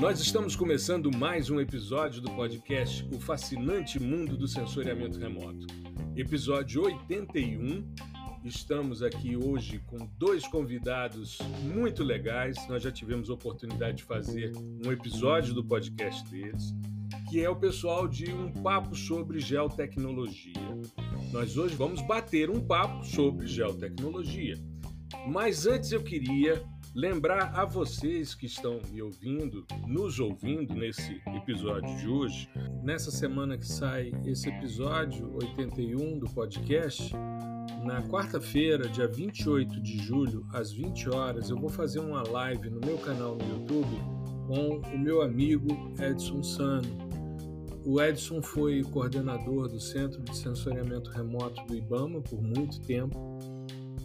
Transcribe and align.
Nós 0.00 0.18
estamos 0.18 0.56
começando 0.56 1.14
mais 1.14 1.50
um 1.50 1.60
episódio 1.60 2.22
do 2.22 2.30
podcast 2.30 3.06
O 3.14 3.20
Fascinante 3.20 4.00
Mundo 4.00 4.34
do 4.34 4.48
Sensoriamento 4.48 5.18
Remoto. 5.18 5.66
Episódio 6.16 6.84
81. 6.84 7.86
Estamos 8.42 9.02
aqui 9.02 9.36
hoje 9.36 9.78
com 9.86 10.08
dois 10.16 10.46
convidados 10.46 11.36
muito 11.62 12.02
legais. 12.02 12.56
Nós 12.66 12.82
já 12.82 12.90
tivemos 12.90 13.28
a 13.28 13.34
oportunidade 13.34 13.98
de 13.98 14.04
fazer 14.04 14.52
um 14.82 14.90
episódio 14.90 15.52
do 15.52 15.62
podcast 15.62 16.26
deles, 16.30 16.74
que 17.28 17.44
é 17.44 17.50
o 17.50 17.56
pessoal 17.56 18.08
de 18.08 18.32
um 18.32 18.50
papo 18.50 18.96
sobre 18.96 19.38
geotecnologia. 19.38 20.54
Nós 21.30 21.58
hoje 21.58 21.76
vamos 21.76 22.00
bater 22.00 22.48
um 22.48 22.58
papo 22.58 23.04
sobre 23.04 23.46
geotecnologia. 23.46 24.56
Mas 25.26 25.66
antes 25.66 25.92
eu 25.92 26.02
queria 26.02 26.64
lembrar 26.94 27.52
a 27.54 27.64
vocês 27.64 28.34
que 28.34 28.46
estão 28.46 28.80
me 28.90 29.00
ouvindo, 29.00 29.64
nos 29.86 30.18
ouvindo 30.18 30.74
nesse 30.74 31.20
episódio 31.36 31.96
de 31.98 32.08
hoje, 32.08 32.48
nessa 32.82 33.10
semana 33.10 33.56
que 33.56 33.66
sai 33.66 34.12
esse 34.26 34.48
episódio 34.48 35.32
81 35.34 36.18
do 36.18 36.26
podcast, 36.30 37.12
na 37.84 38.02
quarta-feira, 38.02 38.88
dia 38.88 39.06
28 39.06 39.80
de 39.80 39.98
julho, 39.98 40.46
às 40.52 40.72
20 40.72 41.10
horas, 41.10 41.48
eu 41.48 41.56
vou 41.56 41.70
fazer 41.70 42.00
uma 42.00 42.22
live 42.28 42.68
no 42.68 42.80
meu 42.80 42.98
canal 42.98 43.36
no 43.36 43.48
YouTube 43.48 43.96
com 44.46 44.78
o 44.94 44.98
meu 44.98 45.22
amigo 45.22 45.68
Edson 45.98 46.42
Sano. 46.42 47.10
O 47.86 48.00
Edson 48.02 48.42
foi 48.42 48.82
coordenador 48.82 49.68
do 49.68 49.80
Centro 49.80 50.20
de 50.22 50.36
Sensoriamento 50.36 51.10
Remoto 51.10 51.64
do 51.66 51.74
IBAMA 51.74 52.20
por 52.20 52.42
muito 52.42 52.78
tempo 52.82 53.16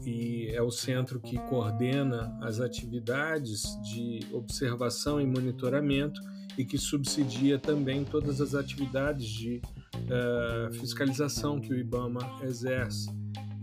e 0.05 0.50
é 0.50 0.62
o 0.62 0.72
centro 0.72 1.20
que 1.20 1.38
coordena 1.50 2.38
as 2.41 2.59
atividades 2.59 3.63
de 3.82 4.20
observação 4.32 5.20
e 5.20 5.26
monitoramento 5.26 6.21
e 6.57 6.63
que 6.63 6.77
subsidia 6.77 7.60
também 7.60 8.05
todas 8.05 8.40
as 8.40 8.54
atividades 8.54 9.27
de 9.27 9.62
uh, 9.96 10.74
fiscalização 10.74 11.60
que 11.60 11.74
o 11.74 11.77
IBAMA 11.77 12.40
exerce. 12.43 13.10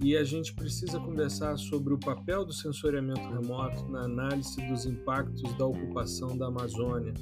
E 0.00 0.16
a 0.16 0.24
gente 0.24 0.52
precisa 0.52 0.98
conversar 0.98 1.56
sobre 1.56 1.94
o 1.94 1.98
papel 1.98 2.44
do 2.44 2.52
sensoriamento 2.52 3.20
remoto 3.20 3.88
na 3.88 4.00
análise 4.00 4.60
dos 4.66 4.84
impactos 4.84 5.56
da 5.56 5.64
ocupação 5.64 6.36
da 6.36 6.48
Amazônia. 6.48 7.14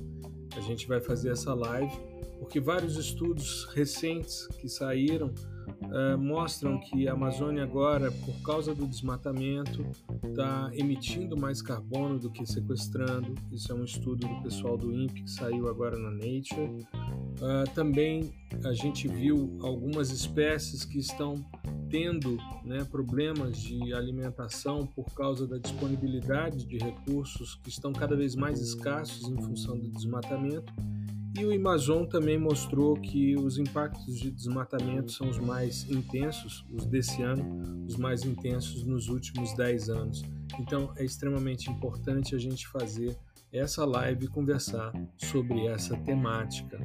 A 0.56 0.60
gente 0.60 0.88
vai 0.88 1.00
fazer 1.00 1.30
essa 1.30 1.52
live 1.52 1.92
porque 2.40 2.58
vários 2.58 2.96
estudos 2.96 3.68
recentes 3.74 4.46
que 4.58 4.68
saíram 4.68 5.32
uh, 5.90 6.18
mostram 6.18 6.78
que 6.80 7.08
a 7.08 7.12
Amazônia 7.12 7.62
agora, 7.62 8.10
por 8.10 8.40
causa 8.42 8.74
do 8.74 8.86
desmatamento, 8.86 9.84
está 10.24 10.70
emitindo 10.74 11.36
mais 11.36 11.60
carbono 11.60 12.18
do 12.18 12.30
que 12.30 12.46
sequestrando. 12.46 13.34
Isso 13.50 13.72
é 13.72 13.74
um 13.74 13.84
estudo 13.84 14.26
do 14.26 14.42
pessoal 14.42 14.76
do 14.76 14.92
INPE 14.92 15.22
que 15.22 15.30
saiu 15.30 15.68
agora 15.68 15.98
na 15.98 16.10
Nature. 16.10 16.86
Uh, 17.40 17.74
também 17.74 18.32
a 18.64 18.72
gente 18.72 19.08
viu 19.08 19.58
algumas 19.62 20.10
espécies 20.10 20.84
que 20.84 20.98
estão 20.98 21.44
tendo 21.88 22.38
né, 22.64 22.84
problemas 22.84 23.60
de 23.60 23.92
alimentação 23.92 24.86
por 24.86 25.12
causa 25.12 25.46
da 25.46 25.58
disponibilidade 25.58 26.64
de 26.64 26.78
recursos 26.78 27.56
que 27.56 27.68
estão 27.68 27.92
cada 27.92 28.14
vez 28.14 28.36
mais 28.36 28.60
escassos 28.60 29.28
em 29.28 29.36
função 29.36 29.76
do 29.76 29.90
desmatamento 29.90 30.72
e 31.38 31.44
o 31.44 31.54
Amazon 31.54 32.04
também 32.04 32.38
mostrou 32.38 32.94
que 32.94 33.36
os 33.36 33.58
impactos 33.58 34.18
de 34.18 34.30
desmatamento 34.30 35.12
são 35.12 35.28
os 35.28 35.38
mais 35.38 35.88
intensos, 35.88 36.64
os 36.72 36.84
desse 36.84 37.22
ano, 37.22 37.84
os 37.86 37.96
mais 37.96 38.24
intensos 38.24 38.84
nos 38.84 39.08
últimos 39.08 39.54
10 39.54 39.88
anos. 39.90 40.22
Então 40.58 40.92
é 40.96 41.04
extremamente 41.04 41.70
importante 41.70 42.34
a 42.34 42.38
gente 42.38 42.66
fazer 42.66 43.16
essa 43.52 43.84
live 43.84 44.26
e 44.26 44.28
conversar 44.28 44.92
sobre 45.16 45.66
essa 45.66 45.96
temática. 45.96 46.78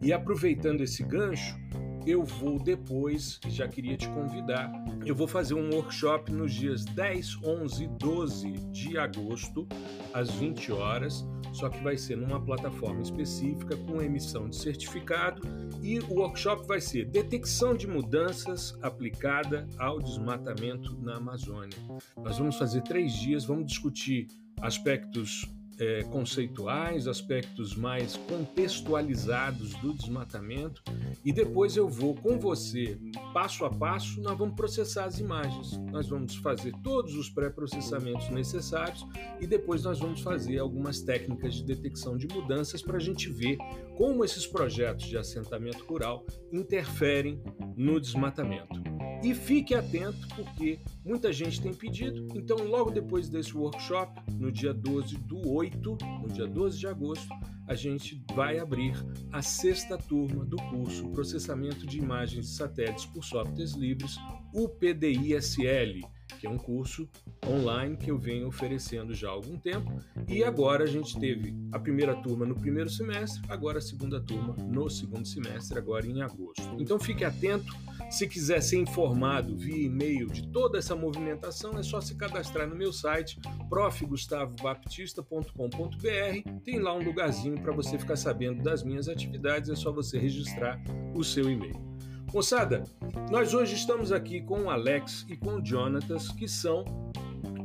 E 0.00 0.12
aproveitando 0.12 0.82
esse 0.82 1.02
gancho, 1.02 1.58
eu 2.06 2.22
vou 2.22 2.58
depois, 2.58 3.40
já 3.48 3.66
queria 3.66 3.96
te 3.96 4.08
convidar, 4.10 4.70
eu 5.06 5.14
vou 5.14 5.26
fazer 5.26 5.54
um 5.54 5.74
workshop 5.74 6.30
nos 6.30 6.52
dias 6.52 6.84
10, 6.84 7.42
11 7.42 7.84
e 7.84 7.88
12 7.88 8.52
de 8.70 8.98
agosto, 8.98 9.66
às 10.12 10.30
20 10.30 10.70
horas, 10.72 11.26
só 11.52 11.68
que 11.68 11.82
vai 11.82 11.96
ser 11.96 12.16
numa 12.16 12.40
plataforma 12.44 13.00
específica 13.00 13.76
com 13.76 14.02
emissão 14.02 14.48
de 14.48 14.56
certificado 14.56 15.40
e 15.82 15.98
o 16.00 16.14
workshop 16.14 16.66
vai 16.66 16.80
ser 16.80 17.06
detecção 17.06 17.74
de 17.74 17.86
mudanças 17.86 18.76
aplicada 18.82 19.66
ao 19.78 20.00
desmatamento 20.00 20.98
na 21.00 21.16
Amazônia. 21.16 21.78
Nós 22.16 22.38
vamos 22.38 22.56
fazer 22.56 22.82
três 22.82 23.12
dias, 23.14 23.44
vamos 23.44 23.66
discutir 23.66 24.26
aspectos 24.60 25.46
é, 25.78 26.02
conceituais, 26.04 27.06
aspectos 27.06 27.74
mais 27.74 28.16
contextualizados 28.16 29.74
do 29.74 29.92
desmatamento 29.94 30.82
e 31.24 31.32
depois 31.32 31.76
eu 31.76 31.88
vou 31.88 32.14
com 32.14 32.38
você, 32.38 32.98
passo 33.32 33.64
a 33.64 33.70
passo, 33.70 34.20
nós 34.20 34.36
vamos 34.36 34.54
processar 34.54 35.04
as 35.04 35.18
imagens. 35.18 35.76
Nós 35.90 36.08
vamos 36.08 36.36
fazer 36.36 36.72
todos 36.82 37.14
os 37.14 37.28
pré-processamentos 37.30 38.28
necessários 38.30 39.04
e 39.40 39.46
depois 39.46 39.82
nós 39.82 39.98
vamos 39.98 40.20
fazer 40.20 40.58
algumas 40.58 41.00
técnicas 41.00 41.54
de 41.54 41.64
detecção 41.64 42.16
de 42.16 42.26
mudanças 42.28 42.82
para 42.82 42.96
a 42.96 43.00
gente 43.00 43.30
ver 43.30 43.58
como 43.96 44.24
esses 44.24 44.46
projetos 44.46 45.06
de 45.06 45.16
assentamento 45.16 45.84
rural 45.84 46.24
interferem 46.52 47.42
no 47.76 48.00
desmatamento. 48.00 48.82
E 49.22 49.34
fique 49.34 49.74
atento 49.74 50.28
porque 50.36 50.78
muita 51.04 51.32
gente 51.32 51.60
tem 51.60 51.72
pedido, 51.72 52.28
então 52.34 52.58
logo 52.58 52.90
depois 52.90 53.28
desse 53.28 53.56
workshop, 53.56 54.20
no 54.38 54.52
dia 54.52 54.74
12 54.74 55.16
do 55.16 55.48
8, 55.48 55.98
no 56.22 56.28
dia 56.28 56.46
12 56.46 56.78
de 56.78 56.86
agosto, 56.86 57.28
a 57.66 57.74
gente 57.74 58.22
vai 58.34 58.58
abrir 58.58 58.94
a 59.32 59.40
sexta 59.40 59.96
turma 59.96 60.44
do 60.44 60.56
curso 60.56 61.08
Processamento 61.08 61.86
de 61.86 61.98
Imagens 61.98 62.46
de 62.46 62.52
Satélites 62.52 63.06
por 63.06 63.24
Softwares 63.24 63.72
Livres, 63.72 64.16
o 64.52 64.68
PDISL 64.68 66.00
que 66.44 66.46
é 66.46 66.50
um 66.50 66.58
curso 66.58 67.08
online 67.46 67.96
que 67.96 68.10
eu 68.10 68.18
venho 68.18 68.46
oferecendo 68.46 69.14
já 69.14 69.28
há 69.28 69.32
algum 69.32 69.56
tempo. 69.56 69.98
E 70.28 70.44
agora 70.44 70.84
a 70.84 70.86
gente 70.86 71.18
teve 71.18 71.56
a 71.72 71.78
primeira 71.78 72.14
turma 72.16 72.44
no 72.44 72.54
primeiro 72.54 72.90
semestre, 72.90 73.40
agora 73.48 73.78
a 73.78 73.80
segunda 73.80 74.20
turma 74.20 74.54
no 74.58 74.90
segundo 74.90 75.26
semestre, 75.26 75.78
agora 75.78 76.06
em 76.06 76.20
agosto. 76.20 76.76
Então 76.78 76.98
fique 76.98 77.24
atento. 77.24 77.74
Se 78.10 78.28
quiser 78.28 78.60
ser 78.60 78.76
informado 78.76 79.56
via 79.56 79.86
e-mail 79.86 80.26
de 80.26 80.46
toda 80.48 80.76
essa 80.76 80.94
movimentação, 80.94 81.78
é 81.78 81.82
só 81.82 82.02
se 82.02 82.14
cadastrar 82.14 82.68
no 82.68 82.76
meu 82.76 82.92
site 82.92 83.40
profgustavobaptista.com.br. 83.70 86.60
Tem 86.62 86.78
lá 86.78 86.94
um 86.94 87.02
lugarzinho 87.02 87.58
para 87.62 87.72
você 87.72 87.98
ficar 87.98 88.16
sabendo 88.16 88.62
das 88.62 88.82
minhas 88.82 89.08
atividades, 89.08 89.70
é 89.70 89.74
só 89.74 89.90
você 89.90 90.18
registrar 90.18 90.78
o 91.14 91.24
seu 91.24 91.50
e-mail. 91.50 91.93
Moçada, 92.34 92.82
nós 93.30 93.54
hoje 93.54 93.76
estamos 93.76 94.10
aqui 94.10 94.40
com 94.40 94.62
o 94.62 94.68
Alex 94.68 95.24
e 95.28 95.36
com 95.36 95.54
o 95.54 95.64
Jonatas, 95.64 96.32
que 96.32 96.48
são 96.48 96.84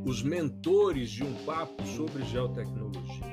os 0.06 0.22
mentores 0.22 1.10
de 1.10 1.24
um 1.24 1.34
papo 1.44 1.84
sobre 1.84 2.22
geotecnologia. 2.26 3.26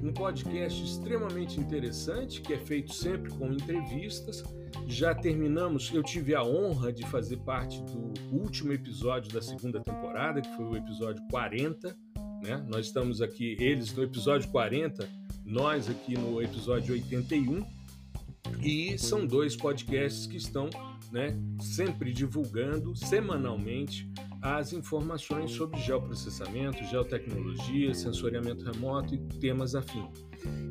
Um 0.00 0.12
podcast 0.12 0.80
extremamente 0.80 1.58
interessante 1.58 2.40
que 2.40 2.54
é 2.54 2.58
feito 2.58 2.94
sempre 2.94 3.28
com 3.32 3.52
entrevistas. 3.52 4.44
Já 4.86 5.12
terminamos, 5.16 5.92
eu 5.92 6.04
tive 6.04 6.36
a 6.36 6.44
honra 6.44 6.92
de 6.92 7.04
fazer 7.08 7.38
parte 7.38 7.82
do 7.82 8.12
último 8.30 8.72
episódio 8.72 9.32
da 9.32 9.42
segunda 9.42 9.80
temporada, 9.80 10.40
que 10.40 10.56
foi 10.56 10.64
o 10.64 10.76
episódio 10.76 11.20
40. 11.28 11.88
Né? 12.40 12.64
Nós 12.68 12.86
estamos 12.86 13.20
aqui, 13.20 13.56
eles 13.58 13.92
no 13.92 14.04
episódio 14.04 14.48
40, 14.50 15.08
nós 15.44 15.90
aqui 15.90 16.16
no 16.16 16.40
episódio 16.40 16.94
81. 16.94 17.77
E 18.62 18.98
são 18.98 19.26
dois 19.26 19.56
podcasts 19.56 20.26
que 20.26 20.36
estão 20.36 20.68
né, 21.12 21.38
sempre 21.60 22.12
divulgando 22.12 22.94
semanalmente 22.94 24.10
as 24.40 24.72
informações 24.72 25.50
sobre 25.52 25.80
geoprocessamento, 25.80 26.84
geotecnologia, 26.84 27.92
sensoriamento 27.94 28.64
remoto 28.64 29.14
e 29.14 29.18
temas 29.40 29.74
afins. 29.74 30.26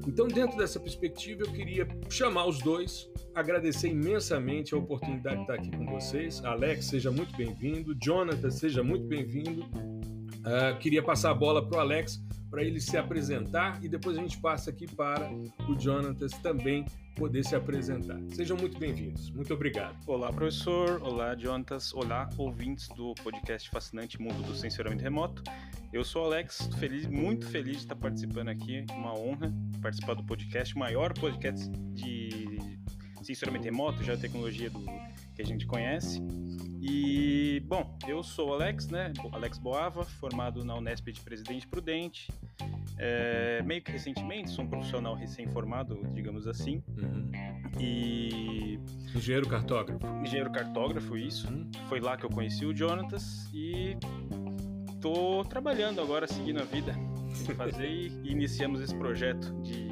Então, 0.07 0.27
dentro 0.27 0.57
dessa 0.57 0.79
perspectiva, 0.79 1.41
eu 1.41 1.51
queria 1.51 1.87
chamar 2.09 2.45
os 2.45 2.59
dois, 2.59 3.09
agradecer 3.35 3.89
imensamente 3.89 4.73
a 4.73 4.77
oportunidade 4.77 5.35
de 5.35 5.41
estar 5.41 5.53
aqui 5.55 5.71
com 5.71 5.85
vocês. 5.85 6.43
Alex, 6.45 6.85
seja 6.85 7.11
muito 7.11 7.35
bem-vindo. 7.35 7.93
Jonathan, 8.01 8.49
seja 8.49 8.81
muito 8.81 9.05
bem-vindo. 9.05 9.63
Uh, 9.63 10.77
queria 10.79 11.03
passar 11.03 11.31
a 11.31 11.33
bola 11.33 11.67
para 11.67 11.77
o 11.77 11.81
Alex 11.81 12.25
para 12.49 12.63
ele 12.63 12.79
se 12.79 12.97
apresentar 12.97 13.83
e 13.83 13.89
depois 13.89 14.17
a 14.17 14.21
gente 14.21 14.37
passa 14.37 14.69
aqui 14.69 14.87
para 14.87 15.29
o 15.31 15.75
Jonathan 15.77 16.27
também 16.41 16.85
poder 17.15 17.43
se 17.43 17.55
apresentar. 17.55 18.19
Sejam 18.29 18.55
muito 18.55 18.77
bem-vindos. 18.77 19.29
Muito 19.31 19.53
obrigado. 19.53 19.97
Olá, 20.05 20.31
professor. 20.31 21.01
Olá, 21.01 21.35
Jonatas. 21.35 21.93
Olá, 21.93 22.29
ouvintes 22.37 22.87
do 22.89 23.13
podcast 23.15 23.69
Fascinante 23.69 24.21
Mundo 24.21 24.41
do 24.45 24.55
Sensoramento 24.55 25.01
Remoto. 25.01 25.43
Eu 25.91 26.03
sou 26.03 26.23
o 26.23 26.25
Alex, 26.25 26.69
feliz, 26.79 27.07
muito 27.07 27.47
feliz 27.47 27.77
de 27.77 27.83
estar 27.83 27.95
participando 27.95 28.49
aqui. 28.49 28.85
Uma 28.91 29.17
honra 29.17 29.51
participar 29.81 30.13
do 30.13 30.23
podcast, 30.23 30.75
o 30.75 30.79
maior 30.79 31.13
podcast 31.13 31.69
de 31.93 32.59
sensoramento 33.23 33.65
remoto, 33.65 34.03
já 34.03 34.15
tecnologia 34.15 34.69
do, 34.69 34.85
que 35.37 35.43
a 35.43 35.45
gente 35.45 35.67
conhece. 35.67 36.19
E, 36.81 37.61
bom, 37.67 37.95
eu 38.07 38.23
sou 38.23 38.49
o 38.49 38.53
Alex, 38.53 38.87
né? 38.87 39.13
Alex 39.31 39.59
Boava, 39.59 40.03
formado 40.03 40.65
na 40.65 40.75
Unesp 40.75 41.11
de 41.11 41.21
Presidente 41.21 41.67
Prudente. 41.67 42.27
é, 42.97 43.61
meio 43.63 43.81
que 43.83 43.91
recentemente, 43.91 44.49
sou 44.49 44.65
um 44.65 44.67
profissional 44.67 45.13
recém-formado, 45.13 46.01
digamos 46.13 46.47
assim. 46.47 46.81
Uhum. 46.97 47.31
E. 47.79 48.79
Engenheiro 49.15 49.47
cartógrafo. 49.47 49.99
Engenheiro 50.23 50.51
cartógrafo, 50.51 51.15
isso. 51.15 51.47
Uhum. 51.47 51.69
Foi 51.87 51.99
lá 51.99 52.17
que 52.17 52.25
eu 52.25 52.29
conheci 52.31 52.65
o 52.65 52.75
Jonatas 52.75 53.47
e 53.53 53.95
tô 54.99 55.45
trabalhando 55.45 56.01
agora, 56.01 56.25
seguindo 56.25 56.59
a 56.59 56.65
vida. 56.65 56.95
Fazer 57.55 57.87
e 57.87 58.07
iniciamos 58.25 58.81
esse 58.81 58.95
projeto 58.95 59.53
de 59.61 59.87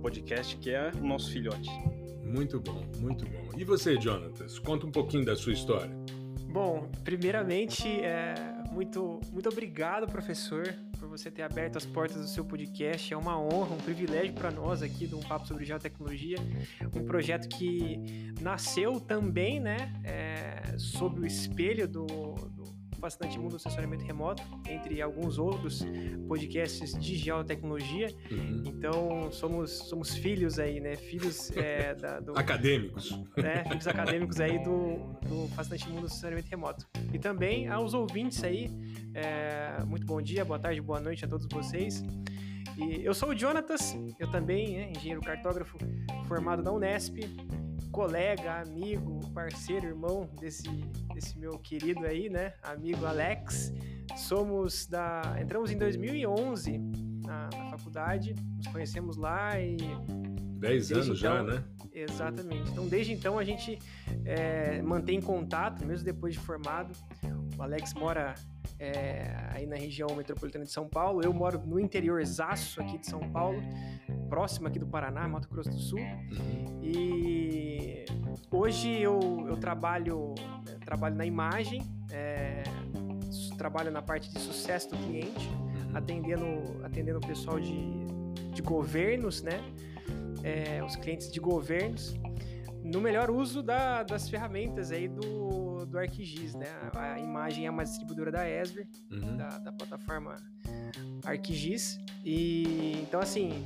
podcast 0.00 0.56
que 0.58 0.70
é 0.70 0.92
o 0.94 1.04
nosso 1.04 1.32
filhote. 1.32 1.70
Muito 2.26 2.60
bom, 2.60 2.82
muito 2.98 3.24
bom. 3.24 3.50
E 3.56 3.64
você, 3.64 4.00
Jonatas? 4.00 4.58
Conta 4.58 4.86
um 4.86 4.90
pouquinho 4.90 5.24
da 5.24 5.36
sua 5.36 5.52
história. 5.52 5.90
Bom, 6.50 6.90
primeiramente, 7.04 7.86
é, 7.86 8.34
muito, 8.72 9.20
muito 9.32 9.48
obrigado, 9.48 10.06
professor, 10.06 10.74
por 10.98 11.08
você 11.08 11.30
ter 11.30 11.42
aberto 11.42 11.76
as 11.76 11.86
portas 11.86 12.16
do 12.16 12.26
seu 12.26 12.44
podcast. 12.44 13.12
É 13.12 13.16
uma 13.16 13.38
honra, 13.38 13.74
um 13.74 13.78
privilégio 13.78 14.32
para 14.32 14.50
nós 14.50 14.82
aqui 14.82 15.06
do 15.06 15.18
Um 15.18 15.22
Papo 15.22 15.46
sobre 15.46 15.64
Geotecnologia. 15.64 16.38
Um 16.94 17.04
projeto 17.04 17.48
que 17.48 18.32
nasceu 18.40 18.98
também, 19.00 19.60
né, 19.60 19.92
é, 20.02 20.78
sob 20.78 21.20
o 21.20 21.26
espelho 21.26 21.86
do, 21.86 22.06
Fascinante 22.96 23.38
Mundo 23.38 23.52
do 23.52 23.58
Sensoriamento 23.58 24.04
Remoto, 24.04 24.42
entre 24.68 25.00
alguns 25.00 25.38
outros 25.38 25.86
podcasts 26.26 26.92
de 26.98 27.16
geotecnologia. 27.16 28.08
Uhum. 28.30 28.62
Então, 28.66 29.30
somos, 29.32 29.70
somos 29.70 30.14
filhos 30.16 30.58
aí, 30.58 30.80
né? 30.80 30.96
Filhos 30.96 31.50
é, 31.56 31.94
da, 31.96 32.20
do, 32.20 32.38
acadêmicos. 32.38 33.10
Né? 33.36 33.64
Filhos 33.64 33.86
acadêmicos 33.86 34.40
aí 34.40 34.62
do, 34.62 34.96
do 35.28 35.48
Fascinante 35.54 35.88
Mundo 35.88 36.02
do 36.02 36.08
Sensoriamento 36.08 36.48
Remoto. 36.48 36.86
E 37.12 37.18
também 37.18 37.68
aos 37.68 37.94
ouvintes 37.94 38.42
aí, 38.42 38.70
é, 39.14 39.82
muito 39.84 40.06
bom 40.06 40.20
dia, 40.20 40.44
boa 40.44 40.58
tarde, 40.58 40.80
boa 40.80 41.00
noite 41.00 41.24
a 41.24 41.28
todos 41.28 41.46
vocês. 41.50 42.02
E 42.76 43.04
eu 43.04 43.14
sou 43.14 43.30
o 43.30 43.38
Jonatas, 43.38 43.96
eu 44.18 44.30
também, 44.30 44.76
né, 44.76 44.92
engenheiro 44.94 45.22
cartógrafo 45.22 45.78
formado 46.26 46.62
na 46.62 46.70
Unesp, 46.70 47.18
colega, 47.96 48.60
amigo, 48.60 49.20
parceiro, 49.32 49.86
irmão 49.86 50.28
desse, 50.38 50.68
desse 51.14 51.38
meu 51.38 51.58
querido 51.58 52.04
aí, 52.04 52.28
né? 52.28 52.52
Amigo 52.62 53.06
Alex. 53.06 53.72
Somos 54.18 54.86
da. 54.86 55.34
Entramos 55.40 55.70
em 55.70 55.78
2011 55.78 56.76
na, 57.24 57.48
na 57.56 57.70
faculdade, 57.70 58.34
nos 58.54 58.66
conhecemos 58.66 59.16
lá 59.16 59.58
e. 59.58 59.78
Dez 60.58 60.92
anos 60.92 61.06
então, 61.06 61.16
já, 61.16 61.42
né? 61.42 61.64
Exatamente. 61.90 62.70
Então, 62.70 62.86
desde 62.86 63.14
então, 63.14 63.38
a 63.38 63.44
gente 63.44 63.78
é, 64.26 64.82
mantém 64.82 65.18
contato, 65.18 65.82
mesmo 65.86 66.04
depois 66.04 66.34
de 66.34 66.40
formado. 66.40 66.92
O 67.56 67.62
Alex 67.62 67.94
mora 67.94 68.34
é, 68.78 69.34
aí 69.50 69.66
na 69.66 69.76
região 69.76 70.08
metropolitana 70.14 70.64
de 70.64 70.70
São 70.70 70.88
Paulo. 70.88 71.20
Eu 71.22 71.32
moro 71.32 71.60
no 71.64 71.80
interior 71.80 72.20
exaço 72.20 72.80
aqui 72.80 72.98
de 72.98 73.06
São 73.06 73.20
Paulo, 73.30 73.62
próximo 74.28 74.68
aqui 74.68 74.78
do 74.78 74.86
Paraná, 74.86 75.26
Mato 75.26 75.48
Grosso 75.48 75.70
do 75.70 75.78
Sul. 75.78 75.98
Uhum. 75.98 76.80
E 76.82 78.04
hoje 78.50 79.00
eu, 79.00 79.18
eu 79.48 79.56
trabalho, 79.56 80.34
trabalho 80.84 81.16
na 81.16 81.26
imagem, 81.26 81.82
é, 82.10 82.62
trabalho 83.56 83.90
na 83.90 84.02
parte 84.02 84.32
de 84.32 84.38
sucesso 84.38 84.90
do 84.90 84.96
cliente, 84.98 85.48
uhum. 85.48 85.96
atendendo, 85.96 86.84
atendendo 86.84 87.18
o 87.18 87.26
pessoal 87.26 87.58
de, 87.58 88.06
de 88.52 88.62
governos, 88.62 89.42
né? 89.42 89.60
É, 90.42 90.84
os 90.84 90.94
clientes 90.94 91.32
de 91.32 91.40
governos 91.40 92.14
no 92.84 93.00
melhor 93.00 93.30
uso 93.30 93.62
da, 93.62 94.04
das 94.04 94.28
ferramentas 94.28 94.92
aí 94.92 95.08
do, 95.08 95.65
do 95.86 95.98
ArcGIS, 95.98 96.54
né? 96.54 96.66
A 96.94 97.18
imagem 97.18 97.66
é 97.66 97.70
uma 97.70 97.84
distribuidora 97.84 98.30
da 98.30 98.48
Esri, 98.48 98.88
uhum. 99.10 99.36
da, 99.36 99.58
da, 99.58 99.72
plataforma 99.72 100.36
ArcGIS. 101.24 101.98
E 102.24 102.98
então, 103.02 103.20
assim, 103.20 103.64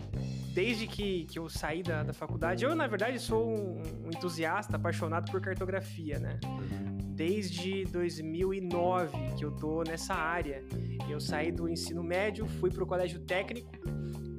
desde 0.54 0.86
que, 0.86 1.24
que 1.26 1.38
eu 1.38 1.48
saí 1.48 1.82
da, 1.82 2.02
da 2.02 2.12
faculdade, 2.12 2.64
eu, 2.64 2.74
na 2.74 2.86
verdade, 2.86 3.18
sou 3.18 3.48
um, 3.48 3.82
um 4.04 4.08
entusiasta, 4.08 4.76
apaixonado 4.76 5.30
por 5.30 5.40
cartografia, 5.40 6.18
né? 6.18 6.38
Uhum. 6.44 7.14
Desde 7.14 7.84
2009 7.84 9.34
que 9.36 9.44
eu 9.44 9.50
tô 9.52 9.82
nessa 9.82 10.14
área. 10.14 10.64
Eu 11.08 11.20
saí 11.20 11.50
do 11.50 11.68
ensino 11.68 12.04
médio, 12.04 12.46
fui 12.46 12.70
para 12.70 12.84
o 12.84 12.86
colégio 12.86 13.18
técnico, 13.20 13.72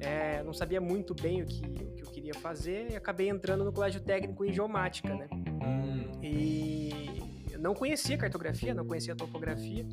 é, 0.00 0.42
não 0.42 0.54
sabia 0.54 0.80
muito 0.80 1.14
bem 1.14 1.42
o 1.42 1.46
que, 1.46 1.60
queria 2.22 2.34
fazer 2.34 2.92
e 2.92 2.96
acabei 2.96 3.28
entrando 3.28 3.64
no 3.64 3.72
colégio 3.72 4.00
técnico 4.00 4.44
em 4.44 4.52
geomática, 4.52 5.12
né? 5.14 5.28
Hum. 5.32 6.12
E 6.22 6.81
eu 6.81 6.81
não 7.62 7.74
conhecia 7.74 8.18
cartografia, 8.18 8.74
não 8.74 8.84
conhecia 8.84 9.14
topografia. 9.14 9.86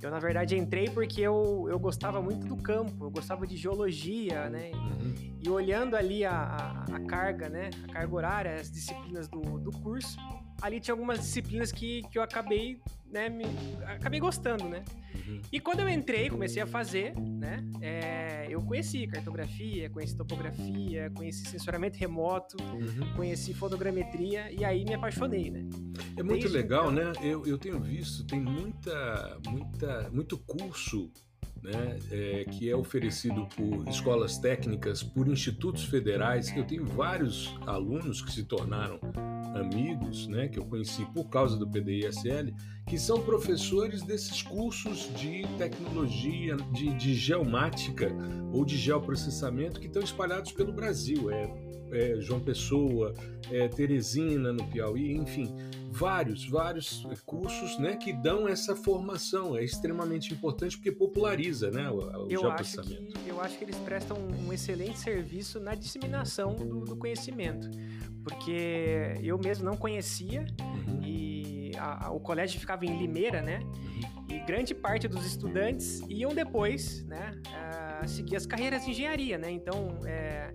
Eu, 0.00 0.10
na 0.10 0.20
verdade, 0.20 0.56
entrei 0.56 0.88
porque 0.88 1.20
eu, 1.20 1.66
eu 1.68 1.78
gostava 1.78 2.22
muito 2.22 2.46
do 2.46 2.56
campo, 2.56 3.04
eu 3.04 3.10
gostava 3.10 3.44
de 3.44 3.56
geologia, 3.56 4.48
né? 4.48 4.70
Uhum. 4.72 5.14
E 5.40 5.48
olhando 5.50 5.96
ali 5.96 6.24
a, 6.24 6.32
a, 6.32 6.96
a, 6.96 7.00
carga, 7.00 7.48
né? 7.48 7.70
A 7.88 7.92
carga 7.92 8.14
horária, 8.14 8.54
as 8.54 8.70
disciplinas 8.70 9.28
do, 9.28 9.40
do 9.58 9.72
curso, 9.72 10.16
ali 10.62 10.80
tinha 10.80 10.94
algumas 10.94 11.18
disciplinas 11.18 11.72
que, 11.72 12.02
que 12.10 12.16
eu 12.16 12.22
acabei, 12.22 12.80
né? 13.10 13.28
Me, 13.28 13.44
acabei 13.84 14.20
gostando, 14.20 14.68
né? 14.68 14.84
Uhum. 15.14 15.42
E 15.50 15.60
quando 15.60 15.80
eu 15.80 15.88
entrei, 15.88 16.30
comecei 16.30 16.62
a 16.62 16.66
fazer, 16.66 17.14
né? 17.18 17.62
É, 17.80 18.46
eu 18.48 18.62
conheci 18.62 19.06
cartografia, 19.08 19.90
conheci 19.90 20.16
topografia, 20.16 21.10
conheci 21.10 21.44
sensoramento 21.46 21.98
remoto, 21.98 22.56
uhum. 22.62 23.14
conheci 23.16 23.52
fotogrametria 23.52 24.50
e 24.52 24.64
aí 24.64 24.84
me 24.84 24.94
apaixonei, 24.94 25.50
né? 25.50 25.68
É 26.16 26.22
muito 26.22 26.42
Desde 26.42 26.56
legal, 26.56 26.92
então... 26.92 27.12
né? 27.12 27.12
Eu, 27.20 27.44
eu 27.44 27.58
tenho 27.58 27.80
visto, 27.80 28.24
tem 28.24 28.40
muita, 28.40 29.38
muita, 29.48 30.10
muito 30.10 30.38
curso 30.38 31.10
né, 31.62 31.98
é, 32.10 32.44
que 32.44 32.68
é 32.68 32.74
oferecido 32.74 33.46
por 33.56 33.88
escolas 33.88 34.38
técnicas, 34.38 35.02
por 35.02 35.28
institutos 35.28 35.84
federais. 35.84 36.54
Eu 36.56 36.64
tenho 36.64 36.84
vários 36.84 37.54
alunos 37.66 38.20
que 38.20 38.32
se 38.32 38.44
tornaram 38.44 38.98
amigos, 39.54 40.26
né, 40.26 40.48
que 40.48 40.58
eu 40.58 40.64
conheci 40.64 41.04
por 41.12 41.28
causa 41.28 41.56
do 41.56 41.68
PDISL, 41.68 42.52
que 42.86 42.98
são 42.98 43.20
professores 43.20 44.02
desses 44.02 44.42
cursos 44.42 45.10
de 45.14 45.46
tecnologia, 45.56 46.56
de, 46.72 46.92
de 46.94 47.14
geomática 47.14 48.08
ou 48.52 48.64
de 48.64 48.76
geoprocessamento 48.76 49.78
que 49.78 49.86
estão 49.86 50.02
espalhados 50.02 50.52
pelo 50.52 50.72
Brasil. 50.72 51.30
É, 51.30 51.52
é 51.92 52.20
João 52.20 52.40
Pessoa, 52.40 53.14
é 53.50 53.68
Teresina 53.68 54.52
no 54.52 54.64
Piauí, 54.64 55.12
enfim, 55.12 55.54
vários, 55.92 56.48
vários 56.48 57.04
cursos 57.26 57.78
né, 57.78 57.96
que 57.96 58.12
dão 58.12 58.48
essa 58.48 58.74
formação. 58.74 59.56
É 59.56 59.62
extremamente 59.62 60.32
importante 60.32 60.76
porque 60.76 60.90
populariza 60.90 61.70
né, 61.70 61.88
o, 61.90 62.26
o 62.26 62.30
eu 62.30 62.50
acho 62.50 62.80
que 62.82 63.12
Eu 63.26 63.40
acho 63.40 63.58
que 63.58 63.64
eles 63.64 63.76
prestam 63.76 64.16
um 64.16 64.52
excelente 64.52 64.98
serviço 64.98 65.60
na 65.60 65.74
disseminação 65.74 66.54
do, 66.54 66.80
do 66.84 66.96
conhecimento 66.96 67.68
porque 68.22 69.16
eu 69.22 69.38
mesmo 69.38 69.64
não 69.64 69.76
conhecia 69.76 70.46
uhum. 70.60 71.02
e 71.02 71.72
a, 71.76 72.06
a, 72.06 72.10
o 72.12 72.20
colégio 72.20 72.60
ficava 72.60 72.84
em 72.84 72.96
Limeira, 72.98 73.42
né? 73.42 73.60
Uhum. 73.60 74.26
E 74.28 74.38
grande 74.40 74.74
parte 74.74 75.08
dos 75.08 75.26
estudantes 75.26 76.00
iam 76.08 76.34
depois, 76.34 77.04
né, 77.04 77.32
uh, 77.48 78.08
seguir 78.08 78.36
as 78.36 78.46
carreiras 78.46 78.84
de 78.84 78.92
engenharia, 78.92 79.38
né? 79.38 79.50
Então, 79.50 80.00
é, 80.04 80.54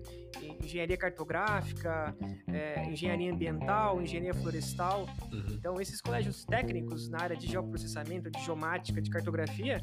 engenharia 0.62 0.96
cartográfica, 0.96 2.14
é, 2.46 2.84
engenharia 2.86 3.32
ambiental, 3.32 4.00
engenharia 4.00 4.34
florestal. 4.34 5.06
Uhum. 5.32 5.46
Então, 5.50 5.80
esses 5.80 6.00
colégios 6.00 6.44
técnicos 6.44 7.08
na 7.08 7.20
área 7.20 7.36
de 7.36 7.46
geoprocessamento, 7.46 8.30
de 8.30 8.44
geomática, 8.44 9.00
de 9.00 9.10
cartografia, 9.10 9.82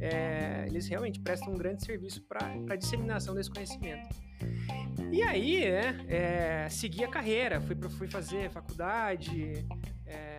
é, 0.00 0.66
eles 0.66 0.86
realmente 0.88 1.20
prestam 1.20 1.52
um 1.52 1.56
grande 1.56 1.84
serviço 1.84 2.22
para 2.22 2.40
a 2.70 2.76
disseminação 2.76 3.34
desse 3.34 3.50
conhecimento. 3.50 4.08
E 5.10 5.22
aí, 5.22 5.60
né, 5.70 6.04
é, 6.08 6.68
segui 6.68 7.04
a 7.04 7.08
carreira, 7.08 7.60
fui, 7.60 7.76
fui 7.90 8.08
fazer 8.08 8.50
faculdade, 8.50 9.66
é, 10.06 10.38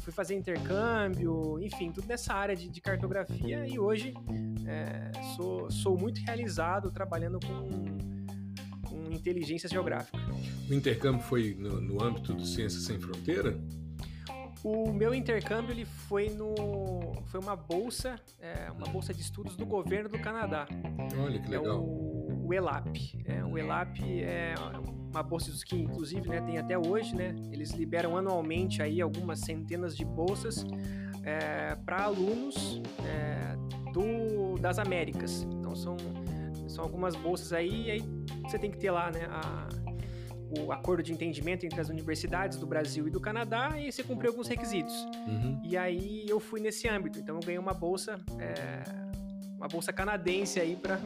fui 0.00 0.12
fazer 0.12 0.34
intercâmbio, 0.34 1.58
enfim, 1.60 1.92
tudo 1.92 2.08
nessa 2.08 2.34
área 2.34 2.56
de, 2.56 2.68
de 2.68 2.80
cartografia 2.80 3.66
e 3.66 3.78
hoje 3.78 4.14
é, 4.66 5.10
sou, 5.36 5.70
sou 5.70 5.98
muito 5.98 6.20
realizado 6.22 6.90
trabalhando 6.90 7.38
com, 7.40 7.98
com 7.98 7.99
inteligência 9.14 9.68
geográfica. 9.68 10.18
O 10.68 10.74
intercâmbio 10.74 11.22
foi 11.22 11.56
no, 11.58 11.80
no 11.80 12.02
âmbito 12.02 12.32
do 12.32 12.44
Ciência 12.44 12.80
Sem 12.80 12.98
Fronteira? 12.98 13.58
O 14.62 14.92
meu 14.92 15.14
intercâmbio 15.14 15.72
ele 15.72 15.86
foi 15.86 16.28
no 16.28 17.14
foi 17.26 17.40
uma 17.40 17.56
bolsa, 17.56 18.16
é, 18.38 18.70
uma 18.70 18.86
bolsa 18.88 19.14
de 19.14 19.22
estudos 19.22 19.56
do 19.56 19.64
governo 19.64 20.10
do 20.10 20.18
Canadá. 20.18 20.66
Olha 21.18 21.40
que 21.40 21.48
legal. 21.48 21.66
É 21.66 21.78
o, 21.78 22.46
o 22.46 22.54
ELAP. 22.54 23.22
É, 23.24 23.42
o 23.42 23.56
ELAP 23.56 24.00
é 24.22 24.54
uma 25.10 25.22
bolsa 25.22 25.50
que 25.64 25.76
inclusive 25.76 26.28
né, 26.28 26.42
tem 26.42 26.58
até 26.58 26.78
hoje, 26.78 27.14
né? 27.14 27.34
Eles 27.50 27.70
liberam 27.70 28.16
anualmente 28.16 28.82
aí 28.82 29.00
algumas 29.00 29.40
centenas 29.40 29.96
de 29.96 30.04
bolsas 30.04 30.66
é, 31.22 31.74
para 31.76 32.04
alunos 32.04 32.82
é, 33.02 33.56
do, 33.92 34.60
das 34.60 34.78
Américas. 34.78 35.42
Então 35.42 35.74
são 35.74 35.96
são 36.68 36.84
algumas 36.84 37.16
bolsas 37.16 37.52
aí 37.52 37.86
e 37.86 37.90
aí 37.90 38.02
você 38.50 38.58
tem 38.58 38.70
que 38.70 38.78
ter 38.78 38.90
lá, 38.90 39.10
né? 39.10 39.26
A, 39.30 39.68
o 40.58 40.72
acordo 40.72 41.02
de 41.02 41.12
entendimento 41.12 41.64
entre 41.64 41.80
as 41.80 41.88
universidades 41.88 42.58
do 42.58 42.66
Brasil 42.66 43.06
e 43.06 43.10
do 43.10 43.20
Canadá 43.20 43.78
e 43.78 43.90
você 43.92 44.02
cumpriu 44.02 44.32
alguns 44.32 44.48
requisitos. 44.48 44.94
Uhum. 45.26 45.60
E 45.64 45.76
aí 45.76 46.26
eu 46.28 46.40
fui 46.40 46.60
nesse 46.60 46.88
âmbito. 46.88 47.20
Então 47.20 47.36
eu 47.36 47.40
ganhei 47.40 47.58
uma 47.58 47.72
bolsa, 47.72 48.18
é, 48.38 48.82
uma 49.56 49.68
bolsa 49.68 49.92
canadense 49.92 50.58
aí 50.58 50.74
para 50.74 50.98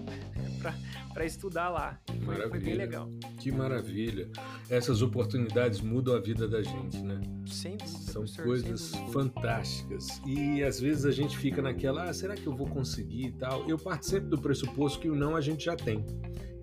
para 1.12 1.24
estudar 1.24 1.68
lá. 1.68 2.00
Foi, 2.24 2.48
foi, 2.48 2.58
bem 2.58 2.74
legal. 2.74 3.08
Que 3.38 3.52
maravilha. 3.52 4.28
Essas 4.68 5.02
oportunidades 5.02 5.80
mudam 5.80 6.16
a 6.16 6.20
vida 6.20 6.48
da 6.48 6.62
gente, 6.62 6.98
né? 7.02 7.20
Sem 7.46 7.76
dúvida, 7.76 7.98
São 7.98 8.24
coisas 8.44 8.92
fantásticas. 9.12 10.20
E 10.26 10.62
às 10.62 10.80
vezes 10.80 11.04
a 11.04 11.12
gente 11.12 11.36
fica 11.36 11.60
naquela, 11.60 12.04
ah, 12.04 12.14
será 12.14 12.34
que 12.34 12.46
eu 12.46 12.56
vou 12.56 12.66
conseguir 12.66 13.26
e 13.26 13.32
tal? 13.32 13.68
Eu 13.68 13.78
parto 13.78 14.06
sempre 14.06 14.28
do 14.28 14.40
pressuposto 14.40 14.98
que 14.98 15.08
o 15.08 15.14
não 15.14 15.36
a 15.36 15.40
gente 15.40 15.66
já 15.66 15.76
tem. 15.76 16.04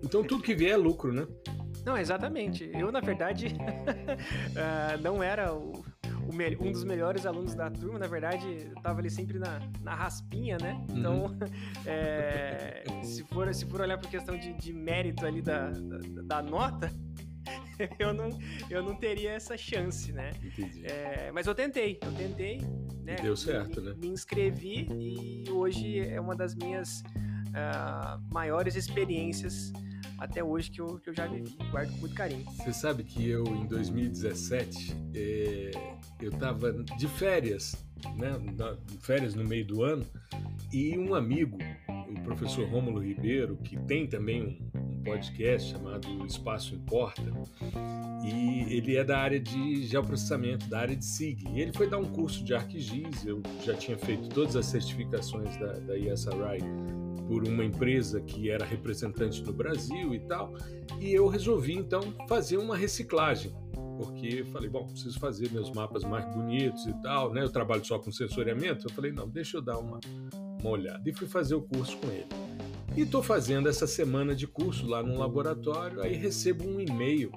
Então 0.02 0.22
tudo 0.24 0.42
que 0.42 0.54
vier 0.54 0.72
é 0.72 0.76
lucro, 0.76 1.12
né? 1.12 1.26
Não, 1.84 1.98
exatamente. 1.98 2.70
Eu, 2.74 2.92
na 2.92 3.00
verdade, 3.00 3.46
uh, 3.46 5.00
não 5.02 5.22
era 5.22 5.52
o, 5.52 5.72
o, 5.72 6.64
um 6.64 6.72
dos 6.72 6.84
melhores 6.84 7.26
alunos 7.26 7.54
da 7.54 7.70
turma, 7.70 7.98
na 7.98 8.06
verdade, 8.06 8.68
eu 8.68 8.82
tava 8.82 9.00
ali 9.00 9.10
sempre 9.10 9.38
na, 9.38 9.60
na 9.80 9.94
raspinha, 9.94 10.58
né? 10.58 10.84
Então, 10.90 11.26
uhum. 11.26 11.38
é, 11.86 12.84
se, 13.02 13.24
for, 13.24 13.52
se 13.52 13.66
for 13.66 13.80
olhar 13.80 13.98
por 13.98 14.08
questão 14.08 14.38
de, 14.38 14.52
de 14.54 14.72
mérito 14.72 15.26
ali 15.26 15.42
da, 15.42 15.70
da, 15.70 15.98
da 16.22 16.42
nota, 16.42 16.92
eu 17.98 18.14
não, 18.14 18.28
eu 18.70 18.82
não 18.82 18.94
teria 18.94 19.32
essa 19.32 19.56
chance, 19.56 20.12
né? 20.12 20.30
Entendi. 20.42 20.86
É, 20.86 21.32
mas 21.32 21.46
eu 21.46 21.54
tentei, 21.54 21.98
eu 22.00 22.12
tentei. 22.12 22.60
Né? 23.02 23.16
deu 23.16 23.36
certo, 23.36 23.80
me, 23.80 23.88
né? 23.88 23.96
Me 24.00 24.08
inscrevi 24.08 24.86
e 24.92 25.50
hoje 25.50 25.98
é 25.98 26.20
uma 26.20 26.36
das 26.36 26.54
minhas 26.54 27.00
uh, 27.00 28.22
maiores 28.32 28.76
experiências 28.76 29.72
até 30.22 30.42
hoje 30.42 30.70
que 30.70 30.80
eu, 30.80 31.00
que 31.00 31.10
eu 31.10 31.14
já 31.14 31.26
vivi. 31.26 31.50
Guardo 31.70 31.92
com 31.92 31.98
muito 31.98 32.14
carinho. 32.14 32.44
Você 32.44 32.72
sabe 32.72 33.02
que 33.02 33.28
eu, 33.28 33.44
em 33.44 33.66
2017, 33.66 34.96
é, 35.14 35.70
eu 36.20 36.30
estava 36.30 36.72
de 36.72 37.08
férias, 37.08 37.74
né? 38.16 38.30
férias 39.00 39.34
no 39.34 39.44
meio 39.44 39.66
do 39.66 39.82
ano, 39.82 40.06
e 40.72 40.96
um 40.96 41.14
amigo, 41.14 41.58
o 42.08 42.22
professor 42.22 42.68
Rômulo 42.68 43.00
Ribeiro, 43.00 43.56
que 43.56 43.76
tem 43.76 44.06
também 44.06 44.62
um 44.74 45.02
podcast 45.02 45.72
chamado 45.72 46.24
Espaço 46.24 46.76
Importa, 46.76 47.22
e 48.24 48.72
ele 48.72 48.96
é 48.96 49.02
da 49.02 49.18
área 49.18 49.40
de 49.40 49.84
geoprocessamento, 49.88 50.68
da 50.68 50.78
área 50.78 50.94
de 50.94 51.04
SIG. 51.04 51.48
E 51.52 51.60
ele 51.60 51.72
foi 51.72 51.90
dar 51.90 51.98
um 51.98 52.04
curso 52.04 52.44
de 52.44 52.54
ArcGIS, 52.54 53.26
eu 53.26 53.42
já 53.64 53.74
tinha 53.74 53.98
feito 53.98 54.28
todas 54.28 54.54
as 54.54 54.66
certificações 54.66 55.56
da, 55.56 55.72
da 55.80 55.98
ESRI 55.98 56.62
por 57.32 57.48
uma 57.48 57.64
empresa 57.64 58.20
que 58.20 58.50
era 58.50 58.62
representante 58.62 59.42
no 59.42 59.54
Brasil 59.54 60.14
e 60.14 60.20
tal, 60.20 60.52
e 61.00 61.14
eu 61.14 61.26
resolvi 61.28 61.72
então 61.72 62.12
fazer 62.28 62.58
uma 62.58 62.76
reciclagem, 62.76 63.50
porque 63.96 64.44
falei, 64.52 64.68
bom, 64.68 64.86
preciso 64.86 65.18
fazer 65.18 65.50
meus 65.50 65.70
mapas 65.70 66.04
mais 66.04 66.26
bonitos 66.26 66.86
e 66.86 66.92
tal, 67.00 67.32
né? 67.32 67.42
Eu 67.42 67.48
trabalho 67.48 67.82
só 67.86 67.98
com 67.98 68.12
sensoriamento, 68.12 68.86
eu 68.86 68.92
falei, 68.92 69.12
não, 69.12 69.26
deixa 69.26 69.56
eu 69.56 69.62
dar 69.62 69.78
uma, 69.78 69.98
uma 70.60 70.68
olhada. 70.68 71.08
E 71.08 71.12
fui 71.14 71.26
fazer 71.26 71.54
o 71.54 71.62
curso 71.62 71.96
com 71.96 72.08
ele. 72.08 72.26
E 72.94 73.00
estou 73.00 73.22
fazendo 73.22 73.66
essa 73.66 73.86
semana 73.86 74.34
de 74.34 74.46
curso 74.46 74.86
lá 74.86 75.02
no 75.02 75.18
laboratório, 75.18 76.02
aí 76.02 76.14
recebo 76.14 76.68
um 76.68 76.78
e-mail 76.82 77.32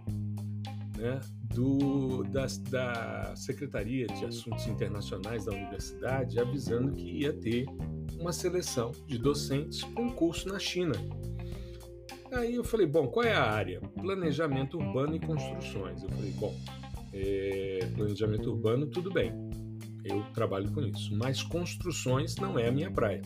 né, 0.97 1.19
do, 1.53 2.23
da, 2.23 3.35
Secretaria 3.35 4.07
de 4.07 4.25
Assuntos 4.25 4.67
Internacionais 4.67 5.45
da 5.45 5.53
Universidade 5.53 6.39
avisando 6.39 6.91
que 6.91 7.21
ia 7.21 7.33
ter 7.33 7.65
uma 8.19 8.31
seleção 8.31 8.91
de 9.05 9.17
docentes 9.17 9.83
para 9.83 10.03
um 10.03 10.11
curso 10.11 10.47
na 10.47 10.59
China. 10.59 10.93
Aí 12.31 12.55
eu 12.55 12.63
falei, 12.63 12.87
bom, 12.87 13.07
qual 13.07 13.25
é 13.25 13.33
a 13.33 13.43
área? 13.43 13.79
Planejamento 14.01 14.77
urbano 14.77 15.15
e 15.15 15.19
construções. 15.19 16.03
Eu 16.03 16.09
falei, 16.09 16.31
bom, 16.31 16.53
é, 17.13 17.89
planejamento 17.95 18.49
urbano, 18.49 18.87
tudo 18.87 19.11
bem, 19.11 19.31
eu 20.03 20.21
trabalho 20.33 20.71
com 20.71 20.81
isso, 20.81 21.15
mas 21.15 21.41
construções 21.41 22.35
não 22.35 22.59
é 22.59 22.67
a 22.67 22.71
minha 22.71 22.91
praia. 22.91 23.21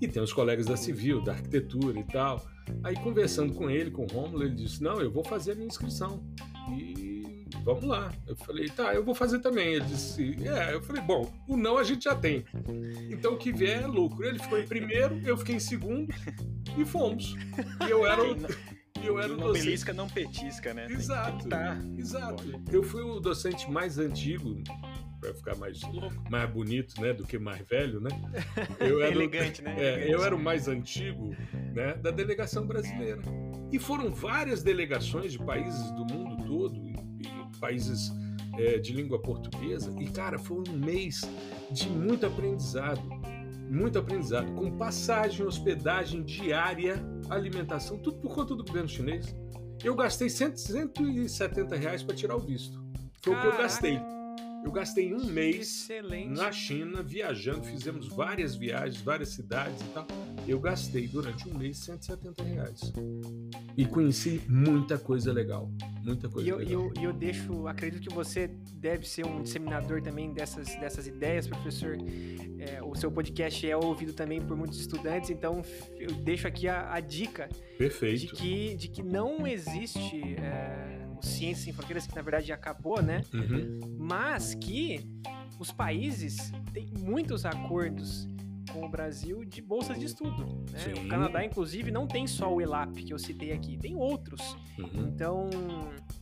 E 0.00 0.06
tem 0.06 0.22
os 0.22 0.32
colegas 0.32 0.66
da 0.66 0.76
civil, 0.76 1.22
da 1.22 1.32
arquitetura 1.32 1.98
e 1.98 2.04
tal. 2.04 2.46
Aí 2.82 2.94
conversando 2.96 3.54
com 3.54 3.70
ele, 3.70 3.90
com 3.90 4.04
o 4.04 4.06
Romulo, 4.06 4.42
ele 4.44 4.54
disse: 4.54 4.82
Não, 4.82 5.00
eu 5.00 5.10
vou 5.10 5.24
fazer 5.24 5.52
a 5.52 5.54
minha 5.54 5.66
inscrição. 5.66 6.22
E 6.70 7.16
vamos 7.64 7.84
lá. 7.84 8.12
Eu 8.26 8.36
falei, 8.36 8.68
tá, 8.68 8.94
eu 8.94 9.04
vou 9.04 9.14
fazer 9.14 9.40
também. 9.40 9.74
Ele 9.74 9.84
disse, 9.84 10.36
é. 10.46 10.74
Eu 10.74 10.82
falei, 10.82 11.02
bom, 11.02 11.32
o 11.48 11.56
não 11.56 11.78
a 11.78 11.84
gente 11.84 12.04
já 12.04 12.14
tem. 12.14 12.44
Então 13.10 13.34
o 13.34 13.36
que 13.36 13.52
vier 13.52 13.82
é 13.82 13.86
lucro. 13.86 14.24
Ele 14.24 14.38
ficou 14.38 14.58
em 14.58 14.66
primeiro, 14.66 15.20
eu 15.24 15.36
fiquei 15.36 15.56
em 15.56 15.60
segundo 15.60 16.12
e 16.76 16.84
fomos. 16.84 17.34
E 17.86 17.90
eu 17.90 18.06
era 18.06 18.22
o. 18.22 18.36
Eu 19.04 19.20
era 19.20 19.32
o 19.32 19.36
não 19.36 19.48
docente. 19.48 19.66
belisca, 19.66 19.92
não 19.92 20.08
petisca, 20.08 20.74
né? 20.74 20.86
Exato. 20.90 21.46
Tá. 21.48 21.78
Exato. 21.96 22.42
Eu 22.72 22.82
fui 22.82 23.02
o 23.02 23.20
docente 23.20 23.70
mais 23.70 23.98
antigo, 23.98 24.60
para 25.20 25.34
ficar 25.34 25.56
mais, 25.56 25.80
mais 26.30 26.50
bonito, 26.50 27.00
né, 27.00 27.12
do 27.12 27.24
que 27.24 27.38
mais 27.38 27.66
velho, 27.66 28.00
né? 28.00 28.10
Eu 28.80 29.00
era 29.02 29.14
Elegante, 29.14 29.62
né? 29.62 29.76
É, 29.78 30.12
eu 30.12 30.24
era 30.24 30.34
o 30.34 30.38
mais 30.38 30.68
antigo, 30.68 31.34
né, 31.74 31.94
da 31.94 32.10
delegação 32.10 32.66
brasileira. 32.66 33.22
E 33.72 33.78
foram 33.78 34.12
várias 34.12 34.62
delegações 34.62 35.32
de 35.32 35.38
países 35.38 35.90
do 35.92 36.06
mundo 36.06 36.44
todo, 36.44 36.80
países 37.58 38.12
é, 38.58 38.78
de 38.78 38.92
língua 38.92 39.20
portuguesa. 39.20 39.92
E, 39.98 40.06
cara, 40.10 40.38
foi 40.38 40.62
um 40.68 40.72
mês 40.72 41.22
de 41.70 41.88
muito 41.88 42.26
aprendizado. 42.26 43.02
Muito 43.68 43.98
aprendizado, 43.98 44.52
com 44.52 44.76
passagem, 44.76 45.44
hospedagem 45.44 46.22
diária, 46.22 47.04
alimentação, 47.28 47.98
tudo 47.98 48.18
por 48.18 48.32
conta 48.32 48.54
do 48.54 48.64
governo 48.64 48.88
chinês. 48.88 49.34
Eu 49.82 49.96
gastei 49.96 50.30
170 50.30 51.74
reais 51.74 52.00
para 52.00 52.14
tirar 52.14 52.36
o 52.36 52.40
visto. 52.40 52.80
Foi 53.20 53.34
Caraca. 53.34 53.48
o 53.48 53.50
que 53.50 53.56
eu 53.56 53.62
gastei. 53.62 54.15
Eu 54.64 54.72
gastei 54.72 55.14
um 55.14 55.24
mês 55.26 55.82
Excelente. 55.90 56.36
na 56.36 56.50
China 56.50 57.02
viajando, 57.02 57.64
fizemos 57.64 58.08
várias 58.08 58.56
viagens, 58.56 59.00
várias 59.00 59.30
cidades 59.30 59.80
e 59.80 59.84
tal. 59.90 60.06
Eu 60.46 60.60
gastei 60.60 61.06
durante 61.06 61.48
um 61.48 61.56
mês 61.56 61.78
170 61.78 62.42
reais. 62.42 62.92
E 63.76 63.84
conheci 63.84 64.42
muita 64.48 64.98
coisa 64.98 65.32
legal. 65.32 65.70
Muita 66.04 66.28
coisa 66.28 66.48
e 66.48 66.50
eu, 66.50 66.56
legal. 66.58 66.92
E 66.96 67.04
eu, 67.04 67.10
eu 67.10 67.12
deixo, 67.12 67.66
acredito 67.66 68.08
que 68.08 68.14
você 68.14 68.48
deve 68.74 69.08
ser 69.08 69.26
um 69.26 69.42
disseminador 69.42 70.02
também 70.02 70.32
dessas, 70.32 70.66
dessas 70.76 71.06
ideias, 71.06 71.46
professor. 71.46 71.96
É, 72.58 72.82
o 72.82 72.94
seu 72.94 73.10
podcast 73.10 73.68
é 73.68 73.76
ouvido 73.76 74.12
também 74.12 74.40
por 74.40 74.56
muitos 74.56 74.80
estudantes, 74.80 75.30
então 75.30 75.62
eu 75.98 76.12
deixo 76.12 76.46
aqui 76.48 76.68
a, 76.68 76.92
a 76.92 77.00
dica 77.00 77.48
Perfeito. 77.78 78.20
De, 78.20 78.32
que, 78.32 78.74
de 78.76 78.88
que 78.88 79.02
não 79.02 79.46
existe 79.46 80.36
é, 80.36 80.95
o 81.18 81.24
Ciência 81.24 81.64
Sem 81.64 81.72
Fronteiras, 81.72 82.06
que 82.06 82.14
na 82.14 82.22
verdade 82.22 82.52
acabou, 82.52 83.02
né? 83.02 83.22
Uhum. 83.32 83.96
Mas 83.98 84.54
que 84.54 85.00
os 85.58 85.72
países 85.72 86.52
têm 86.72 86.86
muitos 86.98 87.44
acordos 87.44 88.28
com 88.76 88.84
o 88.86 88.88
Brasil 88.88 89.44
de 89.44 89.62
bolsas 89.62 89.98
de 89.98 90.04
estudo. 90.04 90.44
Né? 90.70 91.02
O 91.02 91.08
Canadá, 91.08 91.42
inclusive, 91.42 91.90
não 91.90 92.06
tem 92.06 92.26
só 92.26 92.52
o 92.52 92.60
ELAP 92.60 92.96
que 92.96 93.12
eu 93.12 93.18
citei 93.18 93.52
aqui, 93.52 93.78
tem 93.78 93.96
outros. 93.96 94.54
Uhum. 94.78 95.08
Então, 95.08 95.48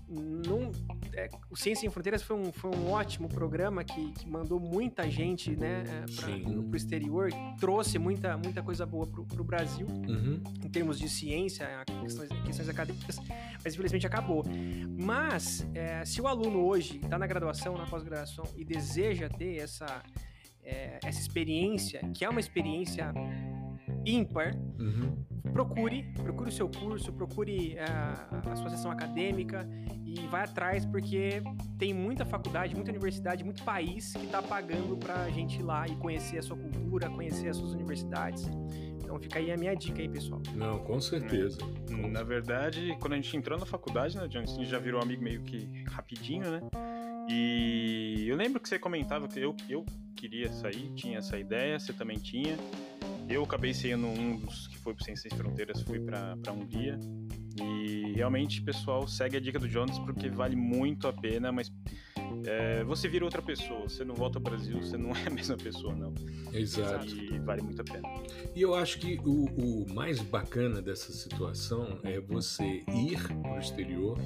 não, 0.09 0.71
é, 1.13 1.29
o 1.51 1.57
Ciência 1.57 1.81
Sem 1.81 1.91
Fronteiras 1.91 2.23
foi 2.23 2.37
um, 2.37 2.53
foi 2.53 2.71
um 2.71 2.91
ótimo 2.91 3.29
programa 3.29 3.83
que, 3.83 4.13
que 4.13 4.29
mandou 4.29 4.61
muita 4.61 5.11
gente 5.11 5.57
né, 5.57 5.83
é, 5.87 6.15
para 6.15 6.31
o 6.31 6.77
exterior, 6.77 7.31
trouxe 7.59 7.99
muita, 7.99 8.37
muita 8.37 8.63
coisa 8.63 8.87
boa 8.87 9.07
para 9.07 9.41
o 9.41 9.45
Brasil, 9.45 9.87
uhum. 9.87 10.41
em 10.65 10.69
termos 10.69 10.99
de 10.99 11.09
ciência, 11.09 11.67
questões, 12.01 12.29
questões 12.45 12.69
acadêmicas, 12.69 13.19
mas 13.65 13.75
infelizmente 13.75 14.07
acabou. 14.07 14.45
Mas, 14.97 15.67
é, 15.75 16.05
se 16.05 16.21
o 16.21 16.29
aluno 16.29 16.65
hoje 16.65 17.01
está 17.03 17.19
na 17.19 17.27
graduação, 17.27 17.77
na 17.77 17.87
pós-graduação 17.87 18.45
e 18.57 18.65
deseja 18.65 19.29
ter 19.29 19.57
essa 19.57 20.03
é, 20.65 20.99
essa 21.05 21.21
experiência, 21.21 22.01
que 22.15 22.25
é 22.25 22.29
uma 22.29 22.41
experiência 22.41 23.13
ímpar, 24.05 24.55
uhum. 24.79 25.25
procure, 25.53 26.03
procure 26.15 26.49
o 26.49 26.53
seu 26.53 26.69
curso, 26.69 27.13
procure 27.13 27.79
a, 27.79 28.29
a 28.51 28.57
sua 28.57 28.71
sessão 28.71 28.91
acadêmica 28.91 29.69
e 30.05 30.27
vai 30.29 30.45
atrás 30.45 30.85
porque 30.85 31.43
tem 31.79 31.93
muita 31.93 32.25
faculdade, 32.25 32.75
muita 32.75 32.91
universidade, 32.91 33.43
muito 33.45 33.63
país 33.65 34.13
que 34.13 34.25
está 34.25 34.43
pagando 34.43 34.97
para 34.97 35.23
a 35.23 35.31
gente 35.31 35.59
ir 35.59 35.63
lá 35.63 35.87
e 35.87 35.97
conhecer 35.97 36.39
a 36.39 36.43
sua 36.43 36.57
cultura, 36.57 37.09
conhecer 37.11 37.49
as 37.49 37.57
suas 37.57 37.73
universidades. 37.73 38.49
Então 39.03 39.19
fica 39.19 39.39
aí 39.39 39.53
a 39.53 39.57
minha 39.57 39.75
dica 39.75 40.01
aí, 40.01 40.09
pessoal. 40.09 40.43
Não, 40.55 40.79
com 40.81 41.01
certeza. 41.01 41.59
Na 42.11 42.23
verdade, 42.23 42.97
quando 43.01 43.13
a 43.13 43.17
gente 43.17 43.37
entrou 43.37 43.59
na 43.59 43.67
faculdade, 43.67 44.17
né, 44.17 44.27
John, 44.29 44.41
a 44.41 44.47
gente 44.47 44.65
já 44.65 44.79
virou 44.79 45.01
amigo 45.01 45.23
meio 45.23 45.43
que 45.43 45.85
rapidinho, 45.89 46.51
né? 46.51 46.61
E 47.29 48.27
eu 48.29 48.37
lembro 48.37 48.61
que 48.61 48.69
você 48.69 48.79
comentava 48.79 49.27
que 49.27 49.41
eu, 49.41 49.57
eu 49.69 49.85
queria 50.15 50.53
sair, 50.53 50.91
tinha 50.95 51.19
essa 51.19 51.39
ideia, 51.39 51.79
você 51.79 51.93
também 51.93 52.19
tinha. 52.19 52.57
Eu 53.29 53.43
acabei 53.43 53.73
sendo 53.73 54.07
um 54.07 54.37
dos 54.37 54.69
que 54.69 54.79
foi 54.79 54.95
para 54.95 55.05
Ciências 55.05 55.31
Sem 55.31 55.39
Fronteiras, 55.39 55.83
fui 55.83 55.99
para 56.01 56.37
a 56.47 56.53
Hungria. 56.53 56.99
E 57.61 58.13
realmente, 58.15 58.61
pessoal, 58.61 59.07
segue 59.07 59.37
a 59.37 59.41
dica 59.41 59.59
do 59.59 59.69
Jonas 59.69 59.99
porque 60.01 60.29
vale 60.29 60.57
muito 60.57 61.07
a 61.07 61.13
pena, 61.13 61.53
mas 61.53 61.73
é, 62.47 62.85
você 62.85 63.09
vira 63.09 63.25
outra 63.25 63.41
pessoa, 63.41 63.89
você 63.89 64.05
não 64.05 64.15
volta 64.15 64.39
ao 64.39 64.43
Brasil, 64.43 64.83
você 64.83 64.97
não 64.97 65.11
é 65.17 65.27
a 65.27 65.31
mesma 65.31 65.57
pessoa, 65.57 65.95
não. 65.95 66.13
Exato. 66.53 67.07
E 67.07 67.39
vale 67.39 67.63
muito 67.63 67.81
a 67.81 67.85
pena. 67.85 68.09
E 68.55 68.61
eu 68.61 68.75
acho 68.75 68.99
que 68.99 69.19
o, 69.25 69.45
o 69.45 69.95
mais 69.95 70.21
bacana 70.21 70.83
dessa 70.83 71.13
situação 71.13 72.01
é 72.03 72.21
você 72.21 72.85
ir 72.89 73.23
para 73.41 73.55
o 73.55 73.59
exterior 73.59 74.19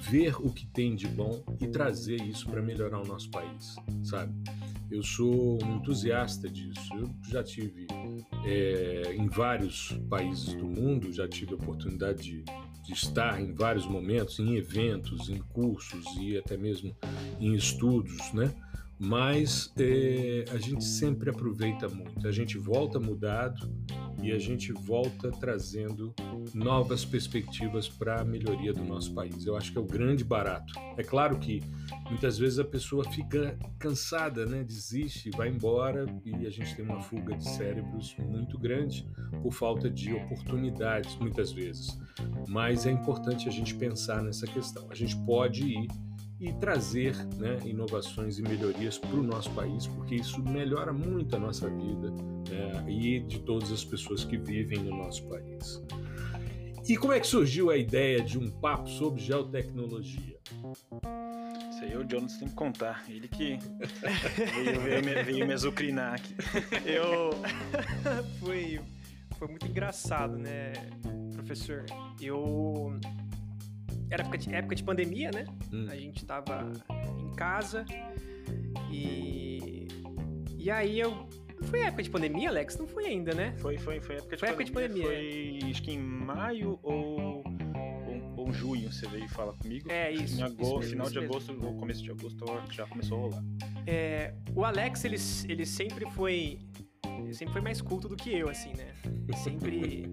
ver 0.00 0.34
o 0.36 0.50
que 0.50 0.66
tem 0.66 0.94
de 0.96 1.06
bom 1.06 1.44
e 1.60 1.66
trazer 1.66 2.20
isso 2.22 2.48
para 2.48 2.62
melhorar 2.62 3.00
o 3.00 3.06
nosso 3.06 3.30
país, 3.30 3.76
sabe? 4.02 4.32
Eu 4.90 5.02
sou 5.02 5.62
um 5.62 5.76
entusiasta 5.76 6.48
disso. 6.48 6.92
Eu 6.94 7.08
já 7.28 7.44
tive 7.44 7.86
é, 8.44 9.14
em 9.14 9.28
vários 9.28 9.92
países 10.08 10.54
do 10.54 10.66
mundo, 10.66 11.12
já 11.12 11.28
tive 11.28 11.52
a 11.52 11.56
oportunidade 11.56 12.22
de, 12.22 12.44
de 12.82 12.92
estar 12.92 13.40
em 13.40 13.52
vários 13.52 13.86
momentos, 13.86 14.40
em 14.40 14.56
eventos, 14.56 15.28
em 15.28 15.38
cursos 15.38 16.04
e 16.18 16.36
até 16.36 16.56
mesmo 16.56 16.96
em 17.38 17.54
estudos, 17.54 18.32
né? 18.32 18.52
Mas 19.00 19.72
é, 19.78 20.44
a 20.52 20.58
gente 20.58 20.84
sempre 20.84 21.30
aproveita 21.30 21.88
muito. 21.88 22.28
A 22.28 22.30
gente 22.30 22.58
volta 22.58 23.00
mudado 23.00 23.72
e 24.22 24.30
a 24.30 24.38
gente 24.38 24.72
volta 24.72 25.30
trazendo 25.30 26.14
novas 26.52 27.02
perspectivas 27.02 27.88
para 27.88 28.20
a 28.20 28.24
melhoria 28.24 28.74
do 28.74 28.84
nosso 28.84 29.14
país. 29.14 29.46
Eu 29.46 29.56
acho 29.56 29.72
que 29.72 29.78
é 29.78 29.80
o 29.80 29.86
grande 29.86 30.22
barato. 30.22 30.74
É 30.98 31.02
claro 31.02 31.38
que 31.38 31.62
muitas 32.10 32.36
vezes 32.36 32.58
a 32.58 32.64
pessoa 32.64 33.02
fica 33.04 33.58
cansada, 33.78 34.44
né? 34.44 34.62
desiste, 34.62 35.30
vai 35.30 35.48
embora 35.48 36.04
e 36.22 36.46
a 36.46 36.50
gente 36.50 36.76
tem 36.76 36.84
uma 36.84 37.00
fuga 37.00 37.34
de 37.38 37.48
cérebros 37.48 38.14
muito 38.18 38.58
grande 38.58 39.08
por 39.42 39.52
falta 39.52 39.88
de 39.88 40.12
oportunidades, 40.12 41.16
muitas 41.16 41.50
vezes. 41.50 41.98
Mas 42.46 42.84
é 42.84 42.90
importante 42.90 43.48
a 43.48 43.50
gente 43.50 43.74
pensar 43.76 44.22
nessa 44.22 44.46
questão. 44.46 44.86
A 44.90 44.94
gente 44.94 45.16
pode 45.24 45.64
ir 45.64 45.88
e 46.40 46.52
trazer 46.54 47.14
né, 47.36 47.58
inovações 47.66 48.38
e 48.38 48.42
melhorias 48.42 48.96
para 48.96 49.14
o 49.14 49.22
nosso 49.22 49.50
país, 49.50 49.86
porque 49.86 50.14
isso 50.14 50.42
melhora 50.42 50.90
muito 50.90 51.36
a 51.36 51.38
nossa 51.38 51.68
vida 51.68 52.10
né, 52.48 52.84
e 52.88 53.20
de 53.20 53.40
todas 53.40 53.70
as 53.70 53.84
pessoas 53.84 54.24
que 54.24 54.38
vivem 54.38 54.78
no 54.78 54.96
nosso 54.96 55.28
país. 55.28 55.82
E 56.88 56.96
como 56.96 57.12
é 57.12 57.20
que 57.20 57.26
surgiu 57.26 57.70
a 57.70 57.76
ideia 57.76 58.22
de 58.22 58.38
um 58.38 58.50
papo 58.50 58.88
sobre 58.88 59.20
geotecnologia? 59.20 60.38
Isso 61.70 61.84
aí 61.84 61.96
o 61.96 62.08
Jonas 62.10 62.36
tem 62.38 62.48
que 62.48 62.54
contar. 62.54 63.04
Ele 63.06 63.28
que 63.28 63.58
veio, 64.64 64.80
veio, 64.80 65.04
me, 65.04 65.22
veio 65.22 65.46
me 65.46 65.52
azucrinar 65.52 66.14
aqui. 66.14 66.34
Eu. 66.86 67.30
foi, 68.40 68.80
foi 69.38 69.48
muito 69.48 69.66
engraçado, 69.66 70.38
né, 70.38 70.72
professor? 71.34 71.84
Eu 72.18 72.98
era 74.10 74.22
época 74.22 74.38
de, 74.38 74.54
época 74.54 74.74
de 74.74 74.82
pandemia, 74.82 75.30
né? 75.32 75.44
Hum. 75.72 75.86
A 75.88 75.96
gente 75.96 76.24
tava 76.24 76.72
em 77.18 77.32
casa 77.34 77.84
e. 78.90 79.88
E 80.58 80.70
aí 80.70 80.98
eu. 80.98 81.28
Foi 81.62 81.80
época 81.80 82.02
de 82.02 82.10
pandemia, 82.10 82.48
Alex? 82.48 82.78
Não 82.78 82.86
foi 82.86 83.06
ainda, 83.06 83.34
né? 83.34 83.54
Foi, 83.58 83.76
foi, 83.76 84.00
foi 84.00 84.16
época 84.16 84.36
de 84.36 84.40
foi 84.40 84.48
pandemia. 84.48 84.50
Época 84.50 84.64
de 84.64 84.72
pandemia. 84.72 85.04
Foi 85.60 85.70
acho 85.70 85.82
que 85.82 85.92
em 85.92 85.98
maio 85.98 86.78
ou, 86.82 87.44
ou, 87.44 88.34
ou 88.36 88.52
junho 88.52 88.90
você 88.90 89.06
veio 89.06 89.28
falar 89.28 89.52
comigo. 89.52 89.90
É, 89.90 90.10
isso. 90.10 90.40
Em 90.40 90.42
agosto, 90.42 90.62
isso 90.62 90.74
mesmo, 90.74 90.90
final 90.90 91.10
de 91.10 91.18
agosto 91.18 91.66
ou 91.66 91.74
começo 91.76 92.02
de 92.02 92.10
agosto 92.10 92.44
já 92.70 92.86
começou 92.86 93.18
a 93.18 93.20
rolar. 93.20 93.44
É, 93.86 94.34
o 94.54 94.64
Alex, 94.64 95.04
ele, 95.04 95.16
ele 95.48 95.66
sempre 95.66 96.10
foi. 96.12 96.58
Ele 97.22 97.34
sempre 97.34 97.52
foi 97.52 97.60
mais 97.60 97.82
culto 97.82 98.08
do 98.08 98.16
que 98.16 98.32
eu, 98.32 98.48
assim, 98.48 98.72
né? 98.74 98.94
Sempre. 99.36 100.04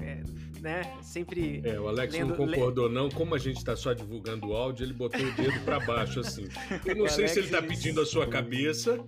É, 0.00 0.20
né? 0.62 0.82
Sempre. 1.02 1.60
É, 1.64 1.78
o 1.78 1.88
Alex 1.88 2.14
lendo, 2.14 2.28
não 2.28 2.36
concordou, 2.36 2.86
le... 2.86 2.94
não. 2.94 3.10
Como 3.10 3.34
a 3.34 3.38
gente 3.38 3.56
está 3.56 3.74
só 3.74 3.92
divulgando 3.92 4.48
o 4.48 4.56
áudio, 4.56 4.84
ele 4.84 4.92
botou 4.92 5.20
o 5.20 5.32
dedo 5.32 5.60
para 5.64 5.80
baixo, 5.80 6.20
assim. 6.20 6.46
Eu 6.86 6.94
não 6.96 7.04
o 7.04 7.08
sei 7.08 7.24
Alex, 7.24 7.32
se 7.32 7.38
ele 7.40 7.46
está 7.46 7.60
pedindo 7.60 8.00
a 8.00 8.06
sua 8.06 8.26
cabeça. 8.28 9.04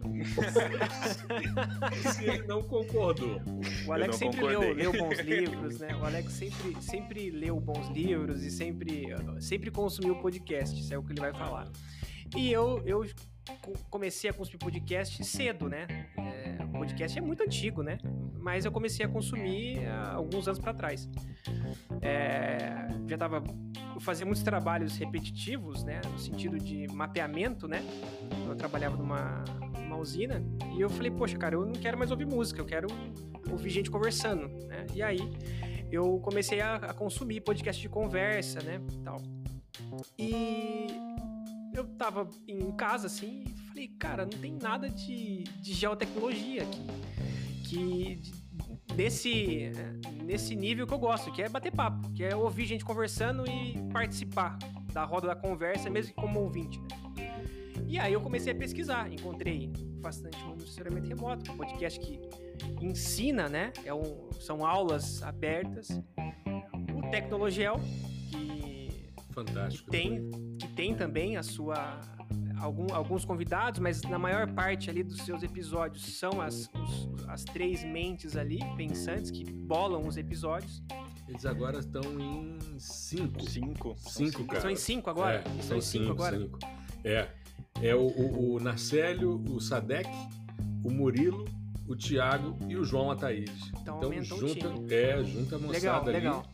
se 2.13 2.25
ele 2.25 2.43
não 2.47 2.63
concordou. 2.63 3.41
O 3.87 3.93
Alex 3.93 4.17
sempre 4.17 4.45
leu, 4.45 4.75
leu, 4.75 4.93
bons 4.93 5.19
livros, 5.21 5.79
né? 5.79 5.95
O 5.95 6.05
Alex 6.05 6.33
sempre, 6.33 6.77
sempre 6.83 7.31
leu 7.31 7.61
bons 7.61 7.89
livros 7.89 8.43
e 8.43 8.51
sempre, 8.51 9.07
sempre 9.39 9.71
consumiu 9.71 10.17
podcast, 10.17 10.79
isso 10.79 10.93
é 10.93 10.99
o 10.99 11.03
que 11.05 11.13
ele 11.13 11.21
vai 11.21 11.33
falar. 11.33 11.71
E 12.37 12.51
eu, 12.51 12.83
eu 12.85 13.07
comecei 13.91 14.31
a 14.31 14.33
consumir 14.33 14.59
podcast 14.59 15.25
cedo, 15.25 15.69
né? 15.69 15.87
É, 16.17 16.65
o 16.65 16.69
podcast 16.69 17.19
é 17.19 17.21
muito 17.21 17.43
antigo, 17.43 17.83
né? 17.83 17.99
Mas 18.39 18.65
eu 18.65 18.73
comecei 18.73 19.05
a 19.05 19.09
consumir 19.09 19.87
há 19.87 20.13
alguns 20.13 20.47
anos 20.47 20.59
para 20.59 20.75
trás. 20.75 21.09
É, 22.01 22.87
já 23.07 23.15
estava 23.15 23.43
fazia 24.01 24.27
muitos 24.27 24.43
trabalhos 24.43 24.97
repetitivos, 24.97 25.85
né? 25.85 26.01
No 26.11 26.19
sentido 26.19 26.59
de 26.59 26.87
mapeamento, 26.89 27.67
né? 27.67 27.83
Eu 28.47 28.55
trabalhava 28.55 28.97
numa, 28.97 29.45
numa 29.79 29.97
usina 29.97 30.43
e 30.77 30.81
eu 30.81 30.91
falei, 30.91 31.11
poxa, 31.11 31.37
cara, 31.39 31.55
eu 31.55 31.65
não 31.65 31.73
quero 31.73 31.97
mais 31.97 32.11
ouvir 32.11 32.27
música, 32.27 32.61
eu 32.61 32.67
quero 32.67 32.89
ouvir 33.51 33.71
gente 33.71 33.91
conversando, 33.91 34.49
né? 34.67 34.87
E 34.95 35.03
aí 35.03 35.21
eu 35.91 36.19
comecei 36.21 36.61
a, 36.61 36.77
a 36.77 36.95
consumir 36.95 37.41
podcast 37.41 37.81
de 37.81 37.89
conversa, 37.89 38.61
né? 38.63 38.81
Tal. 39.05 39.21
E 40.19 40.89
eu 41.79 41.85
tava 41.97 42.29
em 42.47 42.71
casa 42.73 43.07
assim 43.07 43.45
e 43.47 43.69
falei, 43.69 43.89
cara, 43.89 44.25
não 44.25 44.39
tem 44.39 44.53
nada 44.53 44.89
de, 44.89 45.45
de 45.45 45.73
geotecnologia 45.73 46.63
aqui. 46.63 46.87
Que 47.65 48.23
nesse, 48.95 49.73
nesse 50.23 50.55
nível 50.55 50.87
que 50.87 50.95
eu 50.95 50.99
gosto, 50.99 51.33
que 51.33 51.43
é 51.43 51.49
bater 51.49 51.73
papo, 51.73 52.11
que 52.13 52.23
é 52.23 52.35
ouvir 52.37 52.67
gente 52.67 52.85
conversando 52.85 53.45
e 53.49 53.77
participar 53.93 54.59
da 54.93 55.05
roda 55.05 55.27
da 55.27 55.37
conversa, 55.37 55.91
mesmo 55.91 56.15
como 56.15 56.41
ouvinte. 56.41 56.81
Né? 56.81 56.89
E 57.87 57.99
aí 57.99 58.13
eu 58.13 58.21
comecei 58.21 58.53
a 58.53 58.57
pesquisar, 58.57 59.13
encontrei 59.13 59.73
Fascinante 60.01 60.39
Mundo 60.45 60.59
do 60.59 60.67
Sensoramento 60.67 61.09
Remoto, 61.09 61.53
um 61.53 61.57
podcast 61.57 61.99
que 61.99 62.21
ensina, 62.81 63.49
né? 63.49 63.73
É 63.85 63.93
um, 63.93 64.31
são 64.41 64.65
aulas 64.65 65.23
abertas. 65.23 65.89
O 66.95 67.11
Tecnologel, 67.11 67.81
Fantástico, 69.35 69.85
que 69.85 69.91
tem, 69.91 70.31
que 70.59 70.69
tem 70.69 70.95
também 70.95 71.37
a 71.37 71.43
sua 71.43 72.01
algum, 72.59 72.93
alguns 72.95 73.25
convidados, 73.25 73.81
mas 73.81 74.03
na 74.03 74.19
maior 74.19 74.51
parte 74.53 74.89
ali 74.89 75.03
dos 75.03 75.19
seus 75.19 75.43
episódios 75.43 76.05
são 76.19 76.41
as, 76.41 76.71
os, 76.75 77.29
as 77.29 77.45
três 77.45 77.85
mentes 77.85 78.37
ali, 78.37 78.61
pensantes, 78.77 79.31
que 79.31 79.45
bolam 79.45 80.07
os 80.07 80.17
episódios. 80.17 80.83
Eles 81.29 81.45
agora 81.47 81.79
estão 81.79 82.03
em 82.21 82.59
cinco. 82.79 83.43
Cinco. 83.49 83.97
Cinco, 83.97 84.45
cara. 84.45 84.61
São 84.61 84.71
em 84.71 84.77
cinco 84.77 85.11
agora? 85.11 85.37
É, 85.37 85.63
são 85.63 85.77
em 85.77 85.81
cinco, 85.81 86.05
cinco 86.05 86.13
agora? 86.13 86.39
Cinco. 86.39 86.59
É. 87.03 87.29
É 87.83 87.95
o, 87.95 88.07
o, 88.07 88.55
o 88.55 88.61
Narcélio, 88.61 89.43
o 89.51 89.61
Sadek, 89.61 90.09
o 90.85 90.91
Murilo, 90.91 91.45
o 91.89 91.97
Thiago 91.97 92.57
e 92.69 92.77
o 92.77 92.85
João 92.85 93.11
Ataíde. 93.11 93.53
Então, 93.81 94.01
então 94.13 94.39
junta, 94.39 94.95
é, 94.95 95.23
junta 95.25 95.57
a 95.57 95.59
moçada 95.59 95.73
legal, 95.73 96.03
ali. 96.03 96.13
Legal. 96.13 96.45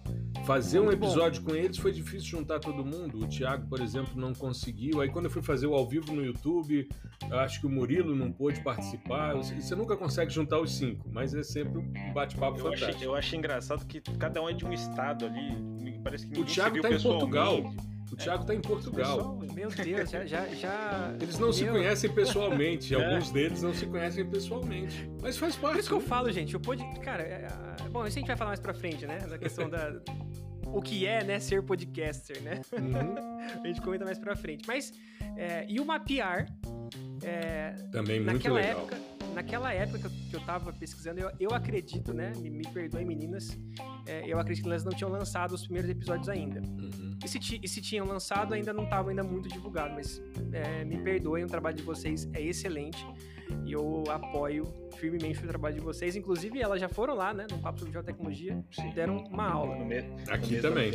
Fazer 0.45 0.81
um 0.81 0.91
episódio 0.91 1.43
bom. 1.43 1.51
com 1.51 1.57
eles 1.57 1.77
foi 1.77 1.93
difícil 1.93 2.29
juntar 2.31 2.59
todo 2.59 2.85
mundo. 2.85 3.21
O 3.21 3.29
Thiago, 3.29 3.67
por 3.69 3.81
exemplo, 3.81 4.13
não 4.17 4.35
conseguiu. 4.35 5.01
Aí 5.01 5.09
quando 5.09 5.27
eu 5.27 5.31
fui 5.31 5.43
fazer 5.43 5.67
o 5.67 5.75
ao 5.75 5.87
vivo 5.87 6.13
no 6.13 6.25
YouTube, 6.25 6.89
acho 7.31 7.61
que 7.61 7.67
o 7.67 7.71
Murilo 7.71 8.15
não 8.15 8.33
pôde 8.33 8.61
participar. 8.63 9.35
Você 9.35 9.75
nunca 9.75 9.97
consegue 9.97 10.33
juntar 10.33 10.59
os 10.61 10.77
cinco, 10.77 11.09
mas 11.13 11.35
é 11.35 11.43
sempre 11.43 11.79
um 11.79 12.13
bate-papo 12.13 12.59
fantástico. 12.59 12.91
Acho, 12.91 13.05
eu 13.05 13.15
acho 13.15 13.37
engraçado 13.37 13.87
que 13.87 14.01
cada 14.01 14.43
um 14.43 14.49
é 14.49 14.53
de 14.53 14.65
um 14.65 14.73
estado 14.73 15.27
ali. 15.27 16.01
Parece 16.03 16.27
que 16.27 16.41
o 16.41 16.45
Thiago 16.45 16.77
está 16.77 16.91
em 16.91 17.01
Portugal. 17.01 17.73
O 18.11 18.17
Thiago 18.17 18.43
está 18.43 18.55
em 18.55 18.61
Portugal. 18.61 19.17
Pessoal, 19.17 19.39
meu 19.55 19.71
Deus, 19.71 20.11
já, 20.11 20.27
já, 20.27 20.47
já... 20.49 21.15
Eles 21.21 21.39
não 21.39 21.49
meu... 21.49 21.53
se 21.53 21.65
conhecem 21.65 22.13
pessoalmente. 22.13 22.95
é. 22.97 23.05
Alguns 23.05 23.31
deles 23.31 23.63
não 23.63 23.73
se 23.73 23.87
conhecem 23.87 24.27
pessoalmente. 24.27 25.09
Mas 25.23 25.39
faz 25.39 25.55
parte. 25.55 25.75
Por 25.75 25.81
isso 25.81 25.89
que 25.89 25.95
eu 25.95 26.01
falo, 26.01 26.33
gente. 26.33 26.55
Eu 26.55 26.61
pude. 26.61 26.83
Cara, 27.01 27.23
é, 27.23 27.47
é... 27.47 27.89
bom, 27.89 28.05
isso 28.05 28.19
a 28.19 28.21
gente 28.21 28.27
vai 28.27 28.37
falar 28.37 28.51
mais 28.51 28.61
pra 28.61 28.75
frente, 28.75 29.07
né? 29.07 29.19
Da 29.19 29.39
questão 29.39 29.71
da. 29.71 30.01
O 30.73 30.81
que 30.81 31.07
é, 31.07 31.25
né, 31.25 31.39
ser 31.39 31.63
podcaster, 31.63 32.43
né? 32.43 32.61
Uhum. 32.73 33.15
a 33.63 33.67
gente 33.67 33.81
comenta 33.81 34.05
mais 34.05 34.19
pra 34.19 34.37
frente. 34.37 34.65
Mas, 34.67 34.93
é, 35.37 35.67
e 35.69 35.81
o 35.81 35.85
mapear. 35.85 36.47
É, 37.23 37.73
Também 37.93 38.21
muito 38.21 38.35
naquela 38.35 38.59
legal. 38.59 38.81
Época, 38.81 38.97
naquela 39.35 39.73
época 39.73 40.11
que 40.29 40.35
eu 40.35 40.41
tava 40.41 40.73
pesquisando, 40.73 41.21
eu, 41.21 41.31
eu 41.39 41.51
acredito, 41.51 42.13
né? 42.13 42.33
Me, 42.39 42.51
me 42.51 42.65
perdoem, 42.65 43.05
meninas. 43.05 43.59
É, 44.07 44.23
eu 44.27 44.39
acredito 44.39 44.65
que 44.65 44.71
elas 44.71 44.85
não 44.85 44.93
tinham 44.93 45.11
lançado 45.11 45.53
os 45.53 45.63
primeiros 45.63 45.91
episódios 45.91 46.29
ainda. 46.29 46.61
Uhum. 46.61 47.19
E, 47.25 47.29
se 47.29 47.61
e, 47.63 47.69
se 47.69 47.81
tinham 47.81 48.07
lançado, 48.07 48.55
ainda 48.55 48.73
não 48.73 48.85
estava 48.85 49.11
ainda 49.11 49.23
muito 49.23 49.49
divulgado. 49.49 49.95
Mas 49.95 50.21
é, 50.53 50.85
me 50.85 50.99
perdoem, 51.03 51.45
o 51.45 51.47
trabalho 51.47 51.77
de 51.77 51.83
vocês 51.83 52.29
é 52.33 52.41
excelente. 52.41 53.07
E 53.65 53.73
eu 53.73 54.05
apoio 54.09 54.67
firmemente 54.97 55.43
o 55.43 55.47
trabalho 55.47 55.75
de 55.75 55.81
vocês. 55.81 56.17
Inclusive, 56.17 56.61
elas 56.61 56.81
já 56.81 56.89
foram 56.89 57.15
lá, 57.15 57.33
né? 57.33 57.47
No 57.51 57.59
Papo 57.59 57.79
sobre 57.79 57.93
Geotecnologia. 57.93 58.63
Sim. 58.71 58.91
Deram 58.91 59.19
uma 59.25 59.49
aula. 59.49 59.77
Aqui 60.29 60.61
também. 60.61 60.93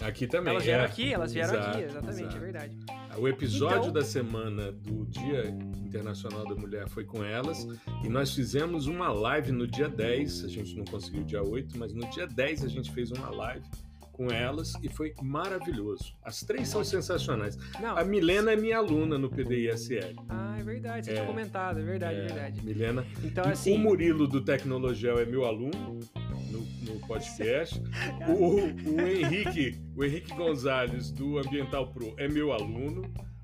Aqui 0.00 0.26
também. 0.26 0.52
Elas 0.52 0.64
vieram 0.64 0.84
é. 0.84 0.86
aqui, 0.86 1.12
elas 1.12 1.32
vieram 1.32 1.54
exato, 1.54 1.68
aqui, 1.68 1.82
exatamente, 1.84 2.20
é 2.20 2.22
exato. 2.22 2.36
é 2.36 2.40
verdade. 2.40 2.78
O 3.18 3.28
episódio 3.28 3.78
então... 3.78 3.92
da 3.92 4.02
semana 4.02 4.72
do 4.72 5.04
Dia 5.06 5.48
Internacional 5.84 6.44
da 6.44 6.54
Mulher 6.54 6.88
foi 6.88 7.04
com 7.04 7.22
elas 7.22 7.66
e 8.02 8.08
nós 8.08 8.34
fizemos 8.34 8.86
uma 8.86 9.12
live 9.12 9.52
no 9.52 9.66
dia 9.66 9.88
10, 9.88 10.44
a 10.44 10.48
gente 10.48 10.76
não 10.76 10.84
conseguiu 10.84 11.22
dia 11.22 11.42
8, 11.42 11.78
mas 11.78 11.92
no 11.92 12.08
dia 12.10 12.26
10 12.26 12.64
a 12.64 12.68
gente 12.68 12.90
fez 12.90 13.10
uma 13.12 13.30
live 13.30 13.64
com 14.12 14.30
elas 14.30 14.74
e 14.82 14.88
foi 14.88 15.14
maravilhoso. 15.22 16.14
As 16.22 16.42
três 16.42 16.68
são 16.68 16.84
sensacionais. 16.84 17.56
Não, 17.80 17.96
a 17.96 18.04
Milena 18.04 18.52
é 18.52 18.56
minha 18.56 18.78
aluna 18.78 19.18
no 19.18 19.30
PDISL. 19.30 20.14
Ah, 20.28 20.56
é 20.58 20.62
verdade, 20.62 21.06
você 21.06 21.12
é, 21.12 21.14
tinha 21.14 21.26
comentado, 21.26 21.80
é 21.80 21.82
verdade, 21.82 22.18
é, 22.18 22.26
verdade. 22.26 22.64
Milena. 22.64 23.06
Então, 23.24 23.44
assim... 23.44 23.74
O 23.74 23.78
Murilo 23.78 24.28
do 24.28 24.40
Tecnologel 24.40 25.18
é 25.18 25.24
meu 25.24 25.44
aluno 25.44 26.00
no, 26.50 26.60
no 26.92 27.00
podcast. 27.06 27.82
o, 28.28 28.56
o 28.90 29.00
Henrique, 29.00 29.80
o 29.96 30.04
Henrique 30.04 30.34
Gonzalez 30.34 31.10
do 31.10 31.38
Ambiental 31.38 31.92
Pro 31.92 32.14
é 32.18 32.28
meu 32.28 32.52
aluno. 32.52 33.02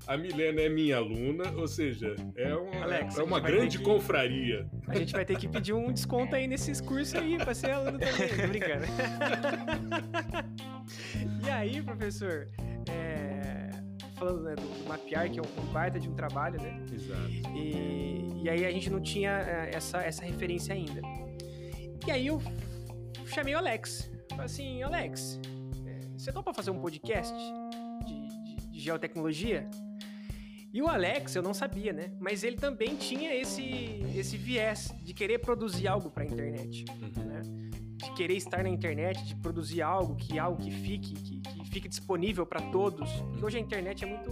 A 0.09 0.17
Milena 0.17 0.61
é 0.61 0.69
minha 0.69 0.97
aluna, 0.97 1.51
ou 1.55 1.67
seja, 1.67 2.15
é 2.35 2.53
uma, 2.55 2.83
Alex, 2.83 3.17
é 3.17 3.23
uma 3.23 3.39
grande 3.39 3.77
que- 3.77 3.83
confraria. 3.83 4.67
A 4.87 4.95
gente 4.95 5.13
vai 5.13 5.23
ter 5.23 5.37
que 5.37 5.47
pedir 5.47 5.73
um 5.73 5.91
desconto 5.93 6.35
aí 6.35 6.47
nesses 6.47 6.81
cursos 6.81 7.13
aí 7.13 7.37
pra 7.37 7.53
ser 7.53 7.71
aluno 7.71 7.99
também, 7.99 8.27
tô 8.35 8.47
brincando. 8.47 8.85
e 11.45 11.49
aí, 11.49 11.81
professor, 11.81 12.47
é, 12.89 13.69
falando 14.15 14.43
né, 14.43 14.55
do, 14.55 14.61
do 14.63 14.87
mapear, 14.87 15.29
que 15.29 15.39
é 15.39 15.41
um, 15.41 15.61
um 15.61 15.65
baita 15.71 15.99
de 15.99 16.09
um 16.09 16.13
trabalho, 16.15 16.59
né? 16.61 16.81
Exato. 16.91 17.29
E, 17.55 18.41
e 18.43 18.49
aí 18.49 18.65
a 18.65 18.71
gente 18.71 18.89
não 18.89 19.01
tinha 19.01 19.31
é, 19.31 19.71
essa, 19.75 19.99
essa 20.01 20.23
referência 20.25 20.73
ainda. 20.73 21.01
E 22.07 22.11
aí 22.11 22.27
eu 22.27 22.41
chamei 23.27 23.53
o 23.53 23.57
Alex. 23.59 24.11
Falei 24.29 24.45
assim, 24.45 24.81
Alex, 24.81 25.39
é, 25.85 25.99
você 26.17 26.31
topa 26.31 26.51
fazer 26.53 26.71
um 26.71 26.79
podcast 26.79 27.33
de, 28.07 28.55
de- 28.55 28.69
de 28.71 28.79
geotecnologia? 28.79 29.69
E 30.71 30.81
o 30.81 30.87
Alex, 30.87 31.35
eu 31.35 31.41
não 31.41 31.53
sabia, 31.53 31.91
né? 31.91 32.11
Mas 32.19 32.43
ele 32.43 32.55
também 32.55 32.95
tinha 32.95 33.33
esse, 33.33 34.03
esse 34.15 34.37
viés 34.37 34.93
de 35.03 35.13
querer 35.13 35.39
produzir 35.39 35.87
algo 35.87 36.11
para 36.11 36.23
a 36.23 36.25
internet, 36.27 36.85
Uhum. 37.01 37.23
né? 37.25 37.41
De 37.97 38.13
querer 38.13 38.35
estar 38.37 38.63
na 38.63 38.69
internet, 38.69 39.25
de 39.25 39.35
produzir 39.35 39.81
algo 39.81 40.15
que 40.15 40.37
algo 40.39 40.61
que 40.61 40.71
fique, 40.71 41.13
que, 41.15 41.39
que 41.41 41.69
fique 41.69 41.87
disponível 41.89 42.45
para 42.45 42.61
todos. 42.71 43.11
Porque 43.11 43.43
hoje 43.45 43.57
a 43.57 43.59
internet 43.61 44.03
é 44.05 44.07
muito 44.07 44.31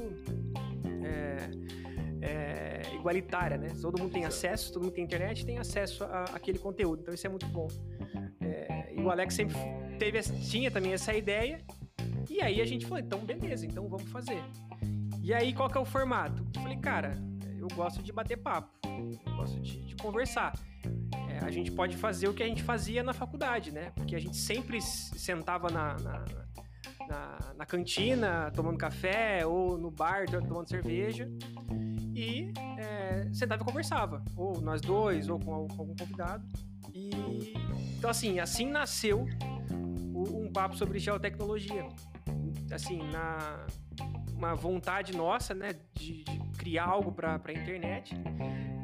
é, 1.03 1.49
é, 2.21 2.95
igualitária, 2.95 3.57
né? 3.57 3.69
Todo 3.81 3.99
mundo 3.99 4.11
tem 4.13 4.23
acesso, 4.25 4.71
todo 4.71 4.83
mundo 4.83 4.93
tem 4.93 5.03
internet, 5.03 5.45
tem 5.45 5.57
acesso 5.57 6.03
a- 6.05 6.25
àquele 6.35 6.59
conteúdo. 6.59 7.01
Então 7.01 7.13
isso 7.13 7.25
é 7.27 7.29
muito 7.29 7.45
bom. 7.47 7.67
É, 8.39 8.93
e 8.95 9.01
o 9.01 9.09
Alex 9.09 9.33
sempre 9.33 9.55
teve, 9.99 10.21
tinha 10.21 10.69
também 10.71 10.93
essa 10.93 11.13
ideia. 11.13 11.59
E 12.29 12.41
aí 12.41 12.61
a 12.61 12.65
gente 12.65 12.85
falou, 12.85 12.99
então 13.03 13.19
beleza, 13.19 13.65
então 13.65 13.87
vamos 13.89 14.09
fazer. 14.11 14.41
E 15.27 15.33
aí 15.33 15.51
qual 15.53 15.69
que 15.69 15.77
é 15.77 15.81
o 15.81 15.83
formato? 15.85 16.41
Eu 16.55 16.61
falei, 16.61 16.77
cara, 16.77 17.21
eu 17.59 17.67
gosto 17.75 18.01
de 18.01 18.13
bater 18.13 18.37
papo, 18.37 18.69
eu 18.85 19.35
gosto 19.35 19.59
de, 19.59 19.83
de 19.83 19.93
conversar. 19.97 20.53
É, 21.29 21.39
a 21.45 21.51
gente 21.51 21.69
pode 21.69 21.97
fazer 21.97 22.29
o 22.29 22.33
que 22.33 22.41
a 22.41 22.47
gente 22.47 22.63
fazia 22.63 23.03
na 23.03 23.11
faculdade, 23.11 23.69
né? 23.73 23.91
Porque 23.93 24.15
a 24.15 24.19
gente 24.19 24.37
sempre 24.37 24.79
sentava 24.81 25.69
na, 25.69 25.95
na, 25.99 26.25
na- 27.09 27.39
na 27.57 27.65
cantina 27.65 28.49
tomando 28.55 28.77
café 28.77 29.45
ou 29.45 29.77
no 29.77 29.91
bar 29.91 30.27
to- 30.27 30.41
tomando 30.41 30.69
cerveja 30.69 31.29
e 32.15 32.53
é, 32.77 33.27
sentava 33.33 33.61
e 33.63 33.65
conversava, 33.65 34.23
ou 34.33 34.61
nós 34.61 34.79
dois, 34.79 35.27
ou 35.27 35.37
com, 35.39 35.53
al- 35.53 35.67
com 35.67 35.81
algum 35.81 35.95
convidado. 35.95 36.47
E 36.93 37.09
então 37.97 38.09
assim, 38.09 38.39
assim 38.39 38.65
nasceu 38.71 39.25
um 40.15 40.49
papo 40.53 40.77
sobre 40.77 40.99
geotecnologia. 40.99 41.85
Assim, 42.71 42.99
na 43.11 43.65
uma 44.37 44.53
vontade 44.53 45.15
nossa, 45.17 45.53
né, 45.53 45.73
de, 45.95 46.23
de 46.23 46.39
criar 46.57 46.85
algo 46.85 47.11
para 47.11 47.41
a 47.43 47.51
internet, 47.51 48.15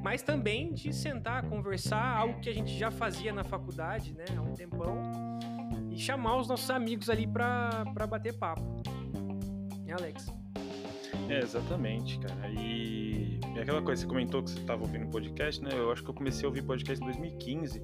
mas 0.03 0.21
também 0.21 0.73
de 0.73 0.91
sentar, 0.91 1.47
conversar, 1.47 2.17
algo 2.17 2.39
que 2.39 2.49
a 2.49 2.53
gente 2.53 2.77
já 2.77 2.89
fazia 2.89 3.31
na 3.31 3.43
faculdade, 3.43 4.13
né, 4.13 4.25
há 4.35 4.41
um 4.41 4.53
tempão, 4.53 4.99
e 5.91 5.97
chamar 5.97 6.37
os 6.37 6.47
nossos 6.47 6.69
amigos 6.71 7.09
ali 7.09 7.27
para 7.27 7.85
bater 8.09 8.33
papo. 8.33 8.61
Né, 9.85 9.93
Alex? 9.93 10.33
É, 11.29 11.39
exatamente, 11.39 12.19
cara. 12.19 12.49
E 12.49 13.39
é 13.55 13.61
aquela 13.61 13.81
coisa, 13.81 14.01
você 14.01 14.07
comentou 14.07 14.43
que 14.43 14.49
você 14.49 14.59
estava 14.59 14.81
ouvindo 14.81 15.07
podcast, 15.07 15.63
né? 15.63 15.69
Eu 15.73 15.91
acho 15.91 16.03
que 16.03 16.09
eu 16.09 16.13
comecei 16.13 16.45
a 16.45 16.47
ouvir 16.47 16.63
podcast 16.63 17.01
em 17.01 17.05
2015 17.05 17.81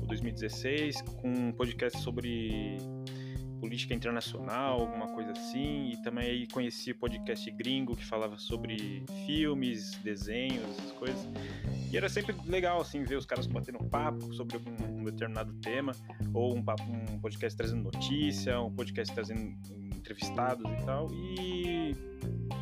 ou 0.00 0.06
2016, 0.06 1.02
com 1.02 1.28
um 1.28 1.52
podcast 1.52 1.98
sobre 2.00 2.78
política 3.58 3.94
internacional, 3.94 4.80
alguma 4.80 5.08
coisa 5.08 5.32
assim. 5.32 5.90
E 5.90 6.02
também 6.02 6.28
aí 6.28 6.46
conheci 6.48 6.92
o 6.92 6.98
podcast 6.98 7.50
gringo 7.50 7.96
que 7.96 8.04
falava 8.04 8.38
sobre 8.38 9.04
filmes, 9.26 9.94
desenhos, 10.02 10.64
essas 10.78 10.92
coisas. 10.92 11.28
E 11.90 11.96
era 11.96 12.08
sempre 12.08 12.34
legal, 12.46 12.80
assim, 12.80 13.02
ver 13.04 13.16
os 13.16 13.26
caras 13.26 13.46
batendo 13.46 13.78
papo 13.84 14.32
sobre 14.34 14.56
algum 14.56 15.00
um 15.00 15.04
determinado 15.04 15.52
tema, 15.54 15.92
ou 16.34 16.56
um, 16.56 16.62
papo, 16.62 16.82
um 16.82 17.18
podcast 17.18 17.56
trazendo 17.56 17.84
notícia, 17.84 18.60
um 18.60 18.72
podcast 18.74 19.14
trazendo 19.14 19.56
entrevistados 19.96 20.64
e 20.64 20.84
tal. 20.84 21.08
E 21.12 21.96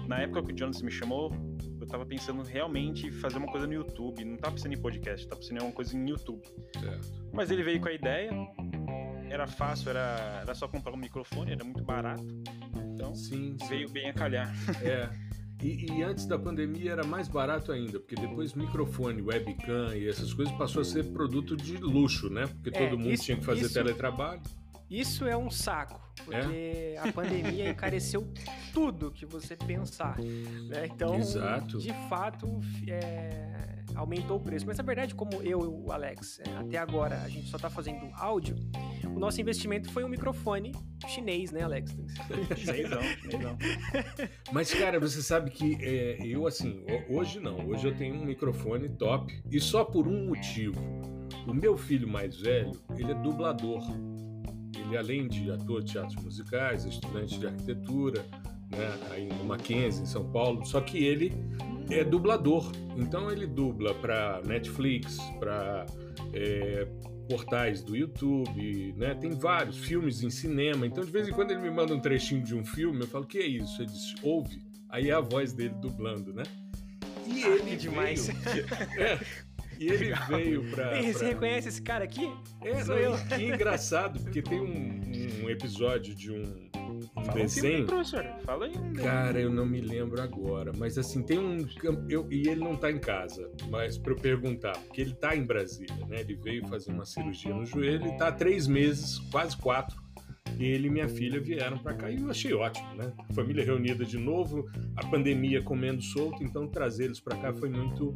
na 0.06 0.20
época 0.20 0.42
que 0.42 0.52
o 0.52 0.56
Jonas 0.56 0.82
me 0.82 0.90
chamou, 0.90 1.32
eu 1.80 1.86
tava 1.86 2.04
pensando 2.06 2.42
realmente 2.42 3.06
em 3.06 3.12
fazer 3.12 3.38
uma 3.38 3.48
coisa 3.48 3.66
no 3.66 3.74
YouTube. 3.74 4.24
Não 4.24 4.36
tava 4.36 4.54
pensando 4.54 4.74
em 4.74 4.80
podcast, 4.80 5.26
tava 5.26 5.40
pensando 5.40 5.60
em 5.60 5.64
uma 5.64 5.72
coisa 5.72 5.96
em 5.96 6.08
YouTube. 6.08 6.42
Certo. 6.78 7.26
Mas 7.32 7.50
ele 7.50 7.62
veio 7.62 7.80
com 7.80 7.88
a 7.88 7.92
ideia, 7.92 8.30
era 9.30 9.46
fácil, 9.46 9.90
era, 9.90 10.40
era 10.42 10.54
só 10.54 10.66
comprar 10.68 10.92
um 10.92 10.96
microfone, 10.96 11.52
era 11.52 11.64
muito 11.64 11.82
barato. 11.82 12.24
Então 12.94 13.14
Sim, 13.14 13.56
sim. 13.60 13.68
veio 13.68 13.88
bem 13.90 14.08
a 14.10 14.12
calhar. 14.12 14.54
É. 14.82 15.08
E, 15.62 15.86
e 15.90 16.02
antes 16.02 16.26
da 16.26 16.38
pandemia 16.38 16.92
era 16.92 17.02
mais 17.02 17.28
barato 17.28 17.72
ainda, 17.72 17.98
porque 17.98 18.14
depois 18.14 18.52
microfone, 18.52 19.22
webcam 19.22 19.96
e 19.96 20.06
essas 20.06 20.34
coisas 20.34 20.54
passou 20.54 20.82
a 20.82 20.84
ser 20.84 21.04
produto 21.14 21.56
de 21.56 21.78
luxo, 21.78 22.28
né? 22.28 22.46
Porque 22.46 22.68
É, 22.76 22.86
todo 22.86 22.98
mundo 22.98 23.10
isso- 23.10 23.24
tinha 23.24 23.38
que 23.38 23.44
fazer 23.44 23.62
isso- 23.62 23.72
teletrabalho. 23.72 24.42
Isso 24.90 25.26
é 25.26 25.34
um 25.34 25.50
saco, 25.50 25.98
porque 26.26 26.94
a 27.02 27.10
pandemia 27.10 27.70
encareceu 27.72 28.30
tudo 28.74 29.10
que 29.10 29.24
você 29.24 29.56
pensar. 29.56 30.18
Né? 30.18 30.88
Então, 30.92 31.14
Exato. 31.16 31.78
de 31.78 31.92
fato, 32.06 32.60
é, 32.86 33.82
aumentou 33.96 34.36
o 34.36 34.40
preço. 34.40 34.66
Mas 34.66 34.76
na 34.78 34.84
verdade, 34.84 35.14
como 35.14 35.42
eu 35.42 35.60
e 35.62 35.66
o 35.66 35.90
Alex, 35.92 36.40
é, 36.40 36.50
até 36.58 36.78
agora 36.78 37.20
a 37.22 37.28
gente 37.28 37.48
só 37.48 37.56
está 37.56 37.70
fazendo 37.70 38.08
áudio, 38.14 38.54
o 39.14 39.18
nosso 39.18 39.40
investimento 39.40 39.90
foi 39.90 40.04
um 40.04 40.08
microfone 40.08 40.72
chinês, 41.08 41.50
né, 41.50 41.62
Alex? 41.62 41.96
Chinesão. 42.56 43.00
Mas, 44.52 44.72
cara, 44.72 44.98
você 45.00 45.22
sabe 45.22 45.50
que 45.50 45.76
é, 45.80 46.18
eu, 46.24 46.46
assim, 46.46 46.84
ho- 47.08 47.16
hoje 47.18 47.40
não. 47.40 47.66
Hoje 47.68 47.86
eu 47.88 47.94
tenho 47.96 48.14
um 48.14 48.24
microfone 48.24 48.88
top 48.88 49.42
e 49.50 49.60
só 49.60 49.84
por 49.84 50.06
um 50.06 50.26
motivo. 50.28 50.80
O 51.46 51.54
meu 51.54 51.76
filho 51.76 52.08
mais 52.08 52.36
velho, 52.40 52.72
ele 52.96 53.12
é 53.12 53.14
dublador. 53.14 53.82
Ele, 54.78 54.96
além 54.96 55.26
de 55.28 55.50
ator 55.50 55.82
de 55.82 55.92
teatros 55.92 56.22
musicais, 56.22 56.84
é 56.84 56.88
estudante 56.88 57.38
de 57.38 57.46
arquitetura, 57.46 58.24
né, 58.70 58.98
aí 59.10 59.26
no 59.28 59.44
Mackenzie, 59.44 60.02
em 60.02 60.06
São 60.06 60.30
Paulo, 60.30 60.64
só 60.64 60.80
que 60.80 61.04
ele 61.04 61.32
é 61.90 62.02
dublador. 62.04 62.70
Então 62.96 63.30
ele 63.30 63.46
dubla 63.46 63.94
para 63.94 64.40
Netflix, 64.44 65.18
para 65.38 65.86
portais 67.28 67.82
do 67.82 67.96
YouTube, 67.96 68.94
né? 68.96 69.14
Tem 69.14 69.30
vários 69.30 69.78
filmes 69.78 70.22
em 70.22 70.30
cinema. 70.30 70.86
Então 70.86 71.04
de 71.04 71.10
vez 71.10 71.28
em 71.28 71.32
quando 71.32 71.50
ele 71.50 71.60
me 71.60 71.70
manda 71.70 71.92
um 71.94 72.00
trechinho 72.00 72.42
de 72.42 72.54
um 72.54 72.64
filme, 72.64 73.00
eu 73.00 73.06
falo 73.06 73.26
que 73.26 73.38
é 73.38 73.46
isso. 73.46 73.82
Ele 73.82 73.90
diz 73.90 74.14
ouve. 74.22 74.60
Aí 74.88 75.10
é 75.10 75.12
a 75.12 75.20
voz 75.20 75.52
dele 75.52 75.74
dublando, 75.80 76.32
né? 76.32 76.44
E 77.26 77.42
Ah, 77.42 77.48
ele 77.48 77.70
que 77.70 77.76
demais. 77.76 78.28
veio- 78.28 78.66
É, 78.98 79.18
e 79.78 79.88
ele 79.88 80.14
veio 80.28 80.70
para 80.70 80.98
Ei, 81.00 81.12
Você 81.12 81.26
reconhece 81.26 81.68
esse 81.68 81.82
cara 81.82 82.04
aqui? 82.04 82.30
é, 82.62 82.84
Sou 82.84 82.94
não, 82.94 83.02
eu. 83.02 83.14
e 83.14 83.26
que 83.28 83.44
engraçado, 83.46 84.20
porque 84.20 84.40
tem 84.42 84.60
um, 84.60 85.00
um 85.44 85.50
episódio 85.50 86.14
de 86.14 86.30
um, 86.32 86.42
um 86.76 87.00
Fala 87.24 87.32
um 87.32 87.34
desenho. 87.34 87.86
professor. 87.86 88.24
Fala 88.44 88.66
aí 88.66 88.72
um 88.76 88.92
Cara, 88.94 89.40
eu 89.40 89.50
não 89.50 89.66
me 89.66 89.80
lembro 89.80 90.20
agora, 90.20 90.72
mas 90.76 90.96
assim, 90.98 91.22
tem 91.22 91.38
um. 91.38 91.66
Eu, 92.08 92.26
e 92.30 92.48
ele 92.48 92.60
não 92.60 92.74
tá 92.76 92.90
em 92.90 92.98
casa, 92.98 93.50
mas 93.70 93.98
para 93.98 94.12
eu 94.12 94.16
perguntar, 94.16 94.72
porque 94.78 95.00
ele 95.00 95.14
tá 95.14 95.34
em 95.36 95.44
Brasília, 95.44 96.06
né? 96.08 96.20
Ele 96.20 96.34
veio 96.34 96.66
fazer 96.68 96.92
uma 96.92 97.04
cirurgia 97.04 97.52
no 97.54 97.64
joelho 97.66 98.06
e 98.08 98.16
tá 98.16 98.28
há 98.28 98.32
três 98.32 98.66
meses, 98.66 99.18
quase 99.30 99.56
quatro. 99.56 100.04
Ele 100.58 100.86
e 100.86 100.90
minha 100.90 101.08
filha 101.08 101.38
vieram 101.38 101.76
para 101.76 101.92
cá 101.92 102.10
e 102.10 102.18
eu 102.18 102.30
achei 102.30 102.54
ótimo, 102.54 102.94
né? 102.94 103.12
Família 103.34 103.62
reunida 103.62 104.06
de 104.06 104.16
novo, 104.16 104.64
a 104.96 105.04
pandemia 105.06 105.60
comendo 105.60 106.00
solto, 106.00 106.42
então 106.42 106.66
trazer 106.66 107.04
eles 107.04 107.20
para 107.20 107.36
cá 107.36 107.52
foi 107.52 107.68
muito, 107.68 108.14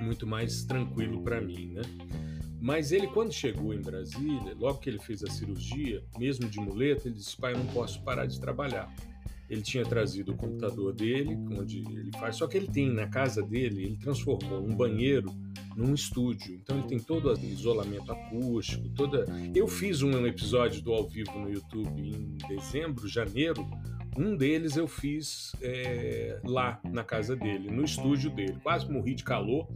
muito 0.00 0.26
mais 0.26 0.64
tranquilo 0.64 1.22
para 1.22 1.40
mim, 1.40 1.72
né? 1.74 1.82
Mas 2.60 2.90
ele, 2.90 3.06
quando 3.06 3.32
chegou 3.32 3.74
em 3.74 3.80
Brasília, 3.80 4.54
logo 4.58 4.78
que 4.78 4.88
ele 4.88 4.98
fez 4.98 5.22
a 5.22 5.30
cirurgia, 5.30 6.02
mesmo 6.18 6.48
de 6.48 6.58
muleta, 6.58 7.06
ele 7.06 7.16
disse: 7.16 7.36
pai, 7.36 7.52
eu 7.52 7.58
não 7.58 7.66
posso 7.66 8.02
parar 8.02 8.26
de 8.26 8.40
trabalhar. 8.40 8.92
Ele 9.48 9.62
tinha 9.62 9.84
trazido 9.84 10.32
o 10.32 10.36
computador 10.36 10.92
dele, 10.92 11.36
onde 11.52 11.78
ele 11.78 12.10
faz, 12.18 12.36
só 12.36 12.48
que 12.48 12.56
ele 12.56 12.66
tem 12.66 12.90
na 12.90 13.06
casa 13.06 13.40
dele, 13.42 13.84
ele 13.84 13.96
transformou 13.96 14.60
um 14.60 14.74
banheiro 14.74 15.32
num 15.76 15.94
estúdio. 15.94 16.54
Então 16.54 16.78
ele 16.78 16.88
tem 16.88 16.98
todo 16.98 17.32
o 17.32 17.44
isolamento 17.44 18.10
acústico, 18.10 18.88
toda. 18.88 19.24
Eu 19.54 19.68
fiz 19.68 20.02
um 20.02 20.26
episódio 20.26 20.82
do 20.82 20.92
ao 20.92 21.06
vivo 21.06 21.38
no 21.38 21.48
YouTube 21.48 22.00
em 22.00 22.36
dezembro, 22.48 23.06
janeiro. 23.06 23.64
Um 24.18 24.34
deles 24.34 24.76
eu 24.76 24.88
fiz 24.88 25.52
é, 25.60 26.40
lá 26.42 26.80
na 26.84 27.04
casa 27.04 27.36
dele, 27.36 27.70
no 27.70 27.84
estúdio 27.84 28.30
dele. 28.30 28.56
Quase 28.62 28.90
morri 28.90 29.14
de 29.14 29.22
calor. 29.22 29.68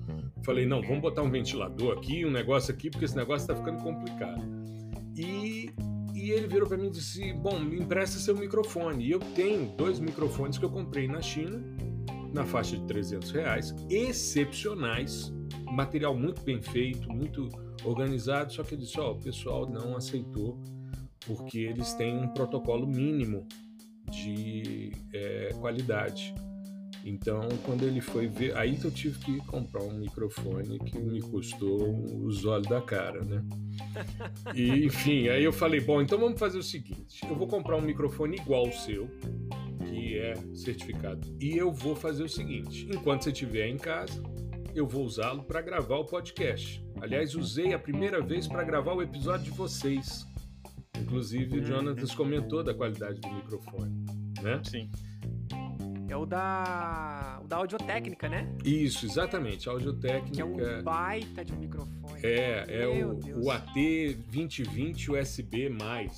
Falei, 0.42 0.64
não, 0.66 0.81
vamos 0.81 1.00
botar 1.00 1.22
um 1.22 1.31
ventilador 1.31 1.98
aqui, 1.98 2.24
um 2.24 2.31
negócio 2.31 2.72
aqui, 2.72 2.90
porque 2.90 3.05
esse 3.05 3.16
negócio 3.16 3.44
está 3.44 3.55
ficando 3.55 3.83
complicado. 3.83 4.42
E, 5.14 5.70
e 6.14 6.31
ele 6.31 6.46
virou 6.46 6.66
para 6.66 6.79
mim 6.79 6.87
e 6.87 6.90
disse: 6.90 7.33
Bom, 7.35 7.59
me 7.59 7.79
empresta 7.79 8.18
seu 8.18 8.35
microfone. 8.35 9.05
E 9.05 9.11
eu 9.11 9.18
tenho 9.18 9.66
dois 9.76 10.00
microfones 10.00 10.57
que 10.57 10.64
eu 10.64 10.70
comprei 10.70 11.07
na 11.07 11.20
China, 11.20 11.62
na 12.33 12.44
faixa 12.44 12.76
de 12.76 12.87
300 12.87 13.31
reais, 13.33 13.74
excepcionais, 13.90 15.33
material 15.70 16.16
muito 16.16 16.42
bem 16.42 16.62
feito, 16.62 17.12
muito 17.12 17.48
organizado. 17.85 18.53
Só 18.53 18.62
que 18.62 18.74
ele 18.74 18.83
disse: 18.83 18.98
Ó, 18.98 19.12
o 19.12 19.18
pessoal 19.18 19.68
não 19.68 19.96
aceitou, 19.96 20.59
porque 21.26 21.59
eles 21.59 21.92
têm 21.92 22.16
um 22.16 22.29
protocolo 22.29 22.87
mínimo 22.87 23.46
de 24.11 24.92
é, 25.12 25.55
qualidade. 25.59 26.35
Então, 27.05 27.49
quando 27.64 27.85
ele 27.85 28.01
foi 28.01 28.27
ver, 28.27 28.57
aí 28.57 28.77
que 28.77 28.85
eu 28.85 28.90
tive 28.90 29.18
que 29.18 29.38
comprar 29.46 29.83
um 29.83 29.94
microfone 29.94 30.79
que 30.79 30.99
me 30.99 31.20
custou 31.23 31.94
os 32.25 32.44
olhos 32.44 32.66
da 32.66 32.81
cara, 32.81 33.25
né? 33.25 33.42
E, 34.55 34.85
enfim, 34.85 35.29
aí 35.29 35.42
eu 35.42 35.53
falei, 35.53 35.81
bom, 35.81 36.03
então 36.03 36.18
vamos 36.18 36.38
fazer 36.38 36.59
o 36.59 36.62
seguinte, 36.62 37.23
eu 37.27 37.35
vou 37.35 37.46
comprar 37.46 37.77
um 37.77 37.81
microfone 37.81 38.37
igual 38.37 38.66
ao 38.66 38.73
seu, 38.73 39.09
que 39.87 40.18
é 40.18 40.35
certificado, 40.55 41.27
e 41.40 41.57
eu 41.57 41.73
vou 41.73 41.96
fazer 41.96 42.23
o 42.23 42.29
seguinte, 42.29 42.87
enquanto 42.92 43.25
você 43.25 43.31
estiver 43.31 43.66
em 43.66 43.79
casa, 43.79 44.23
eu 44.75 44.87
vou 44.87 45.05
usá-lo 45.05 45.42
para 45.42 45.62
gravar 45.62 45.96
o 45.96 46.05
podcast. 46.05 46.85
Aliás, 47.01 47.35
usei 47.35 47.73
a 47.73 47.79
primeira 47.79 48.20
vez 48.20 48.46
para 48.46 48.62
gravar 48.62 48.92
o 48.92 49.03
episódio 49.03 49.46
de 49.46 49.51
vocês. 49.51 50.27
Inclusive, 51.01 51.59
o 51.59 51.65
Jonathan 51.65 52.07
comentou 52.15 52.63
da 52.63 52.75
qualidade 52.75 53.21
do 53.21 53.33
microfone, 53.33 54.05
né? 54.43 54.61
Sim. 54.65 54.91
É 56.09 56.17
o 56.17 56.27
da, 56.27 57.39
o 57.45 57.47
da 57.47 57.57
audiotécnica, 57.57 58.29
né? 58.29 58.53
Isso, 58.65 59.07
exatamente. 59.07 59.69
A 59.69 59.73
audiotécnica. 59.73 60.33
Que 60.33 60.41
é 60.41 60.45
um 60.45 60.83
baita 60.83 61.45
de 61.45 61.53
um 61.53 61.57
microfone. 61.57 62.21
É, 62.25 62.83
é 62.83 62.87
o, 62.89 63.45
o, 63.45 63.51
AT 63.51 63.73
2020 63.73 65.13
USB, 65.13 65.69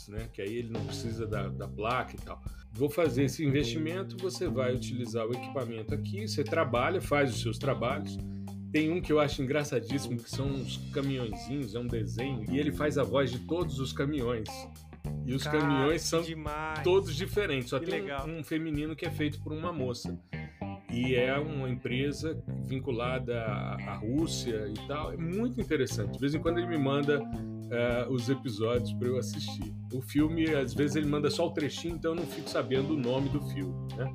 né? 0.09 0.29
Que 0.33 0.41
aí 0.41 0.57
ele 0.57 0.71
não 0.71 0.83
precisa 0.87 1.27
da, 1.27 1.49
da 1.49 1.69
placa 1.69 2.17
e 2.17 2.25
tal. 2.25 2.43
Vou 2.73 2.89
fazer 2.89 3.25
esse 3.25 3.45
investimento, 3.45 4.17
você 4.17 4.49
vai 4.49 4.75
utilizar 4.75 5.27
o 5.27 5.33
equipamento 5.33 5.95
aqui, 5.95 6.27
você 6.27 6.43
trabalha, 6.43 7.03
faz 7.03 7.31
os 7.31 7.43
seus 7.43 7.59
trabalhos. 7.59 8.17
Tem 8.73 8.91
um 8.91 9.01
que 9.01 9.13
eu 9.13 9.21
acho 9.21 9.43
engraçadíssimo, 9.43 10.17
que 10.17 10.31
são 10.31 10.47
uns 10.47 10.79
caminhõezinhos, 10.93 11.75
é 11.75 11.79
um 11.79 11.87
desenho, 11.87 12.45
e 12.51 12.59
ele 12.59 12.73
faz 12.73 12.97
a 12.97 13.05
voz 13.05 13.31
de 13.31 13.41
todos 13.41 13.79
os 13.79 13.93
caminhões. 13.93 14.49
E 15.27 15.35
os 15.35 15.45
Cara, 15.45 15.59
caminhões 15.59 16.03
são 16.03 16.23
demais. 16.23 16.83
todos 16.83 17.15
diferentes. 17.15 17.71
Só 17.71 17.79
que 17.79 17.87
tem 17.87 18.03
legal. 18.03 18.27
um 18.27 18.43
feminino 18.43 18.97
que 18.97 19.05
é 19.05 19.11
feito 19.11 19.41
por 19.43 19.53
uma 19.53 19.73
moça. 19.73 20.19
E 20.91 21.15
é 21.15 21.37
uma 21.39 21.69
empresa 21.71 22.43
vinculada 22.65 23.43
à 23.43 23.97
Rússia 23.97 24.69
e 24.69 24.87
tal. 24.87 25.13
É 25.13 25.17
muito 25.17 25.61
interessante. 25.61 26.13
De 26.13 26.19
vez 26.19 26.35
em 26.35 26.41
quando 26.41 26.59
ele 26.59 26.67
me 26.69 26.79
manda 26.79 27.23
uh, 27.73 28.13
os 28.13 28.29
episódios 28.29 28.93
para 28.93 29.09
eu 29.09 29.19
assistir. 29.19 29.73
O 29.93 30.01
filme, 30.03 30.55
às 30.55 30.75
vezes, 30.75 30.97
ele 30.97 31.07
manda 31.07 31.31
só 31.31 31.47
o 31.47 31.51
trechinho, 31.51 31.97
então 31.97 32.13
eu 32.13 32.17
não 32.17 32.27
fico 32.27 32.49
sabendo 32.49 32.95
o 32.95 32.97
nome 32.97 33.29
do 33.31 33.41
filme. 33.41 33.75
Né? 33.97 34.15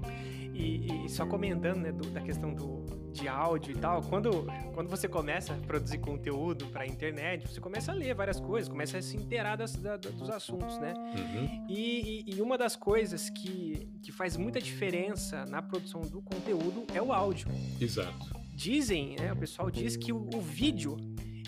E, 0.54 1.06
e, 1.06 1.10
só 1.10 1.26
comentando 1.26 1.78
né, 1.78 1.92
do, 1.92 2.10
da 2.10 2.22
questão 2.22 2.54
do, 2.54 2.86
de 3.18 3.28
áudio 3.28 3.72
e 3.72 3.80
tal, 3.80 4.02
quando, 4.04 4.46
quando 4.74 4.88
você 4.88 5.08
começa 5.08 5.54
a 5.54 5.58
produzir 5.58 5.98
conteúdo 5.98 6.68
para 6.68 6.84
a 6.84 6.88
internet, 6.88 7.48
você 7.48 7.60
começa 7.60 7.92
a 7.92 7.96
ler 7.96 8.14
várias 8.14 8.40
coisas, 8.40 8.70
começa 8.70 8.98
a 8.98 9.02
se 9.02 9.18
inteirar 9.18 9.56
das, 9.56 9.76
da, 9.76 9.98
dos 9.98 10.30
assuntos, 10.30 10.78
né? 10.80 10.94
Uhum. 10.94 11.66
E, 11.68 12.24
e, 12.28 12.36
e, 12.36 12.42
uma 12.42 12.58
das 12.58 12.76
coisas 12.76 13.30
que, 13.30 13.90
que 14.02 14.12
faz 14.12 14.38
muita 14.38 14.62
diferença 14.62 15.46
na 15.46 15.62
produção 15.62 16.02
do 16.02 16.22
conteúdo 16.22 16.86
é 16.94 17.02
o 17.02 17.12
áudio. 17.12 17.48
Exato. 17.82 18.36
Dizem, 18.54 19.16
né, 19.20 19.34
o 19.34 19.36
pessoal 19.36 19.70
diz 19.70 19.96
que 19.96 20.12
o, 20.12 20.30
o 20.34 20.42
vídeo, 20.42 20.98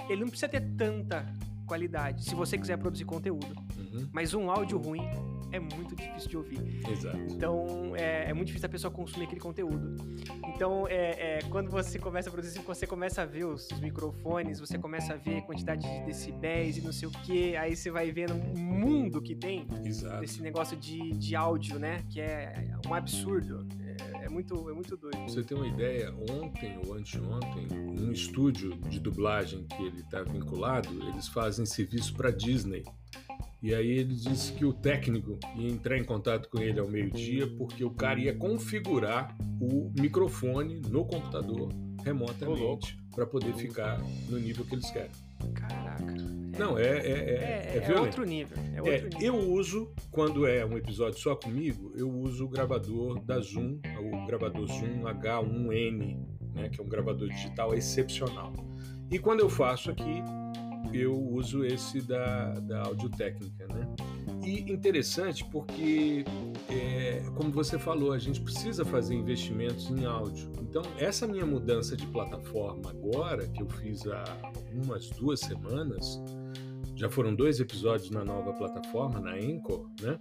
ele 0.10 0.22
não 0.22 0.30
precisa 0.30 0.50
ter 0.50 0.62
tanta 0.76 1.26
qualidade, 1.66 2.24
se 2.24 2.34
você 2.34 2.58
quiser 2.58 2.78
produzir 2.78 3.06
conteúdo. 3.06 3.56
Uhum. 3.78 4.10
Mas 4.12 4.34
um 4.34 4.50
áudio 4.50 4.78
ruim 4.80 5.08
é 5.52 5.60
muito 5.60 5.96
difícil 5.96 6.30
de 6.30 6.38
ouvir. 6.38 6.82
Exato. 6.90 7.18
Então, 7.30 7.96
é, 7.96 8.30
é 8.30 8.34
muito 8.34 8.48
difícil 8.48 8.68
a 8.68 8.70
pessoa 8.70 8.92
consumir 8.92 9.26
aquele 9.26 9.42
conteúdo. 9.42 9.96
Então, 10.48 10.88
é, 10.88 11.38
é, 11.38 11.40
quando 11.50 11.70
você 11.70 11.98
começa 11.98 12.30
a 12.30 12.32
produzir, 12.32 12.60
você 12.60 12.86
começa 12.86 13.22
a 13.22 13.26
ver 13.26 13.46
os, 13.46 13.68
microfones, 13.80 14.60
você 14.60 14.78
começa 14.78 15.14
a 15.14 15.18
ver 15.18 15.38
a 15.38 15.42
quantidade 15.42 15.82
de 15.82 16.06
decibéis 16.06 16.78
e 16.78 16.82
não 16.82 16.92
sei 16.92 17.08
o 17.08 17.12
que, 17.12 17.56
aí 17.56 17.76
você 17.76 17.90
vai 17.90 18.12
vendo 18.12 18.34
o 18.34 18.60
mundo 18.60 19.22
que 19.22 19.36
tem 19.36 19.68
Exato. 19.84 20.22
desse 20.22 20.42
negócio 20.42 20.78
de, 20.78 21.12
de 21.12 21.36
áudio, 21.36 21.80
né? 21.80 22.04
Que 22.10 22.22
é 22.22 22.72
um 22.88 22.94
absurdo. 22.94 23.68
É, 23.84 24.26
é 24.26 24.30
muito, 24.30 24.70
é 24.70 24.74
muito 24.74 24.96
doido. 24.96 25.18
Você 25.28 25.44
tem 25.44 25.58
uma 25.58 25.68
ideia, 25.68 26.14
ontem 26.30 26.80
ou 26.86 26.94
anteontem, 26.94 27.68
um 27.72 28.12
estúdio 28.12 28.76
de 28.90 29.00
dublagem 29.00 29.66
que 29.66 29.84
ele 29.84 30.02
está 30.02 30.22
vinculado, 30.24 30.90
eles 31.10 31.28
fazem 31.28 31.66
serviço 31.66 32.14
para 32.14 32.32
Disney. 32.32 32.84
E 33.62 33.76
aí 33.76 33.90
ele 33.90 34.16
disse 34.16 34.54
que 34.54 34.64
o 34.64 34.72
técnico 34.72 35.38
ia 35.56 35.70
entrar 35.70 35.98
em 35.98 36.04
contato 36.04 36.50
com 36.50 36.60
ele 36.60 36.80
ao 36.80 36.88
meio-dia 36.88 37.46
porque 37.58 37.84
o 37.84 37.92
cara 37.92 38.20
ia 38.20 38.34
configurar 38.34 39.36
o 39.60 39.92
microfone 40.00 40.82
no 40.90 41.06
computador 41.06 41.70
remotamente 42.04 42.98
para 43.14 43.26
poder 43.26 43.54
ficar 43.56 44.00
no 44.30 44.40
nível 44.40 44.64
que 44.64 44.76
eles 44.76 44.90
querem. 44.90 45.12
Caraca. 45.54 46.40
Não, 46.58 46.78
é 46.78 46.84
é, 46.84 46.98
é, 46.98 47.84
é, 47.84 47.92
é 47.92 48.00
outro 48.00 48.26
nível. 48.26 48.58
É 48.74 48.82
outro 48.82 49.10
nível. 49.10 49.22
Eu 49.22 49.36
uso, 49.52 49.94
quando 50.12 50.46
é 50.46 50.66
um 50.66 50.78
episódio 50.78 51.20
só 51.20 51.36
comigo, 51.36 51.94
eu 51.96 52.10
uso 52.10 52.46
o 52.46 52.50
gravador 52.50 53.22
da 53.24 53.40
Zoom, 53.40 53.80
o 53.98 54.26
gravador 54.26 54.68
Zoom 54.68 55.04
H1N, 55.04 56.18
né, 56.54 56.70
que 56.70 56.80
é 56.80 56.84
um 56.84 56.88
gravador 56.88 57.30
digital 57.30 57.74
excepcional. 57.74 58.54
E 59.10 59.18
quando 59.18 59.40
eu 59.40 59.50
faço 59.50 59.90
aqui, 59.90 60.22
eu 60.94 61.16
uso 61.16 61.64
esse 61.66 62.02
da, 62.02 62.54
da 62.60 62.84
audiotécnica, 62.84 63.68
né? 63.68 63.88
E 64.44 64.72
interessante 64.72 65.46
porque, 65.46 66.24
é, 66.70 67.24
como 67.36 67.52
você 67.52 67.78
falou, 67.78 68.14
a 68.14 68.18
gente 68.18 68.42
precisa 68.42 68.86
fazer 68.86 69.16
investimentos 69.16 69.90
em 69.90 70.06
áudio. 70.06 70.52
Então, 70.62 70.82
essa 70.98 71.28
minha 71.28 71.46
mudança 71.46 71.96
de 71.96 72.08
plataforma 72.08 72.90
agora, 72.90 73.48
que 73.48 73.62
eu 73.62 73.70
fiz 73.70 74.08
há 74.08 74.24
umas 74.74 75.10
duas 75.10 75.40
semanas, 75.40 76.22
já 76.96 77.10
foram 77.10 77.34
dois 77.34 77.60
episódios 77.60 78.10
na 78.12 78.26
nova 78.26 78.54
plataforma, 78.54 79.20
na 79.20 79.34
Anchor, 79.34 79.90
né? 80.02 80.20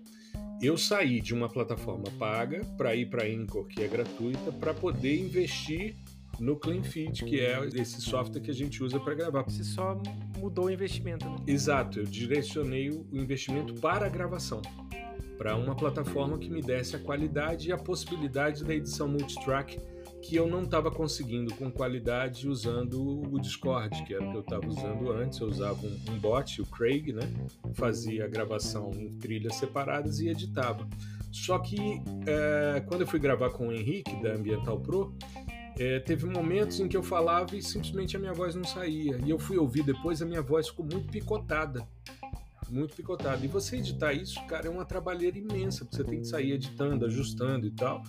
Eu 0.61 0.77
saí 0.77 1.21
de 1.21 1.35
uma 1.35 1.49
plataforma 1.49 2.05
paga 2.19 2.65
para 2.77 2.95
ir 2.95 3.07
para 3.07 3.25
a 3.25 3.27
Anchor, 3.27 3.67
que 3.67 3.83
é 3.83 3.89
gratuita, 3.89 4.53
para 4.53 4.75
poder 4.75 5.19
investir 5.19 5.97
no 6.39 6.57
CleanFeed, 6.57 7.25
que 7.25 7.41
é 7.41 7.59
esse 7.75 8.01
software 8.01 8.41
que 8.41 8.51
a 8.51 8.55
gente 8.55 8.83
usa 8.83 8.99
para 9.01 9.15
gravar. 9.15 9.43
Você 9.43 9.65
só 9.65 10.01
mudou 10.39 10.67
o 10.67 10.71
investimento, 10.71 11.29
né? 11.29 11.37
Exato, 11.47 12.01
eu 12.01 12.05
direcionei 12.05 12.91
o 12.91 13.07
investimento 13.13 13.75
para 13.75 14.07
a 14.07 14.09
gravação, 14.09 14.63
para 15.37 15.57
uma 15.57 15.75
plataforma 15.75 16.39
que 16.39 16.51
me 16.51 16.63
desse 16.63 16.97
a 16.97 16.99
qualidade 16.99 17.69
e 17.69 17.73
a 17.73 17.79
possibilidade 17.79 18.65
da 18.65 18.75
edição 18.75 19.09
multitrack 19.09 19.79
que 20.21 20.37
eu 20.37 20.49
não 20.49 20.65
estava 20.65 20.91
conseguindo 20.91 21.55
com 21.55 21.71
qualidade 21.71 22.49
usando 22.49 23.23
o 23.33 23.41
Discord, 23.41 24.03
que 24.05 24.15
era 24.15 24.25
o 24.25 24.31
que 24.31 24.37
eu 24.37 24.41
estava 24.41 24.67
usando 24.67 25.13
antes. 25.13 25.39
Eu 25.39 25.47
usava 25.47 25.87
um, 25.87 25.97
um 26.11 26.19
bot, 26.19 26.61
o 26.61 26.67
Craig, 26.67 27.13
né? 27.13 27.23
Fazia 27.75 28.25
a 28.25 28.29
gravação 28.29 28.91
em 28.95 29.11
trilhas 29.11 29.55
separadas 29.55 30.19
e 30.19 30.29
editava. 30.29 30.89
Só 31.31 31.59
que 31.59 32.03
é, 32.27 32.81
quando 32.81 33.03
eu 33.03 33.07
fui 33.07 33.19
gravar 33.19 33.51
com 33.51 33.69
o 33.69 33.73
Henrique 33.73 34.21
da 34.23 34.33
Ambiental 34.33 34.81
Pro, 34.81 35.15
é, 35.79 36.01
teve 36.01 36.27
momentos 36.27 36.81
em 36.81 36.89
que 36.89 36.97
eu 36.97 37.03
falava 37.03 37.57
e 37.57 37.63
simplesmente 37.63 38.17
a 38.17 38.21
minha 38.21 38.33
voz 38.33 38.55
não 38.55 38.65
saía. 38.65 39.19
E 39.25 39.31
eu 39.31 39.39
fui 39.39 39.57
ouvir 39.57 39.85
depois, 39.85 40.21
a 40.21 40.27
minha 40.27 40.43
voz 40.43 40.69
ficou 40.69 40.85
muito 40.85 41.11
picotada. 41.11 41.87
Muito 42.69 42.95
picotada. 42.95 43.45
E 43.45 43.49
você 43.49 43.77
editar 43.77 44.13
isso, 44.13 44.45
cara, 44.47 44.67
é 44.67 44.71
uma 44.71 44.85
trabalheira 44.85 45.39
imensa, 45.39 45.85
porque 45.85 45.97
você 45.97 46.05
tem 46.05 46.21
que 46.21 46.27
sair 46.27 46.53
editando, 46.53 47.07
ajustando 47.07 47.67
e 47.67 47.71
tal. 47.71 48.03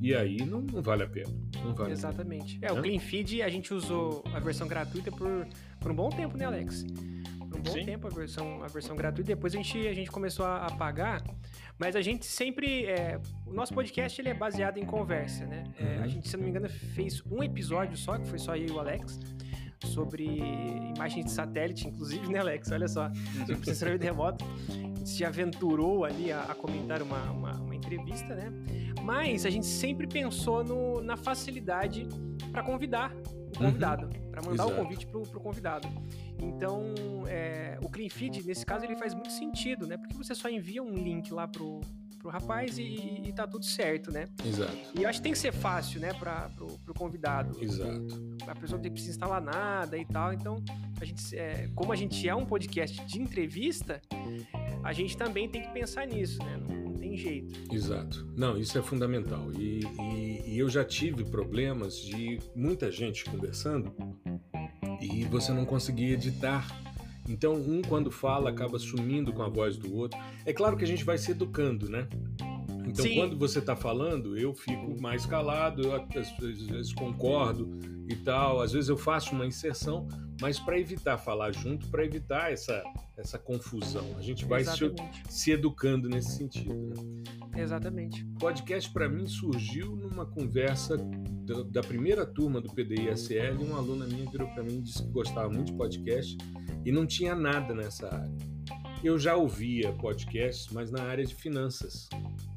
E 0.00 0.14
aí 0.14 0.38
não, 0.38 0.60
não 0.60 0.82
vale 0.82 1.02
a 1.02 1.08
pena. 1.08 1.34
Não 1.62 1.74
vale 1.74 1.92
Exatamente. 1.92 2.58
É, 2.62 2.72
o 2.72 2.80
Clean 2.80 2.98
Feed 2.98 3.42
a 3.42 3.48
gente 3.48 3.74
usou 3.74 4.24
a 4.32 4.38
versão 4.38 4.68
gratuita 4.68 5.10
por, 5.10 5.46
por 5.80 5.90
um 5.90 5.94
bom 5.94 6.08
tempo, 6.08 6.36
né, 6.36 6.44
Alex? 6.44 6.84
Um 7.56 7.62
bom 7.62 7.72
Sim. 7.72 7.84
tempo 7.84 8.06
a 8.06 8.10
versão, 8.10 8.62
a 8.62 8.66
versão 8.68 8.94
gratuita. 8.94 9.28
Depois 9.34 9.54
a 9.54 9.56
gente, 9.56 9.86
a 9.86 9.94
gente 9.94 10.10
começou 10.10 10.44
a, 10.44 10.66
a 10.66 10.70
pagar. 10.70 11.22
Mas 11.78 11.94
a 11.94 12.00
gente 12.00 12.26
sempre. 12.26 12.86
É, 12.86 13.20
o 13.46 13.52
nosso 13.52 13.74
podcast 13.74 14.20
ele 14.20 14.28
é 14.28 14.34
baseado 14.34 14.78
em 14.78 14.84
conversa, 14.84 15.44
né? 15.46 15.64
É, 15.78 15.96
a 15.96 16.00
uhum. 16.00 16.08
gente, 16.08 16.28
se 16.28 16.36
não 16.36 16.44
me 16.44 16.50
engano, 16.50 16.68
fez 16.68 17.22
um 17.30 17.42
episódio 17.42 17.96
só, 17.96 18.18
que 18.18 18.26
foi 18.26 18.38
só 18.38 18.56
eu 18.56 18.66
e 18.66 18.70
o 18.70 18.78
Alex, 18.78 19.18
sobre 19.84 20.24
imagens 20.96 21.26
de 21.26 21.30
satélite, 21.30 21.86
inclusive, 21.86 22.26
né, 22.32 22.38
Alex? 22.38 22.70
Olha 22.70 22.88
só, 22.88 23.10
sobre 23.38 23.56
processamento 23.60 24.04
remoto. 24.04 24.44
A 24.68 24.72
gente 24.72 25.08
se 25.08 25.24
aventurou 25.24 26.04
ali 26.04 26.32
a, 26.32 26.42
a 26.44 26.54
comentar 26.54 27.02
uma, 27.02 27.30
uma, 27.30 27.52
uma, 27.52 27.74
entrevista, 27.74 28.34
né? 28.34 28.52
Mas 29.06 29.46
a 29.46 29.50
gente 29.50 29.66
sempre 29.66 30.04
pensou 30.04 30.64
no, 30.64 31.00
na 31.00 31.16
facilidade 31.16 32.08
para 32.50 32.60
convidar 32.64 33.14
o 33.54 33.56
convidado, 33.56 34.06
uhum. 34.06 34.30
para 34.32 34.42
mandar 34.42 34.64
Exato. 34.64 34.72
o 34.72 34.82
convite 34.82 35.06
para 35.06 35.20
o 35.20 35.40
convidado. 35.40 35.88
Então, 36.40 36.92
é, 37.28 37.78
o 37.80 37.88
clean 37.88 38.10
feed, 38.10 38.44
nesse 38.44 38.66
caso, 38.66 38.84
ele 38.84 38.96
faz 38.96 39.14
muito 39.14 39.30
sentido, 39.30 39.86
né? 39.86 39.96
Porque 39.96 40.12
você 40.12 40.34
só 40.34 40.48
envia 40.48 40.82
um 40.82 40.92
link 40.92 41.32
lá 41.32 41.46
pro, 41.46 41.80
pro 42.18 42.28
rapaz 42.30 42.78
e, 42.78 43.22
e 43.24 43.32
tá 43.32 43.46
tudo 43.46 43.64
certo, 43.64 44.10
né? 44.10 44.26
Exato. 44.44 44.76
E 44.98 45.04
eu 45.04 45.08
acho 45.08 45.20
que 45.20 45.22
tem 45.22 45.32
que 45.32 45.38
ser 45.38 45.52
fácil, 45.52 46.00
né, 46.00 46.12
pra, 46.12 46.50
pro, 46.56 46.66
pro 46.66 46.92
convidado. 46.92 47.56
Exato. 47.62 48.36
A 48.44 48.56
pessoa 48.56 48.76
não 48.76 48.82
tem 48.82 48.92
que 48.92 49.00
instalar 49.00 49.40
nada 49.40 49.96
e 49.96 50.04
tal. 50.04 50.32
Então, 50.32 50.56
a 51.00 51.04
gente, 51.04 51.38
é, 51.38 51.70
como 51.76 51.92
a 51.92 51.96
gente 51.96 52.28
é 52.28 52.34
um 52.34 52.44
podcast 52.44 53.06
de 53.06 53.22
entrevista, 53.22 54.02
a 54.82 54.92
gente 54.92 55.16
também 55.16 55.48
tem 55.48 55.62
que 55.62 55.72
pensar 55.72 56.08
nisso, 56.08 56.40
né? 56.42 56.85
Jeito. 57.16 57.74
Exato. 57.74 58.26
Não, 58.36 58.56
isso 58.58 58.78
é 58.78 58.82
fundamental. 58.82 59.50
E, 59.52 59.80
e, 60.00 60.54
e 60.54 60.58
eu 60.58 60.68
já 60.68 60.84
tive 60.84 61.24
problemas 61.24 61.98
de 61.98 62.38
muita 62.54 62.90
gente 62.90 63.24
conversando 63.24 63.94
e 65.00 65.24
você 65.24 65.52
não 65.52 65.64
conseguia 65.64 66.14
editar. 66.14 66.66
Então, 67.28 67.54
um 67.54 67.82
quando 67.82 68.10
fala 68.10 68.50
acaba 68.50 68.78
sumindo 68.78 69.32
com 69.32 69.42
a 69.42 69.48
voz 69.48 69.76
do 69.76 69.94
outro. 69.94 70.18
É 70.44 70.52
claro 70.52 70.76
que 70.76 70.84
a 70.84 70.86
gente 70.86 71.04
vai 71.04 71.18
se 71.18 71.32
educando, 71.32 71.88
né? 71.88 72.08
Então, 72.86 73.04
Sim. 73.04 73.16
quando 73.16 73.36
você 73.36 73.58
está 73.58 73.74
falando, 73.74 74.38
eu 74.38 74.54
fico 74.54 75.00
mais 75.00 75.26
calado, 75.26 75.82
eu 75.82 75.94
às 75.94 76.30
vezes 76.38 76.92
concordo 76.92 77.78
e 78.08 78.14
tal. 78.14 78.60
Às 78.60 78.72
vezes 78.72 78.88
eu 78.88 78.96
faço 78.96 79.34
uma 79.34 79.44
inserção, 79.44 80.06
mas 80.40 80.60
para 80.60 80.78
evitar 80.78 81.18
falar 81.18 81.50
junto, 81.52 81.88
para 81.88 82.04
evitar 82.04 82.52
essa, 82.52 82.84
essa 83.16 83.38
confusão. 83.38 84.14
A 84.16 84.22
gente 84.22 84.44
vai 84.44 84.64
se, 84.64 84.92
se, 85.28 85.50
educando 85.50 86.08
nesse 86.08 86.36
sentido. 86.36 86.74
Né? 86.74 87.62
Exatamente. 87.62 88.24
O 88.24 88.38
podcast, 88.38 88.92
para 88.92 89.08
mim, 89.08 89.26
surgiu 89.26 89.96
numa 89.96 90.24
conversa 90.24 90.96
da, 90.96 91.62
da 91.64 91.80
primeira 91.80 92.24
turma 92.24 92.60
do 92.60 92.68
PDI-SL. 92.72 93.60
Uma 93.60 93.78
aluna 93.78 94.06
minha 94.06 94.30
virou 94.30 94.46
para 94.48 94.62
mim 94.62 94.78
e 94.78 94.82
disse 94.82 95.02
que 95.02 95.10
gostava 95.10 95.48
muito 95.48 95.72
de 95.72 95.78
podcast 95.78 96.38
e 96.84 96.92
não 96.92 97.04
tinha 97.04 97.34
nada 97.34 97.74
nessa 97.74 98.06
área. 98.06 98.55
Eu 99.04 99.18
já 99.18 99.36
ouvia 99.36 99.92
podcasts, 99.92 100.72
mas 100.72 100.90
na 100.90 101.02
área 101.02 101.24
de 101.24 101.34
finanças. 101.34 102.08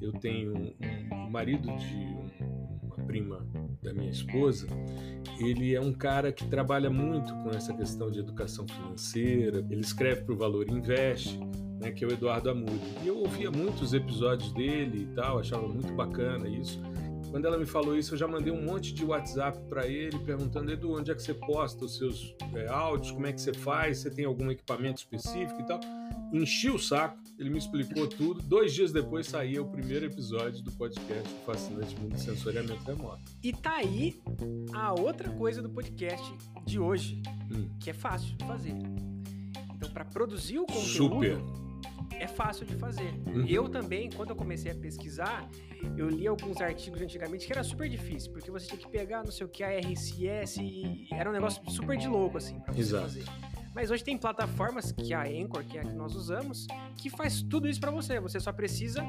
Eu 0.01 0.13
tenho 0.13 0.53
um, 0.53 1.29
marido 1.29 1.67
de 1.77 2.17
uma 2.81 2.95
prima 3.05 3.45
da 3.81 3.93
minha 3.93 4.09
esposa, 4.09 4.67
ele 5.39 5.75
é 5.75 5.81
um 5.81 5.93
cara 5.93 6.31
que 6.31 6.45
trabalha 6.47 6.89
muito 6.89 7.33
com 7.43 7.49
essa 7.49 7.73
questão 7.73 8.09
de 8.09 8.19
educação 8.19 8.65
financeira. 8.67 9.65
Ele 9.69 9.81
escreve 9.81 10.21
para 10.21 10.33
o 10.33 10.37
Valor 10.37 10.69
Invest, 10.69 11.37
né, 11.79 11.91
que 11.91 12.03
é 12.03 12.07
o 12.07 12.11
Eduardo 12.11 12.49
Amudi. 12.49 12.79
E 13.03 13.07
eu 13.07 13.17
ouvia 13.17 13.51
muitos 13.51 13.93
episódios 13.93 14.51
dele 14.53 15.03
e 15.03 15.15
tal, 15.15 15.39
achava 15.39 15.67
muito 15.67 15.93
bacana 15.93 16.47
isso. 16.47 16.81
Quando 17.31 17.45
ela 17.45 17.57
me 17.57 17.65
falou 17.65 17.95
isso, 17.95 18.15
eu 18.15 18.17
já 18.17 18.27
mandei 18.27 18.51
um 18.51 18.61
monte 18.61 18.93
de 18.93 19.05
WhatsApp 19.05 19.59
para 19.69 19.87
ele 19.87 20.17
perguntando: 20.19 20.71
Edu, 20.71 20.93
onde 20.97 21.11
é 21.11 21.15
que 21.15 21.21
você 21.21 21.33
posta 21.33 21.85
os 21.85 21.97
seus 21.97 22.35
é, 22.55 22.67
áudios? 22.69 23.11
Como 23.11 23.27
é 23.27 23.33
que 23.33 23.39
você 23.39 23.53
faz? 23.53 23.99
Você 23.99 24.09
tem 24.09 24.25
algum 24.25 24.49
equipamento 24.49 24.99
específico 24.99 25.61
e 25.61 25.65
tal? 25.65 25.79
Enchi 26.31 26.69
o 26.69 26.77
saco, 26.77 27.17
ele 27.37 27.49
me 27.49 27.57
explicou 27.57 28.07
tudo. 28.07 28.41
Dois 28.41 28.73
dias 28.73 28.91
depois 28.91 29.27
saía 29.27 29.61
o 29.61 29.65
primeiro 29.69 30.05
episódio 30.05 30.61
do 30.63 30.71
podcast 30.71 31.27
o 31.27 31.45
Fascinante 31.45 31.95
Mundo 31.99 32.15
de 32.15 32.21
Sensoriamento 32.21 32.83
Remoto. 32.83 33.21
E 33.41 33.51
tá 33.51 33.77
aí 33.77 34.21
a 34.73 34.93
outra 34.93 35.29
coisa 35.31 35.61
do 35.61 35.69
podcast 35.69 36.31
de 36.65 36.79
hoje, 36.79 37.21
hum. 37.51 37.69
que 37.79 37.89
é 37.89 37.93
fácil 37.93 38.35
de 38.35 38.45
fazer. 38.45 38.75
Então, 39.75 39.89
para 39.91 40.05
produzir 40.05 40.59
o 40.59 40.65
conteúdo. 40.65 40.85
Super 40.87 41.39
é 42.19 42.27
fácil 42.27 42.65
de 42.65 42.75
fazer. 42.75 43.13
Uhum. 43.27 43.45
Eu 43.47 43.69
também, 43.69 44.09
quando 44.09 44.31
eu 44.31 44.35
comecei 44.35 44.71
a 44.71 44.75
pesquisar, 44.75 45.49
eu 45.97 46.09
li 46.09 46.27
alguns 46.27 46.59
artigos 46.59 47.01
antigamente 47.01 47.45
que 47.45 47.53
era 47.53 47.63
super 47.63 47.89
difícil, 47.89 48.31
porque 48.31 48.51
você 48.51 48.67
tinha 48.67 48.77
que 48.77 48.89
pegar 48.89 49.23
não 49.23 49.31
sei 49.31 49.45
o 49.45 49.49
que, 49.49 49.63
a 49.63 49.69
RCS, 49.79 50.57
e 50.57 51.07
era 51.11 51.29
um 51.29 51.33
negócio 51.33 51.61
super 51.71 51.97
de 51.97 52.07
louco, 52.07 52.37
assim, 52.37 52.59
pra 52.59 52.73
você 52.73 52.81
Exato. 52.81 53.03
fazer. 53.03 53.23
Mas 53.79 53.89
hoje 53.91 54.03
tem 54.03 54.17
plataformas, 54.17 54.91
que 54.91 55.13
é 55.13 55.15
a 55.15 55.21
Anchor, 55.21 55.63
que 55.63 55.77
é 55.77 55.79
a 55.79 55.85
que 55.85 55.93
nós 55.93 56.13
usamos, 56.13 56.67
que 56.97 57.09
faz 57.09 57.41
tudo 57.41 57.65
isso 57.65 57.79
para 57.79 57.89
você. 57.91 58.19
Você 58.19 58.37
só 58.37 58.51
precisa 58.51 59.01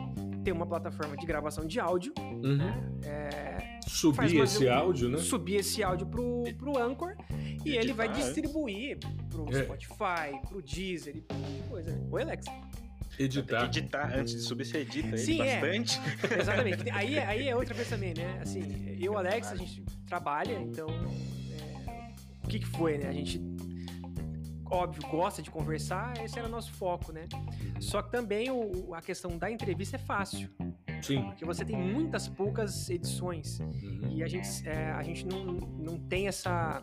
ter 0.45 0.53
uma 0.53 0.65
plataforma 0.65 1.17
de 1.17 1.27
gravação 1.27 1.67
de 1.67 1.81
áudio, 1.81 2.15
uhum. 2.21 2.57
né? 2.57 2.93
É, 3.05 3.81
subir 3.85 4.41
esse 4.41 4.69
um, 4.69 4.73
áudio, 4.73 5.09
né? 5.09 5.19
Subir 5.19 5.57
esse 5.57 5.83
áudio 5.83 6.07
pro, 6.07 6.45
pro 6.57 6.79
Anchor 6.79 7.17
e 7.65 7.77
ele 7.77 7.93
vai 7.93 8.09
distribuir 8.13 8.99
pro 9.29 9.49
é. 9.49 9.65
Spotify, 9.65 10.41
pro 10.49 10.63
Deezer 10.63 11.17
e 11.17 11.69
coisa. 11.69 12.01
Oi, 12.09 12.23
Alex. 12.23 12.47
Editar. 13.19 13.65
Editar 13.65 14.17
antes 14.17 14.35
de 14.35 14.41
subir, 14.43 14.67
você 14.67 14.79
edita 14.79 15.17
Sim, 15.19 15.43
é. 15.43 15.61
bastante. 15.61 16.01
Exatamente. 16.41 16.89
Aí, 16.95 17.19
aí 17.19 17.49
é 17.49 17.57
outra 17.57 17.75
coisa 17.75 17.91
também, 17.91 18.15
né? 18.15 18.39
Assim, 18.41 18.61
eu 19.01 19.01
e 19.01 19.09
o 19.09 19.19
Alex, 19.19 19.51
a 19.51 19.57
gente 19.57 19.83
trabalha, 20.07 20.61
então. 20.61 20.87
É, 20.89 22.15
o 22.45 22.47
que, 22.47 22.61
que 22.61 22.69
foi, 22.69 22.99
né? 22.99 23.09
A 23.09 23.13
gente 23.13 23.41
óbvio, 24.71 25.03
gosta 25.11 25.43
de 25.43 25.51
conversar, 25.51 26.15
esse 26.25 26.39
era 26.39 26.47
o 26.47 26.51
nosso 26.51 26.73
foco, 26.73 27.13
né? 27.13 27.27
Uhum. 27.33 27.81
Só 27.81 28.01
que 28.03 28.11
também 28.11 28.51
o, 28.51 28.95
a 28.95 29.03
questão 29.03 29.37
da 29.37 29.51
entrevista 29.51 29.97
é 29.97 29.99
fácil. 29.99 30.49
Sim. 31.03 31.23
Porque 31.25 31.45
você 31.45 31.65
tem 31.65 31.77
muitas 31.77 32.29
poucas 32.29 32.89
edições. 32.91 33.59
Uhum. 33.61 34.11
E 34.11 34.23
a 34.23 34.29
gente, 34.29 34.69
é, 34.69 34.91
a 34.93 35.03
gente 35.03 35.27
não, 35.27 35.45
não 35.45 35.99
tem 35.99 36.29
essa, 36.29 36.83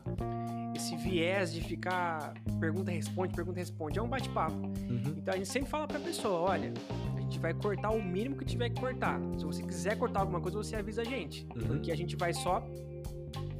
esse 0.76 0.96
viés 0.98 1.54
de 1.54 1.62
ficar 1.62 2.34
pergunta, 2.60 2.92
responde, 2.92 3.34
pergunta, 3.34 3.60
responde. 3.60 4.00
É 4.00 4.02
um 4.02 4.08
bate-papo. 4.08 4.56
Uhum. 4.56 5.16
Então 5.18 5.34
a 5.34 5.38
gente 5.38 5.50
sempre 5.50 5.70
fala 5.70 5.88
pra 5.88 6.00
pessoa: 6.00 6.50
olha, 6.50 6.74
a 7.16 7.22
gente 7.22 7.40
vai 7.40 7.54
cortar 7.54 7.92
o 7.92 8.04
mínimo 8.04 8.36
que 8.36 8.46
tiver 8.46 8.70
que 8.70 8.80
cortar. 8.80 9.20
Se 9.38 9.46
você 9.46 9.62
quiser 9.64 9.98
cortar 9.98 10.22
alguma 10.22 10.42
coisa, 10.42 10.58
você 10.58 10.76
avisa 10.76 11.02
a 11.02 11.06
gente. 11.06 11.48
Uhum. 11.56 11.68
Porque 11.68 11.92
a 11.92 11.96
gente 11.96 12.16
vai 12.16 12.34
só 12.34 12.64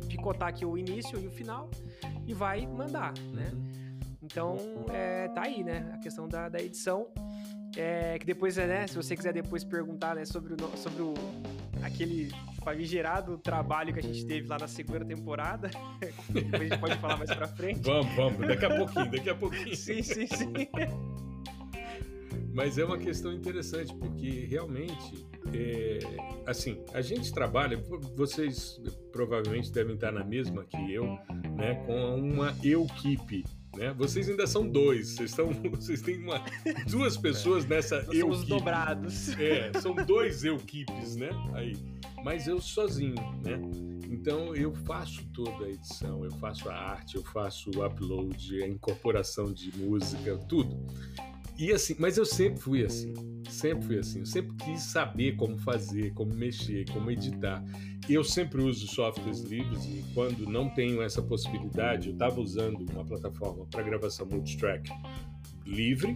picotar 0.08 0.50
aqui 0.50 0.66
o 0.66 0.78
início 0.78 1.20
e 1.20 1.28
o 1.28 1.32
final 1.32 1.70
e 2.26 2.34
vai 2.34 2.66
mandar, 2.66 3.14
né? 3.34 3.52
Então, 4.30 4.58
é, 4.90 5.30
tá 5.30 5.44
aí, 5.44 5.64
né? 5.64 5.90
A 5.94 5.98
questão 6.00 6.28
da, 6.28 6.50
da 6.50 6.60
edição. 6.60 7.08
É, 7.78 8.18
que 8.20 8.26
depois, 8.26 8.58
né, 8.58 8.88
se 8.88 8.96
você 8.96 9.16
quiser 9.16 9.34
depois 9.34 9.64
perguntar 9.64 10.16
né, 10.16 10.26
sobre, 10.26 10.54
o, 10.54 10.78
sobre 10.78 11.02
o, 11.02 11.14
aquele 11.84 12.32
famigerado 12.64 13.38
trabalho 13.38 13.94
que 13.94 14.00
a 14.00 14.04
gente 14.04 14.26
teve 14.26 14.48
lá 14.48 14.58
na 14.58 14.68
segunda 14.68 15.06
temporada, 15.06 15.70
depois 16.30 16.62
a 16.62 16.66
gente 16.66 16.80
pode 16.80 16.98
falar 16.98 17.18
mais 17.18 17.34
pra 17.34 17.48
frente. 17.48 17.82
Vamos, 17.82 18.16
vamos, 18.16 18.48
daqui 18.48 18.66
a 18.66 18.76
pouquinho, 18.76 19.12
daqui 19.12 19.30
a 19.30 19.36
pouquinho. 19.36 19.76
sim, 19.76 20.02
sim, 20.02 20.28
sim. 20.28 20.54
Mas 22.54 22.78
é 22.78 22.84
uma 22.84 22.98
questão 22.98 23.32
interessante, 23.32 23.94
porque 23.94 24.46
realmente, 24.50 25.28
é, 25.54 26.00
assim, 26.48 26.84
a 26.94 27.02
gente 27.02 27.32
trabalha, 27.32 27.78
vocês 28.16 28.82
provavelmente 29.12 29.72
devem 29.72 29.94
estar 29.94 30.12
na 30.12 30.24
mesma 30.24 30.66
que 30.66 30.92
eu, 30.92 31.06
né, 31.56 31.76
com 31.86 32.16
uma 32.16 32.56
equipe 32.64 33.46
né? 33.78 33.94
Vocês 33.94 34.28
ainda 34.28 34.48
são 34.48 34.68
dois, 34.68 35.10
vocês, 35.10 35.30
estão, 35.30 35.52
vocês 35.72 36.02
têm 36.02 36.18
uma, 36.18 36.44
duas 36.90 37.16
pessoas 37.16 37.66
nessa 37.66 38.02
Nós 38.04 38.18
somos 38.18 38.44
dobrados. 38.46 39.30
É, 39.40 39.72
são 39.80 39.96
dois 39.96 40.44
equipes, 40.44 41.16
né? 41.16 41.30
Aí, 41.54 41.78
mas 42.24 42.48
eu 42.48 42.60
sozinho, 42.60 43.16
né? 43.44 43.62
Então 44.10 44.56
eu 44.56 44.74
faço 44.74 45.24
toda 45.34 45.66
a 45.66 45.70
edição, 45.70 46.24
eu 46.24 46.32
faço 46.32 46.70
a 46.70 46.74
arte, 46.74 47.16
eu 47.16 47.24
faço 47.24 47.70
o 47.76 47.86
upload, 47.86 48.64
a 48.64 48.68
incorporação 48.68 49.54
de 49.54 49.76
música, 49.78 50.38
tudo. 50.50 50.76
E 51.58 51.72
assim, 51.72 51.96
mas 51.98 52.18
eu 52.18 52.26
sempre 52.26 52.62
fui 52.62 52.86
assim, 52.86 53.14
sempre 53.50 53.86
fui 53.86 53.98
assim. 53.98 54.20
Eu 54.20 54.26
sempre 54.26 54.56
quis 54.58 54.82
saber 54.84 55.36
como 55.36 55.58
fazer, 55.58 56.14
como 56.14 56.34
mexer, 56.34 56.86
como 56.92 57.10
editar. 57.10 57.64
Eu 58.08 58.24
sempre 58.24 58.62
uso 58.62 58.88
softwares 58.88 59.42
livres 59.42 59.84
e 59.86 60.06
quando 60.14 60.48
não 60.48 60.70
tenho 60.70 61.02
essa 61.02 61.22
possibilidade, 61.22 62.10
eu 62.10 62.14
estava 62.14 62.40
usando 62.40 62.86
uma 62.92 63.04
plataforma 63.04 63.66
para 63.66 63.82
gravação 63.82 64.28
multitrack 64.28 64.92
livre, 65.66 66.16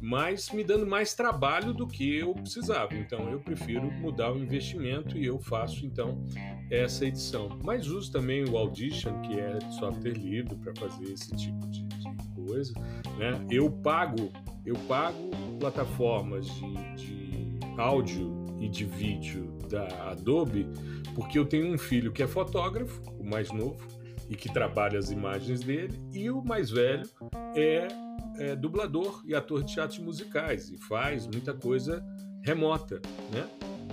mas 0.00 0.50
me 0.50 0.64
dando 0.64 0.86
mais 0.86 1.14
trabalho 1.14 1.74
do 1.74 1.86
que 1.86 2.16
eu 2.16 2.32
precisava. 2.34 2.94
Então 2.94 3.30
eu 3.30 3.40
prefiro 3.40 3.90
mudar 3.92 4.32
o 4.32 4.38
investimento 4.38 5.18
e 5.18 5.26
eu 5.26 5.38
faço 5.38 5.84
então 5.84 6.24
essa 6.70 7.04
edição. 7.04 7.58
Mas 7.62 7.88
uso 7.88 8.10
também 8.10 8.44
o 8.44 8.56
Audition, 8.56 9.20
que 9.20 9.38
é 9.38 9.58
software 9.78 10.14
livre 10.14 10.56
para 10.56 10.74
fazer 10.76 11.12
esse 11.12 11.34
tipo 11.36 11.66
de, 11.68 11.82
de 11.82 12.08
coisa. 12.46 12.72
Né? 13.18 13.46
Eu 13.50 13.70
pago 13.70 14.32
eu 14.64 14.74
pago 14.86 15.30
plataformas 15.58 16.46
de, 16.46 16.74
de 16.96 17.58
áudio 17.76 18.44
e 18.60 18.68
de 18.68 18.84
vídeo 18.84 19.56
da 19.68 20.10
Adobe 20.10 20.66
porque 21.18 21.36
eu 21.36 21.44
tenho 21.44 21.74
um 21.74 21.76
filho 21.76 22.12
que 22.12 22.22
é 22.22 22.28
fotógrafo, 22.28 23.02
o 23.18 23.28
mais 23.28 23.50
novo, 23.50 23.84
e 24.30 24.36
que 24.36 24.52
trabalha 24.52 24.98
as 24.98 25.10
imagens 25.10 25.60
dele, 25.60 25.98
e 26.12 26.30
o 26.30 26.40
mais 26.44 26.70
velho 26.70 27.02
é, 27.56 27.88
é 28.38 28.54
dublador 28.54 29.24
e 29.26 29.34
ator 29.34 29.64
de 29.64 29.74
teatros 29.74 29.98
musicais 29.98 30.70
e 30.70 30.78
faz 30.78 31.26
muita 31.26 31.52
coisa 31.52 32.04
remota, 32.40 33.02
né? 33.32 33.48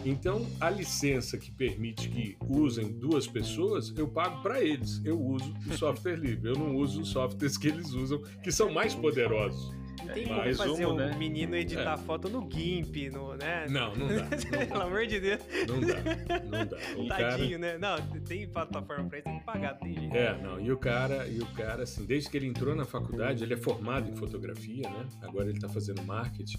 Então, 0.06 0.46
a 0.62 0.70
licença 0.70 1.36
que 1.36 1.52
permite 1.52 2.10
que 2.10 2.38
usem 2.48 2.94
duas 2.94 3.26
pessoas, 3.26 3.92
eu 3.98 4.08
pago 4.08 4.44
para 4.44 4.62
eles. 4.62 5.04
Eu 5.04 5.20
uso 5.20 5.52
o 5.68 5.74
software 5.76 6.16
livre. 6.16 6.50
Eu 6.50 6.56
não 6.56 6.76
uso 6.76 7.02
os 7.02 7.10
softwares 7.10 7.58
que 7.58 7.70
eles 7.70 7.92
usam, 7.92 8.22
que 8.44 8.52
são 8.52 8.72
mais 8.72 8.94
poderosos. 8.94 9.74
Não 10.06 10.14
tem 10.14 10.28
como 10.28 10.56
fazer 10.56 10.86
um, 10.86 10.92
um 10.92 10.96
né? 10.96 11.16
menino 11.18 11.56
editar 11.56 11.94
é. 11.94 11.98
foto 11.98 12.30
no 12.30 12.50
GIMP, 12.50 13.10
no, 13.10 13.36
né? 13.36 13.66
Não, 13.70 13.96
não 13.96 14.08
dá. 14.08 14.16
Não 14.26 14.30
dá. 14.30 14.66
Pelo 14.66 14.82
amor 14.82 15.08
de 15.08 15.20
Deus. 15.20 15.42
Não 15.68 15.80
dá, 15.80 15.96
não 16.44 16.66
dá. 16.66 16.78
O 16.98 17.08
Tadinho, 17.08 17.60
cara... 17.60 17.74
né? 17.74 17.78
Não, 17.78 18.22
tem 18.22 18.48
plataforma 18.48 19.10
pra 19.10 19.18
isso, 19.20 19.26
tem 19.26 19.40
que 19.40 19.46
pagar, 19.46 19.74
tem 19.76 19.94
jeito. 19.94 20.16
É, 20.16 20.42
não, 20.42 20.60
e 20.60 20.72
o 20.72 20.78
cara, 20.78 21.28
e 21.28 21.40
o 21.40 21.46
cara, 21.48 21.84
assim, 21.84 22.06
desde 22.06 22.30
que 22.30 22.38
ele 22.38 22.48
entrou 22.48 22.76
na 22.76 22.86
faculdade, 22.86 23.44
ele 23.44 23.54
é 23.54 23.58
formado 23.58 24.10
em 24.10 24.16
fotografia, 24.16 24.90
né? 24.90 25.08
Agora 25.22 25.50
ele 25.50 25.60
tá 25.60 25.70
fazendo 25.70 26.04
marketing, 26.04 26.58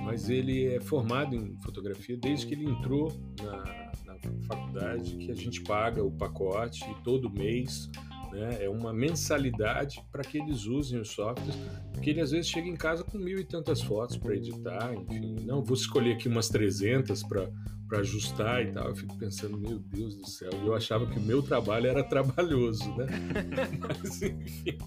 mas 0.00 0.28
ele 0.30 0.66
é 0.74 0.80
formado 0.80 1.34
em 1.34 1.56
fotografia 1.62 2.16
desde 2.16 2.46
que 2.46 2.54
ele 2.54 2.64
entrou 2.64 3.12
na, 3.42 3.92
na 4.06 4.18
faculdade, 4.46 5.16
que 5.16 5.30
a 5.30 5.34
gente 5.34 5.62
paga 5.62 6.02
o 6.02 6.10
pacote 6.10 6.84
todo 7.04 7.30
mês 7.30 7.90
né? 8.30 8.64
É 8.64 8.68
uma 8.68 8.92
mensalidade 8.92 10.02
para 10.10 10.22
que 10.22 10.38
eles 10.38 10.66
usem 10.66 11.00
os 11.00 11.10
softwares, 11.10 11.54
porque 11.92 12.10
ele 12.10 12.20
às 12.20 12.30
vezes 12.30 12.48
chega 12.48 12.68
em 12.68 12.76
casa 12.76 13.04
com 13.04 13.18
mil 13.18 13.38
e 13.38 13.44
tantas 13.44 13.82
fotos 13.82 14.16
para 14.16 14.34
editar, 14.34 14.94
enfim, 14.94 15.36
não 15.44 15.62
vou 15.62 15.76
escolher 15.76 16.14
aqui 16.14 16.28
umas 16.28 16.48
300 16.48 17.22
para 17.22 17.50
para 17.88 18.00
ajustar 18.00 18.62
e 18.62 18.70
tal. 18.70 18.88
Eu 18.88 18.94
fico 18.94 19.16
pensando, 19.16 19.58
meu 19.58 19.78
Deus 19.78 20.14
do 20.14 20.28
céu, 20.28 20.50
eu 20.64 20.74
achava 20.74 21.06
que 21.06 21.18
o 21.18 21.22
meu 21.22 21.42
trabalho 21.42 21.86
era 21.86 22.04
trabalhoso, 22.04 22.94
né? 22.96 23.06
Mas, 23.80 24.22
enfim. 24.22 24.78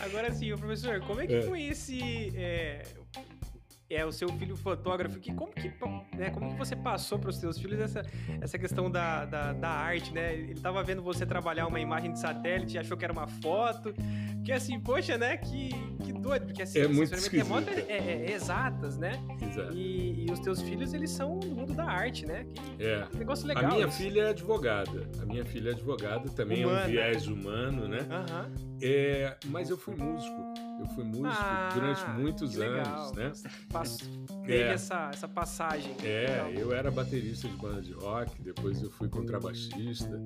Agora 0.00 0.32
sim, 0.32 0.54
professor, 0.56 1.00
como 1.00 1.20
é 1.20 1.26
que 1.26 1.34
é. 1.34 1.42
foi 1.42 1.62
esse. 1.62 2.32
É, 2.34 2.82
é 3.90 4.06
o 4.06 4.12
seu 4.12 4.28
filho 4.28 4.56
fotógrafo. 4.56 5.18
Que, 5.18 5.34
como, 5.34 5.52
que, 5.52 5.68
né, 6.16 6.30
como 6.30 6.52
que 6.52 6.58
você 6.58 6.76
passou 6.76 7.18
para 7.18 7.30
os 7.30 7.36
seus 7.36 7.58
filhos 7.58 7.80
essa, 7.80 8.02
essa 8.40 8.56
questão 8.56 8.88
da, 8.88 9.24
da, 9.24 9.52
da, 9.52 9.68
arte, 9.68 10.14
né? 10.14 10.32
Ele 10.32 10.52
estava 10.52 10.82
vendo 10.82 11.02
você 11.02 11.26
trabalhar 11.26 11.66
uma 11.66 11.80
imagem 11.80 12.12
de 12.12 12.20
satélite, 12.20 12.78
achou 12.78 12.96
que 12.96 13.04
era 13.04 13.12
uma 13.12 13.26
foto. 13.26 13.92
Que 14.44 14.52
assim, 14.52 14.78
poxa, 14.78 15.18
né? 15.18 15.36
Que, 15.36 15.70
que 16.04 16.12
doido, 16.12 16.46
porque 16.46 16.62
assim, 16.62 16.78
é 16.78 16.88
muito 16.88 17.14
remoto 17.14 17.68
é, 17.70 17.80
é, 17.88 18.26
é, 18.26 18.32
exatas, 18.32 18.96
né? 18.96 19.12
Exato. 19.42 19.76
E, 19.76 20.26
e, 20.26 20.32
os 20.32 20.38
teus 20.38 20.62
filhos, 20.62 20.94
eles 20.94 21.10
são 21.10 21.38
do 21.38 21.48
mundo 21.48 21.74
da 21.74 21.84
arte, 21.84 22.24
né? 22.24 22.46
Que, 22.54 22.84
é. 22.84 23.06
Que 23.10 23.18
negócio 23.18 23.46
legal. 23.46 23.64
A 23.64 23.74
minha 23.74 23.86
isso. 23.86 23.96
filha 23.96 24.22
é 24.22 24.30
advogada. 24.30 25.10
A 25.20 25.26
minha 25.26 25.44
filha 25.44 25.70
é 25.70 25.72
advogada, 25.72 26.28
também 26.30 26.64
Humana. 26.64 26.82
é 26.82 26.84
um 26.84 26.90
viés 26.90 27.26
humano, 27.26 27.88
né? 27.88 27.98
Uhum. 28.00 28.69
É, 28.82 29.36
mas 29.46 29.70
eu 29.70 29.76
fui 29.76 29.94
músico. 29.94 30.54
Eu 30.80 30.86
fui 30.94 31.04
músico 31.04 31.28
ah, 31.28 31.70
durante 31.74 32.08
muitos 32.10 32.58
anos, 32.58 33.12
né? 33.12 33.32
Teve 34.46 34.62
é, 34.62 34.72
essa, 34.72 35.10
essa 35.12 35.28
passagem. 35.28 35.94
É, 36.02 36.42
legal. 36.44 36.50
eu 36.52 36.72
era 36.72 36.90
baterista 36.90 37.46
de 37.48 37.56
banda 37.56 37.82
de 37.82 37.92
rock, 37.92 38.40
depois 38.42 38.82
eu 38.82 38.90
fui 38.90 39.08
contrabaixista. 39.08 40.20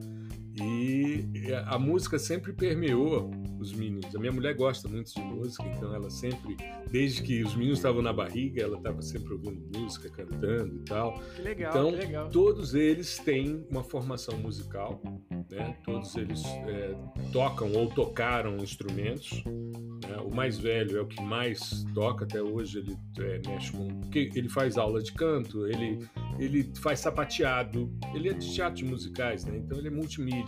E 0.57 1.53
a 1.67 1.79
música 1.79 2.19
sempre 2.19 2.53
permeou 2.53 3.31
os 3.59 3.73
meninos. 3.73 4.15
A 4.15 4.19
minha 4.19 4.31
mulher 4.31 4.55
gosta 4.55 4.89
muito 4.89 5.13
de 5.13 5.21
música, 5.21 5.65
então 5.67 5.93
ela 5.93 6.09
sempre, 6.11 6.57
desde 6.91 7.23
que 7.23 7.43
os 7.43 7.57
meninos 7.57 7.79
estavam 7.79 8.03
na 8.03 8.13
barriga, 8.13 8.63
ela 8.63 8.77
estava 8.77 9.03
sempre 9.03 9.33
ouvindo 9.33 9.61
música, 9.77 10.09
cantando 10.11 10.77
e 10.77 10.85
tal. 10.85 11.21
Que 11.35 11.43
legal, 11.43 11.71
então, 11.71 11.91
que 11.91 11.97
legal. 11.97 12.31
todos 12.31 12.75
eles 12.75 13.19
têm 13.19 13.67
uma 13.69 13.83
formação 13.83 14.39
musical, 14.39 15.03
né? 15.51 15.77
Todos 15.85 16.15
eles 16.17 16.45
é, 16.45 16.95
tocam 17.33 17.73
ou 17.73 17.89
tocaram 17.89 18.57
instrumentos. 18.59 19.43
Né? 19.45 20.17
O 20.25 20.35
mais 20.35 20.59
velho 20.59 20.99
é 20.99 21.01
o 21.01 21.07
que 21.07 21.23
mais 21.23 21.85
toca 21.95 22.25
até 22.25 22.41
hoje. 22.41 22.79
Ele 22.79 22.97
é, 23.19 23.41
mexe 23.49 23.73
com, 23.73 23.89
ele 24.15 24.49
faz 24.49 24.79
aula 24.79 25.03
de 25.03 25.13
canto, 25.13 25.67
ele 25.67 25.99
ele 26.39 26.71
faz 26.81 27.01
sapateado, 27.01 27.93
ele 28.13 28.29
é 28.29 28.33
de 28.33 28.53
teatros 28.53 28.83
musicais, 28.83 29.45
né? 29.45 29.57
Então 29.57 29.79
ele 29.79 29.89
é 29.89 29.91
multimídia. 29.91 30.43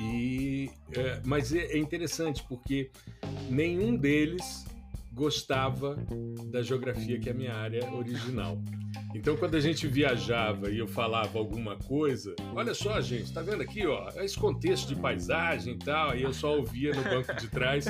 E, 0.00 0.70
é, 0.92 1.20
mas 1.24 1.52
é, 1.52 1.66
é 1.66 1.78
interessante 1.78 2.42
porque 2.48 2.90
nenhum 3.50 3.96
deles 3.96 4.64
gostava 5.12 5.96
da 6.50 6.62
geografia 6.62 7.18
que 7.18 7.28
é 7.28 7.32
a 7.32 7.34
minha 7.34 7.54
área 7.54 7.92
original. 7.92 8.60
Então, 9.14 9.36
quando 9.36 9.56
a 9.56 9.60
gente 9.60 9.86
viajava 9.86 10.70
e 10.70 10.78
eu 10.78 10.86
falava 10.86 11.38
alguma 11.38 11.76
coisa, 11.76 12.34
olha 12.54 12.74
só, 12.74 13.00
gente, 13.00 13.32
tá 13.32 13.42
vendo 13.42 13.62
aqui, 13.62 13.86
ó, 13.86 14.08
esse 14.16 14.38
contexto 14.38 14.94
de 14.94 15.00
paisagem 15.00 15.74
e 15.74 15.78
tal, 15.78 16.16
e 16.16 16.22
eu 16.22 16.32
só 16.32 16.56
ouvia 16.56 16.94
no 16.94 17.02
banco 17.02 17.34
de 17.34 17.48
trás 17.48 17.86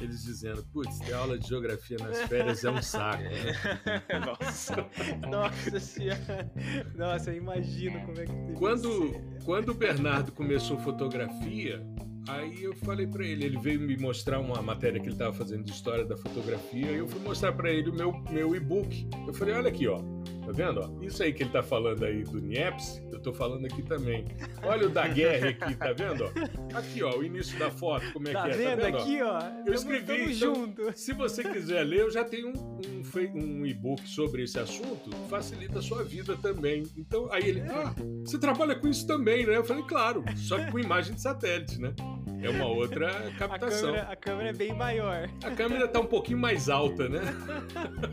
eles 0.00 0.22
dizendo, 0.22 0.64
putz, 0.72 0.98
ter 1.00 1.12
aula 1.12 1.38
de 1.38 1.48
geografia 1.48 1.96
nas 2.00 2.22
férias 2.22 2.64
é 2.64 2.70
um 2.70 2.82
saco, 2.82 3.22
né? 3.22 4.02
Nossa, 4.26 4.86
nossa 5.28 5.80
senhora. 5.80 6.50
Nossa, 6.94 7.30
eu 7.30 7.36
imagino 7.36 8.00
como 8.00 8.20
é 8.20 8.24
que 8.26 8.52
quando, 8.54 9.14
quando 9.44 9.70
o 9.70 9.74
Bernardo 9.74 10.32
começou 10.32 10.78
fotografia, 10.78 11.82
Aí 12.28 12.62
eu 12.62 12.74
falei 12.74 13.06
para 13.06 13.24
ele, 13.24 13.44
ele 13.44 13.58
veio 13.58 13.80
me 13.80 13.96
mostrar 13.96 14.38
uma 14.40 14.60
matéria 14.62 15.00
que 15.00 15.06
ele 15.06 15.14
estava 15.14 15.32
fazendo 15.32 15.64
de 15.64 15.72
história 15.72 16.04
da 16.04 16.16
fotografia, 16.16 16.90
e 16.90 16.98
eu 16.98 17.08
fui 17.08 17.20
mostrar 17.20 17.52
para 17.52 17.70
ele 17.70 17.90
o 17.90 17.94
meu, 17.94 18.12
meu 18.30 18.54
e-book. 18.54 19.08
Eu 19.26 19.34
falei, 19.34 19.54
olha 19.54 19.68
aqui, 19.68 19.88
ó, 19.88 20.00
tá 20.40 20.52
vendo? 20.52 20.80
Ó? 20.80 21.04
Isso 21.04 21.22
aí 21.22 21.32
que 21.32 21.42
ele 21.42 21.50
tá 21.50 21.62
falando 21.62 22.04
aí 22.04 22.22
do 22.24 22.40
Nieps, 22.40 23.02
eu 23.12 23.20
tô 23.20 23.32
falando 23.32 23.64
aqui 23.66 23.82
também. 23.82 24.24
Olha 24.62 24.86
o 24.86 24.90
da 24.90 25.06
guerra 25.06 25.50
aqui, 25.50 25.74
tá 25.74 25.92
vendo? 25.92 26.24
Ó? 26.24 26.78
Aqui, 26.78 27.02
ó, 27.02 27.16
o 27.16 27.24
início 27.24 27.58
da 27.58 27.70
foto, 27.70 28.12
como 28.12 28.28
é 28.28 28.32
tá 28.32 28.44
que 28.44 28.50
é, 28.50 28.56
vendo? 28.56 28.80
tá 28.80 28.86
vendo? 28.86 28.96
aqui, 28.98 29.22
ó. 29.22 29.40
Eu 29.66 29.74
escrevi, 29.74 30.34
então, 30.34 30.54
junto. 30.54 30.92
se 30.92 31.12
você 31.12 31.42
quiser 31.42 31.82
ler, 31.84 32.00
eu 32.00 32.10
já 32.10 32.24
tenho 32.24 32.48
um, 32.48 32.80
um, 32.80 33.60
um 33.60 33.66
e-book 33.66 34.08
sobre 34.08 34.42
esse 34.42 34.58
assunto, 34.58 35.10
facilita 35.28 35.78
a 35.78 35.82
sua 35.82 36.02
vida 36.02 36.36
também. 36.36 36.84
Então, 36.96 37.30
aí 37.32 37.48
ele, 37.48 37.60
ah, 37.62 37.94
você 38.24 38.38
trabalha 38.38 38.74
com 38.74 38.88
isso 38.88 39.06
também, 39.06 39.46
né? 39.46 39.56
Eu 39.56 39.64
falei, 39.64 39.82
claro, 39.84 40.24
só 40.36 40.58
que 40.58 40.70
com 40.70 40.78
imagem 40.78 41.14
de 41.14 41.20
satélite, 41.20 41.80
né? 41.80 41.94
É 42.42 42.48
uma 42.48 42.66
outra 42.66 43.30
captação. 43.38 43.90
A 43.90 43.92
câmera, 43.92 44.12
a 44.12 44.16
câmera 44.16 44.48
é 44.48 44.52
bem 44.52 44.72
maior. 44.74 45.28
A 45.44 45.50
câmera 45.50 45.86
tá 45.86 46.00
um 46.00 46.06
pouquinho 46.06 46.38
mais 46.38 46.70
alta, 46.70 47.08
né? 47.08 47.20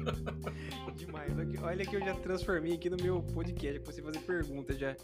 Demais. 0.96 1.32
Olha 1.62 1.86
que 1.86 1.96
eu 1.96 2.02
já 2.02 2.14
transformei 2.18 2.74
aqui 2.74 2.90
no 2.90 2.98
meu 2.98 3.22
podcast, 3.22 3.80
pra 3.80 3.92
você 3.92 4.02
fazer 4.02 4.20
perguntas 4.20 4.78
já. 4.78 4.90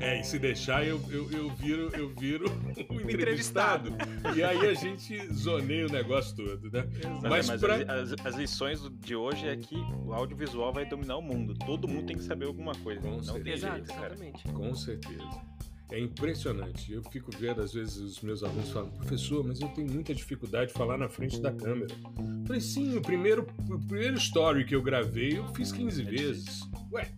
é, 0.00 0.20
e 0.20 0.24
se 0.24 0.38
deixar, 0.38 0.86
eu, 0.86 1.00
eu, 1.10 1.30
eu 1.30 1.50
viro, 1.56 1.90
eu 1.94 2.08
viro 2.14 2.46
o 2.90 3.00
entrevistado. 3.00 3.92
e 4.34 4.42
aí 4.42 4.66
a 4.66 4.74
gente 4.74 5.32
zoneia 5.32 5.86
o 5.86 5.90
negócio 5.90 6.36
todo, 6.36 6.70
né? 6.70 6.88
Exato. 6.98 7.28
Mas, 7.28 7.48
Mas 7.48 7.60
pra... 7.60 7.76
as, 7.76 8.14
as, 8.24 8.34
lições 8.34 8.80
de 9.00 9.14
hoje 9.14 9.48
é 9.48 9.56
que 9.56 9.76
o 10.04 10.12
audiovisual 10.12 10.72
vai 10.72 10.86
dominar 10.86 11.16
o 11.16 11.22
mundo. 11.22 11.54
Todo 11.54 11.88
mundo 11.88 12.06
tem 12.06 12.16
que 12.16 12.24
saber 12.24 12.46
alguma 12.46 12.74
coisa. 12.76 13.00
Com 13.00 13.10
Não 13.10 13.22
certeza. 13.22 13.68
tem 13.68 13.76
jeito, 13.76 13.94
cara. 13.94 14.14
Exatamente. 14.14 14.44
Com 14.52 14.74
certeza. 14.74 15.57
É 15.90 15.98
impressionante. 15.98 16.92
Eu 16.92 17.02
fico 17.04 17.30
vendo, 17.38 17.62
às 17.62 17.72
vezes, 17.72 17.96
os 17.96 18.20
meus 18.20 18.42
alunos 18.42 18.70
falam, 18.70 18.90
professor, 18.90 19.44
mas 19.44 19.60
eu 19.60 19.68
tenho 19.68 19.90
muita 19.90 20.14
dificuldade 20.14 20.68
de 20.68 20.74
falar 20.76 20.98
na 20.98 21.08
frente 21.08 21.40
da 21.40 21.50
câmera. 21.52 21.94
Eu 22.18 22.46
falei, 22.46 22.60
sim, 22.60 22.96
o 22.96 23.00
primeiro, 23.00 23.46
o 23.70 23.78
primeiro 23.86 24.16
story 24.18 24.64
que 24.64 24.74
eu 24.74 24.82
gravei, 24.82 25.38
eu 25.38 25.48
fiz 25.54 25.72
15 25.72 26.02
vezes. 26.02 26.60
Ué, 26.92 27.10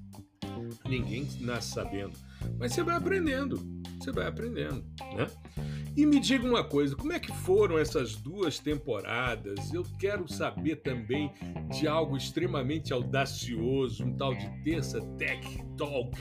ninguém 0.89 1.29
nasce 1.41 1.75
sabendo. 1.75 2.17
Mas 2.59 2.73
você 2.73 2.83
vai 2.83 2.97
aprendendo, 2.97 3.61
você 3.99 4.13
vai 4.13 4.27
aprendendo, 4.27 4.85
né? 5.17 5.27
E 5.97 6.07
me 6.07 6.21
diga 6.21 6.47
uma 6.47 6.63
coisa, 6.63 6.95
como 6.95 7.13
é 7.13 7.19
que 7.19 7.33
foram 7.33 7.79
essas 7.79 8.15
duas 8.15 8.59
temporadas? 8.59 9.73
Eu 9.73 9.85
quero 9.99 10.31
saber 10.33 10.77
também 10.77 11.33
de 11.69 11.89
algo 11.89 12.17
extremamente 12.17 12.93
audacioso, 12.93 14.05
um 14.05 14.13
tal 14.15 14.35
de 14.35 14.49
Terça 14.63 15.01
Tech 15.19 15.47
Talk. 15.77 16.17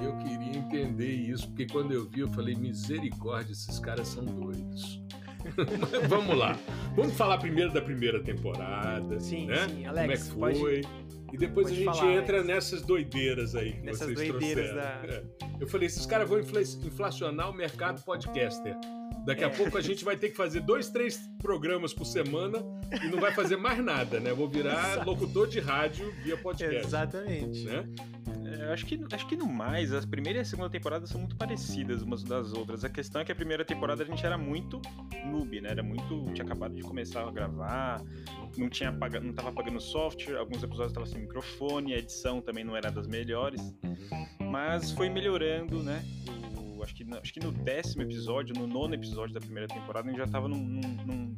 E 0.00 0.04
eu 0.04 0.16
queria 0.18 0.58
entender 0.58 1.12
isso, 1.12 1.46
porque 1.48 1.66
quando 1.66 1.92
eu 1.92 2.08
vi, 2.08 2.20
eu 2.20 2.28
falei: 2.28 2.54
misericórdia, 2.54 3.52
esses 3.52 3.78
caras 3.78 4.08
são 4.08 4.24
doidos. 4.24 5.02
vamos 6.08 6.36
lá. 6.36 6.58
Vamos 6.96 7.14
falar 7.14 7.38
primeiro 7.38 7.72
da 7.72 7.80
primeira 7.80 8.22
temporada. 8.22 9.20
Sim, 9.20 9.46
né? 9.46 9.68
sim, 9.68 9.86
Alex. 9.86 10.28
Como 10.30 10.46
é 10.46 10.52
que 10.52 10.58
foi? 10.58 10.80
Pode... 10.80 11.17
E 11.32 11.36
depois 11.36 11.66
a 11.68 11.70
gente 11.70 11.84
falar, 11.84 12.14
entra 12.14 12.38
Alex. 12.38 12.46
nessas 12.46 12.82
doideiras 12.82 13.54
aí 13.54 13.72
que 13.72 13.80
nessas 13.82 14.08
vocês 14.08 14.28
doideiras 14.30 14.70
trouxeram. 14.70 15.06
Da... 15.06 15.14
É. 15.14 15.24
Eu 15.60 15.66
falei, 15.66 15.86
esses 15.86 16.06
caras 16.06 16.28
vão 16.28 16.40
inflacionar 16.40 17.50
o 17.50 17.54
mercado 17.54 18.02
podcaster. 18.02 18.76
Daqui 19.24 19.44
a 19.44 19.48
é. 19.48 19.50
pouco 19.50 19.76
a 19.76 19.80
gente 19.80 20.04
vai 20.04 20.16
ter 20.16 20.30
que 20.30 20.36
fazer 20.36 20.60
dois, 20.60 20.88
três 20.88 21.20
programas 21.38 21.92
por 21.92 22.06
semana 22.06 22.64
e 23.04 23.08
não 23.08 23.20
vai 23.20 23.32
fazer 23.32 23.56
mais 23.56 23.78
nada, 23.84 24.18
né? 24.18 24.32
Vou 24.32 24.48
virar 24.48 24.92
Exato. 24.92 25.10
locutor 25.10 25.46
de 25.46 25.60
rádio 25.60 26.10
via 26.22 26.36
podcast. 26.36 26.86
Exatamente. 26.86 27.64
Né? 27.64 27.84
É, 28.48 28.72
acho, 28.72 28.86
que, 28.86 28.98
acho 29.12 29.26
que 29.26 29.36
no 29.36 29.46
mais, 29.46 29.92
as 29.92 30.06
primeira 30.06 30.38
e 30.38 30.42
a 30.42 30.44
segunda 30.44 30.70
temporada 30.70 31.06
são 31.06 31.20
muito 31.20 31.36
parecidas 31.36 32.02
umas 32.02 32.22
das 32.22 32.52
outras. 32.52 32.82
A 32.82 32.88
questão 32.88 33.20
é 33.20 33.24
que 33.24 33.32
a 33.32 33.34
primeira 33.34 33.64
temporada 33.64 34.02
a 34.02 34.06
gente 34.06 34.24
era 34.24 34.38
muito 34.38 34.80
noob, 35.26 35.60
né? 35.60 35.70
Era 35.70 35.82
muito. 35.82 36.24
Tinha 36.32 36.44
acabado 36.44 36.74
de 36.74 36.82
começar 36.82 37.26
a 37.26 37.30
gravar, 37.30 38.02
não 38.56 38.70
tinha 38.70 38.90
não 38.90 39.32
tava 39.34 39.52
pagando 39.52 39.80
software, 39.80 40.38
alguns 40.38 40.62
episódios 40.62 40.92
estavam 40.92 41.06
sem 41.06 41.20
microfone, 41.20 41.92
a 41.92 41.98
edição 41.98 42.40
também 42.40 42.64
não 42.64 42.74
era 42.74 42.90
das 42.90 43.06
melhores. 43.06 43.60
Mas 44.40 44.90
foi 44.92 45.10
melhorando, 45.10 45.82
né? 45.82 46.02
O, 46.56 46.82
acho, 46.82 46.94
que, 46.94 47.04
acho 47.22 47.32
que 47.32 47.40
no 47.40 47.52
décimo 47.52 48.02
episódio, 48.02 48.54
no 48.56 48.66
nono 48.66 48.94
episódio 48.94 49.34
da 49.34 49.40
primeira 49.40 49.68
temporada, 49.68 50.08
a 50.08 50.10
gente 50.10 50.18
já 50.18 50.26
tava 50.26 50.48
num, 50.48 50.58
num, 50.58 50.96
num 51.04 51.36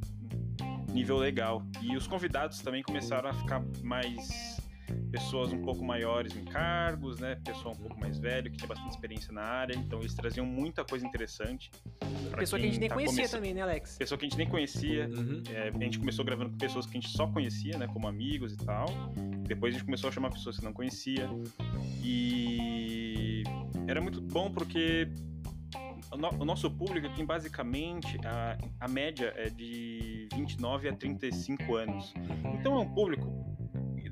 nível 0.92 1.16
legal. 1.16 1.66
E 1.82 1.96
os 1.96 2.06
convidados 2.06 2.60
também 2.60 2.82
começaram 2.82 3.30
a 3.30 3.32
ficar 3.32 3.62
mais 3.82 4.59
pessoas 5.10 5.52
um 5.52 5.62
pouco 5.62 5.84
maiores 5.84 6.36
em 6.36 6.44
cargos, 6.44 7.18
né? 7.18 7.36
Pessoa 7.44 7.74
um 7.74 7.78
pouco 7.78 7.98
mais 7.98 8.18
velho, 8.18 8.50
que 8.50 8.56
tinha 8.56 8.68
bastante 8.68 8.90
experiência 8.90 9.32
na 9.32 9.42
área, 9.42 9.74
então 9.74 10.00
eles 10.00 10.14
traziam 10.14 10.46
muita 10.46 10.84
coisa 10.84 11.06
interessante. 11.06 11.70
Pessoa 12.36 12.58
que 12.60 12.66
a 12.66 12.68
gente 12.68 12.80
nem 12.80 12.88
tá 12.88 12.94
conhecia 12.94 13.28
também, 13.28 13.54
né, 13.54 13.62
Alex? 13.62 13.96
Pessoa 13.98 14.18
que 14.18 14.26
a 14.26 14.28
gente 14.28 14.38
nem 14.38 14.48
conhecia. 14.48 15.08
Uhum. 15.08 15.42
É, 15.50 15.68
a 15.68 15.84
gente 15.84 15.98
começou 15.98 16.24
gravando 16.24 16.50
com 16.50 16.58
pessoas 16.58 16.86
que 16.86 16.96
a 16.96 17.00
gente 17.00 17.10
só 17.10 17.26
conhecia, 17.26 17.76
né? 17.78 17.86
Como 17.88 18.06
amigos 18.06 18.54
e 18.54 18.56
tal. 18.58 18.86
Depois 19.46 19.74
a 19.74 19.78
gente 19.78 19.84
começou 19.84 20.08
a 20.08 20.12
chamar 20.12 20.30
pessoas 20.30 20.58
que 20.58 20.64
não 20.64 20.72
conhecia. 20.72 21.28
E 22.02 23.42
era 23.86 24.00
muito 24.00 24.20
bom 24.20 24.50
porque 24.50 25.08
o 26.12 26.44
nosso 26.44 26.70
público 26.70 27.08
tem 27.14 27.24
basicamente 27.24 28.18
a, 28.24 28.58
a 28.80 28.88
média 28.88 29.32
é 29.36 29.48
de 29.48 30.28
29 30.34 30.88
a 30.88 30.92
35 30.94 31.76
anos. 31.76 32.14
Então 32.54 32.74
é 32.74 32.78
um 32.78 32.94
público 32.94 33.28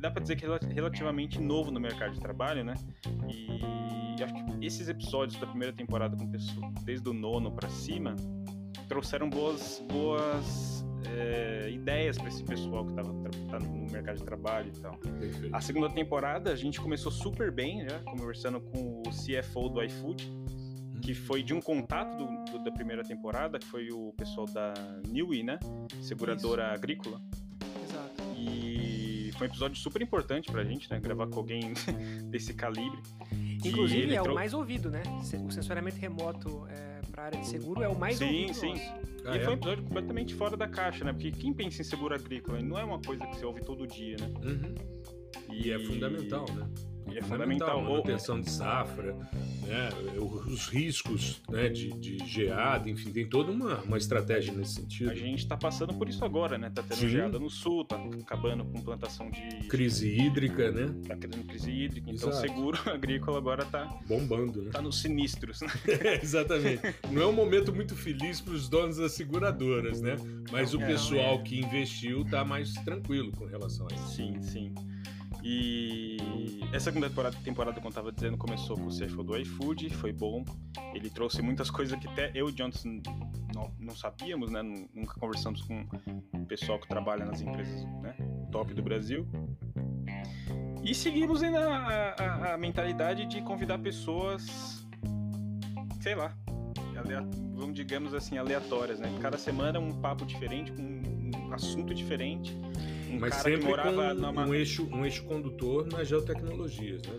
dá 0.01 0.11
para 0.11 0.23
dizer 0.23 0.37
que 0.37 0.45
é 0.45 0.59
relativamente 0.73 1.41
novo 1.41 1.71
no 1.71 1.81
mercado 1.81 2.15
de 2.15 2.21
trabalho, 2.21 2.65
né? 2.65 2.75
E 3.29 4.23
acho 4.23 4.35
que 4.35 4.67
esses 4.67 4.89
episódios 4.89 5.41
da 5.41 5.47
primeira 5.47 5.75
temporada 5.75 6.17
com 6.17 6.27
pessoas, 6.31 6.73
desde 6.85 7.09
o 7.09 7.13
nono 7.13 7.53
para 7.53 7.69
cima, 7.69 8.17
trouxeram 8.89 9.29
boas, 9.29 9.83
boas 9.89 10.85
é, 11.07 11.71
ideias 11.71 12.19
para 12.19 12.29
esse 12.29 12.43
pessoal 12.43 12.85
que 12.85 12.91
estava 12.91 13.13
tá 13.49 13.59
no 13.59 13.91
mercado 13.91 14.17
de 14.17 14.25
trabalho 14.25 14.73
e 14.75 14.81
tal. 14.81 14.97
Perfeito. 14.97 15.55
A 15.55 15.61
segunda 15.61 15.91
temporada 15.91 16.53
a 16.53 16.57
gente 16.57 16.81
começou 16.81 17.13
super 17.13 17.51
bem, 17.51 17.89
já 17.89 17.99
conversando 18.01 18.61
com 18.61 19.03
o 19.07 19.11
CFO 19.11 19.69
do 19.69 19.83
iFood, 19.83 20.29
que 21.03 21.15
foi 21.15 21.43
de 21.43 21.55
um 21.55 21.61
contato 21.61 22.17
do, 22.17 22.53
do, 22.53 22.65
da 22.65 22.73
primeira 22.73 23.03
temporada, 23.03 23.59
que 23.59 23.67
foi 23.67 23.91
o 23.91 24.13
pessoal 24.17 24.47
da 24.47 24.75
Newy, 25.09 25.43
né? 25.43 25.59
Seguradora 26.03 26.65
Isso. 26.65 26.75
agrícola. 26.75 27.21
E 28.37 28.78
foi 29.39 29.47
um 29.47 29.51
episódio 29.51 29.77
super 29.77 30.03
importante 30.03 30.51
pra 30.51 30.65
gente, 30.65 30.91
né? 30.91 30.99
Gravar 30.99 31.29
com 31.29 31.39
alguém 31.39 31.73
desse 32.29 32.53
calibre. 32.53 32.99
Inclusive, 33.65 34.15
é 34.15 34.21
trou... 34.21 34.33
o 34.33 34.35
mais 34.35 34.53
ouvido, 34.53 34.91
né? 34.91 35.03
O 35.47 35.51
sensoriamento 35.51 35.97
remoto 35.97 36.67
é, 36.69 37.01
para 37.11 37.25
área 37.25 37.41
de 37.41 37.47
seguro 37.47 37.83
é 37.83 37.89
o 37.89 37.99
mais 37.99 38.19
sim, 38.19 38.25
ouvido. 38.25 38.55
Sim, 38.55 38.77
sim. 38.77 38.83
Ah, 39.25 39.37
e 39.37 39.39
é? 39.39 39.41
foi 39.41 39.55
um 39.55 39.57
episódio 39.57 39.85
completamente 39.85 40.35
fora 40.35 40.57
da 40.57 40.69
caixa, 40.69 41.05
né? 41.05 41.13
Porque 41.13 41.31
quem 41.31 41.53
pensa 41.53 41.81
em 41.81 41.85
seguro 41.85 42.15
agrícola 42.15 42.61
não 42.61 42.79
é 42.79 42.85
uma 42.85 43.01
coisa 43.01 43.25
que 43.27 43.37
você 43.37 43.47
ouve 43.47 43.61
todo 43.63 43.87
dia, 43.87 44.17
né? 44.21 44.29
Uhum. 44.43 44.75
E, 45.53 45.69
e 45.69 45.73
é 45.73 45.79
fundamental, 45.79 46.47
né? 46.55 46.69
É 47.17 47.23
fundamental. 47.23 47.83
Manutenção 47.83 48.41
de 48.41 48.51
safra, 48.51 49.15
né, 49.67 49.89
os 50.17 50.67
riscos 50.69 51.41
né, 51.49 51.69
de, 51.69 51.93
de 51.93 52.19
geada, 52.27 52.89
enfim, 52.89 53.11
tem 53.11 53.29
toda 53.29 53.51
uma, 53.51 53.81
uma 53.83 53.97
estratégia 53.99 54.53
nesse 54.53 54.75
sentido. 54.75 55.11
A 55.11 55.15
gente 55.15 55.41
está 55.41 55.57
passando 55.57 55.95
por 55.95 56.09
isso 56.09 56.25
agora, 56.25 56.59
né? 56.59 56.71
Tá 56.75 56.83
tendo 56.83 56.99
Sim. 56.99 57.09
geada 57.09 57.39
no 57.39 57.51
sul, 57.51 57.85
tá 57.85 57.97
acabando 58.21 58.65
com 58.65 58.81
plantação 58.81 59.31
de. 59.31 59.69
Crise 59.69 60.09
hídrica, 60.09 60.71
né? 60.71 60.95
Tá 61.07 61.17
criando 61.17 61.47
crise 61.47 61.71
hídrica, 61.71 62.11
então 62.11 62.31
o 62.31 62.33
seguro 62.33 62.79
agrícola 62.91 63.39
agora 63.39 63.65
tá. 63.65 63.87
Bombando, 64.07 64.63
né? 64.63 64.71
Tá 64.71 64.81
nos 64.81 65.01
sinistros, 65.01 65.61
né? 65.61 65.69
é, 66.05 66.23
exatamente. 66.23 66.83
Não 67.11 67.23
é 67.23 67.27
um 67.27 67.33
momento 67.33 67.73
muito 67.75 67.95
feliz 67.95 68.41
para 68.41 68.55
os 68.55 68.69
donos 68.69 68.97
das 68.97 69.13
seguradoras, 69.13 70.01
né? 70.01 70.17
Mas 70.51 70.75
o 70.75 70.79
pessoal 70.79 71.37
é. 71.37 71.43
que 71.43 71.59
investiu 71.59 72.25
tá 72.25 72.45
mais 72.45 72.73
tranquilo 72.75 73.33
com 73.33 73.45
relação 73.45 73.87
a 73.91 73.95
isso. 73.95 74.17
Sim, 74.17 74.41
sim. 74.43 74.75
E 75.43 76.17
essa 76.73 76.87
segunda 76.87 77.09
temporada, 77.09 77.37
temporada, 77.45 77.75
como 77.77 77.87
eu 77.87 77.91
estava 77.91 78.13
dizendo, 78.13 78.37
começou 78.37 78.77
com 78.77 78.87
o 78.87 78.89
CFO 78.89 79.23
do 79.23 79.37
iFood, 79.37 79.91
foi 79.91 80.13
bom. 80.13 80.45
Ele 80.95 81.09
trouxe 81.09 81.41
muitas 81.43 81.71
coisas 81.71 81.99
que 81.99 82.09
até 82.09 82.31
eu 82.35 82.49
e 82.49 82.53
Johnson 82.53 83.01
não, 83.55 83.73
não, 83.79 83.95
sabíamos, 83.95 84.51
né? 84.51 84.63
Nunca 84.63 85.15
conversamos 85.19 85.63
com 85.63 85.87
o 86.35 86.47
pessoal 86.47 86.79
que 86.79 86.89
trabalha 86.89 87.25
nas 87.25 87.41
empresas 87.41 87.85
né? 88.03 88.17
top 88.51 88.75
do 88.75 88.83
Brasil. 88.83 89.27
E 90.85 90.95
seguimos 90.95 91.43
ainda 91.43 91.69
a, 91.69 92.11
a, 92.11 92.55
a 92.55 92.59
mentalidade 92.59 93.27
de 93.27 93.41
convidar 93.43 93.79
pessoas, 93.79 94.87
sei 96.01 96.15
lá, 96.15 96.37
vamos 97.55 97.75
digamos 97.75 98.15
assim, 98.15 98.39
aleatórias, 98.39 98.99
né? 98.99 99.09
Cada 99.21 99.39
semana 99.39 99.79
um 99.79 100.01
papo 100.01 100.25
diferente, 100.25 100.73
com 100.73 100.83
um 100.83 101.53
assunto 101.53 101.95
diferente 101.95 102.57
um 103.11 103.19
Mas 103.21 103.35
sempre 103.37 103.73
com 103.77 104.15
numa... 104.15 104.47
um, 104.47 104.55
eixo, 104.55 104.89
um 104.91 105.05
eixo 105.05 105.25
condutor 105.25 105.87
nas 105.87 106.09
geotecnologias, 106.09 107.03
né? 107.03 107.19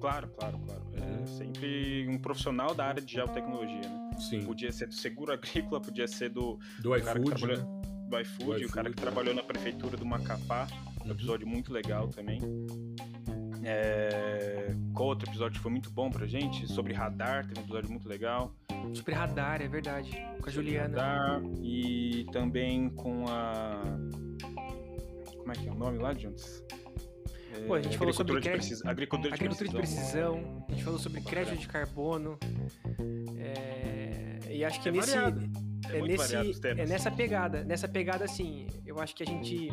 Claro, 0.00 0.28
claro, 0.28 0.58
claro. 0.60 0.82
É 0.94 1.26
sempre 1.26 2.08
um 2.08 2.18
profissional 2.18 2.74
da 2.74 2.86
área 2.86 3.02
de 3.02 3.12
geotecnologia, 3.12 3.82
né? 3.88 4.10
Sim. 4.18 4.44
Podia 4.44 4.72
ser 4.72 4.86
do 4.86 4.94
seguro 4.94 5.32
agrícola, 5.32 5.80
podia 5.80 6.08
ser 6.08 6.30
do... 6.30 6.58
Do 6.80 6.96
iFood, 6.96 7.24
trabalhou... 7.24 7.58
né? 7.58 7.80
Do 8.08 8.20
iFood, 8.20 8.64
o 8.64 8.70
cara 8.70 8.90
que 8.90 8.96
trabalhou 8.96 9.34
na 9.34 9.42
prefeitura 9.42 9.96
do 9.96 10.06
Macapá. 10.06 10.66
Um 11.00 11.04
uhum. 11.04 11.12
episódio 11.12 11.46
muito 11.46 11.72
legal 11.72 12.08
também. 12.08 12.40
É... 13.62 14.74
Qual 14.94 15.10
outro 15.10 15.28
episódio 15.28 15.60
foi 15.60 15.70
muito 15.70 15.90
bom 15.90 16.10
pra 16.10 16.26
gente? 16.26 16.66
Sobre 16.66 16.94
radar, 16.94 17.46
teve 17.46 17.60
um 17.60 17.64
episódio 17.64 17.90
muito 17.90 18.08
legal. 18.08 18.54
Sobre 18.94 19.14
radar, 19.14 19.60
é 19.60 19.68
verdade. 19.68 20.10
Com 20.40 20.48
a 20.48 20.50
Juliana. 20.50 20.96
Radar, 20.98 21.42
e 21.62 22.26
também 22.32 22.88
com 22.88 23.26
a 23.28 23.82
como 25.50 25.52
é 25.52 25.62
que 25.62 25.68
é 25.68 25.72
o 25.72 25.74
nome 25.74 25.98
lá, 25.98 26.14
Juntos? 26.14 26.62
É, 27.52 27.66
Pô, 27.66 27.74
a 27.74 27.82
gente 27.82 27.98
falou 27.98 28.12
sobre 28.12 28.40
crédito, 28.40 28.68
precis... 28.68 28.84
agricultura, 28.86 29.30
de, 29.30 29.34
agricultura 29.34 29.70
precisão. 29.78 30.34
de 30.34 30.40
precisão, 30.42 30.66
a 30.68 30.72
gente 30.72 30.84
falou 30.84 30.98
sobre 30.98 31.20
crédito 31.22 31.56
de 31.56 31.68
carbono, 31.68 32.38
é, 33.36 34.38
e 34.48 34.64
acho 34.64 34.80
que 34.80 34.88
é 34.88 34.92
nesse, 34.92 35.16
é, 35.16 36.02
nesse 36.02 36.36
é 36.66 36.86
nessa 36.86 37.10
pegada, 37.10 37.64
nessa 37.64 37.88
pegada 37.88 38.24
assim, 38.24 38.68
eu 38.86 39.00
acho 39.00 39.14
que 39.14 39.22
a 39.24 39.26
gente 39.26 39.68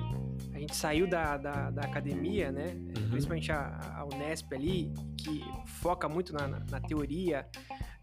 a 0.54 0.60
gente 0.60 0.76
saiu 0.76 1.08
da, 1.08 1.38
da, 1.38 1.70
da 1.70 1.82
academia, 1.82 2.52
né? 2.52 2.74
Uhum. 2.76 3.10
Principalmente 3.10 3.52
a, 3.52 3.80
a, 3.98 4.06
Unesp 4.06 4.54
ali, 4.54 4.92
que 5.18 5.44
foca 5.66 6.08
muito 6.08 6.34
na, 6.34 6.48
na, 6.48 6.60
na 6.60 6.80
teoria, 6.80 7.48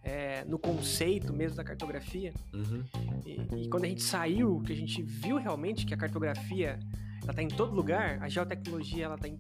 é, 0.03 0.45
no 0.45 0.59
conceito 0.59 1.33
mesmo 1.33 1.57
da 1.57 1.65
cartografia. 1.65 2.33
Uhum. 2.53 2.85
E, 3.25 3.65
e, 3.65 3.69
quando 3.69 3.85
a 3.85 3.89
gente 3.89 4.03
saiu, 4.03 4.61
que 4.61 4.73
a 4.73 4.77
gente 4.77 5.03
viu 5.03 5.37
realmente 5.37 5.87
que 5.87 5.95
a 5.95 5.97
cartografia 5.97 6.79
ela 7.25 7.33
tá 7.33 7.43
em 7.43 7.49
todo 7.49 7.75
lugar, 7.75 8.23
a 8.23 8.29
geotecnologia 8.29 9.07
ela 9.07 9.19
tá 9.19 9.27
em 9.27 9.39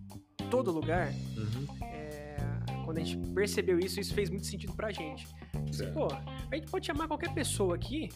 todo 0.50 0.72
lugar. 0.72 1.12
Uhum. 1.36 1.66
É, 1.82 2.36
quando 2.84 2.98
a 2.98 3.04
gente 3.04 3.16
percebeu 3.32 3.78
isso, 3.78 4.00
isso 4.00 4.14
fez 4.14 4.30
muito 4.30 4.46
sentido 4.46 4.72
pra 4.74 4.90
gente. 4.90 5.26
Assim, 5.68 5.92
pô, 5.92 6.08
a 6.50 6.54
gente 6.56 6.70
pode 6.70 6.86
chamar 6.86 7.06
qualquer 7.06 7.32
pessoa 7.32 7.74
aqui 7.74 8.08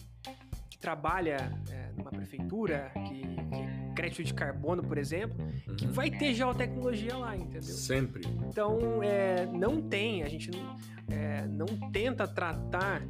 que 0.69 0.77
trabalha 0.77 1.37
é, 1.69 1.91
numa 1.95 2.09
prefeitura, 2.09 2.91
que, 3.07 3.21
que 3.21 3.93
crédito 3.95 4.23
de 4.23 4.33
carbono, 4.33 4.81
por 4.83 4.97
exemplo, 4.97 5.37
uhum. 5.67 5.75
que 5.75 5.85
vai 5.85 6.09
ter 6.09 6.33
geotecnologia 6.33 7.15
lá, 7.15 7.35
entendeu? 7.35 7.61
Sempre. 7.61 8.23
Então, 8.47 9.03
é, 9.03 9.45
não 9.45 9.81
tem, 9.81 10.23
a 10.23 10.29
gente 10.29 10.49
não, 10.49 10.77
é, 11.09 11.45
não 11.47 11.67
tenta 11.91 12.27
tratar 12.27 13.03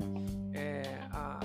é, 0.53 0.81
a, 1.11 1.39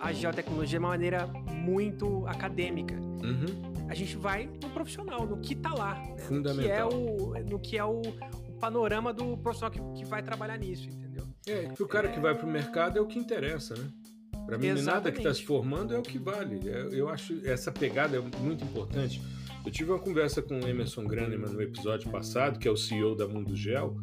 a 0.00 0.12
geotecnologia 0.12 0.78
de 0.78 0.84
uma 0.84 0.90
maneira 0.90 1.26
muito 1.26 2.26
acadêmica. 2.26 2.94
Uhum 2.94 3.73
a 3.88 3.94
gente 3.94 4.16
vai 4.16 4.48
no 4.62 4.70
profissional, 4.70 5.26
no 5.26 5.38
que 5.38 5.54
tá 5.54 5.72
lá. 5.74 5.94
Né? 5.94 6.16
No 6.30 6.54
que 6.54 6.70
é 6.70 6.84
o, 6.84 7.34
no 7.50 7.58
que 7.58 7.78
é 7.78 7.84
o, 7.84 8.00
o 8.00 8.52
panorama 8.58 9.12
do 9.12 9.36
profissional 9.36 9.70
que, 9.70 9.80
que, 10.00 10.04
vai 10.08 10.22
trabalhar 10.22 10.56
nisso, 10.56 10.88
entendeu? 10.88 11.26
É, 11.46 11.68
que 11.68 11.82
o 11.82 11.88
cara 11.88 12.08
é... 12.08 12.12
que 12.12 12.20
vai 12.20 12.34
pro 12.34 12.46
mercado 12.46 12.98
é 12.98 13.00
o 13.00 13.06
que 13.06 13.18
interessa, 13.18 13.74
né? 13.74 13.88
Para 14.46 14.58
mim, 14.58 14.66
Exatamente. 14.66 14.86
nada 14.86 15.12
que 15.12 15.18
está 15.18 15.32
se 15.32 15.44
formando 15.44 15.94
é 15.94 15.98
o 15.98 16.02
que 16.02 16.18
vale. 16.18 16.68
É, 16.68 16.88
eu 16.92 17.08
acho 17.08 17.40
essa 17.46 17.72
pegada 17.72 18.16
é 18.16 18.20
muito 18.40 18.64
importante. 18.64 19.22
Eu 19.64 19.70
tive 19.70 19.90
uma 19.90 19.98
conversa 19.98 20.42
com 20.42 20.60
o 20.60 20.68
Emerson 20.68 21.04
Graneman 21.04 21.50
no 21.50 21.62
episódio 21.62 22.10
passado, 22.10 22.58
que 22.58 22.68
é 22.68 22.70
o 22.70 22.76
CEO 22.76 23.14
da 23.14 23.26
Mundo 23.26 23.56
Gel, 23.56 23.96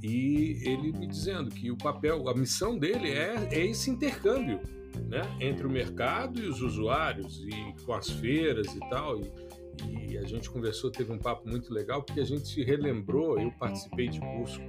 e 0.00 0.60
ele 0.62 0.92
me 0.92 1.06
dizendo 1.06 1.50
que 1.50 1.70
o 1.70 1.76
papel, 1.76 2.28
a 2.28 2.34
missão 2.34 2.78
dele 2.78 3.10
é, 3.10 3.48
é 3.50 3.66
esse 3.66 3.90
intercâmbio 3.90 4.60
né, 5.08 5.22
entre 5.40 5.66
o 5.66 5.70
mercado 5.70 6.40
e 6.40 6.46
os 6.46 6.60
usuários 6.60 7.42
e 7.44 7.84
com 7.84 7.92
as 7.92 8.08
feiras 8.08 8.66
e 8.74 8.80
tal. 8.88 9.20
E, 9.20 10.12
e, 10.12 10.18
a 10.18 10.24
gente 10.24 10.50
conversou, 10.50 10.90
teve 10.90 11.12
um 11.12 11.18
papo 11.18 11.48
muito 11.48 11.72
legal 11.72 12.02
porque 12.02 12.20
a 12.20 12.24
gente 12.24 12.62
relembrou. 12.62 13.38
Eu 13.38 13.50
participei 13.52 14.08
de 14.08 14.20
curso 14.20 14.60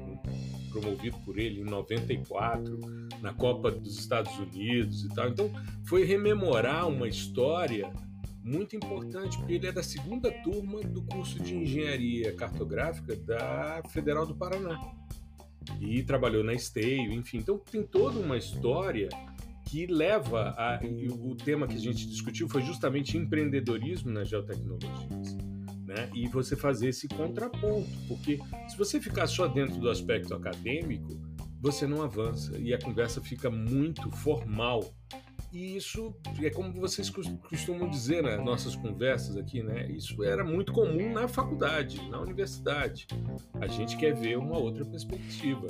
promovido 0.71 1.17
por 1.25 1.37
ele 1.37 1.61
em 1.61 1.65
94 1.65 2.79
na 3.21 3.33
Copa 3.33 3.69
dos 3.69 3.99
Estados 3.99 4.37
Unidos 4.39 5.03
e 5.03 5.09
tal. 5.09 5.29
Então 5.29 5.51
foi 5.83 6.03
rememorar 6.03 6.87
uma 6.87 7.07
história 7.07 7.91
muito 8.43 8.75
importante, 8.75 9.37
porque 9.37 9.53
ele 9.53 9.67
é 9.67 9.71
da 9.71 9.83
segunda 9.83 10.31
turma 10.31 10.81
do 10.81 11.03
curso 11.03 11.39
de 11.39 11.55
engenharia 11.55 12.33
cartográfica 12.33 13.15
da 13.15 13.83
Federal 13.89 14.25
do 14.25 14.35
Paraná. 14.35 14.79
E 15.79 16.01
trabalhou 16.01 16.43
na 16.43 16.53
Esteio, 16.53 17.11
enfim. 17.13 17.37
Então 17.37 17.59
tem 17.59 17.83
toda 17.83 18.19
uma 18.19 18.35
história 18.35 19.09
que 19.71 19.85
leva 19.85 20.53
a. 20.57 20.81
o 21.13 21.33
tema 21.33 21.65
que 21.65 21.75
a 21.75 21.79
gente 21.79 22.05
discutiu 22.05 22.49
foi 22.49 22.61
justamente 22.61 23.17
empreendedorismo 23.17 24.11
nas 24.11 24.27
geotecnologias. 24.27 25.37
Né? 25.85 26.09
E 26.13 26.27
você 26.27 26.57
fazer 26.57 26.89
esse 26.89 27.07
contraponto, 27.07 27.87
porque 28.05 28.37
se 28.67 28.77
você 28.77 28.99
ficar 28.99 29.27
só 29.27 29.47
dentro 29.47 29.79
do 29.79 29.89
aspecto 29.89 30.33
acadêmico, 30.33 31.17
você 31.61 31.87
não 31.87 32.01
avança 32.01 32.57
e 32.57 32.73
a 32.73 32.79
conversa 32.81 33.21
fica 33.21 33.49
muito 33.49 34.11
formal. 34.11 34.93
E 35.53 35.77
isso 35.77 36.13
é 36.41 36.49
como 36.49 36.73
vocês 36.73 37.09
costumam 37.09 37.89
dizer 37.89 38.23
nas 38.23 38.43
nossas 38.43 38.75
conversas 38.75 39.37
aqui, 39.37 39.63
né? 39.63 39.89
Isso 39.89 40.21
era 40.21 40.43
muito 40.43 40.73
comum 40.73 41.13
na 41.13 41.29
faculdade, 41.29 42.09
na 42.09 42.19
universidade. 42.19 43.07
A 43.59 43.67
gente 43.67 43.95
quer 43.95 44.13
ver 44.13 44.37
uma 44.37 44.57
outra 44.57 44.83
perspectiva. 44.83 45.67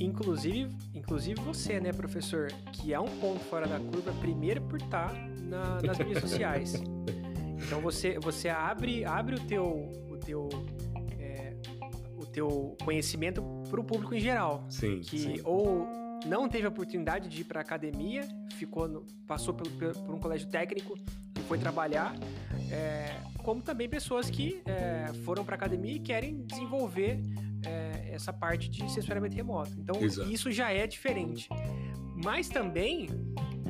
Inclusive, 0.00 0.74
inclusive 0.94 1.40
você, 1.42 1.78
né, 1.78 1.92
professor, 1.92 2.50
que 2.72 2.92
é 2.92 2.98
um 2.98 3.18
ponto 3.18 3.40
fora 3.40 3.66
da 3.66 3.78
curva, 3.78 4.12
primeiro 4.20 4.62
por 4.62 4.80
estar 4.80 5.12
na, 5.42 5.80
nas 5.82 5.98
mídias 5.98 6.20
sociais. 6.24 6.82
Então 7.62 7.80
você, 7.80 8.18
você 8.18 8.48
abre, 8.48 9.04
abre 9.04 9.36
o 9.36 9.40
teu, 9.40 9.66
o 10.10 10.16
teu, 10.16 10.48
é, 11.18 11.54
o 12.16 12.24
teu 12.24 12.76
conhecimento 12.82 13.42
para 13.68 13.80
o 13.80 13.84
público 13.84 14.14
em 14.14 14.20
geral. 14.20 14.64
Sim. 14.70 15.00
Que 15.00 15.18
sim. 15.18 15.40
ou 15.44 15.86
não 16.26 16.48
teve 16.48 16.66
a 16.66 16.68
oportunidade 16.70 17.28
de 17.28 17.42
ir 17.42 17.44
para 17.44 17.60
academia, 17.60 18.26
ficou 18.54 18.88
no, 18.88 19.06
passou 19.26 19.54
por, 19.54 19.68
por, 19.68 20.14
um 20.14 20.18
colégio 20.18 20.48
técnico 20.48 20.98
e 21.38 21.42
foi 21.42 21.58
trabalhar, 21.58 22.14
é, 22.70 23.16
como 23.42 23.62
também 23.62 23.88
pessoas 23.88 24.28
que 24.30 24.60
é, 24.66 25.12
foram 25.24 25.44
para 25.44 25.56
academia 25.56 25.94
e 25.94 25.98
querem 25.98 26.42
desenvolver 26.42 27.20
é, 27.64 28.10
essa 28.12 28.32
parte 28.32 28.68
de 28.68 28.90
sensoriamento 28.90 29.36
remoto. 29.36 29.72
Então, 29.78 30.00
Exato. 30.02 30.30
isso 30.30 30.50
já 30.50 30.72
é 30.72 30.86
diferente. 30.86 31.48
Mas 32.22 32.48
também 32.48 33.08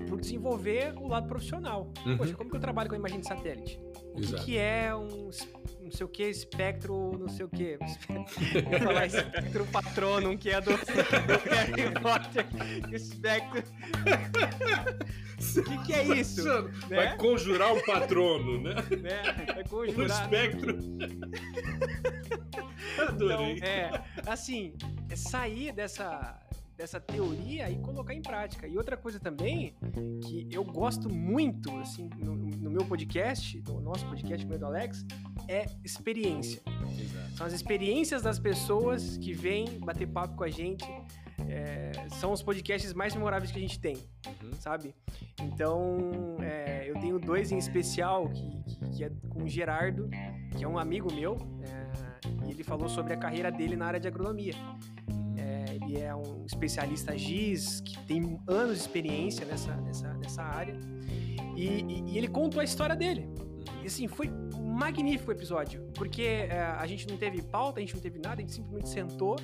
por 0.09 0.21
desenvolver 0.21 0.93
o 0.97 1.07
lado 1.07 1.29
profissional. 1.29 1.93
Uhum. 2.05 2.17
Poxa, 2.17 2.35
como 2.35 2.51
que 2.51 2.57
eu 2.57 2.61
trabalho 2.61 2.89
com 2.89 2.97
a 2.97 2.99
imagem 2.99 3.21
de 3.21 3.29
satélite? 3.29 3.81
O 4.13 4.21
que, 4.21 4.33
que, 4.45 4.59
é 4.59 4.95
um 4.95 5.31
não 5.91 5.97
sei 5.97 6.07
o 6.07 6.09
que, 6.09 6.23
espectro, 6.23 7.19
não 7.19 7.29
sei 7.29 7.45
o 7.45 7.49
que. 7.49 7.77
Vou 8.71 8.79
falar 8.79 9.07
espectro 9.07 9.67
patronum, 9.67 10.37
que 10.37 10.51
é 10.51 10.61
do, 10.61 10.71
do 10.71 10.77
Harry 11.51 11.91
Potter. 12.01 12.47
Espectro. 12.93 13.65
O 15.57 15.63
que, 15.65 15.79
que, 15.85 15.93
é 15.93 16.05
isso? 16.17 16.45
Vai 16.89 17.07
né? 17.07 17.17
conjurar 17.17 17.73
um 17.73 17.85
patrono, 17.85 18.63
né? 18.63 18.77
né? 19.03 19.21
Vai 19.53 19.65
conjurar. 19.65 20.09
O 20.09 20.13
espectro. 20.23 20.79
Adorei. 23.09 23.57
Então, 23.57 23.69
é, 23.69 24.05
assim, 24.27 24.73
é 25.11 25.17
sair 25.17 25.73
dessa, 25.73 26.39
dessa 26.81 26.99
teoria 26.99 27.71
e 27.71 27.77
colocar 27.77 28.15
em 28.15 28.23
prática. 28.23 28.67
E 28.67 28.79
outra 28.79 28.97
coisa 28.97 29.21
também 29.21 29.75
que 30.25 30.49
eu 30.51 30.65
gosto 30.65 31.13
muito, 31.13 31.71
assim, 31.77 32.09
no, 32.17 32.35
no 32.35 32.71
meu 32.71 32.87
podcast, 32.87 33.63
no 33.69 33.83
nosso 33.83 34.07
podcast, 34.07 34.47
com 34.47 34.55
o 34.55 34.59
do 34.59 34.65
Alex, 34.65 35.05
é 35.47 35.67
experiência. 35.85 36.63
Exato. 36.99 37.37
São 37.37 37.47
as 37.47 37.53
experiências 37.53 38.23
das 38.23 38.39
pessoas 38.39 39.19
que 39.19 39.35
vêm 39.35 39.79
bater 39.81 40.07
papo 40.09 40.37
com 40.37 40.45
a 40.45 40.49
gente. 40.49 40.87
É, 41.47 41.93
são 42.19 42.33
os 42.33 42.43
podcasts 42.43 42.95
mais 42.95 43.15
memoráveis 43.15 43.51
que 43.53 43.59
a 43.59 43.63
gente 43.63 43.79
tem, 43.79 43.97
uhum. 44.27 44.53
sabe? 44.59 44.95
Então, 45.43 46.37
é, 46.41 46.89
eu 46.89 46.95
tenho 46.95 47.19
dois 47.19 47.53
em 47.53 47.59
especial, 47.59 48.29
que, 48.31 48.63
que, 48.63 48.91
que, 48.91 49.05
é 49.05 49.11
com 49.29 49.43
o 49.43 49.49
Gerardo, 49.49 50.09
que 50.57 50.65
é 50.65 50.69
um 50.69 50.79
amigo 50.79 51.13
meu, 51.13 51.37
é, 51.63 52.47
e 52.47 52.53
ele 52.53 52.63
falou 52.63 52.89
sobre 52.89 53.13
a 53.13 53.17
carreira 53.17 53.51
dele 53.51 53.75
na 53.77 53.87
área 53.87 54.01
de 54.01 54.07
agronomia 54.07 54.55
ele 55.75 55.99
é 55.99 56.15
um 56.15 56.45
especialista 56.47 57.17
GIS, 57.17 57.81
que 57.81 57.99
tem 58.01 58.39
anos 58.47 58.77
de 58.77 58.81
experiência 58.81 59.45
nessa, 59.47 59.75
nessa, 59.77 60.13
nessa 60.15 60.43
área. 60.43 60.79
E, 61.57 61.65
e, 61.65 62.05
e 62.13 62.19
ele 62.19 62.29
contou 62.29 62.61
a 62.61 62.65
história 62.65 62.97
dele. 62.97 63.29
E 63.83 63.87
assim, 63.87 64.09
foi 64.09 64.29
um 64.29 64.73
magnífico 64.73 65.31
episódio, 65.31 65.91
porque 65.95 66.23
é, 66.23 66.61
a 66.61 66.87
gente 66.87 67.09
não 67.09 67.17
teve 67.17 67.43
pauta, 67.43 67.79
a 67.79 67.83
gente 67.83 67.95
não 67.95 68.01
teve 68.01 68.19
nada, 68.19 68.37
a 68.37 68.41
gente 68.41 68.53
simplesmente 68.53 68.89
sentou, 68.89 69.37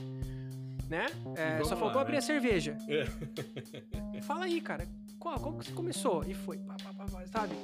né? 0.89 1.07
É, 1.37 1.63
só 1.65 1.77
faltou 1.77 1.97
lá, 1.97 2.03
abrir 2.03 2.13
né? 2.13 2.19
a 2.19 2.23
cerveja. 2.23 2.77
É. 2.89 4.21
Fala 4.23 4.45
aí, 4.45 4.61
cara, 4.61 4.87
qual, 5.19 5.39
como 5.41 5.59
que 5.59 5.67
você 5.67 5.73
começou? 5.73 6.25
E 6.27 6.35
foi, 6.35 6.59
pá, 6.59 6.77
pá, 6.83 6.93
pá, 6.93 7.27
sabe? 7.27 7.55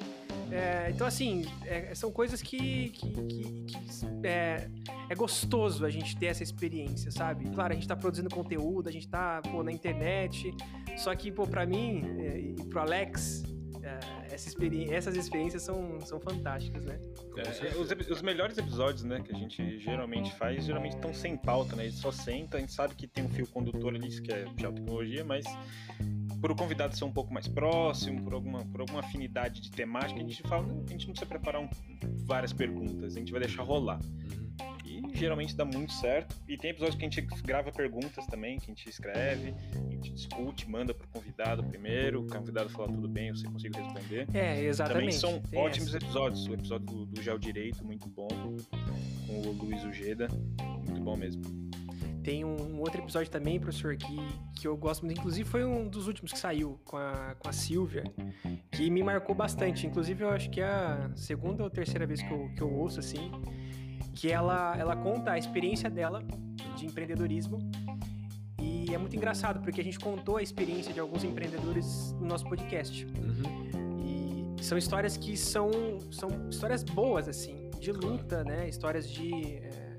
É, 0.53 0.91
então, 0.91 1.07
assim, 1.07 1.47
é, 1.65 1.95
são 1.95 2.13
coisas 2.13 2.43
que, 2.43 2.91
que, 2.91 3.11
que, 3.11 3.65
que 3.65 3.83
é, 4.23 4.69
é, 5.09 5.15
gostoso 5.15 5.87
a 5.87 5.91
gente 5.91 6.15
ter 6.15 6.27
essa 6.27 6.43
experiência, 6.43 7.11
sabe? 7.11 7.49
Claro, 7.49 7.73
a 7.73 7.75
gente 7.75 7.89
tá 7.89 7.97
produzindo 7.97 8.29
conteúdo, 8.29 8.87
a 8.87 8.93
gente 8.93 9.09
tá 9.09 9.41
pô, 9.51 9.63
na 9.63 9.73
internet, 9.73 10.55
só 10.99 11.15
que, 11.15 11.33
pô, 11.33 11.47
pra 11.47 11.65
mim 11.65 12.05
é, 12.21 12.39
e 12.39 12.55
pro 12.69 12.81
Alex, 12.81 13.43
é, 13.83 14.35
essa 14.35 14.47
experiência, 14.47 14.95
essas 14.95 15.17
experiências 15.17 15.63
são, 15.63 15.99
são 16.03 16.21
fantásticas, 16.21 16.85
né? 16.85 17.01
É, 17.37 17.75
os, 17.77 17.91
os, 18.11 18.21
melhores 18.21 18.59
episódios, 18.59 19.05
né, 19.05 19.23
que 19.23 19.35
a 19.35 19.39
gente 19.39 19.79
geralmente 19.79 20.33
faz, 20.35 20.67
geralmente 20.67 20.97
estão 20.97 21.15
sem 21.15 21.35
pauta, 21.35 21.75
né? 21.75 21.85
Eles 21.85 21.97
só 21.97 22.13
sentam, 22.13 22.59
a 22.59 22.61
gente 22.61 22.73
sabe 22.73 22.95
que 22.95 23.09
tem 23.09 23.25
um 23.25 23.29
fio 23.31 23.47
condutor 23.47 23.95
ali, 23.95 24.21
que 24.21 24.31
é 24.31 24.45
de 24.45 24.55
tecnologia, 24.55 25.25
mas 25.25 25.47
por 26.43 26.51
o 26.51 26.57
convidado 26.57 26.97
ser 26.97 27.05
um 27.05 27.13
pouco 27.13 27.33
mais 27.33 27.47
próximo, 27.47 28.25
por 28.25 28.35
alguma, 28.35 28.65
por 28.65 28.81
alguma 28.81 28.99
afinidade 28.99 29.61
de 29.61 29.71
temática, 29.71 30.19
a 30.19 30.23
gente 30.25 30.43
fala, 30.43 30.65
a 30.65 30.91
gente 30.91 31.07
não 31.07 31.15
precisa 31.15 31.25
preparar 31.25 31.63
um, 31.63 31.69
várias 32.25 32.53
perguntas, 32.53 33.15
a 33.15 33.19
gente 33.21 33.31
vai 33.31 33.41
deixar 33.41 33.63
rolar. 33.63 34.01
Uhum. 34.03 35.13
E 35.13 35.17
geralmente 35.17 35.55
dá 35.55 35.65
muito 35.65 35.93
certo. 35.93 36.35
E 36.49 36.59
tem 36.59 36.73
episódios 36.73 36.97
que 36.97 37.07
a 37.07 37.09
gente 37.09 37.23
grava 37.45 37.71
perguntas 37.71 38.27
também, 38.27 38.59
que 38.59 38.65
a 38.65 38.75
gente 38.75 38.89
escreve, 38.89 39.55
a 39.73 39.91
gente 39.93 40.13
discute, 40.13 40.69
manda 40.69 40.93
pro 40.93 41.07
convidado 41.07 41.63
primeiro, 41.63 42.23
o 42.23 42.27
convidado 42.27 42.69
fala 42.71 42.89
tudo 42.89 43.09
bem, 43.09 43.29
eu 43.29 43.53
consigo 43.53 43.79
responder. 43.79 44.27
É, 44.35 44.65
exatamente. 44.65 44.99
Também 44.99 45.13
são 45.13 45.41
tem 45.49 45.61
ótimos 45.61 45.95
essa. 45.95 46.05
episódios. 46.05 46.49
O 46.49 46.55
episódio 46.55 46.87
do, 46.87 47.07
do 47.07 47.23
Geo 47.23 47.39
Direito, 47.39 47.85
muito 47.85 48.09
bom, 48.09 48.27
com 48.27 49.33
o 49.33 49.53
Luiz 49.53 49.85
Ujeda, 49.85 50.27
muito 50.89 51.01
bom 51.01 51.17
mesmo. 51.17 51.62
Tem 52.23 52.45
um 52.45 52.79
outro 52.79 53.03
episódio 53.03 53.31
também, 53.31 53.59
professor, 53.59 53.97
que, 53.97 54.17
que 54.55 54.67
eu 54.67 54.77
gosto 54.77 55.05
muito. 55.05 55.19
Inclusive, 55.19 55.49
foi 55.49 55.65
um 55.65 55.89
dos 55.89 56.07
últimos 56.07 56.33
que 56.33 56.39
saiu 56.39 56.79
com 56.85 56.97
a, 56.97 57.35
com 57.39 57.49
a 57.49 57.53
Silvia, 57.53 58.05
que 58.71 58.89
me 58.91 59.03
marcou 59.03 59.35
bastante. 59.35 59.87
Inclusive, 59.87 60.23
eu 60.23 60.29
acho 60.29 60.49
que 60.49 60.61
é 60.61 60.65
a 60.65 61.11
segunda 61.17 61.65
ou 61.65 61.71
terceira 61.71 62.07
vez 62.07 62.23
que 62.23 62.31
eu, 62.31 62.49
que 62.55 62.63
eu 62.63 62.73
ouço, 62.73 63.01
assim, 63.01 63.31
que 64.15 64.31
ela, 64.31 64.77
ela 64.79 64.95
conta 64.95 65.33
a 65.33 65.39
experiência 65.39 65.91
dela 65.91 66.23
de 66.77 66.87
empreendedorismo. 66.87 67.59
E 68.61 68.95
é 68.95 68.99
muito 68.99 69.17
engraçado, 69.17 69.61
porque 69.61 69.81
a 69.81 69.85
gente 69.85 69.99
contou 69.99 70.37
a 70.37 70.43
experiência 70.43 70.93
de 70.93 71.01
alguns 71.01 71.25
empreendedores 71.25 72.13
no 72.21 72.27
nosso 72.27 72.45
podcast. 72.45 73.05
Uhum. 73.05 74.57
E 74.59 74.63
são 74.63 74.79
histórias 74.79 75.17
que 75.17 75.37
são, 75.37 75.71
são 76.13 76.29
histórias 76.49 76.85
boas, 76.85 77.27
assim, 77.27 77.71
de 77.81 77.91
luta, 77.91 78.45
né? 78.45 78.69
Histórias 78.69 79.11
de. 79.11 79.57
É, 79.57 79.92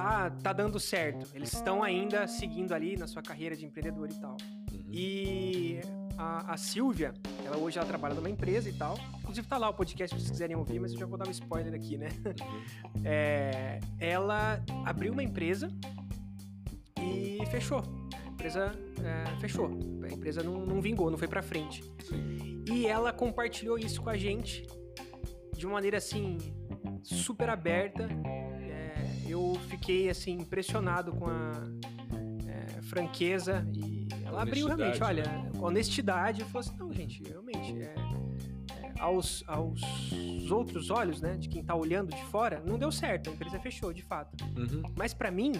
tá, 0.00 0.30
tá 0.30 0.52
dando 0.52 0.80
certo. 0.80 1.28
Eles 1.34 1.52
estão 1.52 1.82
ainda 1.82 2.26
seguindo 2.26 2.72
ali 2.72 2.96
na 2.96 3.06
sua 3.06 3.22
carreira 3.22 3.54
de 3.54 3.66
empreendedor 3.66 4.08
e 4.10 4.14
tal. 4.14 4.36
Uhum. 4.72 4.84
E 4.90 5.80
a, 6.16 6.54
a 6.54 6.56
Silvia, 6.56 7.12
ela 7.44 7.56
hoje 7.56 7.78
ela 7.78 7.86
trabalha 7.86 8.14
numa 8.14 8.30
empresa 8.30 8.68
e 8.68 8.72
tal. 8.72 8.98
Inclusive 9.18 9.46
tá 9.46 9.58
lá 9.58 9.68
o 9.68 9.74
podcast 9.74 10.14
se 10.14 10.20
vocês 10.20 10.30
quiserem 10.30 10.56
ouvir, 10.56 10.80
mas 10.80 10.92
eu 10.92 10.98
já 10.98 11.06
vou 11.06 11.18
dar 11.18 11.28
um 11.28 11.30
spoiler 11.30 11.74
aqui, 11.74 11.96
né? 11.96 12.08
Uhum. 12.24 12.80
É, 13.02 13.80
ela 13.98 14.62
abriu 14.84 15.12
uma 15.12 15.22
empresa 15.22 15.70
e 17.00 17.38
fechou. 17.46 17.82
A 18.12 18.30
empresa 18.30 18.72
é, 19.02 19.40
fechou. 19.40 19.70
A 20.02 20.12
empresa 20.12 20.42
não, 20.42 20.66
não 20.66 20.82
vingou, 20.82 21.10
não 21.10 21.16
foi 21.16 21.28
para 21.28 21.42
frente. 21.42 21.82
Sim. 22.04 22.62
E 22.70 22.86
ela 22.86 23.12
compartilhou 23.12 23.78
isso 23.78 24.02
com 24.02 24.10
a 24.10 24.16
gente 24.16 24.66
de 25.56 25.66
uma 25.66 25.74
maneira 25.74 25.96
assim 25.96 26.36
super 27.02 27.48
aberta 27.48 28.08
eu 29.30 29.54
fiquei 29.68 30.08
assim 30.08 30.32
impressionado 30.32 31.12
com 31.12 31.26
a 31.26 31.52
é, 32.46 32.82
franqueza 32.82 33.66
e 33.72 34.08
ela 34.24 34.42
abriu 34.42 34.66
realmente, 34.66 35.02
olha, 35.02 35.24
né? 35.24 35.50
honestidade. 35.58 36.40
Eu 36.40 36.46
falei 36.46 36.68
assim, 36.68 36.78
não, 36.78 36.92
gente, 36.92 37.22
realmente 37.22 37.82
é, 37.82 37.94
é, 38.82 38.92
aos, 38.98 39.44
aos 39.46 39.80
outros 40.50 40.90
olhos, 40.90 41.20
né, 41.20 41.36
de 41.36 41.48
quem 41.48 41.62
tá 41.62 41.74
olhando 41.74 42.14
de 42.14 42.24
fora, 42.24 42.62
não 42.66 42.78
deu 42.78 42.92
certo. 42.92 43.30
A 43.30 43.32
empresa 43.32 43.58
fechou, 43.58 43.92
de 43.92 44.02
fato. 44.02 44.36
Uhum. 44.56 44.82
Mas 44.96 45.14
para 45.14 45.30
mim 45.30 45.52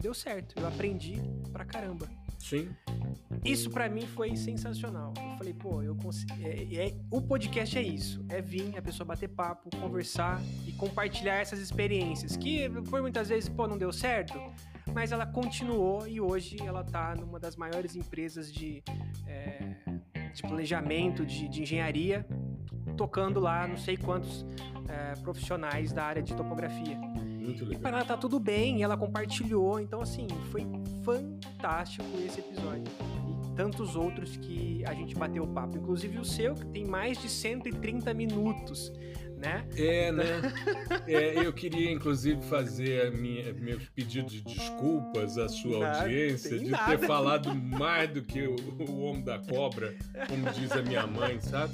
deu 0.00 0.14
certo. 0.14 0.58
Eu 0.58 0.66
aprendi 0.66 1.20
pra 1.52 1.64
caramba. 1.64 2.08
Sim. 2.40 2.70
Isso 3.44 3.70
para 3.70 3.88
mim 3.88 4.06
foi 4.06 4.34
sensacional. 4.34 5.12
Eu 5.16 5.36
falei, 5.36 5.54
pô, 5.54 5.82
eu 5.82 5.94
consigo. 5.94 6.32
É, 6.42 6.86
é, 6.86 6.94
o 7.10 7.20
podcast 7.20 7.78
é 7.78 7.82
isso: 7.82 8.24
é 8.28 8.40
vir, 8.40 8.76
a 8.76 8.82
pessoa 8.82 9.06
bater 9.06 9.28
papo, 9.28 9.70
conversar 9.76 10.40
e 10.66 10.72
compartilhar 10.72 11.36
essas 11.36 11.60
experiências. 11.60 12.36
Que 12.36 12.68
por 12.68 13.02
muitas 13.02 13.28
vezes, 13.28 13.48
pô, 13.48 13.68
não 13.68 13.78
deu 13.78 13.92
certo, 13.92 14.34
mas 14.92 15.12
ela 15.12 15.26
continuou 15.26 16.08
e 16.08 16.20
hoje 16.20 16.56
ela 16.64 16.82
tá 16.82 17.14
numa 17.14 17.38
das 17.38 17.56
maiores 17.56 17.94
empresas 17.94 18.52
de, 18.52 18.82
é, 19.26 19.74
de 20.32 20.42
planejamento, 20.42 21.24
de, 21.24 21.46
de, 21.48 21.62
engenharia, 21.62 22.26
tocando 22.96 23.38
lá 23.38 23.68
não 23.68 23.76
sei 23.76 23.96
quantos 23.96 24.46
é, 24.88 25.12
profissionais 25.20 25.92
da 25.92 26.04
área 26.04 26.22
de 26.22 26.34
topografia. 26.34 26.98
Muito 27.50 27.64
legal. 27.64 27.80
Para 27.80 27.96
ela 27.98 28.04
tá 28.04 28.16
tudo 28.16 28.38
bem, 28.38 28.82
ela 28.82 28.96
compartilhou, 28.96 29.80
então 29.80 30.00
assim, 30.00 30.26
foi 30.50 30.66
fantástico 31.04 32.06
esse 32.24 32.40
episódio. 32.40 32.84
E 33.28 33.56
tantos 33.56 33.96
outros 33.96 34.36
que 34.36 34.82
a 34.86 34.94
gente 34.94 35.14
bateu 35.14 35.44
o 35.44 35.48
papo, 35.48 35.76
inclusive 35.76 36.18
o 36.18 36.24
seu, 36.24 36.54
que 36.54 36.66
tem 36.66 36.84
mais 36.84 37.20
de 37.20 37.28
130 37.28 38.12
minutos. 38.14 38.92
Né? 39.36 39.66
É, 39.74 40.12
né? 40.12 40.24
é, 41.08 41.46
eu 41.46 41.52
queria, 41.52 41.90
inclusive, 41.90 42.42
fazer 42.42 43.10
minha, 43.12 43.54
meus 43.54 43.88
pedidos 43.88 44.32
de 44.32 44.42
desculpas 44.42 45.38
à 45.38 45.48
sua 45.48 45.78
nada, 45.80 46.02
audiência 46.02 46.58
de 46.58 46.70
nada. 46.70 46.98
ter 46.98 47.06
falado 47.06 47.54
mais 47.54 48.10
do 48.10 48.22
que 48.22 48.42
o, 48.42 48.54
o 48.78 49.00
Homem 49.00 49.22
da 49.22 49.38
Cobra, 49.38 49.96
como 50.28 50.50
diz 50.52 50.70
a 50.72 50.82
minha 50.82 51.06
mãe, 51.06 51.40
sabe? 51.40 51.72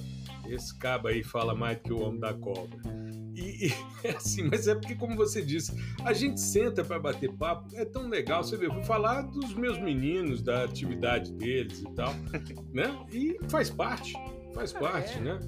Esse 0.49 0.77
cabo 0.79 1.09
aí 1.09 1.23
fala 1.23 1.55
mais 1.55 1.79
do 1.79 1.83
que 1.83 1.93
o 1.93 2.01
Homem 2.01 2.21
da 2.21 2.35
Cobra. 2.35 2.79
E, 3.35 3.67
e 3.67 3.75
é 4.03 4.11
assim, 4.13 4.45
mas 4.45 4.67
é 4.67 4.75
porque, 4.75 4.95
como 4.95 5.15
você 5.15 5.43
disse, 5.43 5.73
a 6.05 6.13
gente 6.13 6.41
senta 6.41 6.85
para 6.85 6.99
bater 6.99 7.33
papo, 7.33 7.69
é 7.75 7.85
tão 7.85 8.09
legal. 8.09 8.43
Você 8.43 8.57
vê, 8.57 8.67
eu 8.67 8.73
vou 8.73 8.83
falar 8.83 9.23
dos 9.23 9.55
meus 9.55 9.79
meninos, 9.79 10.43
da 10.43 10.65
atividade 10.65 11.33
deles 11.33 11.81
e 11.81 11.95
tal, 11.95 12.15
né? 12.73 12.97
E 13.13 13.39
faz 13.49 13.71
parte, 13.71 14.15
faz 14.55 14.75
ah, 14.75 14.79
parte, 14.79 15.19
é. 15.19 15.21
né? 15.21 15.39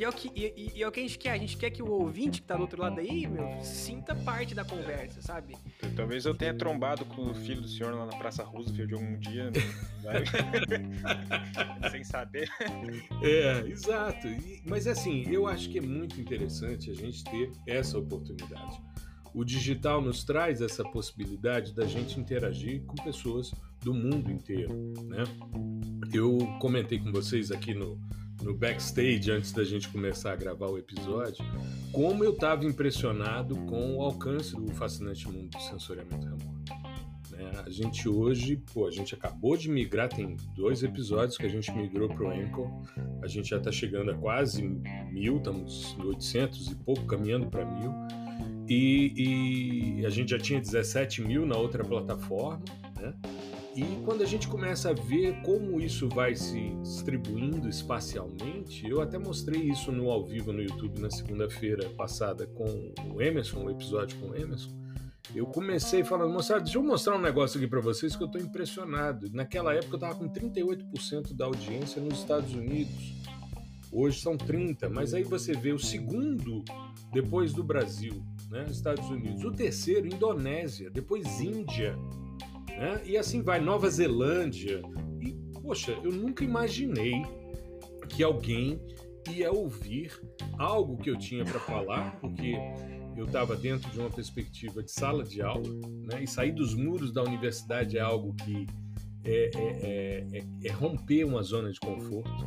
E 0.00 0.04
é, 0.04 0.08
o 0.08 0.12
que, 0.14 0.32
e, 0.34 0.72
e, 0.76 0.82
é 0.82 0.88
o 0.88 0.90
que 0.90 0.98
a 0.98 1.02
gente 1.02 1.18
quer. 1.18 1.32
A 1.32 1.36
gente 1.36 1.58
quer 1.58 1.68
que 1.68 1.82
o 1.82 1.90
ouvinte 1.90 2.40
que 2.40 2.46
tá 2.46 2.56
do 2.56 2.62
outro 2.62 2.80
lado 2.80 2.98
aí, 2.98 3.26
meu, 3.26 3.62
sinta 3.62 4.14
parte 4.14 4.54
da 4.54 4.64
conversa, 4.64 5.20
sabe? 5.20 5.58
Talvez 5.94 6.24
eu 6.24 6.34
tenha 6.34 6.54
trombado 6.54 7.04
com 7.04 7.30
o 7.30 7.34
filho 7.34 7.60
do 7.60 7.68
senhor 7.68 7.94
lá 7.94 8.06
na 8.06 8.16
Praça 8.16 8.42
Roosevelt 8.42 8.94
algum 8.94 9.18
dia, 9.18 9.50
né? 9.50 9.60
sem 11.92 12.02
saber. 12.02 12.48
É, 13.22 13.60
exato. 13.68 14.26
E, 14.26 14.62
mas 14.64 14.86
assim, 14.86 15.30
eu 15.30 15.46
acho 15.46 15.68
que 15.68 15.76
é 15.76 15.82
muito 15.82 16.18
interessante 16.18 16.90
a 16.90 16.94
gente 16.94 17.22
ter 17.22 17.52
essa 17.66 17.98
oportunidade. 17.98 18.80
O 19.34 19.44
digital 19.44 20.00
nos 20.00 20.24
traz 20.24 20.62
essa 20.62 20.82
possibilidade 20.82 21.74
da 21.74 21.86
gente 21.86 22.18
interagir 22.18 22.82
com 22.86 22.94
pessoas 23.04 23.52
do 23.82 23.92
mundo 23.92 24.30
inteiro, 24.30 24.94
né? 25.02 25.24
Eu 26.10 26.38
comentei 26.58 26.98
com 26.98 27.12
vocês 27.12 27.52
aqui 27.52 27.74
no, 27.74 28.00
no 28.42 28.54
backstage 28.54 29.30
antes 29.30 29.52
da 29.52 29.64
gente 29.64 29.88
começar 29.88 30.32
a 30.32 30.36
gravar 30.36 30.66
o 30.66 30.78
episódio, 30.78 31.44
como 31.92 32.24
eu 32.24 32.32
estava 32.32 32.64
impressionado 32.64 33.56
com 33.66 33.96
o 33.96 34.02
alcance 34.02 34.54
do 34.54 34.72
fascinante 34.74 35.28
mundo 35.28 35.50
do 35.50 35.60
sensoriamento 35.60 36.26
remoto. 36.26 36.72
Né? 37.30 37.50
A 37.64 37.70
gente 37.70 38.08
hoje, 38.08 38.56
pô, 38.72 38.86
a 38.86 38.90
gente 38.90 39.14
acabou 39.14 39.56
de 39.56 39.68
migrar, 39.68 40.08
tem 40.08 40.36
dois 40.54 40.82
episódios 40.82 41.36
que 41.36 41.46
a 41.46 41.48
gente 41.48 41.72
migrou 41.72 42.08
para 42.08 42.24
o 42.24 42.30
Anchor. 42.30 42.70
A 43.22 43.26
gente 43.26 43.48
já 43.50 43.56
está 43.56 43.72
chegando 43.72 44.10
a 44.10 44.14
quase 44.14 44.62
mil, 44.62 45.38
estamos 45.38 45.96
em 45.98 46.02
800 46.02 46.72
e 46.72 46.74
pouco, 46.76 47.06
caminhando 47.06 47.46
para 47.46 47.64
mil. 47.64 47.92
E, 48.68 49.98
e, 50.00 50.06
a 50.06 50.10
gente 50.10 50.30
já 50.30 50.38
tinha 50.38 50.60
17 50.60 51.22
mil 51.22 51.44
na 51.44 51.56
outra 51.56 51.82
plataforma, 51.82 52.62
né? 53.00 53.12
E 53.74 53.84
quando 54.04 54.22
a 54.22 54.26
gente 54.26 54.48
começa 54.48 54.90
a 54.90 54.92
ver 54.92 55.40
como 55.42 55.80
isso 55.80 56.08
vai 56.08 56.34
se 56.34 56.70
distribuindo 56.82 57.68
espacialmente, 57.68 58.86
eu 58.88 59.00
até 59.00 59.16
mostrei 59.16 59.62
isso 59.62 59.92
no 59.92 60.10
ao 60.10 60.26
vivo 60.26 60.52
no 60.52 60.60
YouTube 60.60 61.00
na 61.00 61.10
segunda-feira 61.10 61.88
passada 61.90 62.46
com 62.48 62.92
o 63.14 63.22
Emerson, 63.22 63.60
um 63.60 63.70
episódio 63.70 64.18
com 64.18 64.30
o 64.30 64.36
Emerson. 64.36 64.70
Eu 65.32 65.46
comecei 65.46 66.02
falando, 66.02 66.32
moçada, 66.32 66.60
deixa 66.60 66.78
eu 66.78 66.82
mostrar 66.82 67.16
um 67.16 67.20
negócio 67.20 67.58
aqui 67.58 67.68
para 67.68 67.80
vocês 67.80 68.16
que 68.16 68.22
eu 68.22 68.26
estou 68.26 68.40
impressionado. 68.40 69.30
Naquela 69.32 69.72
época 69.72 69.92
eu 69.92 69.96
estava 69.96 70.14
com 70.16 70.28
38% 70.28 71.32
da 71.34 71.44
audiência 71.44 72.02
nos 72.02 72.18
Estados 72.18 72.52
Unidos. 72.52 73.14
Hoje 73.92 74.20
são 74.20 74.36
30, 74.36 74.88
mas 74.88 75.14
aí 75.14 75.22
você 75.22 75.52
vê 75.52 75.72
o 75.72 75.78
segundo 75.78 76.64
depois 77.12 77.52
do 77.52 77.62
Brasil, 77.62 78.24
né, 78.48 78.66
Estados 78.68 79.08
Unidos. 79.08 79.44
O 79.44 79.52
terceiro, 79.52 80.08
Indonésia, 80.08 80.90
depois 80.90 81.40
Índia, 81.40 81.96
né? 82.80 83.02
E 83.04 83.18
assim 83.18 83.42
vai, 83.42 83.60
Nova 83.60 83.90
Zelândia. 83.90 84.80
E, 85.20 85.34
poxa, 85.60 85.92
eu 86.02 86.10
nunca 86.10 86.42
imaginei 86.42 87.22
que 88.08 88.22
alguém 88.22 88.80
ia 89.30 89.52
ouvir 89.52 90.18
algo 90.58 90.96
que 90.96 91.10
eu 91.10 91.18
tinha 91.18 91.44
para 91.44 91.60
falar, 91.60 92.18
porque 92.20 92.54
eu 93.16 93.26
estava 93.26 93.54
dentro 93.54 93.90
de 93.90 94.00
uma 94.00 94.08
perspectiva 94.08 94.82
de 94.82 94.90
sala 94.90 95.22
de 95.22 95.42
aula, 95.42 95.68
né? 96.10 96.22
E 96.22 96.26
sair 96.26 96.52
dos 96.52 96.74
muros 96.74 97.12
da 97.12 97.22
universidade 97.22 97.98
é 97.98 98.00
algo 98.00 98.34
que 98.34 98.66
é, 99.24 99.50
é, 99.54 100.26
é, 100.32 100.44
é 100.64 100.72
romper 100.72 101.24
uma 101.24 101.42
zona 101.42 101.70
de 101.70 101.78
conforto, 101.78 102.46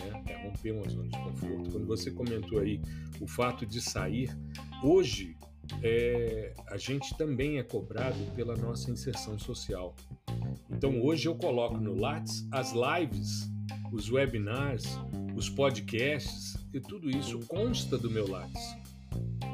né? 0.00 0.22
É 0.28 0.46
romper 0.46 0.70
uma 0.70 0.88
zona 0.88 1.08
de 1.08 1.18
conforto. 1.18 1.70
Quando 1.72 1.86
você 1.86 2.12
comentou 2.12 2.60
aí 2.60 2.80
o 3.20 3.26
fato 3.26 3.66
de 3.66 3.80
sair, 3.80 4.30
hoje 4.80 5.36
é, 5.82 6.54
a 6.68 6.76
gente 6.76 7.16
também 7.16 7.58
é 7.58 7.62
cobrado 7.62 8.18
pela 8.34 8.56
nossa 8.56 8.90
inserção 8.90 9.38
social. 9.38 9.94
Então 10.70 11.00
hoje 11.02 11.28
eu 11.28 11.34
coloco 11.34 11.76
no 11.78 11.94
Lattes 11.94 12.46
as 12.50 12.72
lives, 12.72 13.50
os 13.92 14.10
webinars, 14.10 14.84
os 15.34 15.48
podcasts 15.48 16.56
e 16.72 16.80
tudo 16.80 17.10
isso 17.10 17.38
consta 17.46 17.96
do 17.96 18.10
meu 18.10 18.28
Lattes. 18.28 18.82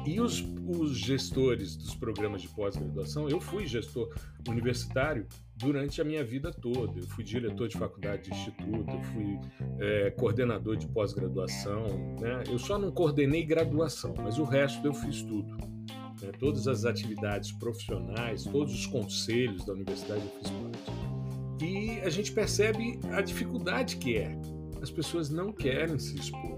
E 0.05 0.19
os, 0.19 0.43
os 0.65 0.97
gestores 0.97 1.75
dos 1.75 1.93
programas 1.93 2.41
de 2.41 2.47
pós-graduação, 2.47 3.29
eu 3.29 3.39
fui 3.39 3.67
gestor 3.67 4.09
universitário 4.47 5.27
durante 5.55 6.01
a 6.01 6.05
minha 6.05 6.23
vida 6.23 6.51
toda. 6.51 6.99
Eu 6.99 7.07
fui 7.07 7.23
diretor 7.23 7.67
de 7.67 7.77
faculdade 7.77 8.23
de 8.23 8.31
instituto, 8.31 8.89
eu 8.89 9.01
fui 9.03 9.39
é, 9.79 10.11
coordenador 10.11 10.77
de 10.77 10.87
pós-graduação. 10.87 11.85
Né? 12.19 12.43
Eu 12.49 12.57
só 12.57 12.79
não 12.79 12.91
coordenei 12.91 13.43
graduação, 13.43 14.13
mas 14.17 14.39
o 14.39 14.45
resto 14.45 14.85
eu 14.87 14.93
fiz 14.93 15.21
tudo. 15.21 15.78
Né? 16.21 16.31
Todas 16.39 16.67
as 16.67 16.85
atividades 16.85 17.51
profissionais, 17.51 18.43
todos 18.43 18.73
os 18.73 18.85
conselhos 18.85 19.65
da 19.65 19.73
universidade 19.73 20.21
eu 20.21 20.31
fiz 20.39 20.51
parte. 20.51 21.63
E 21.63 21.99
a 22.01 22.09
gente 22.09 22.31
percebe 22.31 22.99
a 23.11 23.21
dificuldade 23.21 23.97
que 23.97 24.17
é. 24.17 24.35
As 24.81 24.89
pessoas 24.89 25.29
não 25.29 25.51
querem 25.51 25.99
se 25.99 26.15
expor. 26.15 26.57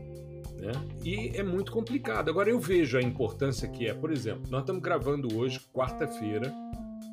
Né? 0.58 0.72
E 1.04 1.32
é 1.36 1.42
muito 1.42 1.72
complicado. 1.72 2.30
Agora 2.30 2.50
eu 2.50 2.60
vejo 2.60 2.98
a 2.98 3.02
importância 3.02 3.68
que 3.68 3.88
é, 3.88 3.94
por 3.94 4.12
exemplo, 4.12 4.44
nós 4.50 4.62
estamos 4.62 4.82
gravando 4.82 5.36
hoje, 5.36 5.60
quarta-feira, 5.74 6.54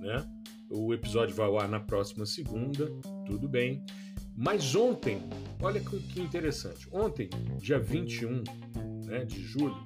né? 0.00 0.24
O 0.70 0.92
episódio 0.92 1.34
vai 1.34 1.46
ao 1.46 1.58
ar 1.58 1.66
na 1.66 1.80
próxima 1.80 2.26
segunda, 2.26 2.92
tudo 3.24 3.48
bem. 3.48 3.82
Mas 4.36 4.74
ontem, 4.74 5.22
olha 5.60 5.80
que 5.80 6.20
interessante. 6.20 6.86
Ontem, 6.92 7.30
dia 7.56 7.78
21 7.78 8.44
né, 9.06 9.24
de 9.24 9.40
julho, 9.40 9.76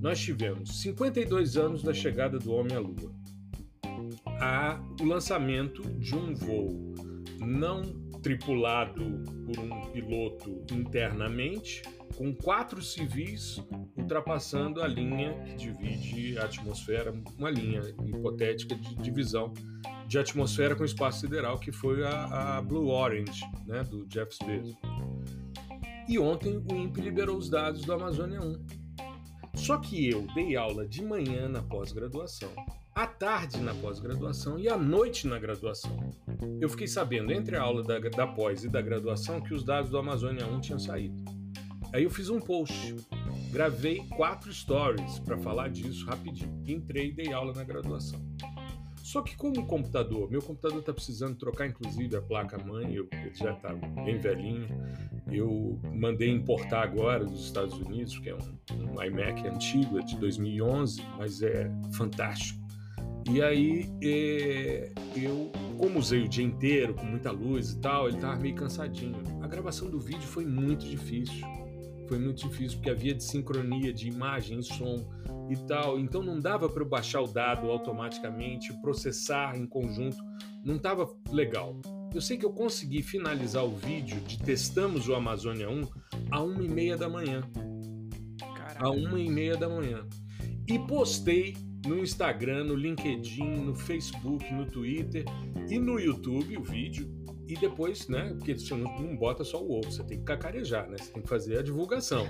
nós 0.00 0.20
tivemos 0.20 0.80
52 0.80 1.56
anos 1.56 1.82
da 1.82 1.94
chegada 1.94 2.38
do 2.38 2.52
homem 2.52 2.76
à 2.76 2.80
Lua. 2.80 3.12
Há 4.40 4.80
o 5.00 5.04
lançamento 5.04 5.82
de 5.98 6.14
um 6.14 6.34
voo 6.34 6.94
não 7.38 7.82
tripulado 8.22 9.22
por 9.44 9.58
um 9.58 9.90
piloto 9.92 10.64
internamente, 10.72 11.82
com 12.16 12.34
quatro 12.34 12.80
civis 12.80 13.62
ultrapassando 13.96 14.82
a 14.82 14.86
linha 14.86 15.34
que 15.44 15.56
divide 15.56 16.38
a 16.38 16.44
atmosfera, 16.44 17.12
uma 17.38 17.50
linha 17.50 17.82
hipotética 18.04 18.74
de 18.74 18.94
divisão 18.96 19.52
de 20.06 20.18
atmosfera 20.18 20.74
com 20.74 20.84
espaço 20.84 21.20
sideral, 21.20 21.58
que 21.58 21.72
foi 21.72 22.04
a, 22.04 22.56
a 22.56 22.62
Blue 22.62 22.88
Orange, 22.88 23.42
né, 23.66 23.82
do 23.82 24.06
Jeff 24.06 24.36
Bezos. 24.44 24.76
E 26.08 26.18
ontem 26.18 26.62
o 26.70 26.74
INPE 26.74 27.00
liberou 27.00 27.36
os 27.36 27.48
dados 27.48 27.82
do 27.82 27.92
Amazônia 27.92 28.40
1 28.40 28.83
só 29.54 29.78
que 29.78 30.08
eu 30.08 30.26
dei 30.34 30.56
aula 30.56 30.86
de 30.86 31.02
manhã 31.02 31.48
na 31.48 31.62
pós-graduação, 31.62 32.50
à 32.94 33.06
tarde 33.06 33.58
na 33.60 33.74
pós-graduação 33.74 34.58
e 34.58 34.68
à 34.68 34.76
noite 34.76 35.26
na 35.26 35.38
graduação. 35.38 36.12
Eu 36.60 36.68
fiquei 36.68 36.86
sabendo 36.86 37.32
entre 37.32 37.56
a 37.56 37.62
aula 37.62 37.82
da, 37.82 37.98
da 37.98 38.26
pós 38.26 38.64
e 38.64 38.68
da 38.68 38.82
graduação 38.82 39.40
que 39.40 39.54
os 39.54 39.64
dados 39.64 39.90
do 39.90 39.98
Amazônia 39.98 40.46
1 40.46 40.60
tinham 40.60 40.78
saído. 40.78 41.24
Aí 41.92 42.02
eu 42.02 42.10
fiz 42.10 42.28
um 42.28 42.40
post, 42.40 42.96
gravei 43.52 44.04
quatro 44.16 44.52
stories 44.52 45.20
para 45.20 45.38
falar 45.38 45.68
disso 45.68 46.04
rapidinho. 46.06 46.62
Entrei 46.66 47.10
e 47.10 47.12
dei 47.12 47.32
aula 47.32 47.52
na 47.52 47.62
graduação. 47.62 48.20
Só 49.04 49.20
que 49.20 49.36
como 49.36 49.60
o 49.60 49.66
computador, 49.66 50.30
meu 50.30 50.40
computador 50.40 50.78
está 50.78 50.90
precisando 50.90 51.36
trocar 51.36 51.66
inclusive 51.66 52.16
a 52.16 52.22
placa 52.22 52.56
mãe, 52.56 52.86
ele 52.86 53.34
já 53.34 53.52
está 53.52 53.74
bem 54.02 54.16
velhinho. 54.16 54.66
Eu 55.30 55.78
mandei 55.92 56.30
importar 56.30 56.84
agora 56.84 57.22
dos 57.22 57.44
Estados 57.44 57.74
Unidos, 57.74 58.18
que 58.18 58.30
é 58.30 58.34
um, 58.34 58.94
um 58.94 59.02
iMac 59.02 59.46
antigo, 59.46 59.98
é 59.98 60.02
de 60.02 60.16
2011, 60.16 61.02
mas 61.18 61.42
é 61.42 61.70
fantástico. 61.92 62.58
E 63.30 63.42
aí 63.42 63.92
é, 64.02 64.90
eu, 65.14 65.52
como 65.76 65.98
usei 65.98 66.22
o 66.22 66.28
dia 66.28 66.44
inteiro 66.44 66.94
com 66.94 67.04
muita 67.04 67.30
luz 67.30 67.72
e 67.72 67.80
tal, 67.80 68.08
ele 68.08 68.16
estava 68.16 68.36
meio 68.36 68.54
cansadinho. 68.54 69.22
A 69.42 69.46
gravação 69.46 69.90
do 69.90 70.00
vídeo 70.00 70.22
foi 70.22 70.46
muito 70.46 70.86
difícil. 70.86 71.46
Foi 72.06 72.18
muito 72.18 72.48
difícil 72.48 72.78
porque 72.78 72.90
havia 72.90 73.18
sincronia 73.18 73.92
de 73.92 74.08
imagem 74.08 74.58
e 74.58 74.62
som 74.62 75.08
e 75.50 75.56
tal. 75.66 75.98
Então 75.98 76.22
não 76.22 76.38
dava 76.38 76.68
para 76.68 76.82
eu 76.82 76.88
baixar 76.88 77.20
o 77.22 77.26
dado 77.26 77.70
automaticamente, 77.70 78.72
processar 78.80 79.56
em 79.56 79.66
conjunto, 79.66 80.16
não 80.64 80.76
estava 80.76 81.08
legal. 81.30 81.80
Eu 82.14 82.20
sei 82.20 82.36
que 82.36 82.46
eu 82.46 82.52
consegui 82.52 83.02
finalizar 83.02 83.64
o 83.64 83.74
vídeo 83.74 84.20
de 84.20 84.38
testamos 84.38 85.08
o 85.08 85.14
Amazônia 85.14 85.68
1 85.68 85.82
a 86.30 86.42
uma 86.42 86.62
e 86.62 86.68
meia 86.68 86.96
da 86.96 87.08
manhã. 87.08 87.42
Caraca. 88.38 88.86
A 88.86 88.90
uma 88.90 89.18
e 89.18 89.28
meia 89.28 89.56
da 89.56 89.68
manhã. 89.68 90.06
E 90.68 90.78
postei 90.78 91.56
no 91.86 91.98
Instagram, 91.98 92.64
no 92.64 92.74
LinkedIn, 92.74 93.56
no 93.64 93.74
Facebook, 93.74 94.52
no 94.52 94.64
Twitter 94.66 95.24
e 95.68 95.78
no 95.78 95.98
YouTube 95.98 96.56
o 96.56 96.62
vídeo 96.62 97.13
e 97.46 97.56
depois, 97.56 98.08
né? 98.08 98.34
Porque 98.36 98.58
você 98.58 98.74
não, 98.74 99.00
não, 99.00 99.16
bota 99.16 99.44
só 99.44 99.62
o 99.62 99.78
ovo, 99.78 99.90
você 99.90 100.02
tem 100.02 100.18
que 100.18 100.24
cacarejar, 100.24 100.88
né? 100.88 100.96
Você 100.98 101.12
tem 101.12 101.22
que 101.22 101.28
fazer 101.28 101.58
a 101.58 101.62
divulgação. 101.62 102.26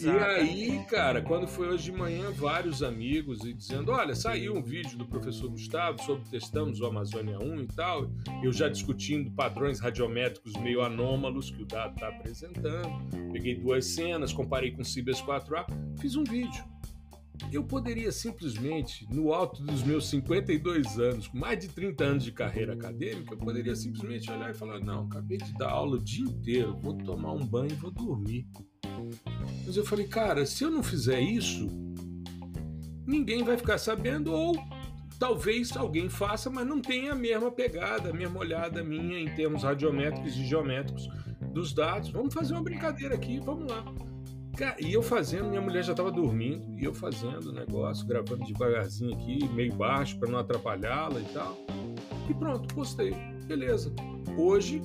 e 0.00 0.08
aí, 0.08 0.84
cara, 0.90 1.22
quando 1.22 1.46
foi 1.46 1.68
hoje 1.68 1.84
de 1.84 1.92
manhã, 1.92 2.30
vários 2.30 2.82
amigos 2.82 3.44
e 3.44 3.52
dizendo: 3.52 3.92
olha, 3.92 4.14
saiu 4.14 4.54
um 4.54 4.62
vídeo 4.62 4.98
do 4.98 5.06
professor 5.06 5.48
Gustavo 5.48 6.02
sobre 6.02 6.28
testamos 6.28 6.80
o 6.80 6.86
Amazônia 6.86 7.38
1 7.38 7.60
e 7.62 7.66
tal. 7.68 8.10
Eu 8.42 8.52
já 8.52 8.68
discutindo 8.68 9.30
padrões 9.30 9.80
radiométricos 9.80 10.52
meio 10.54 10.82
anômalos 10.82 11.50
que 11.50 11.62
o 11.62 11.66
dado 11.66 11.94
está 11.94 12.08
apresentando. 12.08 12.90
Peguei 13.32 13.54
duas 13.54 13.86
cenas, 13.86 14.32
comparei 14.32 14.70
com 14.70 14.82
o 14.82 14.84
Cibers 14.84 15.22
4A, 15.22 15.66
fiz 16.00 16.16
um 16.16 16.24
vídeo. 16.24 16.73
Eu 17.52 17.64
poderia 17.64 18.12
simplesmente, 18.12 19.06
no 19.12 19.32
alto 19.32 19.62
dos 19.62 19.82
meus 19.82 20.08
52 20.08 20.98
anos, 20.98 21.28
com 21.28 21.38
mais 21.38 21.58
de 21.58 21.68
30 21.68 22.04
anos 22.04 22.24
de 22.24 22.32
carreira 22.32 22.74
acadêmica, 22.74 23.34
eu 23.34 23.38
poderia 23.38 23.74
simplesmente 23.74 24.30
olhar 24.30 24.50
e 24.50 24.54
falar: 24.54 24.80
não, 24.80 25.04
acabei 25.06 25.38
de 25.38 25.52
dar 25.54 25.70
aula 25.70 25.96
o 25.96 26.02
dia 26.02 26.24
inteiro, 26.24 26.76
vou 26.80 26.94
tomar 26.94 27.32
um 27.32 27.44
banho 27.44 27.72
e 27.72 27.74
vou 27.74 27.90
dormir. 27.90 28.46
Mas 29.66 29.76
eu 29.76 29.84
falei, 29.84 30.06
cara, 30.06 30.46
se 30.46 30.62
eu 30.62 30.70
não 30.70 30.82
fizer 30.82 31.20
isso, 31.20 31.66
ninguém 33.06 33.42
vai 33.42 33.56
ficar 33.56 33.78
sabendo, 33.78 34.32
ou 34.32 34.56
talvez 35.18 35.76
alguém 35.76 36.08
faça, 36.08 36.48
mas 36.50 36.66
não 36.66 36.80
tenha 36.80 37.12
a 37.12 37.16
mesma 37.16 37.50
pegada, 37.50 38.10
a 38.10 38.12
mesma 38.12 38.38
olhada 38.38 38.84
minha 38.84 39.18
em 39.18 39.34
termos 39.34 39.62
radiométricos 39.62 40.36
e 40.36 40.44
geométricos 40.44 41.08
dos 41.52 41.72
dados. 41.72 42.10
Vamos 42.10 42.32
fazer 42.32 42.54
uma 42.54 42.62
brincadeira 42.62 43.14
aqui, 43.14 43.40
vamos 43.40 43.70
lá. 43.70 43.84
E 44.80 44.92
eu 44.92 45.02
fazendo, 45.02 45.48
minha 45.48 45.60
mulher 45.60 45.82
já 45.82 45.92
estava 45.92 46.12
dormindo, 46.12 46.78
e 46.78 46.84
eu 46.84 46.94
fazendo 46.94 47.46
o 47.46 47.52
negócio, 47.52 48.06
gravando 48.06 48.44
devagarzinho 48.44 49.14
aqui, 49.14 49.48
meio 49.48 49.74
baixo, 49.74 50.18
para 50.18 50.30
não 50.30 50.38
atrapalhá-la 50.38 51.20
e 51.20 51.24
tal. 51.32 51.56
E 52.28 52.34
pronto, 52.34 52.72
postei. 52.74 53.14
Beleza. 53.46 53.92
Hoje, 54.38 54.80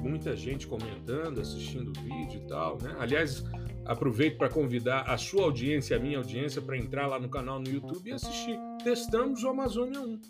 muita 0.00 0.36
gente 0.36 0.66
comentando, 0.66 1.40
assistindo 1.40 1.90
o 1.90 2.00
vídeo 2.02 2.42
e 2.44 2.46
tal, 2.46 2.78
né? 2.82 2.94
Aliás, 2.98 3.44
aproveito 3.84 4.36
para 4.36 4.48
convidar 4.48 5.02
a 5.02 5.16
sua 5.16 5.44
audiência, 5.44 5.96
a 5.96 6.00
minha 6.00 6.18
audiência, 6.18 6.60
para 6.60 6.76
entrar 6.76 7.06
lá 7.06 7.18
no 7.18 7.28
canal 7.28 7.58
no 7.58 7.68
YouTube 7.68 8.08
e 8.08 8.12
assistir. 8.12 8.58
Testamos 8.84 9.42
o 9.42 9.48
Amazônia 9.48 10.00
1. 10.00 10.20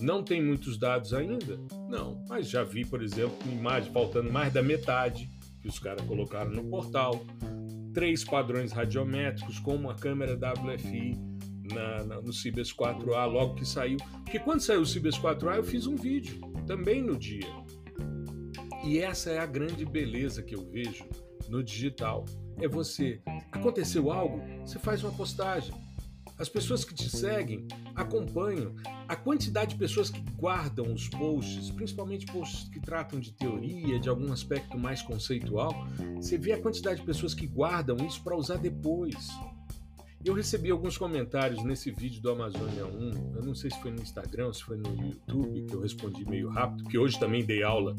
Não 0.00 0.22
tem 0.22 0.42
muitos 0.42 0.76
dados 0.76 1.14
ainda? 1.14 1.58
Não, 1.88 2.22
mas 2.28 2.48
já 2.50 2.62
vi, 2.62 2.84
por 2.84 3.02
exemplo, 3.02 3.36
imagem 3.50 3.90
faltando 3.92 4.30
mais 4.30 4.52
da 4.52 4.62
metade 4.62 5.30
que 5.62 5.68
os 5.68 5.78
caras 5.78 6.04
colocaram 6.06 6.50
no 6.50 6.64
portal. 6.64 7.24
Três 7.96 8.22
padrões 8.22 8.72
radiométricos 8.72 9.58
com 9.58 9.74
uma 9.74 9.94
câmera 9.94 10.34
WFI 10.36 11.18
na, 11.72 12.04
na, 12.04 12.20
no 12.20 12.30
Cibers 12.30 12.70
4A 12.70 13.24
logo 13.24 13.54
que 13.54 13.64
saiu. 13.64 13.96
Porque 14.22 14.38
quando 14.38 14.60
saiu 14.60 14.82
o 14.82 14.86
Cibers 14.86 15.18
4A 15.18 15.56
eu 15.56 15.64
fiz 15.64 15.86
um 15.86 15.96
vídeo, 15.96 16.38
também 16.66 17.00
no 17.00 17.16
dia. 17.16 17.48
E 18.84 18.98
essa 18.98 19.30
é 19.30 19.38
a 19.38 19.46
grande 19.46 19.86
beleza 19.86 20.42
que 20.42 20.54
eu 20.54 20.68
vejo 20.70 21.06
no 21.48 21.62
digital. 21.62 22.26
É 22.60 22.68
você. 22.68 23.18
Aconteceu 23.50 24.12
algo, 24.12 24.42
você 24.60 24.78
faz 24.78 25.02
uma 25.02 25.12
postagem. 25.12 25.74
As 26.38 26.48
pessoas 26.48 26.84
que 26.84 26.94
te 26.94 27.08
seguem 27.08 27.66
acompanham. 27.94 28.74
A 29.08 29.16
quantidade 29.16 29.70
de 29.70 29.78
pessoas 29.78 30.10
que 30.10 30.20
guardam 30.36 30.92
os 30.92 31.08
posts, 31.08 31.70
principalmente 31.70 32.26
posts 32.26 32.68
que 32.68 32.80
tratam 32.80 33.18
de 33.18 33.32
teoria, 33.32 33.98
de 33.98 34.08
algum 34.08 34.32
aspecto 34.32 34.78
mais 34.78 35.00
conceitual, 35.00 35.72
você 36.16 36.36
vê 36.36 36.52
a 36.52 36.60
quantidade 36.60 37.00
de 37.00 37.06
pessoas 37.06 37.32
que 37.32 37.46
guardam 37.46 37.96
isso 38.06 38.22
para 38.22 38.36
usar 38.36 38.56
depois. 38.56 39.28
Eu 40.24 40.34
recebi 40.34 40.70
alguns 40.70 40.98
comentários 40.98 41.62
nesse 41.62 41.90
vídeo 41.92 42.20
do 42.20 42.30
Amazônia 42.30 42.84
1, 42.84 43.36
eu 43.36 43.44
não 43.44 43.54
sei 43.54 43.70
se 43.70 43.80
foi 43.80 43.92
no 43.92 44.02
Instagram, 44.02 44.52
se 44.52 44.64
foi 44.64 44.76
no 44.76 44.90
YouTube, 44.90 45.66
que 45.66 45.74
eu 45.74 45.80
respondi 45.80 46.28
meio 46.28 46.48
rápido, 46.48 46.82
porque 46.82 46.98
hoje 46.98 47.18
também 47.18 47.44
dei 47.44 47.62
aula 47.62 47.94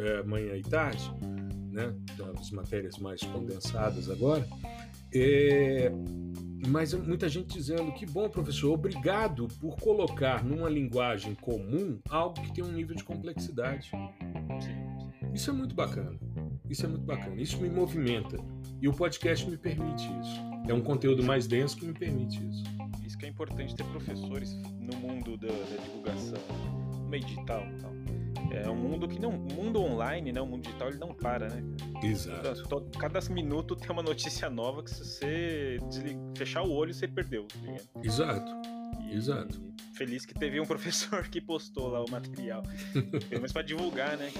é, 0.00 0.22
manhã 0.24 0.56
e 0.56 0.62
tarde, 0.62 1.08
né, 1.70 1.94
das 2.16 2.50
matérias 2.50 2.98
mais 2.98 3.20
condensadas 3.22 4.10
agora. 4.10 4.44
É, 5.14 5.90
mas 6.66 6.92
muita 6.92 7.28
gente 7.28 7.54
dizendo 7.54 7.92
que 7.92 8.04
bom, 8.04 8.28
professor, 8.28 8.72
obrigado 8.72 9.48
por 9.60 9.76
colocar 9.76 10.44
numa 10.44 10.68
linguagem 10.68 11.34
comum 11.34 11.98
algo 12.08 12.40
que 12.40 12.52
tem 12.52 12.64
um 12.64 12.72
nível 12.72 12.94
de 12.94 13.04
complexidade. 13.04 13.90
Isso 15.32 15.50
é 15.50 15.52
muito 15.52 15.74
bacana. 15.74 16.18
Isso 16.68 16.84
é 16.84 16.88
muito 16.88 17.04
bacana. 17.04 17.40
Isso 17.40 17.60
me 17.60 17.70
movimenta. 17.70 18.36
E 18.80 18.88
o 18.88 18.92
podcast 18.92 19.48
me 19.48 19.56
permite 19.56 20.04
isso. 20.20 20.40
É 20.68 20.74
um 20.74 20.82
conteúdo 20.82 21.22
mais 21.22 21.46
denso 21.46 21.76
que 21.76 21.86
me 21.86 21.94
permite 21.94 22.38
isso. 22.46 22.64
Isso 23.06 23.16
que 23.16 23.24
é 23.24 23.28
importante 23.28 23.74
ter 23.74 23.84
professores 23.84 24.54
no 24.78 24.96
mundo 24.98 25.36
da, 25.38 25.48
da 25.48 25.82
divulgação, 25.82 26.38
no 26.92 27.08
meio 27.08 27.24
digital. 27.24 27.62
Tal. 27.80 27.97
É 28.50 28.68
um 28.68 28.76
mundo 28.76 29.06
que 29.08 29.18
não. 29.18 29.30
O 29.30 29.52
mundo 29.54 29.80
online, 29.80 30.32
né? 30.32 30.40
O 30.40 30.46
mundo 30.46 30.62
digital 30.62 30.88
ele 30.88 30.98
não 30.98 31.14
para, 31.14 31.48
né? 31.48 31.62
Exato. 32.02 32.68
Cada, 32.98 33.20
cada 33.20 33.32
minuto 33.32 33.76
tem 33.76 33.90
uma 33.90 34.02
notícia 34.02 34.48
nova 34.48 34.82
que 34.82 34.90
se 34.90 35.04
você 35.04 35.78
desliga, 35.88 36.20
fechar 36.36 36.62
o 36.62 36.70
olho, 36.70 36.94
você 36.94 37.06
perdeu. 37.06 37.46
Tá 37.46 38.00
Exato. 38.02 38.50
E, 39.02 39.14
Exato. 39.14 39.60
Feliz 39.94 40.24
que 40.24 40.34
teve 40.34 40.60
um 40.60 40.66
professor 40.66 41.26
que 41.28 41.40
postou 41.40 41.88
lá 41.88 42.04
o 42.04 42.10
material. 42.10 42.62
Pelo 42.92 43.40
menos 43.40 43.52
para 43.52 43.62
divulgar, 43.62 44.16
né? 44.16 44.30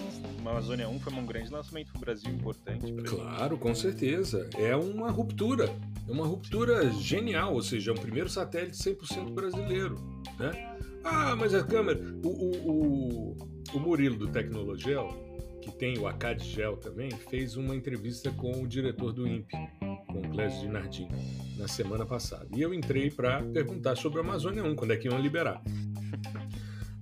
A 0.45 0.51
Amazônia 0.51 0.89
1 0.89 1.01
foi 1.01 1.13
um 1.13 1.27
grande 1.27 1.51
lançamento 1.51 1.91
para 1.91 1.99
o 1.99 2.01
Brasil 2.01 2.33
importante. 2.33 2.93
Claro, 3.03 3.59
com 3.59 3.75
certeza. 3.75 4.49
É 4.57 4.77
uma 4.77 5.11
ruptura. 5.11 5.75
É 6.07 6.13
uma 6.13 6.27
ruptura 6.27 6.91
genial, 6.93 7.55
ou 7.55 7.63
seja, 7.63 7.91
é 7.91 7.95
um 7.95 7.97
primeiro 7.97 8.29
satélite 8.29 8.77
100% 8.77 9.33
brasileiro, 9.35 9.97
né? 10.39 10.77
Ah, 11.05 11.35
mas 11.37 11.55
a 11.55 11.63
câmera... 11.65 12.01
O, 12.23 12.29
o, 12.29 12.71
o, 12.71 13.58
o 13.73 13.79
Murilo 13.79 14.17
do 14.17 14.29
Tecnologel, 14.29 15.09
que 15.61 15.71
tem 15.71 15.99
o 15.99 16.07
Acadgel 16.07 16.77
também, 16.77 17.11
fez 17.11 17.57
uma 17.57 17.75
entrevista 17.75 18.31
com 18.31 18.63
o 18.63 18.67
diretor 18.67 19.13
do 19.13 19.27
INPE, 19.27 19.57
com 20.07 20.21
o 20.21 20.31
Clésio 20.31 20.61
Dinardim, 20.61 21.09
na 21.57 21.69
semana 21.69 22.07
passada. 22.07 22.47
E 22.57 22.63
eu 22.63 22.73
entrei 22.73 23.11
para 23.11 23.43
perguntar 23.43 23.97
sobre 23.97 24.21
a 24.21 24.23
Amazônia 24.23 24.65
1, 24.65 24.75
quando 24.75 24.93
é 24.93 24.97
que 24.97 25.09
iam 25.09 25.21
liberar. 25.21 25.63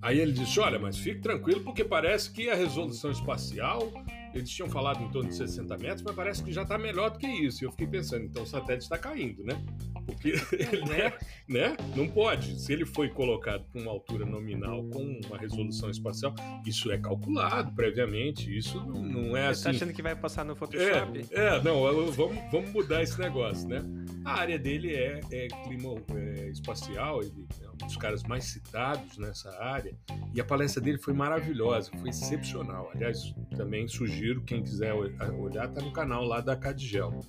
Aí 0.03 0.21
ele 0.21 0.33
disse: 0.33 0.59
Olha, 0.61 0.79
mas 0.79 0.99
fique 0.99 1.21
tranquilo, 1.21 1.62
porque 1.62 1.85
parece 1.85 2.31
que 2.31 2.49
a 2.49 2.55
resolução 2.55 3.11
espacial 3.11 3.93
eles 4.37 4.51
tinham 4.51 4.68
falado 4.68 5.03
em 5.03 5.09
torno 5.11 5.28
de 5.28 5.37
60 5.37 5.76
metros, 5.78 6.03
mas 6.03 6.14
parece 6.14 6.43
que 6.43 6.53
já 6.53 6.62
está 6.62 6.76
melhor 6.78 7.11
do 7.11 7.18
que 7.18 7.26
isso. 7.26 7.64
E 7.64 7.66
eu 7.66 7.70
fiquei 7.70 7.87
pensando, 7.87 8.24
então 8.24 8.43
o 8.43 8.47
satélite 8.47 8.84
está 8.84 8.99
caindo, 8.99 9.43
né? 9.45 9.61
Porque 10.05 10.34
ele, 10.53 10.84
né? 10.84 11.12
né? 11.49 11.76
Não 11.95 12.07
pode. 12.09 12.61
Se 12.61 12.72
ele 12.72 12.84
foi 12.84 13.09
colocado 13.09 13.64
com 13.72 13.80
uma 13.80 13.91
altura 13.91 14.24
nominal 14.24 14.84
com 14.84 15.20
uma 15.26 15.39
resolução 15.39 15.91
espacial, 15.91 16.34
isso 16.64 16.91
é 16.91 16.99
calculado 16.99 17.72
previamente. 17.72 18.57
Isso 18.57 18.78
não, 18.87 19.03
não 19.03 19.37
é 19.37 19.47
Você 19.47 19.47
assim. 19.47 19.55
Você 19.55 19.64
tá 19.64 19.70
achando 19.70 19.93
que 19.93 20.03
vai 20.03 20.14
passar 20.14 20.45
no 20.45 20.55
Photoshop? 20.55 21.26
É, 21.30 21.57
é 21.57 21.62
não, 21.62 21.82
vamos, 22.12 22.16
vamos 22.51 22.70
mudar 22.72 23.03
esse 23.03 23.18
negócio, 23.18 23.68
né? 23.68 23.82
A 24.24 24.41
área 24.41 24.59
dele 24.59 24.95
é, 24.95 25.20
é 25.32 25.49
clima 25.64 25.95
é, 26.14 26.49
espacial, 26.51 27.20
ele 27.22 27.47
é 27.62 27.66
um 27.83 27.87
dos 27.87 27.97
caras 27.97 28.22
mais 28.22 28.45
citados 28.45 29.18
nessa 29.18 29.51
área. 29.62 29.95
E 30.35 30.41
a 30.41 30.45
palestra 30.45 30.83
dele 30.83 30.99
foi 30.99 31.12
maravilhosa, 31.12 31.91
foi 31.99 32.11
excepcional. 32.11 32.91
Aliás, 32.95 33.35
também 33.57 33.87
sugiro, 33.87 34.43
quem 34.43 34.62
quiser 34.62 34.93
olhar, 34.93 35.68
tá 35.68 35.81
no 35.81 35.93
canal 35.93 36.24
lá 36.24 36.41
da 36.41 36.57
Cadigel, 36.57 37.20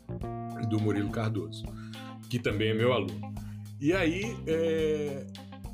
do 0.70 0.80
Murilo 0.80 1.12
Cardoso, 1.12 1.64
que 2.30 2.40
também 2.40 2.70
é 2.70 2.74
meu 2.74 2.94
aluno. 2.94 3.34
E 3.80 3.94
aí, 3.94 4.36
é, 4.48 5.26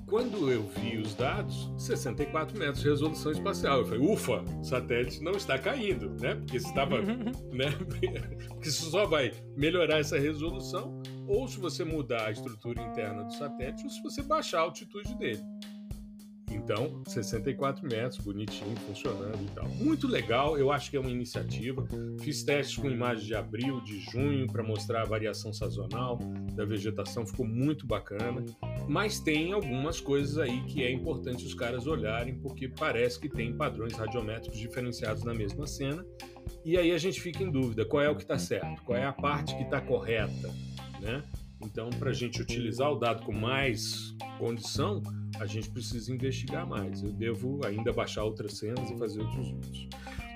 quando 0.06 0.52
eu 0.52 0.64
vi 0.64 0.98
os 0.98 1.16
dados, 1.16 1.72
64 1.78 2.58
metros 2.58 2.82
de 2.82 2.90
resolução 2.90 3.32
espacial. 3.32 3.80
Eu 3.80 3.86
falei, 3.86 4.08
ufa, 4.08 4.42
o 4.60 4.64
satélite 4.64 5.24
não 5.24 5.34
está 5.34 5.58
caindo, 5.58 6.10
né? 6.22 6.36
Porque 6.36 6.58
estava, 6.58 7.02
né? 7.52 7.72
Porque 8.50 8.70
isso 8.70 8.90
só 8.92 9.06
vai 9.06 9.32
melhorar 9.56 10.00
essa 10.00 10.18
resolução 10.18 11.02
ou 11.28 11.48
se 11.48 11.60
você 11.60 11.84
mudar 11.84 12.28
a 12.28 12.32
estrutura 12.32 12.82
interna 12.82 13.24
do 13.24 13.34
satélite 13.34 13.84
ou 13.84 13.90
se 13.90 14.02
você 14.02 14.22
baixar 14.22 14.60
a 14.60 14.64
altitude 14.64 15.16
dele. 15.18 15.42
Então, 16.52 17.02
64 17.08 17.88
metros, 17.88 18.18
bonitinho, 18.24 18.76
funcionando 18.88 19.42
e 19.42 19.52
tal. 19.54 19.68
Muito 19.70 20.08
legal, 20.08 20.58
eu 20.58 20.72
acho 20.72 20.90
que 20.90 20.98
é 20.98 21.00
uma 21.00 21.10
iniciativa. 21.10 21.86
Fiz 22.22 22.44
testes 22.44 22.78
com 22.78 22.90
imagens 22.90 23.26
de 23.26 23.36
abril, 23.36 23.82
de 23.82 24.00
junho, 24.00 24.48
para 24.48 24.64
mostrar 24.64 25.02
a 25.02 25.06
variação 25.06 25.52
sazonal 25.52 26.20
da 26.54 26.66
vegetação, 26.66 27.26
ficou 27.26 27.46
muito 27.46 27.86
bacana. 27.86 28.44
Mas 28.88 29.20
tem 29.20 29.54
algumas 29.54 30.00
coisas 30.00 30.38
aí 30.38 30.62
que 30.66 30.84
é 30.84 30.92
importante 30.92 31.46
os 31.46 31.54
caras 31.54 31.88
olharem, 31.88 32.36
porque 32.36 32.68
parece 32.68 33.20
que 33.20 33.30
tem 33.30 33.56
padrões 33.56 33.94
radiométricos 33.94 34.60
diferenciados 34.60 35.24
na 35.24 35.34
mesma 35.34 35.68
cena. 35.68 36.06
E 36.66 36.78
aí 36.78 36.92
a 36.92 36.98
gente 36.98 37.20
fica 37.20 37.44
em 37.44 37.52
dúvida: 37.52 37.86
qual 37.86 38.04
é 38.04 38.10
o 38.10 38.16
que 38.16 38.24
está 38.24 38.38
certo? 38.38 38.82
Qual 38.84 38.98
é 38.98 39.06
a 39.06 39.14
parte 39.14 39.56
que 39.56 39.64
está 39.64 39.82
correta? 39.82 40.54
Né? 41.02 41.24
Então, 41.64 41.90
para 41.92 42.10
a 42.10 42.14
gente 42.14 42.42
utilizar 42.42 42.92
o 42.92 42.96
dado 42.96 43.24
com 43.24 43.32
mais 43.32 44.16
condição, 44.38 45.02
a 45.40 45.46
gente 45.46 45.70
precisa 45.70 46.12
investigar 46.12 46.68
mais. 46.68 47.02
Eu 47.02 47.12
devo 47.12 47.66
ainda 47.66 47.92
baixar 47.92 48.24
outras 48.24 48.58
cenas 48.58 48.90
e 48.90 48.98
fazer 48.98 49.22
outros 49.22 49.50
vídeos. 49.50 49.88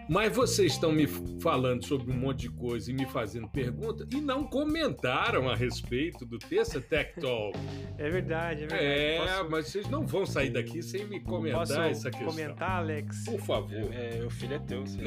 Mas 0.10 0.34
vocês 0.34 0.72
estão 0.72 0.92
me 0.92 1.06
falando 1.42 1.86
sobre 1.86 2.14
um 2.14 2.16
monte 2.16 2.42
de 2.42 2.50
coisa 2.50 2.90
e 2.90 2.94
me 2.94 3.06
fazendo 3.06 3.48
pergunta 3.50 4.08
e 4.10 4.22
não 4.22 4.46
comentaram 4.46 5.50
a 5.50 5.56
respeito 5.56 6.26
do 6.26 6.40
Terça 6.40 6.80
Tech 6.80 7.20
Talk. 7.20 7.58
É 8.00 8.12
verdade, 8.12 8.64
é 8.64 8.68
verdade. 8.68 8.86
É, 8.86 9.18
Posso... 9.18 9.50
mas 9.50 9.68
vocês 9.68 9.90
não 9.90 10.06
vão 10.06 10.24
sair 10.24 10.52
daqui 10.52 10.84
sem 10.84 11.08
me 11.08 11.20
comentar 11.20 11.62
Posso 11.62 11.82
essa 11.82 12.12
questão. 12.12 12.28
comentar, 12.28 12.70
Alex? 12.70 13.26
Por 13.26 13.40
favor. 13.40 13.92
É, 13.92 14.24
o 14.24 14.30
filho 14.30 14.54
é 14.54 14.60
teu, 14.60 14.86
sim. 14.86 15.00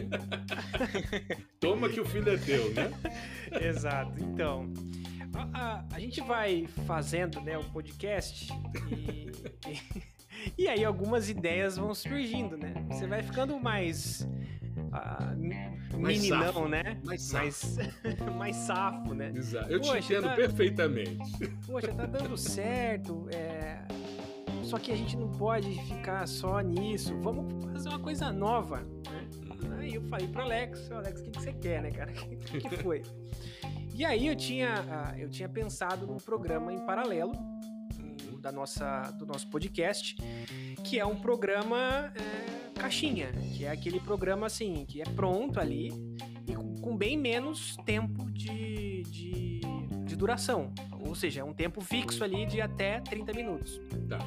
Toma 1.61 1.89
que 1.89 2.01
o 2.01 2.05
filho 2.05 2.31
é 2.31 2.37
teu, 2.37 2.69
né? 2.75 2.91
Exato. 3.63 4.21
Então, 4.21 4.73
a, 5.35 5.49
a, 5.53 5.85
a, 5.93 6.01
gente 6.01 6.21
vai 6.21 6.67
fazendo 6.87 7.41
né, 7.41 7.57
o 7.59 7.65
podcast 7.65 8.53
e, 8.91 9.31
e, 9.69 10.63
e, 10.65 10.69
aí 10.69 10.85
algumas 10.85 11.29
ideias 11.29 11.77
vão 11.77 11.95
surgindo, 11.95 12.57
né? 12.57 12.75
Você 12.89 13.07
vai 13.07 13.23
ficando 13.23 13.59
mais. 13.59 14.29
Uh, 14.77 15.99
mais 15.99 16.21
meninão, 16.21 16.53
safo. 16.53 16.69
né? 16.69 17.01
Mais 17.05 17.23
safo. 17.23 17.45
Mais, 17.45 18.21
mais 18.37 18.57
safo, 18.57 19.15
né? 19.15 19.33
Exato. 19.35 19.71
Eu 19.71 19.81
Poxa, 19.81 20.01
te 20.01 20.05
entendo 20.05 20.25
tá, 20.25 20.35
perfeitamente. 20.35 21.49
Poxa, 21.67 21.93
tá 21.93 22.07
dando 22.07 22.37
certo. 22.37 23.29
É... 23.33 23.79
Só 24.63 24.79
que 24.79 24.93
a 24.93 24.97
gente 24.97 25.17
não 25.17 25.31
pode 25.33 25.73
ficar 25.83 26.27
só 26.27 26.61
nisso. 26.61 27.17
Vamos 27.21 27.65
fazer 27.73 27.89
uma 27.89 27.99
coisa 27.99 28.33
nova, 28.33 28.79
né? 28.79 29.29
Uhum. 29.63 29.79
Aí 29.79 29.95
eu 29.95 30.03
falei 30.03 30.29
pro 30.29 30.43
Alex, 30.43 30.91
Alex, 30.91 31.21
o 31.21 31.25
que, 31.25 31.31
que 31.31 31.43
você 31.43 31.53
quer, 31.53 31.83
né, 31.83 31.91
cara? 31.91 32.13
O 32.31 32.37
que, 32.37 32.61
que 32.61 32.77
foi? 32.79 33.03
E 33.95 34.05
aí 34.05 34.27
eu 34.27 34.37
tinha, 34.37 34.75
ah, 34.91 35.19
eu 35.19 35.29
tinha 35.29 35.49
pensado 35.49 36.07
num 36.07 36.17
programa 36.17 36.73
em 36.73 36.81
paralelo 36.87 37.33
da 38.41 38.51
nossa, 38.51 39.11
do 39.13 39.27
nosso 39.27 39.49
podcast, 39.49 40.17
que 40.83 40.99
é 40.99 41.05
um 41.05 41.17
programa 41.17 42.13
é, 42.15 42.79
caixinha, 42.79 43.31
que 43.55 43.65
é 43.65 43.71
aquele 43.71 44.01
programa 44.01 44.47
assim, 44.47 44.85
que 44.87 45.01
é 45.01 45.05
pronto 45.05 45.61
ali 45.61 45.93
e 46.47 46.55
com, 46.55 46.75
com 46.77 46.97
bem 46.97 47.17
menos 47.17 47.77
tempo 47.85 48.31
de, 48.31 49.03
de, 49.03 49.61
de, 50.07 50.17
duração. 50.17 50.73
Ou 51.07 51.15
seja, 51.15 51.43
é 51.43 51.45
um 51.45 51.53
tempo 51.53 51.81
fixo 51.81 52.25
ali 52.25 52.47
de 52.47 52.61
até 52.61 53.01
30 53.01 53.33
minutos. 53.35 53.81
Tá. 54.09 54.19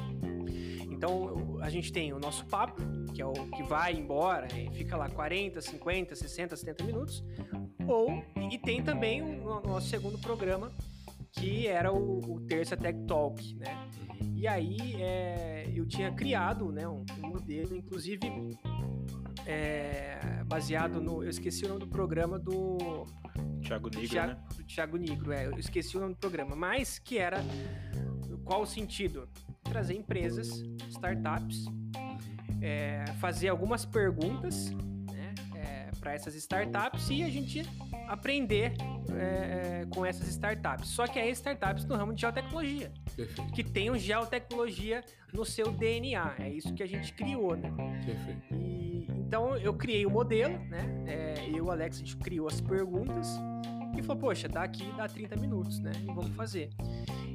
Então 0.90 1.58
a 1.60 1.68
gente 1.68 1.92
tem 1.92 2.12
o 2.12 2.18
nosso 2.18 2.46
papo, 2.46 2.80
que 3.14 3.22
é 3.22 3.26
o 3.26 3.32
que 3.32 3.62
vai 3.62 3.94
embora 3.94 4.48
e 4.58 4.68
fica 4.74 4.96
lá 4.96 5.08
40, 5.08 5.60
50, 5.60 6.16
60, 6.16 6.56
70 6.56 6.84
minutos. 6.84 7.24
Ou, 7.86 8.22
e 8.50 8.58
tem 8.58 8.82
também 8.82 9.22
o, 9.22 9.46
o 9.46 9.66
nosso 9.66 9.88
segundo 9.88 10.18
programa, 10.18 10.72
que 11.30 11.68
era 11.68 11.92
o, 11.92 12.18
o 12.18 12.40
Terça 12.40 12.76
Tech 12.76 12.98
Talk, 13.06 13.54
né? 13.54 13.88
E 14.34 14.48
aí 14.48 15.00
é, 15.00 15.70
eu 15.74 15.86
tinha 15.86 16.10
criado 16.12 16.72
né, 16.72 16.88
um, 16.88 17.04
um 17.22 17.28
modelo, 17.28 17.76
inclusive 17.76 18.20
é, 19.46 20.42
baseado 20.44 21.00
no. 21.00 21.22
Eu 21.22 21.30
esqueci 21.30 21.64
o 21.64 21.68
nome 21.68 21.80
do 21.80 21.88
programa 21.88 22.38
do. 22.38 23.06
Thiago 23.62 23.88
Negro, 23.88 24.08
Thiago, 24.08 24.32
né? 24.32 24.44
do 24.56 24.64
Thiago 24.64 24.96
Negro, 24.98 25.32
é, 25.32 25.46
eu 25.46 25.58
esqueci 25.58 25.96
o 25.96 26.00
nome 26.00 26.14
do 26.14 26.18
programa, 26.18 26.56
mas 26.56 26.98
que 26.98 27.16
era. 27.16 27.38
Qual 28.44 28.62
o 28.62 28.66
sentido? 28.66 29.28
Trazer 29.62 29.94
empresas, 29.94 30.62
startups, 30.90 31.64
é, 32.64 33.04
fazer 33.20 33.48
algumas 33.48 33.84
perguntas 33.84 34.70
né, 35.12 35.34
é, 35.54 35.90
para 36.00 36.14
essas 36.14 36.34
startups 36.34 37.10
e 37.10 37.22
a 37.22 37.28
gente 37.28 37.62
aprender 38.08 38.72
é, 39.14 39.86
com 39.90 40.04
essas 40.04 40.26
startups. 40.28 40.88
Só 40.88 41.06
que 41.06 41.18
é 41.18 41.28
startups 41.30 41.84
no 41.84 41.94
ramo 41.94 42.14
de 42.14 42.22
geotecnologia, 42.22 42.90
Perfeito, 43.14 43.52
que 43.52 43.62
tenham 43.62 43.98
geotecnologia 43.98 45.04
no 45.30 45.44
seu 45.44 45.70
DNA. 45.70 46.36
É 46.38 46.48
isso 46.48 46.72
que 46.72 46.82
a 46.82 46.86
gente 46.86 47.12
criou, 47.12 47.54
né? 47.54 47.70
perfeito. 48.06 48.54
E, 48.54 49.06
então 49.10 49.56
eu 49.58 49.74
criei 49.74 50.06
o 50.06 50.10
modelo, 50.10 50.58
né? 50.64 51.04
É, 51.06 51.50
eu 51.50 51.56
e 51.56 51.60
o 51.60 51.70
Alex 51.70 51.96
a 51.96 52.00
gente 52.00 52.16
criou 52.16 52.48
as 52.48 52.62
perguntas 52.62 53.28
e 53.94 54.02
falou, 54.02 54.22
poxa, 54.22 54.48
daqui 54.48 54.90
dá 54.96 55.06
30 55.06 55.36
minutos, 55.36 55.80
né? 55.80 55.92
E 56.02 56.06
vamos 56.06 56.34
fazer. 56.34 56.70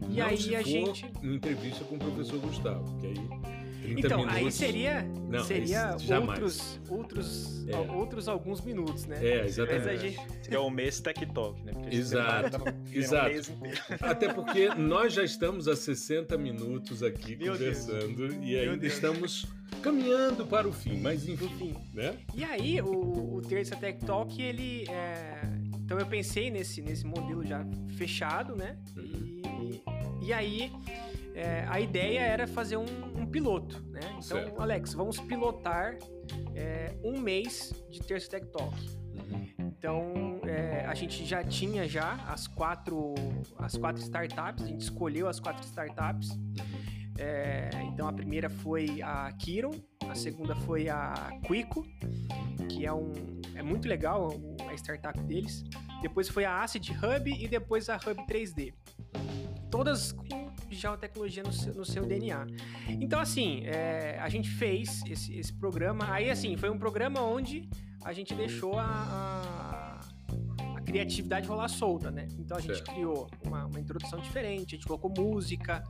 E 0.10 0.18
Não 0.18 0.26
aí 0.26 0.38
se 0.38 0.56
a 0.56 0.60
for 0.60 0.68
gente. 0.68 1.12
Em 1.22 1.36
entrevista 1.36 1.86
com 1.86 1.96
o 1.96 2.00
professor 2.00 2.40
Gustavo, 2.40 2.98
que 2.98 3.08
aí 3.08 3.14
30 3.14 3.59
Então, 3.86 4.20
minutos. 4.20 4.36
aí 4.38 4.52
seria, 4.52 5.02
Não, 5.30 5.44
seria 5.44 5.96
outros, 6.20 6.80
outros, 6.90 7.68
É. 7.68 7.78
outros 7.78 8.28
alguns 8.28 8.62
minutos, 8.62 9.06
né? 9.06 9.18
É, 9.26 9.42
Mas 9.42 9.58
exatamente. 9.58 9.90
a 9.90 9.96
gente, 9.98 10.20
Seria 10.44 10.62
o 10.62 10.70
mês 10.70 11.00
Tech 11.00 11.26
Talk, 11.28 11.62
né? 11.64 11.72
Porque 11.72 11.88
a 11.88 11.92
gente 11.92 12.00
Exato, 12.02 12.64
exato. 12.92 13.52
um. 13.54 14.06
Até 14.08 14.34
porque 14.34 14.70
nós 14.76 15.14
já 15.14 15.24
estamos 15.24 15.68
há 15.68 15.76
60 15.76 16.38
minutos 16.38 17.02
aqui 17.04 17.36
Meu 17.36 17.58
Deus. 17.58 17.80
conversando 17.86 18.26
e 18.44 18.52
Meu 18.52 18.60
ainda 18.62 18.78
Deus. 18.78 18.94
estamos 18.94 19.46
caminhando 19.82 20.46
para 20.46 20.68
o 20.68 20.74
fim, 20.74 21.00
mas 21.00 21.28
enfim, 21.28 21.74
né? 21.94 22.16
E 22.36 22.44
aí, 22.44 22.82
o, 22.82 23.36
o 23.36 23.42
Terça 23.42 23.76
Tech 23.76 24.04
Talk, 24.06 24.42
ele. 24.42 24.86
é, 24.90 25.42
Então 25.86 25.98
eu 26.00 26.06
pensei 26.06 26.50
nesse, 26.52 26.82
nesse 26.82 27.06
modelo 27.06 27.46
já 27.46 27.66
fechado, 27.98 28.56
né? 28.56 28.78
E, 28.98 29.42
e 30.28 30.34
aí 30.34 30.72
é, 31.40 31.66
a 31.70 31.80
ideia 31.80 32.20
era 32.20 32.46
fazer 32.46 32.76
um, 32.76 32.86
um 33.16 33.26
piloto, 33.26 33.82
né? 33.90 34.02
Então, 34.04 34.22
Certo. 34.22 34.62
Alex, 34.62 34.94
vamos 34.94 35.20
pilotar 35.22 35.98
é, 36.54 36.94
um 37.02 37.18
mês 37.18 37.74
de 37.90 38.00
Terça 38.02 38.30
Tech 38.30 38.46
Talk. 38.48 38.76
Uhum. 39.16 39.48
Então, 39.58 40.42
é, 40.44 40.86
a 40.86 40.94
gente 40.94 41.26
já 41.26 41.42
tinha 41.42 41.88
já 41.88 42.16
as 42.28 42.46
quatro, 42.46 43.14
as 43.58 43.78
quatro 43.78 44.02
startups, 44.02 44.66
a 44.66 44.68
gente 44.68 44.82
escolheu 44.82 45.30
as 45.30 45.40
quatro 45.40 45.64
startups. 45.64 46.38
É, 47.18 47.70
então, 47.84 48.08
a 48.08 48.14
primeira 48.14 48.50
foi 48.50 49.02
a 49.02 49.32
Kiron, 49.32 49.76
a 50.10 50.16
segunda 50.16 50.56
foi 50.58 50.90
a 50.90 51.40
Quico, 51.48 51.86
que 52.68 52.86
é, 52.86 52.92
um, 52.92 53.14
é 53.56 53.64
muito 53.64 53.88
legal 53.88 54.34
a 54.70 54.74
startup 54.74 55.18
deles. 55.22 55.64
Depois 56.02 56.28
foi 56.28 56.44
a 56.44 56.62
Acid 56.64 56.90
Hub 56.92 57.32
e 57.32 57.48
depois 57.48 57.90
a 57.90 57.96
Hub 57.96 58.26
3D. 58.28 58.74
Todas 59.70 60.12
com 60.12 60.49
geotecnologia 60.76 61.44
no 61.44 61.52
seu, 61.52 61.74
no 61.74 61.86
seu 61.86 62.06
DNA. 62.06 62.48
Então, 62.90 63.20
assim, 63.20 63.64
é, 63.66 64.18
a 64.20 64.30
gente 64.30 64.50
fez 64.50 65.02
esse, 65.08 65.34
esse 65.38 65.54
programa. 65.54 66.12
Aí, 66.12 66.30
assim, 66.30 66.56
foi 66.58 66.70
um 66.70 66.78
programa 66.78 67.22
onde 67.22 67.70
a 68.04 68.14
gente 68.14 68.34
deixou 68.34 68.78
a, 68.78 68.84
a, 68.84 70.78
a 70.78 70.82
criatividade 70.82 71.48
rolar 71.48 71.68
solta, 71.68 72.10
né? 72.10 72.28
Então, 72.38 72.58
a 72.58 72.62
gente 72.62 72.76
Certo. 72.76 72.94
criou 72.94 73.30
uma, 73.46 73.66
uma 73.66 73.80
introdução 73.80 74.20
diferente, 74.20 74.76
a 74.76 74.78
gente 74.78 74.88
colocou 74.88 75.12
música, 75.16 75.84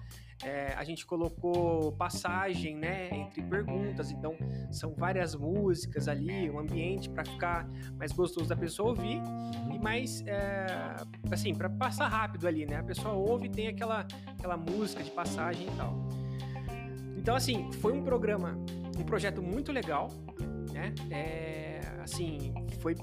é, 0.43 0.73
a 0.77 0.83
gente 0.83 1.05
colocou 1.05 1.91
passagem, 1.93 2.75
né, 2.75 3.09
entre 3.11 3.41
perguntas. 3.43 4.11
Então, 4.11 4.35
são 4.71 4.93
várias 4.93 5.35
músicas 5.35 6.07
ali, 6.07 6.49
um 6.49 6.59
ambiente 6.59 7.09
para 7.09 7.25
ficar 7.25 7.67
mais 7.97 8.11
gostoso 8.11 8.47
da 8.47 8.55
pessoa 8.55 8.89
ouvir 8.89 9.21
e 9.73 9.79
mais, 9.79 10.23
é, 10.25 10.95
assim, 11.31 11.53
para 11.53 11.69
passar 11.69 12.07
rápido 12.07 12.47
ali, 12.47 12.65
né? 12.65 12.77
A 12.77 12.83
pessoa 12.83 13.13
ouve 13.13 13.47
e 13.47 13.49
tem 13.49 13.67
aquela, 13.67 14.05
aquela 14.27 14.57
música 14.57 15.03
de 15.03 15.11
passagem 15.11 15.67
e 15.67 15.71
tal. 15.75 15.93
Então, 17.17 17.35
assim, 17.35 17.71
foi 17.73 17.91
um 17.91 18.03
programa, 18.03 18.57
um 18.97 19.03
projeto 19.03 19.41
muito 19.41 19.71
legal, 19.71 20.07
né? 20.71 20.93
É, 21.11 21.81
assim, 22.01 22.53
foi 22.79 22.95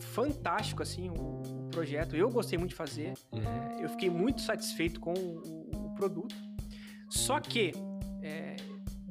fantástico, 0.00 0.82
assim, 0.82 1.08
o, 1.08 1.12
o 1.14 1.68
projeto. 1.70 2.16
Eu 2.16 2.28
gostei 2.30 2.58
muito 2.58 2.70
de 2.70 2.76
fazer. 2.76 3.14
É, 3.32 3.84
eu 3.84 3.88
fiquei 3.88 4.10
muito 4.10 4.40
satisfeito 4.40 4.98
com 4.98 5.14
o, 5.14 5.70
o 5.72 5.94
produto. 5.94 6.47
Só 7.08 7.40
que 7.40 7.72
é, 8.22 8.56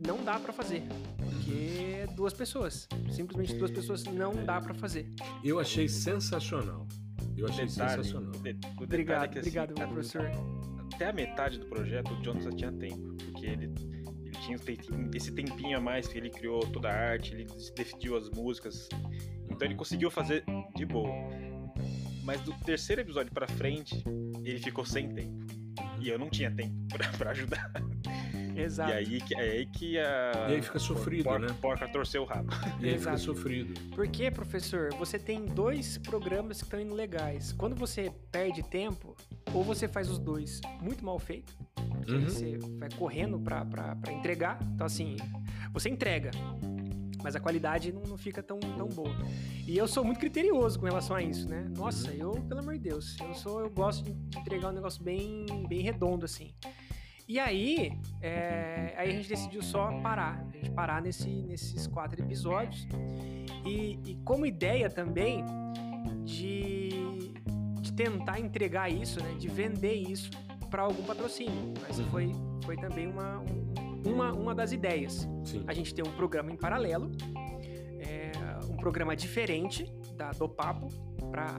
não 0.06 0.24
dá 0.24 0.40
para 0.40 0.54
fazer, 0.54 0.84
porque 1.18 2.04
é 2.04 2.08
duas 2.16 2.34
pessoas, 2.34 2.88
simplesmente 3.10 3.56
duas 3.56 3.72
pessoas 3.72 4.04
não 4.06 4.34
dá 4.46 4.62
para 4.62 4.74
fazer. 4.74 5.10
Eu 5.44 5.60
achei 5.60 5.88
sensacional. 5.88 6.88
Eu 7.36 7.48
achei 7.48 7.66
Detalhe, 7.66 7.92
sensacional. 8.04 8.30
o 8.30 8.34
de- 8.34 8.40
o 8.40 8.52
detalhe 8.52 8.80
é 8.80 8.84
Obrigado, 8.84 9.30
que, 9.30 9.40
assim, 9.40 9.50
obrigado, 9.50 9.82
a- 9.82 9.88
professor. 9.88 10.32
até 10.94 11.10
a 11.10 11.14
metade 11.14 11.60
do 11.60 11.66
projeto 11.68 12.14
o 12.14 12.22
Jonathan 12.24 12.50
tinha 12.52 12.72
tempo, 12.72 13.14
porque 13.24 13.46
ele, 13.46 13.66
ele 14.26 14.32
tinha 14.44 14.56
esse 14.56 14.66
tempinho- 14.66 15.12
esse 15.14 15.32
tempinho 15.32 15.78
a 15.78 15.82
mais 15.82 16.08
que 16.08 16.18
ele 16.18 16.30
criou 16.32 16.60
toda 16.62 16.90
a 16.90 16.94
arte, 17.12 17.34
ele 17.34 17.46
decidiu 17.76 18.18
as 18.18 18.30
músicas, 18.32 18.90
então 19.50 19.68
ele 19.68 19.76
conseguiu 19.76 20.10
fazer 20.10 20.44
de 20.76 20.86
boa. 20.86 21.12
Mas 22.24 22.42
do 22.42 22.52
terceiro 22.66 23.02
episódio 23.02 23.32
pra 23.32 23.48
frente, 23.48 24.04
ele 24.44 24.60
ficou 24.60 24.84
sem 24.86 25.08
tempo. 25.10 25.47
E 26.08 26.10
eu 26.10 26.18
não 26.18 26.30
tinha 26.30 26.50
tempo 26.50 26.74
pra, 26.88 27.10
pra 27.20 27.32
ajudar. 27.32 27.70
Exato. 28.56 28.92
E 28.92 28.94
aí, 28.94 29.20
que- 29.22 29.36
é 29.36 29.40
aí 29.42 29.66
que 29.66 30.00
a. 30.00 30.32
E 30.50 30.54
aí 30.56 30.62
fica 30.62 30.80
sofrido, 30.80 31.26
porca, 31.26 31.40
né? 31.48 31.56
Porca 31.62 31.88
torceu 31.90 32.22
o 32.24 32.26
rabo. 32.26 32.50
E 32.54 32.86
aí 32.86 32.92
fica 32.98 33.12
Exato. 33.12 33.20
sofrido. 33.20 33.74
Porque, 33.94 34.32
professor, 34.32 34.94
você 34.94 35.20
tem 35.20 35.44
dois 35.46 35.98
programas 35.98 36.60
que 36.60 36.64
estão 36.64 36.80
indo 36.80 36.94
legais. 36.96 37.52
Quando 37.52 37.76
você 37.76 38.10
perde 38.32 38.64
tempo, 38.64 39.18
ou 39.54 39.66
você 39.66 39.86
faz 39.86 40.10
os 40.10 40.18
dois 40.18 40.62
muito 40.82 41.04
mal 41.04 41.20
feito, 41.20 41.54
Uhum. 42.08 42.22
você 42.22 42.58
vai 42.80 42.90
correndo 42.98 43.38
pra, 43.38 43.66
pra, 43.66 43.94
pra 43.98 44.14
entregar. 44.14 44.58
Então, 44.74 44.88
assim, 44.88 45.18
você 45.74 45.90
entrega, 45.90 46.32
mas 47.24 47.36
a 47.36 47.40
qualidade 47.40 47.92
não, 47.92 48.02
não 48.04 48.18
fica 48.18 48.42
tão, 48.44 48.60
tão 48.60 48.88
boa. 48.88 49.16
E 49.68 49.78
eu 49.78 49.88
sou 49.88 50.04
muito 50.04 50.20
criterioso 50.20 50.80
com 50.80 50.86
relação 50.86 51.16
a 51.16 51.22
isso, 51.22 51.48
né? 51.50 51.70
Nossa, 51.76 52.12
eu, 52.12 52.32
pelo 52.32 52.60
amor 52.62 52.74
de 52.76 52.80
Deus, 52.82 53.18
eu 53.20 53.34
sou, 53.34 53.60
eu 53.62 53.70
gosto 53.70 54.04
de 54.04 54.38
entregar 54.40 54.70
um 54.70 54.74
negócio 54.74 55.04
bem, 55.04 55.46
bem 55.68 55.82
redondo, 55.82 56.26
assim. 56.26 56.54
E 57.28 57.40
aí, 57.40 57.92
é, 58.22 58.94
aí 58.98 59.10
a 59.10 59.14
gente 59.14 59.28
decidiu 59.28 59.62
só 59.62 59.92
parar, 60.02 60.42
a 60.54 60.56
gente 60.56 60.70
parar 60.72 61.02
nesse, 61.02 61.28
nesses 61.28 61.86
quatro 61.86 62.22
episódios. 62.24 62.88
E, 63.66 64.00
e 64.06 64.16
como 64.24 64.46
ideia 64.46 64.90
também 64.90 65.44
de, 66.24 67.34
de 67.82 67.92
tentar 67.94 68.40
entregar 68.40 68.90
isso, 68.90 69.22
né? 69.22 69.36
De 69.38 69.48
vender 69.48 69.94
isso 69.96 70.30
para 70.70 70.84
algum 70.84 71.04
patrocínio. 71.04 71.74
Essa 71.90 72.02
Uhum. 72.04 72.10
foi, 72.10 72.32
foi 72.64 72.78
também 72.78 73.08
uma, 73.08 73.40
um- 73.40 73.74
uma, 74.12 74.32
uma 74.34 74.56
das 74.56 74.72
ideias. 74.72 75.28
Sim. 75.44 75.64
A 75.68 75.74
gente 75.74 75.94
tem 75.94 76.06
um 76.06 76.12
programa 76.12 76.52
em 76.52 76.56
paralelo, 76.58 77.12
é, 78.00 78.32
um 78.70 78.78
programa 78.78 79.16
diferente 79.16 79.92
da, 80.16 80.32
do 80.32 80.48
Papo, 80.50 80.88
para 81.32 81.56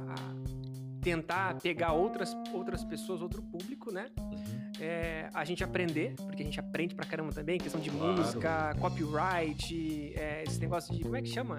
tentar 1.01 1.55
pegar 1.61 1.93
outras, 1.93 2.37
outras 2.53 2.85
pessoas, 2.85 3.23
outro 3.23 3.43
público, 3.43 3.93
né? 3.93 4.07
Uhum. 4.19 4.73
É, 4.81 5.29
a 5.33 5.45
gente 5.45 5.63
aprender, 5.65 6.15
porque 6.17 6.43
a 6.43 6.45
gente 6.45 6.59
aprende 6.61 6.95
pra 6.95 7.07
caramba 7.07 7.33
também, 7.33 7.59
questão 7.59 7.81
de 7.81 7.91
Claro. 7.91 8.15
música, 8.17 8.75
copyright, 8.81 10.13
é, 10.17 10.43
esse 10.47 10.59
negócio 10.61 10.95
de, 10.95 11.03
como 11.03 11.17
é 11.17 11.23
que 11.23 11.29
chama? 11.29 11.59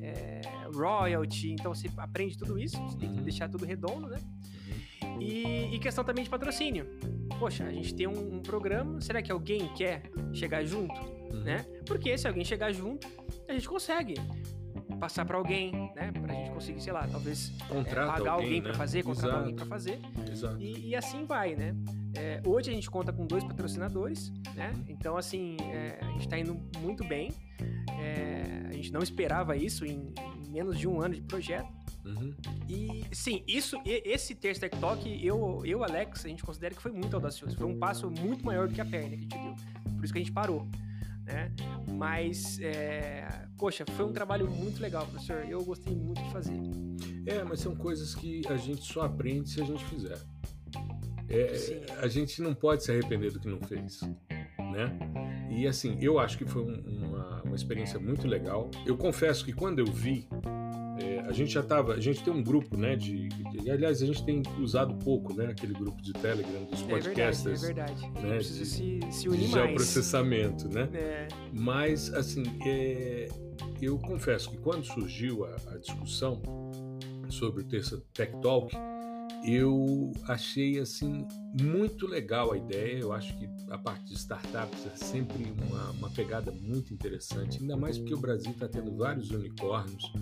É, 0.00 0.40
royalty, 0.74 1.52
então 1.52 1.74
você 1.74 1.90
aprende 1.96 2.36
tudo 2.38 2.58
isso, 2.58 2.76
você 2.82 2.98
tem 2.98 3.10
que 3.10 3.18
Uhum. 3.18 3.22
deixar 3.24 3.48
tudo 3.48 3.64
redondo, 3.64 4.06
né? 4.08 4.18
E, 5.20 5.74
e 5.74 5.78
questão 5.78 6.04
também 6.04 6.24
de 6.24 6.30
patrocínio. 6.30 6.86
Poxa, 7.38 7.64
a 7.64 7.72
gente 7.72 7.94
tem 7.94 8.06
um, 8.06 8.36
um 8.36 8.40
programa, 8.40 9.00
será 9.00 9.22
que 9.22 9.30
alguém 9.30 9.68
quer 9.74 10.02
chegar 10.32 10.64
junto, 10.64 10.94
Uhum. 11.32 11.40
né? 11.44 11.64
Porque 11.86 12.16
se 12.16 12.26
alguém 12.26 12.44
chegar 12.44 12.72
junto, 12.72 13.06
a 13.48 13.52
gente 13.52 13.68
consegue 13.68 14.14
passar 14.98 15.24
pra 15.24 15.36
alguém, 15.36 15.70
né? 15.94 16.10
Pra 16.12 16.34
gente 16.34 16.50
conseguir, 16.50 16.80
sei 16.80 16.92
lá, 16.92 17.06
talvez 17.06 17.52
é, 17.60 17.64
Contrata 17.74 18.12
pagar 18.12 18.32
alguém, 18.32 18.46
alguém 18.56 18.62
né? 18.62 18.74
fazer, 18.74 19.02
contratar 19.04 19.28
Exato, 19.30 19.42
alguém 19.42 19.54
pra 19.56 19.66
fazer. 19.66 20.00
Exato. 20.32 20.56
E, 20.58 20.88
e 20.88 20.96
assim 20.96 21.24
vai, 21.24 21.54
né? 21.54 21.76
É, 22.16 22.40
hoje 22.44 22.70
a 22.70 22.72
gente 22.74 22.90
conta 22.90 23.12
com 23.12 23.26
dois 23.26 23.44
patrocinadores, 23.44 24.32
né? 24.54 24.72
Então, 24.88 25.16
assim, 25.16 25.56
é, 25.70 25.98
a 26.00 26.06
gente 26.12 26.20
está 26.22 26.38
indo 26.38 26.58
muito 26.80 27.04
bem. 27.06 27.30
É, 28.00 28.66
a 28.68 28.72
gente 28.72 28.92
não 28.92 29.00
esperava 29.00 29.56
isso 29.56 29.84
em 29.84 30.12
menos 30.48 30.78
de 30.78 30.88
um 30.88 31.00
ano 31.00 31.14
de 31.14 31.22
projeto. 31.22 31.68
Uhum. 32.04 32.34
E, 32.68 33.04
sim, 33.12 33.42
isso, 33.46 33.76
esse 33.84 34.34
Terça 34.34 34.60
Tech 34.62 34.78
Talk, 34.78 35.06
eu, 35.24 35.62
eu, 35.64 35.84
Alex, 35.84 36.24
a 36.24 36.28
gente 36.28 36.42
considera 36.42 36.74
que 36.74 36.80
foi 36.80 36.92
muito 36.92 37.14
audacioso. 37.14 37.56
Foi 37.56 37.66
um 37.66 37.78
passo 37.78 38.10
muito 38.10 38.44
maior 38.44 38.68
do 38.68 38.74
que 38.74 38.80
a 38.80 38.84
perna 38.84 39.10
que 39.10 39.14
a 39.14 39.18
gente 39.18 39.38
deu. 39.38 39.54
Por 39.94 40.04
isso 40.04 40.12
que 40.12 40.18
a 40.18 40.22
gente 40.22 40.32
parou, 40.32 40.66
né? 41.24 41.52
Mas, 41.92 42.58
é, 42.60 43.46
poxa, 43.58 43.84
foi 43.96 44.06
um 44.06 44.12
trabalho 44.12 44.50
muito 44.50 44.80
legal, 44.80 45.06
professor. 45.06 45.44
Eu 45.48 45.62
gostei 45.64 45.94
muito 45.94 46.22
de 46.22 46.30
fazer. 46.30 46.58
É, 47.26 47.44
mas 47.44 47.60
são 47.60 47.76
coisas 47.76 48.14
que 48.14 48.42
a 48.48 48.56
gente 48.56 48.82
só 48.82 49.02
aprende 49.02 49.50
se 49.50 49.60
a 49.60 49.64
gente 49.64 49.84
fizer. 49.84 50.18
é, 51.28 51.98
a 52.00 52.08
gente 52.08 52.40
não 52.40 52.54
pode 52.54 52.84
se 52.84 52.90
arrepender 52.90 53.32
do 53.32 53.38
que 53.38 53.48
não 53.48 53.60
fez, 53.60 54.00
né? 54.72 54.98
E 55.50 55.66
assim, 55.66 55.98
eu 56.00 56.18
acho 56.18 56.38
que 56.38 56.46
foi 56.46 56.62
um, 56.62 57.06
uma 57.06 57.37
experiência 57.58 57.98
muito 57.98 58.26
legal. 58.26 58.70
Eu 58.86 58.96
confesso 58.96 59.44
que 59.44 59.52
quando 59.52 59.80
eu 59.80 59.86
vi 59.86 60.26
é, 61.00 61.20
a 61.20 61.32
gente 61.32 61.52
já 61.52 61.60
estava, 61.60 61.94
a 61.94 62.00
gente 62.00 62.22
tem 62.22 62.32
um 62.32 62.42
grupo, 62.42 62.76
né, 62.76 62.96
de, 62.96 63.28
de, 63.28 63.70
aliás, 63.70 64.02
a 64.02 64.06
gente 64.06 64.24
tem 64.24 64.42
usado 64.58 64.94
pouco, 64.96 65.32
né, 65.32 65.46
aquele 65.46 65.72
grupo 65.72 66.02
de 66.02 66.12
Telegram 66.12 66.64
dos 66.64 66.82
podcasters. 66.82 67.62
É 67.62 67.66
verdade, 67.66 67.92
é 67.92 68.00
verdade. 68.00 68.26
Né, 68.26 68.36
precisa 68.36 68.58
de, 68.58 68.66
se, 68.66 69.00
se 69.12 69.28
unir 69.28 69.46
de 69.46 69.48
mais. 69.48 69.66
geoprocessamento, 69.66 70.68
né? 70.68 70.88
É. 70.92 71.28
Mas, 71.52 72.12
assim, 72.12 72.42
é, 72.66 73.28
eu 73.80 73.96
confesso 73.98 74.50
que 74.50 74.56
quando 74.58 74.84
surgiu 74.84 75.44
a, 75.44 75.56
a 75.72 75.78
discussão 75.78 76.42
sobre 77.28 77.62
o 77.62 77.64
Terça 77.64 78.02
Tech 78.12 78.32
Talk, 78.42 78.74
eu 79.44 80.12
achei 80.24 80.78
assim 80.78 81.26
muito 81.60 82.06
legal 82.06 82.52
a 82.52 82.56
ideia. 82.56 82.98
Eu 82.98 83.12
acho 83.12 83.36
que 83.38 83.48
a 83.70 83.78
parte 83.78 84.06
de 84.06 84.14
startups 84.14 84.86
é 84.86 84.96
sempre 84.96 85.52
uma, 85.68 85.90
uma 85.90 86.10
pegada 86.10 86.50
muito 86.52 86.92
interessante, 86.92 87.58
ainda 87.60 87.76
mais 87.76 87.98
porque 87.98 88.14
o 88.14 88.18
Brasil 88.18 88.52
está 88.52 88.68
tendo 88.68 88.96
vários 88.96 89.30
unicórnios 89.30 90.12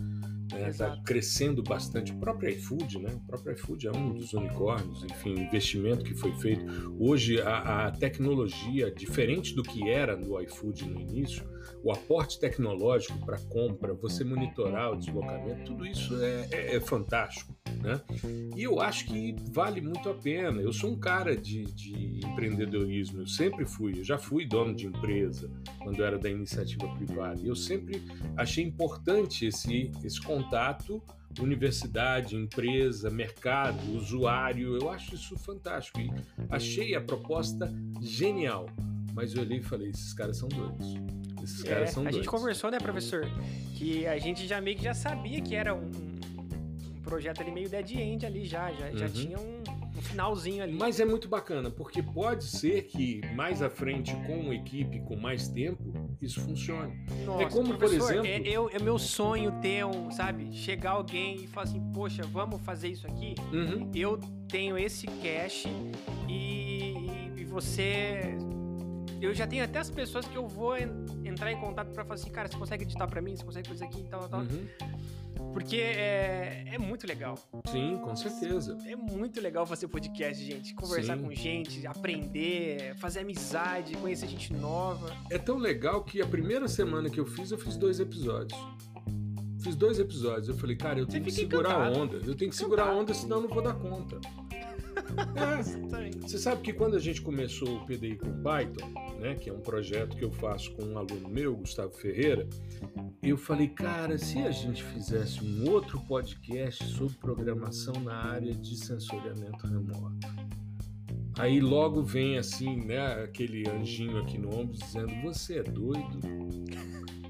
está 0.54 0.88
né, 0.88 0.96
tá 0.96 1.02
crescendo 1.04 1.62
bastante. 1.62 2.12
O 2.12 2.16
próprio 2.18 2.50
iFood, 2.50 2.98
né? 2.98 3.14
O 3.14 3.26
próprio 3.26 3.54
iFood 3.54 3.88
é 3.88 3.92
um 3.92 4.14
dos 4.14 4.32
unicórnios, 4.32 5.02
enfim, 5.04 5.34
o 5.34 5.40
investimento 5.40 6.04
que 6.04 6.14
foi 6.14 6.32
feito. 6.34 6.64
Hoje, 6.98 7.40
a, 7.40 7.86
a 7.86 7.90
tecnologia, 7.90 8.90
diferente 8.90 9.54
do 9.54 9.62
que 9.62 9.88
era 9.88 10.16
no 10.16 10.40
iFood 10.42 10.88
no 10.88 11.00
início, 11.00 11.44
o 11.82 11.92
aporte 11.92 12.38
tecnológico 12.38 13.18
para 13.24 13.38
compra, 13.38 13.94
você 13.94 14.24
monitorar 14.24 14.92
o 14.92 14.96
deslocamento, 14.96 15.64
tudo 15.64 15.86
isso 15.86 16.16
é, 16.22 16.48
é, 16.50 16.76
é, 16.76 16.80
fantástico. 16.80 17.55
Né? 17.82 18.00
E 18.56 18.62
eu 18.62 18.80
acho 18.80 19.06
que 19.06 19.34
vale 19.52 19.80
muito 19.80 20.08
a 20.08 20.14
pena. 20.14 20.60
Eu 20.60 20.72
sou 20.72 20.90
um 20.90 20.98
cara 20.98 21.36
de, 21.36 21.64
de 21.64 22.20
empreendedorismo, 22.26 23.20
eu 23.22 23.26
sempre 23.26 23.64
fui, 23.64 23.98
eu 23.98 24.04
já 24.04 24.18
fui 24.18 24.46
dono 24.46 24.74
de 24.74 24.86
empresa 24.86 25.50
quando 25.82 25.98
eu 26.00 26.06
era 26.06 26.18
da 26.18 26.28
iniciativa 26.30 26.88
privada. 26.96 27.40
E 27.40 27.46
eu 27.48 27.56
sempre 27.56 28.02
achei 28.36 28.64
importante 28.64 29.46
esse, 29.46 29.90
esse 30.04 30.20
contato 30.20 31.02
universidade, 31.38 32.34
empresa, 32.34 33.10
mercado, 33.10 33.78
usuário. 33.94 34.74
Eu 34.80 34.88
acho 34.90 35.14
isso 35.14 35.36
fantástico 35.36 36.00
e 36.00 36.10
achei 36.48 36.94
a 36.94 37.00
proposta 37.00 37.70
genial. 38.00 38.66
Mas 39.12 39.34
eu 39.34 39.42
olhei 39.42 39.58
e 39.58 39.62
falei: 39.62 39.90
esses 39.90 40.12
caras 40.14 40.38
são 40.38 40.48
doidos. 40.48 40.94
Esses 41.42 41.64
É, 41.64 41.68
caras 41.68 41.90
são 41.90 42.00
a 42.02 42.04
doidos. 42.04 42.16
gente 42.24 42.28
conversou, 42.30 42.70
né, 42.70 42.78
professor? 42.78 43.26
Que 43.76 44.06
a 44.06 44.18
gente 44.18 44.46
já 44.46 44.60
meio 44.60 44.76
que 44.78 44.84
já 44.84 44.94
sabia 44.94 45.40
que 45.40 45.54
era 45.54 45.74
um 45.74 45.90
projeto 47.06 47.40
ali 47.40 47.50
meio 47.52 47.68
dead 47.70 47.90
end 47.92 48.26
ali 48.26 48.44
já, 48.44 48.70
já, 48.72 48.90
já 48.90 49.06
Uhum. 49.06 49.12
tinha 49.12 49.38
um, 49.38 49.62
um 49.96 50.02
finalzinho 50.02 50.62
ali. 50.62 50.72
Mas 50.74 50.98
é 50.98 51.04
muito 51.04 51.28
bacana, 51.28 51.70
porque 51.70 52.02
pode 52.02 52.44
ser 52.44 52.82
que 52.82 53.20
mais 53.34 53.62
à 53.62 53.70
frente, 53.70 54.12
com 54.26 54.40
uma 54.40 54.54
equipe 54.54 55.00
com 55.00 55.14
mais 55.16 55.46
tempo, 55.48 55.84
isso 56.20 56.40
funcione. 56.40 56.92
Nossa, 57.24 57.44
é 57.44 57.48
como, 57.48 57.68
por 57.68 57.78
professor, 57.78 58.10
exemplo- 58.26 58.26
É, 58.26 58.40
eu, 58.50 58.68
é 58.72 58.78
meu 58.80 58.98
sonho 58.98 59.52
ter 59.62 59.84
um, 59.86 60.10
sabe, 60.10 60.52
chegar 60.52 60.90
alguém 60.92 61.36
e 61.44 61.46
falar 61.46 61.64
assim, 61.64 61.80
poxa, 61.94 62.22
vamos 62.24 62.60
fazer 62.62 62.88
isso 62.88 63.06
aqui? 63.06 63.34
Uhum. 63.52 63.90
Eu 63.94 64.18
tenho 64.48 64.76
esse 64.76 65.06
cash 65.06 65.64
e, 66.28 66.94
e 67.36 67.44
você. 67.44 68.36
Eu 69.20 69.32
já 69.34 69.46
tenho 69.46 69.64
até 69.64 69.78
as 69.78 69.88
pessoas 69.90 70.26
que 70.26 70.36
eu 70.36 70.46
vou 70.46 70.76
en- 70.76 71.06
entrar 71.24 71.50
em 71.50 71.58
contato 71.58 71.88
pra 71.92 72.04
falar 72.04 72.16
assim, 72.16 72.30
cara, 72.30 72.48
você 72.48 72.56
consegue 72.58 72.84
editar 72.84 73.06
pra 73.06 73.22
mim? 73.22 73.34
Você 73.34 73.44
consegue 73.44 73.68
fazer 73.68 73.84
aqui 73.86 74.00
e 74.00 74.04
tal, 74.04 74.20
tal, 74.20 74.28
tal. 74.28 74.40
Uhum. 74.40 74.66
Porque 75.52 75.76
é, 75.76 76.64
é 76.72 76.78
muito 76.78 77.06
legal. 77.06 77.38
Sim, 77.70 77.98
com 78.02 78.14
certeza. 78.14 78.76
É 78.86 78.96
muito 78.96 79.40
legal 79.40 79.66
fazer 79.66 79.88
podcast, 79.88 80.44
gente. 80.44 80.74
Conversar 80.74 81.16
Sim. 81.16 81.24
com 81.24 81.34
gente, 81.34 81.86
aprender, 81.86 82.94
fazer 82.96 83.20
amizade, 83.20 83.96
conhecer 83.96 84.28
gente 84.28 84.52
nova. 84.52 85.16
É 85.30 85.38
tão 85.38 85.58
legal 85.58 86.02
que 86.04 86.20
a 86.20 86.26
primeira 86.26 86.68
semana 86.68 87.08
que 87.10 87.18
eu 87.18 87.26
fiz, 87.26 87.50
eu 87.50 87.58
fiz 87.58 87.76
dois 87.76 88.00
episódios. 88.00 88.58
Fiz 89.62 89.74
dois 89.74 89.98
episódios. 89.98 90.48
Eu 90.48 90.54
falei, 90.54 90.76
cara, 90.76 90.98
eu 90.98 91.06
tenho 91.06 91.24
que 91.24 91.30
segurar 91.30 91.74
a 91.74 91.90
onda. 91.90 92.18
Eu 92.24 92.34
tenho 92.34 92.50
que 92.50 92.56
segurar 92.56 92.88
a 92.88 92.94
onda, 92.94 93.12
senão 93.12 93.38
eu 93.38 93.42
não 93.42 93.48
vou 93.48 93.62
dar 93.62 93.74
conta. 93.74 94.20
Você 96.22 96.38
sabe 96.38 96.62
que 96.62 96.72
quando 96.72 96.96
a 96.96 96.98
gente 96.98 97.22
começou 97.22 97.76
o 97.76 97.86
PDI 97.86 98.16
com 98.16 98.42
Python, 98.42 98.92
né, 99.20 99.34
que 99.34 99.48
é 99.48 99.52
um 99.52 99.60
projeto 99.60 100.16
que 100.16 100.24
eu 100.24 100.30
faço 100.30 100.72
com 100.72 100.84
um 100.84 100.98
aluno 100.98 101.28
meu, 101.28 101.56
Gustavo 101.56 101.92
Ferreira, 101.92 102.48
eu 103.22 103.36
falei, 103.36 103.68
cara, 103.68 104.18
se 104.18 104.38
a 104.38 104.50
gente 104.50 104.82
fizesse 104.82 105.44
um 105.44 105.70
outro 105.70 106.00
podcast 106.00 106.84
sobre 106.84 107.16
programação 107.18 107.94
na 108.02 108.14
área 108.14 108.54
de 108.54 108.76
sensoriamento 108.76 109.66
remoto. 109.66 110.26
Aí 111.38 111.60
logo 111.60 112.02
vem 112.02 112.38
assim, 112.38 112.76
né, 112.76 113.22
aquele 113.22 113.68
anjinho 113.68 114.18
aqui 114.18 114.38
no 114.38 114.48
ombro 114.48 114.74
dizendo: 114.74 115.12
"Você 115.22 115.58
é 115.58 115.62
doido? 115.62 116.18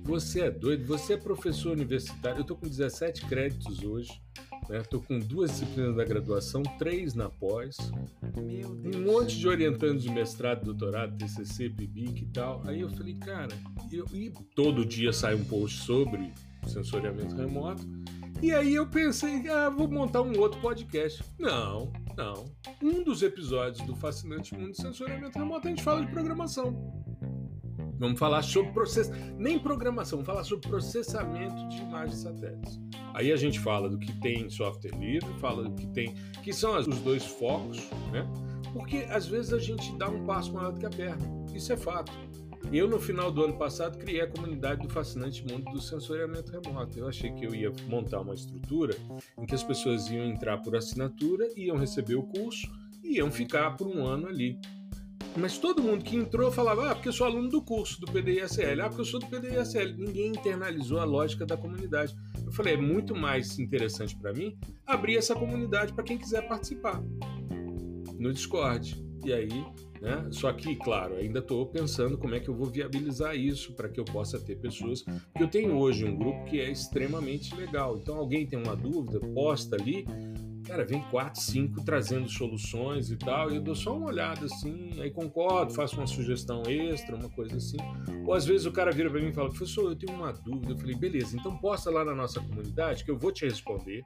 Você 0.05 0.43
é 0.43 0.51
doido? 0.51 0.87
Você 0.87 1.15
é 1.15 1.17
professor 1.17 1.73
universitário. 1.73 2.41
Eu 2.41 2.45
tô 2.45 2.55
com 2.55 2.69
17 2.69 3.27
créditos 3.27 3.83
hoje, 3.83 4.13
né? 4.69 4.83
Tô 4.83 5.01
com 5.01 5.19
duas 5.19 5.51
disciplinas 5.51 5.97
da 5.97 6.05
graduação, 6.05 6.63
três 6.79 7.15
na 7.15 7.29
pós, 7.29 7.77
um 8.37 9.05
monte 9.05 9.39
de 9.39 9.49
orientandos 9.49 10.03
de 10.03 10.11
mestrado, 10.11 10.65
doutorado, 10.65 11.17
TCC, 11.17 11.71
PIBIC 11.71 12.23
e 12.23 12.27
tal. 12.27 12.63
Aí 12.67 12.81
eu 12.81 12.91
falei, 12.91 13.15
cara, 13.15 13.57
eu, 13.93 14.07
e 14.13 14.31
todo 14.55 14.85
dia 14.85 15.13
sai 15.13 15.35
um 15.35 15.45
post 15.45 15.83
sobre 15.83 16.33
sensoriamento 16.67 17.37
remoto. 17.37 17.87
E 18.43 18.53
aí 18.53 18.75
eu 18.75 18.87
pensei, 18.87 19.49
ah, 19.49 19.71
vou 19.71 19.89
montar 19.89 20.21
um 20.21 20.39
outro 20.39 20.61
podcast. 20.61 21.25
Não, 21.39 21.91
não. 22.17 22.45
Um 22.83 23.03
dos 23.03 23.23
episódios 23.23 23.87
do 23.87 23.97
Fascinante 23.97 24.55
Mundo 24.55 24.73
de 24.73 24.77
Sensoriamento 24.77 25.39
Remoto 25.39 25.67
a 25.67 25.71
gente 25.71 25.83
fala 25.83 26.05
de 26.05 26.13
programação. 26.13 27.06
Vamos 27.99 28.19
falar 28.19 28.43
sobre 28.43 28.73
processo, 28.73 29.11
nem 29.39 29.59
programação, 29.59 30.19
vamos 30.19 30.27
falar 30.27 30.45
sobre 30.45 30.69
processamento 30.69 31.69
de 31.69 31.79
imagens 31.79 32.21
satélites. 32.21 32.81
Aí 33.15 33.33
a 33.33 33.37
gente 33.37 33.59
fala 33.59 33.89
do 33.89 33.99
que 33.99 34.13
tem 34.21 34.43
em 34.43 34.51
software 34.51 34.97
livre, 34.99 35.29
fala 35.41 35.65
do 35.65 35.75
que 35.75 35.87
tem, 35.89 36.15
que 36.43 36.53
são 36.53 36.79
os 36.79 36.87
dois 37.01 37.25
focos, 37.25 37.79
né? 38.13 38.27
Porque 38.73 39.07
às 39.09 39.27
vezes 39.27 39.53
a 39.53 39.59
gente 39.59 39.97
dá 39.97 40.09
um 40.09 40.27
passo 40.27 40.53
maior 40.53 40.73
do 40.73 40.81
que 40.81 40.87
a 40.87 40.91
perna. 40.91 41.27
Isso 41.55 41.73
é 41.73 41.77
fato. 41.77 42.13
Eu, 42.73 42.89
no 42.89 42.99
final 42.99 43.31
do 43.31 43.45
ano 43.45 43.57
passado, 43.57 43.97
criei 43.97 44.21
a 44.21 44.27
comunidade 44.27 44.83
do 44.83 44.93
fascinante 44.93 45.47
mundo 45.47 45.71
do 45.71 45.81
sensoriamento 45.81 46.51
remoto. 46.51 46.99
Eu 46.99 47.09
achei 47.09 47.31
que 47.31 47.47
eu 47.47 47.55
ia 47.55 47.73
montar 47.89 48.21
uma 48.21 48.35
estrutura 48.35 48.95
em 49.39 49.47
que 49.47 49.55
as 49.55 49.63
pessoas 49.63 50.09
iam 50.11 50.25
entrar 50.25 50.59
por 50.59 50.75
assinatura, 50.75 51.49
iam 51.57 51.77
receber 51.77 52.17
o 52.17 52.25
curso 52.25 52.69
e 53.05 53.19
iam 53.19 53.31
ficar 53.31 53.77
por 53.77 53.87
um 53.87 54.05
ano 54.05 54.27
ali. 54.27 54.59
Mas 55.39 55.59
todo 55.59 55.83
mundo 55.83 56.03
que 56.03 56.17
entrou 56.17 56.51
falava, 56.51 56.91
ah, 56.91 56.95
porque 56.95 57.09
eu 57.09 57.13
sou 57.13 57.27
aluno 57.27 57.49
do 57.49 57.61
curso 57.61 58.01
do 58.01 58.11
PDISL, 58.11 58.81
ah, 58.83 58.89
porque 58.89 59.03
eu 59.03 59.05
sou 59.05 59.21
do 59.21 59.27
PDISL. 59.27 59.95
Ninguém 59.97 60.29
internalizou 60.29 60.99
a 60.99 61.05
lógica 61.05 61.45
da 61.45 61.57
comunidade. 61.57 62.17
Eu 62.45 62.53
falei, 62.53 62.75
é 62.75 62.77
muito 62.77 63.15
mais 63.15 63.59
interessante 63.59 64.17
para 64.17 64.33
mim 64.33 64.57
abrir 64.87 65.17
essa 65.17 65.35
comunidade 65.35 65.93
para 65.93 66.05
quem 66.05 66.17
quiser 66.17 66.49
participar 66.49 67.03
no 68.19 68.33
Discord. 68.33 69.05
E 69.25 69.33
aí, 69.33 69.49
né? 70.01 70.29
Só 70.31 70.53
que, 70.53 70.77
claro, 70.77 71.17
ainda 71.17 71.41
estou 71.41 71.67
pensando 71.67 72.17
como 72.17 72.35
é 72.35 72.41
que 72.41 72.49
eu 72.49 72.55
vou 72.55 72.67
viabilizar 72.67 73.37
isso 73.37 73.73
para 73.75 73.89
que 73.89 73.99
eu 73.99 74.05
possa 74.05 74.39
ter 74.39 74.57
pessoas. 74.57 75.03
Porque 75.03 75.43
eu 75.43 75.49
tenho 75.49 75.77
hoje 75.77 76.05
um 76.05 76.17
grupo 76.17 76.45
que 76.45 76.61
é 76.61 76.71
extremamente 76.71 77.55
legal. 77.55 77.99
Então, 77.99 78.17
alguém 78.17 78.47
tem 78.47 78.59
uma 78.59 78.77
dúvida, 78.77 79.21
posta 79.35 79.77
ali. 79.77 80.07
Cara, 80.67 80.85
vem 80.85 81.01
quatro, 81.11 81.41
cinco 81.41 81.85
trazendo 81.85 82.29
soluções 82.29 83.11
e 83.11 83.17
tal, 83.17 83.53
e 83.53 83.57
eu 83.57 83.61
dou 83.63 83.75
só 83.75 83.97
uma 83.97 84.07
olhada 84.07 84.47
assim, 84.47 84.91
aí 85.01 85.11
concordo, 85.11 85.73
faço 85.73 85.97
uma 85.97 86.09
sugestão 86.09 86.63
extra, 86.67 87.15
uma 87.15 87.29
coisa 87.31 87.57
assim. 87.57 87.77
Ou 88.27 88.35
às 88.35 88.45
vezes 88.45 88.67
o 88.67 88.73
cara 88.73 88.91
vira 88.91 89.09
para 89.09 89.21
mim 89.21 89.29
e 89.29 89.33
fala, 89.33 89.49
professor, 89.49 89.91
eu 89.91 89.97
tenho 89.97 90.19
uma 90.19 90.33
dúvida. 90.33 90.73
Eu 90.73 90.79
falei, 90.79 90.97
beleza, 90.97 91.37
então 91.37 91.57
posta 91.57 91.89
lá 91.89 92.05
na 92.05 92.15
nossa 92.15 92.41
comunidade 92.41 93.05
que 93.05 93.11
eu 93.11 93.17
vou 93.17 93.31
te 93.31 93.45
responder, 93.45 94.03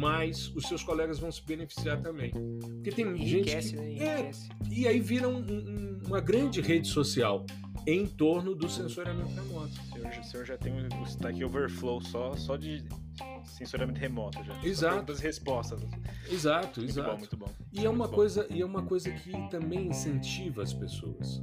mas 0.00 0.48
os 0.56 0.64
seus 0.66 0.82
colegas 0.82 1.18
vão 1.18 1.30
se 1.30 1.44
beneficiar 1.44 2.00
também. 2.00 2.30
Porque 2.30 2.90
tem 2.90 3.04
gente. 3.18 3.34
Enriquece, 3.34 3.72
que- 3.76 3.80
né? 3.82 3.94
É, 3.98 4.30
e 4.70 4.88
aí 4.88 4.98
vira 5.00 5.28
um- 5.28 5.38
um- 5.40 5.98
uma 6.06 6.20
grande 6.20 6.60
rede 6.62 6.88
social 6.88 7.44
em 7.86 8.06
torno 8.06 8.54
do 8.54 8.68
sensoriamento 8.68 9.30
remoto. 9.34 9.68
O 9.68 9.92
senhor, 9.92 10.12
já- 10.12 10.20
o 10.20 10.24
senhor 10.24 10.46
já 10.46 10.56
tem 10.58 10.72
um 10.72 11.02
Stack 11.04 11.44
Overflow 11.44 12.00
só, 12.02 12.34
só 12.36 12.56
de 12.56 12.82
sensoriamento 13.44 14.00
remoto 14.00 14.42
já. 14.44 14.58
Exato. 14.64 15.12
e 15.12 15.16
respostas. 15.16 15.80
Exato, 16.30 16.80
Muito 16.80 16.90
exato. 16.92 17.10
bom, 17.10 17.18
muito 17.18 17.36
bom. 17.36 17.48
E 17.72 17.84
é 17.84 17.88
uma 17.90 18.06
Bom. 18.08 18.14
coisa, 18.14 18.46
e 18.50 18.60
é 18.62 18.64
uma 18.64 18.82
coisa 18.82 19.10
que 19.10 19.32
também 19.50 19.88
incentiva 19.88 20.62
as 20.62 20.72
pessoas. 20.72 21.42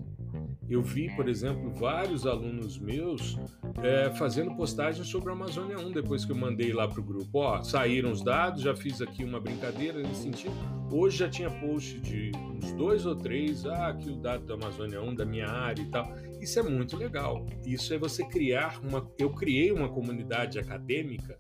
Eu 0.70 0.82
vi, 0.82 1.10
por 1.16 1.30
exemplo, 1.30 1.72
vários 1.72 2.26
alunos 2.26 2.78
meus 2.78 3.38
é, 3.82 4.14
fazendo 4.16 4.54
postagens 4.56 5.08
sobre 5.08 5.30
a 5.30 5.34
Amazônia 5.34 5.80
1 5.80 5.92
depois 5.92 6.26
que 6.26 6.32
eu 6.32 6.36
mandei 6.36 6.74
lá 6.74 6.88
pro 6.88 7.02
grupo. 7.02 7.40
Ó, 7.40 7.64
saíram 7.64 8.12
os 8.12 8.22
dados, 8.22 8.64
já 8.64 8.76
fiz 8.76 9.02
aqui 9.02 9.24
uma 9.24 9.40
brincadeira 9.40 10.00
nesse 10.02 10.24
sentido. 10.24 10.54
Hoje 10.92 11.18
já 11.18 11.30
tinha 11.30 11.50
post 11.50 12.00
de 12.02 12.32
uns 12.36 12.74
dois 12.74 13.06
ou 13.06 13.16
três, 13.16 13.66
ah, 13.66 13.88
aqui 13.88 14.10
o 14.10 14.18
dado 14.18 14.46
da 14.46 14.56
Amazônia 14.56 15.02
1, 15.02 15.16
da 15.16 15.26
minha 15.26 15.48
área 15.48 15.82
e 15.82 15.90
tal. 15.90 16.14
Isso 16.42 16.60
é 16.60 16.64
muito 16.64 16.98
legal. 16.98 17.46
Isso 17.66 17.94
é 17.94 17.98
você 17.98 18.26
criar 18.26 18.80
uma. 18.84 19.10
Eu 19.18 19.30
criei 19.30 19.72
uma 19.72 19.88
comunidade 19.88 20.60
acadêmica 20.60 21.40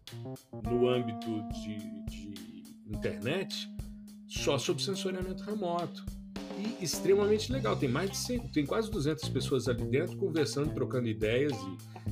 no 0.64 0.88
âmbito 0.88 1.44
de, 1.50 1.78
de 2.06 2.34
internet 2.88 3.70
só 4.28 4.58
sobre 4.58 4.84
sensoriamento 4.84 5.44
remoto. 5.44 6.17
E 6.58 6.84
extremamente 6.84 7.52
legal. 7.52 7.76
Tem 7.76 7.90
mais 7.90 8.12
de 8.12 8.18
100, 8.18 8.40
tem 8.50 8.66
quase 8.66 8.90
200 8.90 9.28
pessoas 9.30 9.68
ali 9.68 9.86
dentro 9.86 10.18
conversando, 10.18 10.74
trocando 10.74 11.08
ideias 11.08 11.54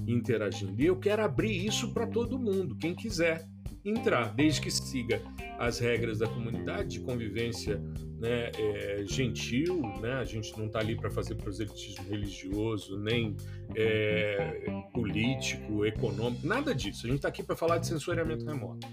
e, 0.05 0.11
interagindo. 0.11 0.81
E 0.81 0.85
eu 0.85 0.97
quero 0.97 1.23
abrir 1.23 1.65
isso 1.65 1.93
para 1.93 2.07
todo 2.07 2.37
mundo, 2.37 2.75
quem 2.75 2.93
quiser 2.93 3.47
entrar, 3.83 4.33
desde 4.33 4.61
que 4.61 4.71
siga 4.71 5.21
as 5.59 5.77
regras 5.79 6.17
da 6.17 6.27
comunidade 6.27 6.89
de 6.89 6.99
convivência 7.01 7.79
né, 8.19 8.51
é, 8.57 9.03
gentil, 9.05 9.81
né? 10.01 10.13
A 10.13 10.25
gente 10.25 10.57
não 10.57 10.65
está 10.65 10.79
ali 10.79 10.95
para 10.95 11.11
fazer 11.11 11.35
proselitismo 11.35 12.09
religioso, 12.09 12.97
nem 12.97 13.35
é, 13.75 14.65
político, 14.91 15.85
econômico, 15.85 16.45
nada 16.47 16.73
disso. 16.73 17.05
A 17.05 17.09
gente 17.09 17.17
está 17.17 17.27
aqui 17.27 17.43
para 17.43 17.55
falar 17.55 17.77
de 17.77 17.87
sensoriamento 17.87 18.45
remoto. 18.45 18.87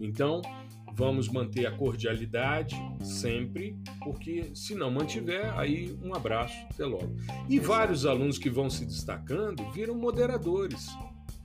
Então, 0.00 0.40
vamos 0.94 1.28
manter 1.28 1.66
a 1.66 1.72
cordialidade 1.72 2.76
sempre, 3.02 3.76
porque 4.02 4.50
se 4.54 4.74
não 4.74 4.90
mantiver, 4.90 5.56
aí 5.58 5.96
um 6.02 6.14
abraço, 6.14 6.54
até 6.70 6.84
logo. 6.84 7.16
E 7.48 7.58
vários 7.58 8.06
alunos 8.06 8.38
que 8.38 8.50
vão 8.50 8.68
se 8.68 8.84
destacando 8.84 9.68
viram 9.72 9.94
moderadores. 9.94 10.88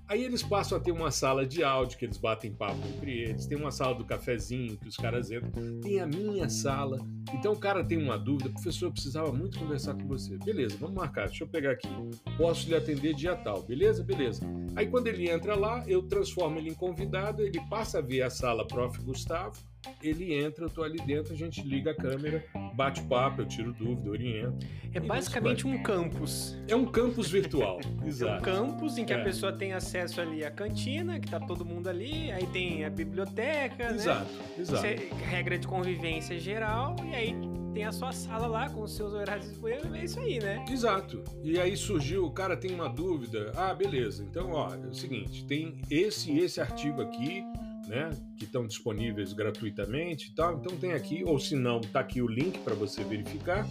Aí 0.10 0.24
eles 0.24 0.42
passam 0.42 0.78
a 0.78 0.82
ter 0.82 0.92
uma 0.92 1.12
sala 1.12 1.46
de 1.46 1.64
áudio 1.64 1.98
que 1.98 2.06
eles 2.06 2.18
batem 2.18 2.54
papo 2.54 2.80
entre 2.88 3.12
eles, 3.12 3.46
tem 3.46 3.58
uma 3.58 3.72
sala 3.72 3.94
do 3.94 4.06
cafezinho 4.06 4.78
que 4.78 4.88
os 4.88 4.96
caras 4.96 5.30
entram, 5.30 5.52
tem 5.82 6.00
a 6.00 6.08
minha 6.08 6.48
sala. 6.50 7.00
Então 7.34 7.52
o 7.52 7.60
cara 7.60 7.84
tem 7.84 8.02
uma 8.02 8.18
dúvida, 8.18 8.50
professor, 8.50 8.86
eu 8.86 8.92
precisava 8.94 9.34
muito 9.34 9.60
conversar 9.60 9.96
com 9.96 10.08
você. 10.08 10.38
Beleza, 10.38 10.78
vamos 10.80 10.96
marcar, 10.96 11.28
deixa 11.28 11.44
eu 11.44 11.48
pegar 11.50 11.72
aqui. 11.72 11.90
Posso 12.38 12.70
lhe 12.70 12.76
atender 12.76 13.14
dia 13.14 13.36
tal, 13.36 13.64
beleza? 13.64 14.02
Beleza. 14.02 14.42
Aí 14.78 14.88
quando 14.88 15.08
ele 15.08 15.30
entra 15.30 15.56
lá, 15.56 15.84
eu 15.88 16.02
transformo 16.04 16.58
ele 16.58 16.70
em 16.70 16.76
convidado, 16.76 17.44
ele 17.44 17.60
passa 17.70 18.00
a 18.00 18.02
ver 18.02 18.22
a 18.22 18.30
sala 18.30 18.66
Prof. 18.66 18.98
Gustavo 19.02 19.67
ele 20.02 20.34
entra, 20.34 20.66
eu 20.66 20.70
tô 20.70 20.84
ali 20.84 21.00
dentro, 21.00 21.34
a 21.34 21.36
gente 21.36 21.62
liga 21.62 21.92
a 21.92 21.96
câmera, 21.96 22.44
bate 22.74 23.02
papo, 23.04 23.42
eu 23.42 23.46
tiro 23.46 23.74
dúvida, 23.74 24.10
oriento. 24.10 24.66
É 24.94 25.00
basicamente 25.00 25.66
um 25.66 25.82
campus. 25.82 26.58
É 26.68 26.76
um 26.76 26.86
campus 26.86 27.30
virtual, 27.30 27.80
exato. 28.06 28.38
É 28.48 28.54
um 28.62 28.68
campus 28.68 28.98
em 28.98 29.06
que 29.06 29.14
é. 29.14 29.20
a 29.20 29.24
pessoa 29.24 29.52
tem 29.52 29.74
acesso 29.74 30.22
ali 30.22 30.44
à 30.44 30.52
cantina, 30.52 31.20
que 31.20 31.30
tá 31.30 31.40
todo 31.40 31.66
mundo 31.66 31.88
ali, 31.88 32.32
aí 32.32 32.46
tem 32.48 32.86
a 32.86 32.90
biblioteca, 32.90 33.94
exato, 33.94 34.32
né? 34.34 34.40
Exato, 34.58 34.86
Regra 35.30 35.58
de 35.58 35.68
convivência 35.68 36.40
geral, 36.40 36.96
e 37.06 37.16
aí 37.16 37.36
tem 37.74 37.86
a 37.86 37.92
sua 37.92 38.12
sala 38.12 38.48
lá 38.48 38.70
com 38.70 38.82
os 38.82 38.96
seus 38.96 39.14
horários 39.14 39.54
é 39.94 40.04
isso 40.04 40.20
aí, 40.20 40.40
né? 40.40 40.66
Exato. 40.68 41.24
E 41.44 41.60
aí 41.60 41.78
surgiu, 41.78 42.26
o 42.26 42.32
cara 42.32 42.58
tem 42.58 42.74
uma 42.74 42.90
dúvida, 42.90 43.52
ah, 43.56 43.74
beleza, 43.74 44.24
então, 44.24 44.52
ó, 44.52 44.74
é 44.74 44.88
o 44.88 44.94
seguinte, 44.94 45.46
tem 45.46 45.80
esse 45.90 46.32
e 46.32 46.40
esse 46.40 46.60
artigo 46.60 47.02
aqui, 47.02 47.44
né, 47.88 48.10
que 48.38 48.46
estão 48.46 48.66
disponíveis 48.68 49.34
gratuitamente 49.34 50.30
e 50.30 50.36
tal. 50.36 50.58
Então 50.58 50.78
tem 50.78 50.94
aqui, 50.94 51.24
ou 51.26 51.40
se 51.40 51.56
não, 51.56 51.82
tá 51.82 52.00
aqui 52.02 52.22
o 52.22 52.28
link 52.28 52.60
para 52.60 52.76
você 52.76 53.04
verificar 53.04 53.68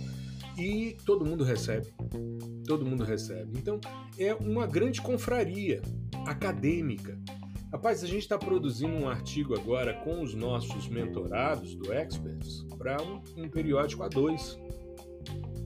e 0.58 0.96
todo 1.04 1.24
mundo 1.24 1.44
recebe. 1.44 1.86
Todo 2.66 2.84
mundo 2.84 3.04
recebe. 3.04 3.58
Então 3.58 3.80
é 4.18 4.34
uma 4.34 4.66
grande 4.66 5.00
confraria 5.00 5.82
acadêmica. 6.26 7.18
Rapaz, 7.72 8.02
a 8.02 8.06
gente 8.06 8.20
está 8.20 8.38
produzindo 8.38 8.94
um 8.94 9.08
artigo 9.08 9.54
agora 9.54 9.92
com 9.92 10.22
os 10.22 10.34
nossos 10.34 10.88
mentorados 10.88 11.74
do 11.74 11.92
Experts 11.92 12.64
para 12.78 12.96
um, 13.02 13.22
um 13.36 13.48
periódico 13.48 14.02
a 14.02 14.08
dois. 14.08 14.58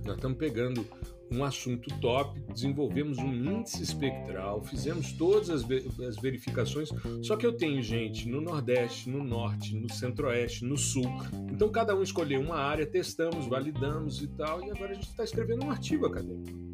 Nós 0.05 0.17
estamos 0.17 0.39
pegando 0.39 0.85
um 1.31 1.45
assunto 1.45 1.89
top, 2.01 2.41
desenvolvemos 2.53 3.19
um 3.19 3.33
índice 3.33 3.83
espectral, 3.83 4.63
fizemos 4.63 5.13
todas 5.13 5.49
as, 5.49 5.63
as 6.01 6.17
verificações. 6.17 6.91
Só 7.23 7.37
que 7.37 7.47
eu 7.47 7.53
tenho 7.53 7.83
gente 7.83 8.29
no 8.29 8.41
Nordeste, 8.41 9.09
no 9.09 9.23
Norte, 9.23 9.77
no 9.77 9.93
Centro-Oeste, 9.93 10.65
no 10.65 10.77
Sul. 10.77 11.11
Então 11.51 11.71
cada 11.71 11.95
um 11.95 12.03
escolheu 12.03 12.41
uma 12.41 12.57
área, 12.57 12.85
testamos, 12.85 13.47
validamos 13.47 14.23
e 14.23 14.27
tal, 14.29 14.65
e 14.65 14.71
agora 14.71 14.91
a 14.91 14.95
gente 14.95 15.09
está 15.09 15.25
escrevendo 15.25 15.65
um 15.65 15.71
artigo 15.71 16.07
acadêmico. 16.07 16.71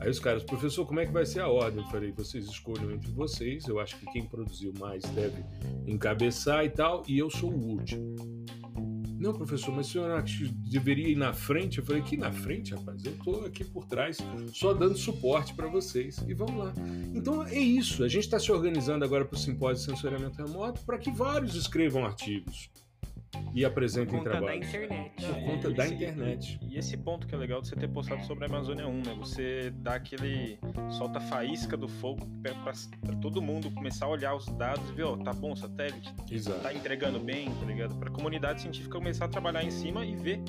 Aí 0.00 0.08
os 0.08 0.20
caras, 0.20 0.44
professor, 0.44 0.86
como 0.86 1.00
é 1.00 1.06
que 1.06 1.12
vai 1.12 1.26
ser 1.26 1.40
a 1.40 1.48
ordem? 1.48 1.82
Eu 1.82 1.90
falei, 1.90 2.12
vocês 2.12 2.44
escolham 2.44 2.92
entre 2.92 3.10
vocês, 3.10 3.66
eu 3.66 3.80
acho 3.80 3.98
que 3.98 4.06
quem 4.12 4.24
produziu 4.24 4.72
mais 4.78 5.02
deve 5.02 5.42
encabeçar 5.86 6.64
e 6.64 6.70
tal, 6.70 7.02
e 7.08 7.18
eu 7.18 7.28
sou 7.28 7.50
o 7.50 7.70
último. 7.72 8.14
Não, 9.18 9.32
professor, 9.32 9.74
mas 9.74 9.88
o 9.88 9.90
senhor 9.90 10.24
deveria 10.70 11.08
ir 11.08 11.16
na 11.16 11.32
frente? 11.32 11.78
Eu 11.78 11.84
falei, 11.84 12.02
que 12.02 12.16
na 12.16 12.30
frente, 12.30 12.74
rapaz? 12.74 13.04
Eu 13.04 13.12
estou 13.12 13.44
aqui 13.44 13.64
por 13.64 13.84
trás, 13.84 14.18
só 14.52 14.72
dando 14.72 14.96
suporte 14.96 15.54
para 15.54 15.66
vocês. 15.66 16.18
E 16.26 16.34
vamos 16.34 16.56
lá. 16.56 16.72
Então 17.14 17.42
é 17.42 17.58
isso. 17.58 18.04
A 18.04 18.08
gente 18.08 18.24
está 18.24 18.38
se 18.38 18.52
organizando 18.52 19.04
agora 19.04 19.24
para 19.24 19.36
o 19.36 19.38
simpósio 19.38 19.84
de 19.84 19.92
sensoriamento 19.92 20.40
remoto 20.42 20.80
para 20.82 20.98
que 20.98 21.10
vários 21.10 21.54
escrevam 21.54 22.04
artigos 22.04 22.70
e 23.54 23.64
apresentem 23.64 24.22
trabalhos. 24.22 24.66
Por 24.70 24.80
conta 24.80 24.88
da 24.88 24.96
internet. 24.96 25.26
Por 25.26 25.44
conta 25.44 25.68
e 25.68 25.74
da 25.74 25.84
esse, 25.84 25.94
internet. 25.94 26.60
E 26.62 26.78
esse 26.78 26.96
ponto 26.96 27.26
que 27.26 27.34
é 27.34 27.38
legal 27.38 27.60
de 27.60 27.68
você 27.68 27.76
ter 27.76 27.88
postado 27.88 28.24
sobre 28.24 28.44
a 28.44 28.48
Amazônia 28.48 28.86
1, 28.86 28.92
né? 28.92 29.16
Você 29.18 29.70
dá 29.76 29.94
aquele. 29.94 30.58
solta 30.90 31.18
a 31.18 31.22
faísca 31.22 31.76
do 31.76 31.88
fogo 31.88 32.26
para 32.42 33.16
todo 33.16 33.42
mundo 33.42 33.70
começar 33.70 34.06
a 34.06 34.08
olhar 34.08 34.34
os 34.34 34.46
dados 34.46 34.88
e 34.90 34.92
ver, 34.92 35.04
ó, 35.04 35.16
tá 35.16 35.32
bom 35.32 35.52
o 35.52 35.56
satélite? 35.56 36.14
Exato. 36.30 36.60
Tá 36.60 36.72
entregando 36.72 37.18
bem, 37.18 37.50
tá 37.54 37.66
ligado? 37.66 37.94
Pra 37.96 38.10
comunidade 38.10 38.60
científica 38.60 38.96
começar 38.98 39.24
a 39.24 39.28
trabalhar 39.28 39.64
em 39.64 39.70
cima 39.70 40.04
e 40.04 40.14
ver 40.14 40.40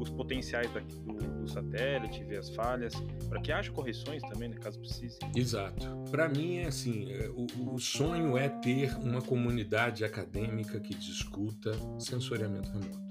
os 0.00 0.10
potenciais 0.10 0.70
do, 0.70 1.12
do, 1.14 1.48
satélite, 1.48 2.24
ver 2.24 2.38
as 2.38 2.50
falhas, 2.50 2.94
para 3.28 3.40
que 3.40 3.52
haja 3.52 3.70
correções 3.70 4.22
também, 4.22 4.48
né, 4.48 4.56
caso 4.56 4.78
precise. 4.78 5.18
Exato. 5.34 5.86
Para 6.10 6.28
mim 6.28 6.58
é 6.58 6.66
assim, 6.66 7.10
é, 7.12 7.28
o, 7.28 7.74
o, 7.74 7.78
sonho 7.78 8.36
é 8.36 8.48
ter 8.48 8.96
uma 8.98 9.20
comunidade 9.20 10.04
acadêmica 10.04 10.80
que 10.80 10.94
discuta 10.94 11.72
sensoriamento 11.98 12.70
remoto 12.70 13.10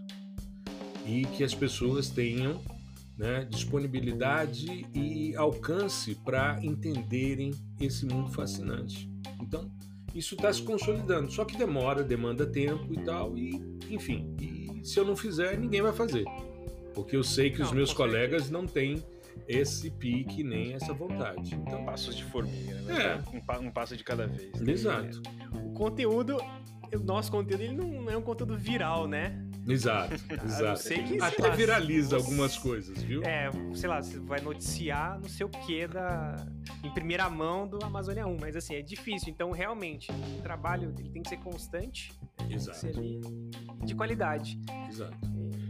e 1.06 1.26
que 1.26 1.44
as 1.44 1.56
pessoas 1.56 2.10
tenham 2.10 2.62
né, 3.18 3.46
disponibilidade 3.50 4.88
e 4.94 5.36
alcance 5.36 6.16
para 6.16 6.60
entenderem 6.64 7.52
esse 7.80 8.06
mundo 8.06 8.32
fascinante. 8.32 9.10
Então, 9.42 9.70
isso 10.14 10.36
está 10.36 10.52
se 10.52 10.62
consolidando, 10.62 11.32
só 11.32 11.46
que 11.46 11.58
demora, 11.58 12.04
demanda 12.04 12.46
tempo 12.46 12.94
e 12.94 13.04
tal, 13.04 13.38
e 13.38 13.78
enfim, 13.90 14.36
e 14.40 14.70
se 14.84 15.00
eu 15.00 15.06
não 15.06 15.16
fizer, 15.16 15.58
ninguém 15.58 15.82
vai 15.82 15.94
fazer. 15.94 16.26
Porque 17.00 17.16
eu 17.16 17.24
sei 17.24 17.50
que 17.50 17.60
não, 17.60 17.66
os 17.66 17.72
meus 17.72 17.94
colegas 17.94 18.44
certeza. 18.44 18.52
não 18.52 18.68
têm 18.68 19.04
esse 19.48 19.90
pique 19.90 20.44
nem 20.44 20.74
essa 20.74 20.94
vontade. 20.94 21.56
Então, 21.56 21.86
passos 21.86 22.16
de 22.16 22.24
formiga, 22.26 22.76
né? 22.82 23.22
É. 23.24 23.62
Um, 23.62 23.68
um, 23.68 23.72
passo 23.72 23.96
de 23.96 24.04
cada 24.04 24.28
vez. 24.28 24.52
Né? 24.60 24.74
Exato. 24.74 25.22
O 25.64 25.74
conteúdo, 25.74 26.38
o 26.94 27.00
nosso 27.00 27.32
conteúdo, 27.32 27.62
ele 27.62 27.74
não 27.74 28.10
é 28.10 28.18
um 28.18 28.22
conteúdo 28.22 28.58
viral, 28.58 29.08
né? 29.08 29.49
Exato, 29.70 30.16
exato. 30.46 30.80
Sei 30.82 31.04
que, 31.04 31.22
Até 31.22 31.48
lá, 31.48 31.56
viraliza 31.56 32.10
você, 32.10 32.16
algumas 32.16 32.58
coisas, 32.58 33.02
viu? 33.04 33.24
É, 33.24 33.50
sei 33.74 33.88
lá, 33.90 34.02
você 34.02 34.20
vai 34.20 34.42
noticiar 34.42 35.20
não 35.20 35.30
sei 35.30 35.46
o 35.46 35.50
que 35.50 35.88
da 35.88 36.36
em 36.84 36.90
primeira 36.92 37.30
mão 37.30 37.68
do 37.68 37.84
Amazônia 37.84 38.26
1, 38.26 38.38
mas 38.40 38.56
assim, 38.56 38.76
é 38.76 38.82
difícil. 38.82 39.30
Então, 39.30 39.52
realmente, 39.52 40.12
o 40.38 40.42
trabalho 40.42 40.94
ele 40.98 41.10
tem 41.10 41.22
que 41.22 41.30
ser 41.30 41.38
constante, 41.38 42.12
Exato. 42.50 42.80
Ser 42.80 42.94
de 43.84 43.96
qualidade. 43.96 44.60
Exato. 44.88 45.18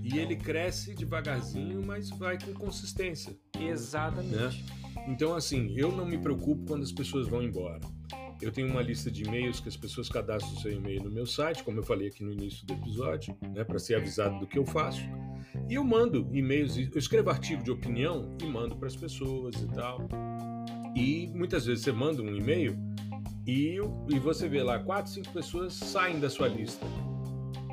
E 0.04 0.18
ele 0.18 0.36
cresce 0.36 0.94
devagarzinho, 0.94 1.86
mas 1.86 2.10
vai 2.10 2.38
com 2.40 2.54
consistência. 2.54 3.36
Exatamente. 3.60 4.36
Né? 4.36 5.06
Então, 5.08 5.36
assim, 5.36 5.74
eu 5.78 5.92
não 5.92 6.06
me 6.06 6.18
preocupo 6.18 6.66
quando 6.66 6.84
as 6.84 6.92
pessoas 6.92 7.28
vão 7.28 7.44
embora. 7.44 7.80
Eu 8.41 8.52
tenho 8.52 8.70
uma 8.70 8.82
lista 8.82 9.11
de 9.11 9.24
e-mails 9.24 9.60
que 9.60 9.68
as 9.68 9.76
pessoas 9.76 10.07
cadastram 10.07 10.56
seu 10.61 10.72
e-mail 10.72 11.03
no 11.03 11.11
meu 11.11 11.26
site, 11.26 11.64
como 11.64 11.80
eu 11.80 11.84
falei 11.84 12.07
aqui 12.07 12.24
no 12.24 12.32
início 12.32 12.66
do 12.66 12.74
episódio, 12.74 13.36
né, 13.53 13.66
para 13.66 13.78
ser 13.78 13.95
avisado 13.95 14.40
do 14.40 14.48
que 14.48 14.57
eu 14.57 14.66
faço. 14.66 15.02
E 15.70 15.74
eu 15.74 15.84
mando 15.84 16.30
e-mails, 16.32 16.78
eu 16.78 16.98
escrevo 16.98 17.30
artigo 17.30 17.61
de 17.64 17.72
opinião 17.72 18.36
e 18.41 18.45
mando 18.45 18.78
para 18.78 18.88
as 18.88 18.95
pessoas 18.95 19.56
e 19.61 19.68
tal. 19.68 20.07
E 20.95 21.28
muitas 21.36 21.66
vezes 21.66 21.84
você 21.84 21.91
manda 21.91 22.22
um 22.22 22.34
e-mail 22.34 22.78
e, 23.45 23.78
e 24.10 24.20
você 24.20 24.48
vê 24.48 24.64
lá 24.64 24.80
quatro, 24.80 25.11
cinco 25.11 25.34
pessoas 25.34 25.74
saem 25.74 26.20
da 26.20 26.30
sua 26.30 26.48
lista. 26.48 26.86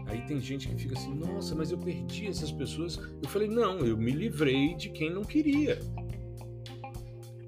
Aí 0.07 0.21
tem 0.23 0.41
gente 0.41 0.69
que 0.69 0.77
fica 0.77 0.99
assim, 0.99 1.15
nossa, 1.15 1.55
mas 1.55 1.71
eu 1.71 1.79
perdi 1.79 2.27
essas 2.27 2.51
pessoas. 2.51 2.97
Eu 3.23 3.29
falei, 3.29 3.49
não, 3.49 3.79
eu 3.81 3.97
me 3.97 4.13
livrei 4.13 4.75
de 4.75 4.89
quem 4.91 5.11
não 5.11 5.23
queria. 5.23 5.79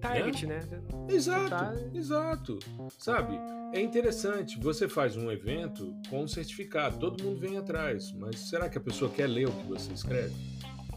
Target, 0.00 0.46
né? 0.46 0.60
né? 0.70 0.82
Exato, 1.08 1.50
tá... 1.50 1.74
exato. 1.94 2.58
Sabe? 2.98 3.38
É 3.72 3.80
interessante, 3.80 4.58
você 4.58 4.88
faz 4.88 5.16
um 5.16 5.30
evento 5.30 5.94
com 6.08 6.22
um 6.22 6.28
certificado, 6.28 6.98
todo 6.98 7.22
mundo 7.22 7.38
vem 7.38 7.58
atrás, 7.58 8.12
mas 8.12 8.48
será 8.48 8.68
que 8.68 8.78
a 8.78 8.80
pessoa 8.80 9.10
quer 9.10 9.26
ler 9.26 9.48
o 9.48 9.52
que 9.52 9.66
você 9.66 9.92
escreve? 9.92 10.34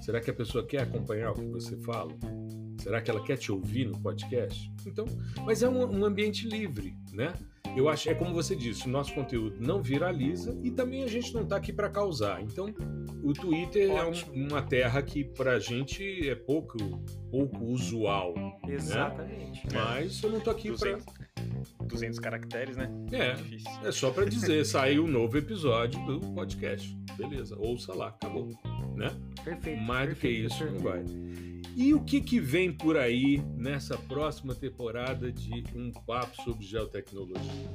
Será 0.02 0.20
que 0.22 0.32
a 0.32 0.34
pessoa 0.34 0.66
quer 0.66 0.82
acompanhar 0.84 1.32
o 1.32 1.36
que 1.36 1.46
você 1.48 1.76
fala? 1.78 2.14
Será 2.82 3.02
que 3.02 3.12
ela 3.12 3.24
quer 3.24 3.38
te 3.38 3.52
ouvir 3.52 3.86
no 3.86 4.00
podcast? 4.00 4.72
Então, 4.86 5.06
mas 5.46 5.62
é 5.62 5.70
um, 5.70 6.00
um 6.00 6.06
ambiente 6.06 6.48
livre, 6.48 6.96
né? 7.12 7.34
Eu 7.76 7.90
acho 7.90 8.10
é 8.10 8.14
como 8.14 8.34
você 8.34 8.56
disse, 8.56 8.88
o 8.88 8.90
nosso 8.90 9.14
conteúdo 9.14 9.58
não 9.60 9.82
viraliza 9.82 10.58
e 10.64 10.72
também 10.72 11.04
a 11.04 11.08
gente 11.08 11.34
não 11.34 11.42
está 11.44 11.56
aqui 11.56 11.72
para 11.72 11.90
causar. 11.90 12.42
Então, 12.42 12.74
o 13.24 13.34
Twitter 13.34 13.92
Ótimo. 13.92 14.34
é 14.34 14.38
um, 14.38 14.48
uma 14.48 14.62
terra 14.62 15.02
que 15.02 15.24
para 15.24 15.54
a 15.54 15.60
gente 15.60 16.30
é 16.30 16.36
pouco, 16.36 16.78
pouco 17.30 17.64
usual. 17.66 18.34
Né? 18.36 18.74
Exatamente. 18.74 19.66
Né? 19.68 19.74
Mas 19.74 20.22
eu 20.22 20.32
não 20.32 20.38
estou 20.40 20.52
aqui 20.54 20.72
para 20.78 20.98
200 21.86 22.20
caracteres, 22.20 22.76
né? 22.76 22.90
É, 23.12 23.34
Difícil. 23.34 23.72
é 23.84 23.92
só 23.92 24.12
para 24.12 24.26
dizer, 24.26 24.64
saiu 24.66 25.06
um 25.06 25.08
novo 25.08 25.38
episódio 25.38 26.04
do 26.06 26.20
podcast. 26.34 26.96
Beleza, 27.18 27.56
ouça 27.60 27.94
lá, 27.94 28.08
acabou, 28.08 28.50
né? 28.96 29.12
Perfeito. 29.44 29.82
Mais 29.82 30.10
do 30.10 30.16
que 30.16 30.22
perfeito, 30.22 30.54
isso 30.54 30.66
não 30.66 30.82
professor. 30.82 31.06
vai. 31.08 31.32
E 31.76 31.94
o 31.94 32.02
que 32.02 32.20
que 32.20 32.40
vem 32.40 32.72
por 32.72 32.98
aí 32.98 33.42
nessa 33.58 33.98
próxima 33.98 34.54
temporada 34.54 35.32
de 35.32 35.64
Um 35.74 35.90
Papo 35.92 36.36
sobre 36.44 36.66
Geotecnologia? 36.66 37.70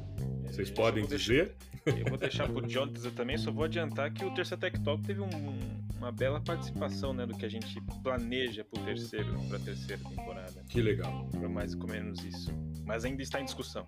Vocês 0.44 0.68
É, 0.70 0.72
podem 0.72 1.02
eu 1.02 1.08
dizer? 1.08 1.54
Deixar, 1.84 2.00
eu 2.00 2.04
vou 2.10 2.18
deixar 2.18 2.48
pro 2.48 2.68
Jonathan 2.68 3.06
eu 3.08 3.12
também, 3.12 3.38
só 3.38 3.50
vou 3.50 3.64
adiantar 3.64 4.12
que 4.12 4.24
o 4.24 4.30
Terceiro 4.34 4.60
Tech 4.60 4.78
Talk 4.80 5.02
teve 5.02 5.20
um- 5.22 5.86
uma 5.96 6.12
bela 6.12 6.40
participação, 6.40 7.14
né, 7.14 7.24
do 7.26 7.34
que 7.36 7.46
a 7.46 7.48
gente 7.48 7.80
planeja 8.02 8.62
pro 8.64 8.82
terceiro, 8.84 9.32
pra 9.48 9.58
terceira 9.58 10.02
temporada. 10.04 10.62
Que 10.68 10.82
legal. 10.82 11.26
Foi 11.32 11.48
mais 11.48 11.74
ou 11.74 11.86
menos 11.88 12.22
isso. 12.22 12.50
Mas 12.86 13.04
ainda 13.04 13.22
está 13.22 13.40
em 13.40 13.44
discussão. 13.44 13.86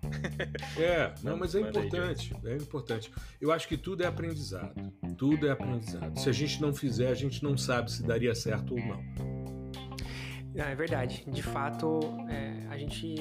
É, 0.77 1.13
não, 1.23 1.37
mas 1.37 1.55
é 1.55 1.61
importante, 1.61 2.35
é 2.43 2.55
importante. 2.55 3.11
Eu 3.39 3.51
acho 3.51 3.67
que 3.67 3.77
tudo 3.77 4.03
é 4.03 4.07
aprendizado. 4.07 4.73
Tudo 5.17 5.47
é 5.47 5.51
aprendizado. 5.51 6.17
Se 6.19 6.29
a 6.29 6.33
gente 6.33 6.61
não 6.61 6.73
fizer, 6.73 7.09
a 7.09 7.13
gente 7.13 7.43
não 7.43 7.57
sabe 7.57 7.91
se 7.91 8.03
daria 8.03 8.35
certo 8.35 8.75
ou 8.75 8.79
não. 8.79 9.03
Não, 10.53 10.65
é 10.65 10.75
verdade. 10.75 11.25
De 11.27 11.41
fato, 11.41 11.99
é, 12.29 12.67
a 12.69 12.77
gente 12.77 13.15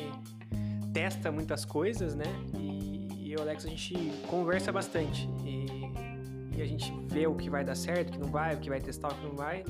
testa 0.92 1.30
muitas 1.30 1.64
coisas, 1.64 2.14
né? 2.14 2.24
E, 2.58 3.28
e 3.28 3.32
eu 3.32 3.38
e 3.38 3.40
o 3.40 3.42
Alex, 3.42 3.64
a 3.64 3.68
gente 3.68 3.94
conversa 4.26 4.72
bastante. 4.72 5.28
E, 5.44 6.56
e 6.56 6.62
a 6.62 6.66
gente 6.66 6.92
vê 7.06 7.26
o 7.26 7.34
que 7.34 7.48
vai 7.48 7.64
dar 7.64 7.76
certo, 7.76 8.08
o 8.08 8.12
que 8.12 8.18
não 8.18 8.30
vai, 8.30 8.56
o 8.56 8.58
que 8.58 8.68
vai 8.68 8.80
testar, 8.80 9.08
o 9.08 9.14
que 9.14 9.24
não 9.24 9.36
vai. 9.36 9.64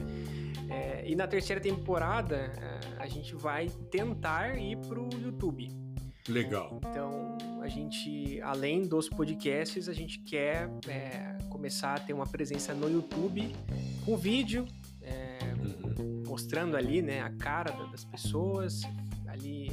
É, 0.70 1.04
e 1.06 1.14
na 1.14 1.26
terceira 1.26 1.60
temporada, 1.60 2.36
é, 2.36 3.02
a 3.02 3.06
gente 3.06 3.34
vai 3.34 3.68
tentar 3.90 4.58
ir 4.58 4.76
pro 4.78 5.08
YouTube. 5.12 5.68
Legal. 6.28 6.78
Então, 6.88 7.38
a 7.60 7.68
gente, 7.68 8.40
além 8.42 8.82
dos 8.86 9.08
podcasts, 9.08 9.88
a 9.88 9.92
gente 9.92 10.18
quer 10.20 10.70
é, 10.88 11.38
começar 11.50 11.94
a 11.94 12.00
ter 12.00 12.12
uma 12.12 12.26
presença 12.26 12.74
no 12.74 12.90
YouTube 12.90 13.54
com 14.04 14.16
vídeo, 14.16 14.66
é, 15.02 15.38
Uhum. 15.98 16.22
mostrando 16.26 16.76
ali 16.76 17.00
né, 17.02 17.20
a 17.22 17.30
cara 17.30 17.72
da- 17.72 17.86
das 17.86 18.04
pessoas. 18.04 18.82
Ali, 19.26 19.68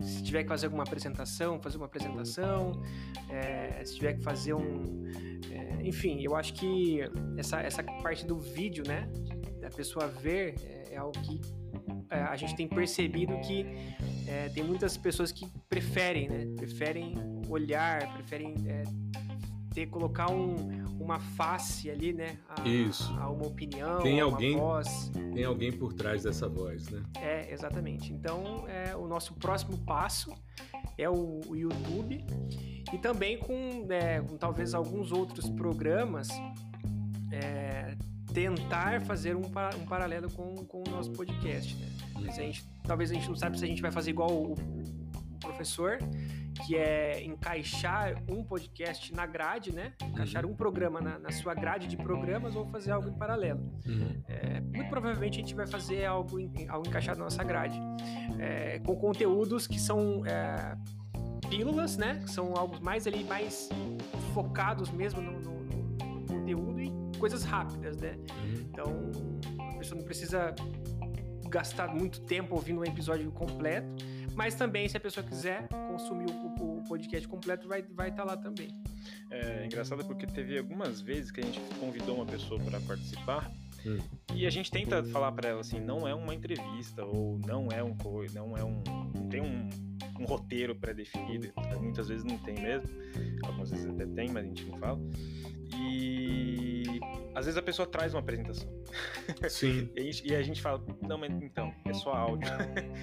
se 0.00 0.22
tiver 0.22 0.42
que 0.42 0.48
fazer 0.48 0.66
alguma 0.66 0.84
apresentação, 0.84 1.60
fazer 1.60 1.76
uma 1.76 1.86
apresentação. 1.86 2.82
é, 3.28 3.82
se 3.84 3.94
tiver 3.96 4.12
que 4.14 4.22
fazer 4.22 4.52
um. 4.54 5.06
é, 5.50 5.80
enfim, 5.86 6.20
eu 6.22 6.36
acho 6.36 6.52
que 6.54 7.00
essa, 7.38 7.60
essa 7.62 7.82
parte 7.82 8.26
do 8.26 8.38
vídeo, 8.38 8.84
né? 8.86 9.08
Da 9.60 9.70
pessoa 9.70 10.06
ver, 10.06 10.54
é, 10.62 10.94
é 10.94 10.96
algo 10.98 11.18
que 11.22 11.40
é, 12.10 12.20
a 12.22 12.36
gente 12.36 12.54
tem 12.54 12.68
percebido 12.68 13.38
que 13.40 13.64
é, 14.28 14.48
tem 14.50 14.62
muitas 14.64 14.96
pessoas 14.96 15.32
que 15.32 15.46
preferem, 15.68 16.28
né? 16.28 16.46
Preferem 16.56 17.14
olhar, 17.48 18.12
preferem 18.14 18.54
é, 18.66 18.82
ter, 19.74 19.86
colocar 19.86 20.30
um, 20.30 20.54
uma 21.00 21.18
face 21.18 21.90
ali, 21.90 22.12
né? 22.12 22.38
A, 22.48 22.66
Isso. 22.68 23.12
A 23.18 23.28
uma 23.30 23.46
opinião, 23.46 24.00
Tem 24.00 24.20
a 24.20 24.24
alguém- 24.24 24.54
uma 24.54 24.60
voz. 24.64 25.10
Tem 25.34 25.44
alguém 25.44 25.72
por 25.72 25.92
trás 25.92 26.22
dessa 26.22 26.48
voz, 26.48 26.88
né? 26.88 27.02
É, 27.20 27.52
exatamente. 27.52 28.12
Então, 28.12 28.66
é, 28.68 28.94
o 28.94 29.06
nosso 29.06 29.34
próximo 29.34 29.76
passo 29.78 30.32
é 30.98 31.08
o, 31.08 31.40
o 31.46 31.56
YouTube 31.56 32.24
e 32.92 32.98
também 32.98 33.38
com, 33.38 33.86
é, 33.90 34.20
com 34.20 34.36
talvez 34.36 34.74
alguns 34.74 35.10
outros 35.10 35.48
programas 35.50 36.28
é, 37.30 37.96
tentar 38.32 39.00
fazer 39.02 39.36
um, 39.36 39.42
um 39.80 39.86
paralelo 39.86 40.30
com, 40.32 40.54
com 40.66 40.82
o 40.86 40.90
nosso 40.90 41.12
podcast, 41.12 41.76
né? 41.76 41.88
Mas 42.14 42.38
a 42.38 42.42
gente, 42.42 42.64
talvez 42.84 43.10
a 43.10 43.14
gente 43.14 43.28
não 43.28 43.36
sabe 43.36 43.58
se 43.58 43.64
a 43.64 43.68
gente 43.68 43.82
vai 43.82 43.90
fazer 43.92 44.10
igual 44.10 44.30
o, 44.30 44.52
o 44.52 45.38
professor, 45.40 45.98
que 46.66 46.76
é 46.76 47.24
encaixar 47.24 48.14
um 48.30 48.44
podcast 48.44 49.12
na 49.14 49.26
grade, 49.26 49.72
né? 49.74 49.92
Encaixar 50.02 50.46
um 50.46 50.54
programa 50.54 51.00
na, 51.00 51.18
na 51.18 51.30
sua 51.32 51.54
grade 51.54 51.86
de 51.88 51.96
programas 51.96 52.54
ou 52.54 52.64
fazer 52.66 52.92
algo 52.92 53.08
em 53.08 53.12
paralelo. 53.14 53.60
Uhum. 53.86 54.22
É, 54.28 54.60
muito 54.60 54.88
provavelmente 54.88 55.38
a 55.38 55.40
gente 55.42 55.54
vai 55.54 55.66
fazer 55.66 56.04
algo, 56.04 56.38
em- 56.38 56.68
algo 56.68 56.86
encaixado 56.86 57.18
na 57.18 57.24
nossa 57.24 57.42
grade. 57.42 57.78
É, 58.38 58.78
com 58.80 58.94
conteúdos 58.96 59.66
que 59.66 59.80
são 59.80 60.22
é, 60.26 60.76
pílulas, 61.48 61.96
né? 61.96 62.20
Que 62.24 62.30
são 62.30 62.54
algo 62.56 62.82
mais 62.84 63.06
ali, 63.06 63.24
mais 63.24 63.68
focados 64.32 64.90
mesmo 64.90 65.20
no, 65.20 65.40
no- 65.40 65.51
coisas 67.22 67.44
rápidas, 67.44 67.96
né? 67.98 68.16
Uhum. 68.16 68.54
Então, 68.68 69.10
a 69.70 69.78
pessoa 69.78 69.96
não 69.96 70.04
precisa 70.04 70.52
gastar 71.48 71.94
muito 71.94 72.20
tempo 72.22 72.52
ouvindo 72.56 72.80
um 72.80 72.84
episódio 72.84 73.30
completo, 73.30 73.94
mas 74.34 74.56
também, 74.56 74.88
se 74.88 74.96
a 74.96 75.00
pessoa 75.00 75.24
quiser 75.24 75.68
consumir 75.86 76.26
o, 76.32 76.64
o- 76.64 76.82
podcast 76.88 77.28
completo, 77.28 77.68
vai 77.68 77.78
estar 77.78 77.94
vai 77.94 78.10
tá 78.10 78.24
lá 78.24 78.36
também. 78.36 78.68
É 79.30 79.64
engraçado 79.64 80.04
porque 80.04 80.26
teve 80.26 80.58
algumas 80.58 81.00
vezes 81.00 81.30
que 81.30 81.40
a 81.40 81.44
gente 81.44 81.60
convidou 81.78 82.16
uma 82.16 82.26
pessoa 82.26 82.60
para 82.60 82.80
participar 82.80 83.48
Hum. 83.86 83.98
e 84.32 84.46
a 84.46 84.50
gente 84.50 84.70
tenta 84.70 85.02
falar 85.02 85.32
para 85.32 85.48
ela 85.48 85.60
assim, 85.60 85.80
não 85.80 86.06
é 86.06 86.14
uma 86.14 86.32
entrevista 86.32 87.04
ou 87.04 87.38
não 87.44 87.68
é 87.72 87.82
um 87.82 87.96
não 88.32 88.56
é 88.56 88.62
um 88.64 88.82
não 89.14 89.28
tem 89.28 89.40
um, 89.40 89.68
um 90.22 90.26
roteiro 90.26 90.74
pré-definido, 90.74 91.52
muitas 91.80 92.08
vezes 92.08 92.24
não 92.24 92.38
tem 92.38 92.54
mesmo, 92.54 92.88
algumas 93.44 93.70
vezes 93.70 93.86
até 93.86 94.06
tem, 94.06 94.30
mas 94.30 94.44
a 94.44 94.48
gente 94.48 94.64
não 94.66 94.78
fala. 94.78 95.00
E 95.74 97.00
às 97.34 97.46
vezes 97.46 97.56
a 97.58 97.62
pessoa 97.62 97.86
traz 97.88 98.12
uma 98.12 98.20
apresentação 98.20 98.68
Sim, 99.48 99.88
e 99.96 100.34
a 100.34 100.42
gente, 100.42 100.58
e 100.58 100.62
fala, 100.62 100.84
não, 101.00 101.18
mas 101.18 101.30
então, 101.42 101.72
é 101.86 101.94
só 101.94 102.12
áudio. 102.12 102.48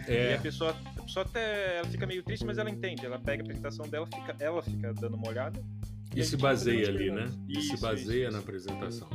E 0.08 0.12
é. 0.12 0.36
a 0.36 0.40
pessoa, 0.40 0.76
a 0.98 1.02
pessoa 1.02 1.26
até 1.26 1.78
ela 1.78 1.88
fica 1.88 2.06
meio 2.06 2.24
triste, 2.24 2.46
mas 2.46 2.58
ela 2.58 2.70
entende. 2.70 3.06
Ela 3.06 3.20
pega 3.20 3.42
a 3.42 3.46
apresentação 3.46 3.88
dela, 3.88 4.06
fica, 4.06 4.36
ela 4.40 4.62
fica 4.62 4.94
dando 4.94 5.16
uma 5.16 5.28
olhada. 5.28 5.62
E 6.16 6.22
a 6.22 6.24
se 6.24 6.38
baseia 6.38 6.88
ali, 6.90 7.12
né? 7.12 7.26
E 7.48 7.62
se 7.62 7.74
Isso, 7.74 7.82
baseia 7.82 8.24
isso, 8.28 8.32
na 8.32 8.40
isso. 8.40 8.48
apresentação. 8.48 9.10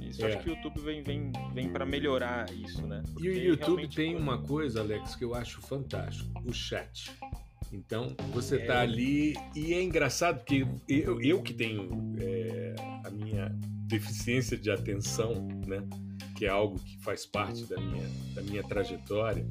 Isso, 0.00 0.24
É. 0.24 0.28
acho 0.28 0.38
que 0.38 0.50
o 0.50 0.54
YouTube 0.54 0.80
vem, 0.80 1.02
vem, 1.02 1.32
vem 1.52 1.68
para 1.68 1.84
melhorar 1.84 2.50
isso, 2.52 2.86
né? 2.86 3.02
E 3.04 3.12
Porque 3.12 3.28
o 3.28 3.44
YouTube 3.44 3.88
tem 3.88 4.16
uma 4.16 4.38
coisa, 4.38 4.80
Alex, 4.80 5.16
que 5.16 5.24
eu 5.24 5.34
acho 5.34 5.60
fantástico: 5.60 6.30
o 6.44 6.52
chat. 6.52 7.12
Então, 7.72 8.14
você 8.32 8.56
É. 8.56 8.66
tá 8.66 8.80
ali 8.80 9.34
e 9.54 9.74
é 9.74 9.82
engraçado 9.82 10.38
porque 10.38 10.66
eu, 10.88 11.20
eu 11.20 11.42
que 11.42 11.52
tenho 11.52 12.14
é, 12.18 12.74
a 13.04 13.10
minha 13.10 13.48
deficiência 13.88 14.56
de 14.56 14.70
atenção, 14.70 15.46
né? 15.66 15.82
Que 16.36 16.46
é 16.46 16.48
algo 16.48 16.78
que 16.78 16.98
faz 17.02 17.24
parte 17.26 17.64
da 17.66 17.76
minha, 17.80 18.08
da 18.34 18.42
minha 18.42 18.62
trajetória, 18.62 19.46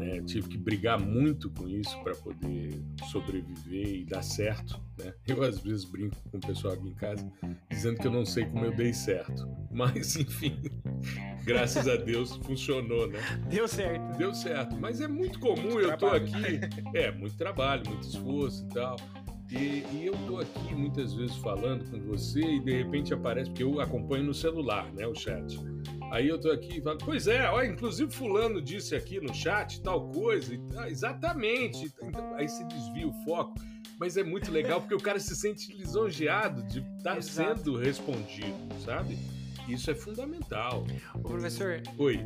né? 0.00 0.22
Tive 0.22 0.48
que 0.48 0.58
brigar 0.58 0.98
muito 0.98 1.50
com 1.50 1.68
isso 1.68 1.96
para 2.02 2.14
poder 2.14 2.82
sobreviver 3.10 3.86
e 4.00 4.04
dar 4.04 4.22
certo, 4.22 4.80
né? 4.98 5.12
Eu 5.28 5.42
às 5.42 5.58
vezes 5.60 5.84
brinco 5.84 6.16
com 6.30 6.38
o 6.38 6.40
pessoal 6.40 6.74
aqui 6.74 6.88
em 6.88 6.94
casa 6.94 7.30
dizendo 7.70 7.98
que 8.00 8.06
eu 8.06 8.10
não 8.10 8.24
sei 8.24 8.46
como 8.46 8.64
eu 8.64 8.74
dei 8.74 8.92
certo, 8.92 9.46
mas 9.70 10.16
enfim, 10.16 10.60
graças 11.44 11.86
a 11.86 11.96
Deus 11.96 12.36
funcionou, 12.36 13.06
né? 13.06 13.18
Deu 13.48 13.68
certo. 13.68 14.16
Deu 14.16 14.34
certo, 14.34 14.76
mas 14.76 15.00
é 15.00 15.06
muito 15.08 15.38
comum, 15.38 15.62
Muito 15.62 15.80
eu 15.80 15.96
trabalho. 15.96 16.24
aqui, 16.26 16.60
é, 16.94 17.12
muito 17.12 17.36
trabalho, 17.36 17.82
muito 17.86 18.08
esforço 18.08 18.64
e 18.64 18.68
tal. 18.74 18.96
E, 19.50 19.84
e 19.92 20.06
eu 20.06 20.14
tô 20.28 20.38
aqui 20.38 20.74
muitas 20.74 21.12
vezes 21.12 21.34
falando 21.36 21.90
com 21.90 21.98
você 22.00 22.40
e 22.40 22.60
de 22.60 22.72
repente 22.72 23.12
aparece, 23.12 23.50
porque 23.50 23.64
eu 23.64 23.80
acompanho 23.80 24.24
no 24.24 24.34
celular, 24.34 24.92
né, 24.92 25.06
o 25.06 25.14
chat. 25.14 25.58
Aí 26.10 26.28
eu 26.28 26.40
tô 26.40 26.50
aqui 26.50 26.78
e 26.78 26.82
falo, 26.82 26.98
pois 26.98 27.26
é, 27.28 27.48
ó, 27.50 27.62
inclusive 27.62 28.10
fulano 28.12 28.60
disse 28.60 28.94
aqui 28.96 29.20
no 29.20 29.32
chat 29.32 29.80
tal 29.82 30.10
coisa, 30.10 30.56
tal, 30.72 30.86
exatamente. 30.86 31.92
Então, 32.02 32.34
aí 32.34 32.48
se 32.48 32.64
desvia 32.66 33.06
o 33.06 33.12
foco. 33.24 33.54
Mas 33.98 34.16
é 34.16 34.24
muito 34.24 34.50
legal 34.50 34.80
porque 34.80 34.94
o 34.94 35.00
cara 35.00 35.20
se 35.20 35.36
sente 35.36 35.72
lisonjeado 35.76 36.62
de 36.64 36.80
estar 36.96 37.18
Exato. 37.18 37.58
sendo 37.58 37.76
respondido, 37.76 38.56
sabe? 38.84 39.18
Isso 39.68 39.90
é 39.90 39.94
fundamental. 39.94 40.84
Ô, 41.14 41.20
professor, 41.28 41.82
Oi. 41.98 42.18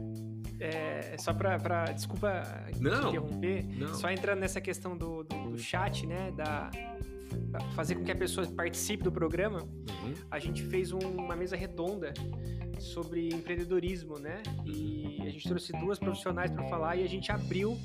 é, 0.60 1.16
só 1.18 1.34
pra, 1.34 1.58
pra- 1.58 1.86
Desculpa 1.86 2.42
Não. 2.80 3.08
interromper. 3.08 3.64
Não. 3.76 3.92
Só 3.94 4.08
entrando 4.08 4.38
nessa 4.38 4.60
questão 4.60 4.96
do, 4.96 5.24
do, 5.24 5.50
do 5.50 5.58
chat, 5.58 6.06
né? 6.06 6.32
Da, 6.36 6.70
fazer 7.74 7.94
com 7.96 8.04
que 8.04 8.10
a 8.12 8.16
pessoa 8.16 8.46
participe 8.46 9.02
do 9.04 9.12
programa, 9.12 9.62
Uhum. 9.62 10.14
a 10.30 10.38
gente 10.38 10.62
fez 10.64 10.92
um- 10.92 10.98
uma 10.98 11.36
mesa 11.36 11.56
redonda 11.56 12.12
sobre 12.78 13.28
empreendedorismo, 13.28 14.18
né? 14.18 14.42
E 14.64 15.18
a 15.22 15.30
gente 15.30 15.48
trouxe 15.48 15.72
duas 15.72 15.98
profissionais 15.98 16.50
para 16.50 16.64
falar 16.68 16.96
e 16.96 17.04
a 17.04 17.08
gente 17.08 17.30
abriu. 17.30 17.78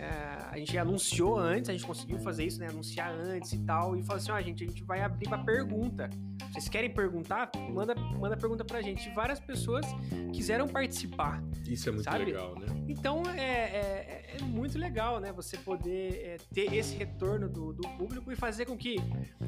É, 0.00 0.48
a 0.50 0.56
gente 0.58 0.76
anunciou 0.78 1.38
antes, 1.38 1.68
a 1.68 1.72
gente 1.72 1.86
conseguiu 1.86 2.18
fazer 2.20 2.44
isso, 2.46 2.58
né? 2.58 2.68
Anunciar 2.68 3.12
antes 3.12 3.52
e 3.52 3.58
tal. 3.58 3.94
E 3.96 4.02
falou 4.02 4.16
assim: 4.16 4.32
ó, 4.32 4.40
gente, 4.40 4.64
a 4.64 4.66
gente 4.66 4.82
vai 4.82 5.02
abrir 5.02 5.28
para 5.28 5.38
pergunta. 5.38 6.08
Vocês 6.50 6.68
querem 6.68 6.90
perguntar? 6.90 7.50
Manda, 7.70 7.94
manda 7.94 8.36
pergunta 8.36 8.64
pra 8.64 8.80
gente. 8.82 9.08
E 9.08 9.14
várias 9.14 9.38
pessoas 9.38 9.84
quiseram 10.32 10.66
participar. 10.66 11.42
Isso 11.68 11.88
é 11.88 11.92
muito 11.92 12.04
Sabe? 12.10 12.24
legal, 12.24 12.58
né? 12.58 12.66
Então 12.88 13.22
é, 13.36 13.42
é- 13.42 14.36
é 14.40 14.42
muito 14.42 14.76
legal, 14.78 15.20
né? 15.20 15.32
Você 15.32 15.56
poder 15.58 16.12
é, 16.24 16.36
ter 16.52 16.74
esse 16.74 16.96
retorno 16.96 17.48
do, 17.48 17.72
do 17.72 17.86
público 17.90 18.32
e 18.32 18.36
fazer 18.36 18.64
com 18.64 18.76
que 18.76 18.96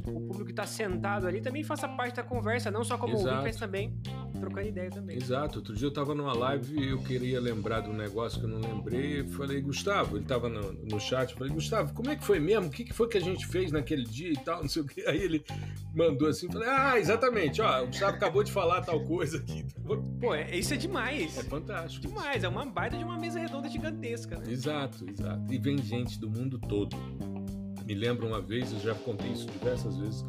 o 0.06 0.20
público 0.20 0.44
que 0.44 0.52
está 0.52 0.66
sentado 0.66 1.26
ali 1.26 1.40
também 1.40 1.64
faça 1.64 1.88
parte 1.88 2.16
da 2.16 2.22
conversa, 2.22 2.70
não 2.70 2.84
só 2.84 2.96
como 2.98 3.16
ouvinte, 3.16 3.34
mas 3.42 3.56
também 3.56 3.98
trocando 4.38 4.68
ideia 4.68 4.90
também. 4.90 5.16
Exato. 5.16 5.58
Outro 5.58 5.74
dia 5.74 5.86
eu 5.86 5.90
estava 5.90 6.14
numa 6.14 6.32
live 6.36 6.78
e 6.78 6.88
eu 6.90 6.98
queria 7.02 7.40
lembrar 7.40 7.80
de 7.80 7.90
um 7.90 7.94
negócio 7.94 8.38
que 8.38 8.44
eu 8.46 8.50
não 8.50 8.60
lembrei. 8.60 9.20
Eu 9.20 9.26
falei, 9.28 9.60
Gustavo, 9.60 10.16
ele 10.16 10.24
estava 10.42 10.48
no, 10.48 10.72
no 10.72 11.00
chat. 11.00 11.30
Eu 11.30 11.38
falei, 11.38 11.52
Gustavo, 11.52 11.94
como 11.94 12.10
é 12.10 12.16
que 12.16 12.24
foi 12.24 12.40
mesmo? 12.40 12.66
O 12.66 12.70
que, 12.70 12.84
que 12.84 12.92
foi 12.92 13.08
que 13.08 13.16
a 13.16 13.20
gente 13.20 13.46
fez 13.46 13.70
naquele 13.70 14.04
dia 14.04 14.32
e 14.32 14.36
tal? 14.36 14.62
Não 14.62 14.68
sei 14.68 14.82
o 14.82 14.86
que. 14.86 15.06
Aí 15.06 15.22
ele 15.22 15.44
mandou 15.94 16.28
assim, 16.28 16.50
falei, 16.50 16.68
ah, 16.68 16.98
exatamente. 16.98 17.60
Ó, 17.60 17.84
o 17.84 17.86
Gustavo 17.86 18.16
acabou 18.16 18.42
de 18.42 18.50
falar 18.50 18.82
tal 18.82 19.00
coisa 19.04 19.38
aqui. 19.38 19.64
Pô, 20.20 20.34
é, 20.34 20.56
isso 20.56 20.74
é 20.74 20.76
demais. 20.76 21.38
É 21.38 21.42
fantástico. 21.44 22.06
Demais. 22.06 22.42
É 22.42 22.48
uma 22.48 22.64
baita 22.64 22.96
de 22.96 23.04
uma 23.04 23.18
mesa 23.18 23.38
redonda 23.38 23.68
gigantesca, 23.68 24.38
né? 24.38 24.50
Exato, 24.50 25.08
exato. 25.08 25.52
E 25.52 25.58
vem 25.58 25.78
gente 25.78 26.18
do 26.18 26.28
mundo 26.28 26.58
todo. 26.58 26.96
Me 27.84 27.94
lembro 27.94 28.26
uma 28.26 28.40
vez, 28.40 28.72
eu 28.72 28.80
já 28.80 28.94
contei 28.94 29.30
isso 29.30 29.46
diversas 29.46 29.96
vezes 29.96 30.24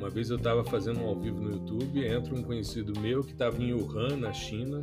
uma 0.00 0.08
vez 0.08 0.30
eu 0.30 0.38
estava 0.38 0.64
fazendo 0.64 1.00
um 1.00 1.08
ao 1.08 1.14
vivo 1.14 1.42
no 1.42 1.50
YouTube, 1.50 2.06
entra 2.06 2.34
um 2.34 2.42
conhecido 2.42 2.98
meu 2.98 3.22
que 3.22 3.32
estava 3.32 3.62
em 3.62 3.74
Wuhan, 3.74 4.16
na 4.16 4.32
China. 4.32 4.82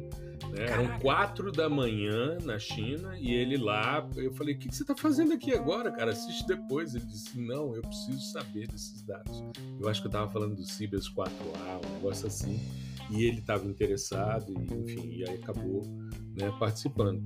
Né? 0.50 0.66
Eram 0.66 1.00
quatro 1.00 1.52
da 1.52 1.70
manhã 1.70 2.38
na 2.44 2.60
China 2.60 3.18
e 3.20 3.34
ele 3.34 3.58
lá. 3.58 4.08
Eu 4.16 4.34
falei: 4.34 4.56
O 4.56 4.60
que, 4.60 4.74
você 4.74 4.84
está 4.84 4.96
fazendo 4.96 5.34
aqui 5.34 5.54
agora, 5.54 5.92
cara? 5.92 6.12
Assiste 6.12 6.46
depois. 6.48 6.96
Ele 6.96 7.06
disse: 7.06 7.40
Não, 7.40 7.76
eu 7.76 7.82
preciso 7.82 8.20
saber 8.32 8.68
desses 8.68 9.02
dados. 9.02 9.44
Eu 9.80 9.88
acho 9.88 10.02
que 10.02 10.08
eu 10.08 10.10
estava 10.10 10.30
falando 10.30 10.56
do 10.56 10.66
Cibers 10.66 11.10
4A, 11.10 11.86
um 11.86 11.94
negócio 11.96 12.28
assim. 12.28 12.60
E 13.10 13.24
ele 13.24 13.40
estava 13.40 13.66
interessado, 13.66 14.54
e, 14.54 14.74
enfim, 14.74 15.16
e 15.16 15.30
aí 15.30 15.36
acabou 15.36 15.84
né, 16.36 16.54
participando. 16.60 17.24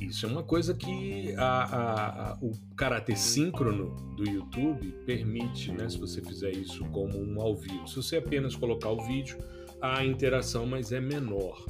Isso 0.00 0.24
é 0.24 0.28
uma 0.30 0.42
coisa 0.42 0.72
que 0.72 1.34
a, 1.34 1.44
a, 1.44 2.30
a, 2.30 2.38
o 2.40 2.52
caráter 2.74 3.18
síncrono 3.18 3.94
do 4.16 4.26
YouTube 4.26 4.92
permite, 5.04 5.70
né? 5.72 5.90
Se 5.90 5.98
você 5.98 6.22
fizer 6.22 6.52
isso 6.52 6.84
como 6.86 7.18
um 7.18 7.38
ao 7.38 7.54
vivo. 7.54 7.86
Se 7.86 7.96
você 7.96 8.16
apenas 8.16 8.56
colocar 8.56 8.88
o 8.88 9.06
vídeo, 9.06 9.36
a 9.80 10.02
interação 10.04 10.64
mas 10.64 10.90
é 10.90 11.00
menor. 11.00 11.62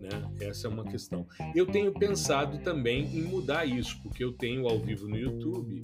Né? 0.00 0.08
Essa 0.40 0.66
é 0.66 0.70
uma 0.70 0.84
questão. 0.84 1.26
Eu 1.54 1.66
tenho 1.66 1.92
pensado 1.92 2.58
também 2.58 3.04
em 3.16 3.22
mudar 3.22 3.64
isso, 3.64 4.00
porque 4.02 4.22
eu 4.22 4.32
tenho 4.32 4.68
ao 4.68 4.78
vivo 4.78 5.08
no 5.08 5.16
YouTube 5.16 5.80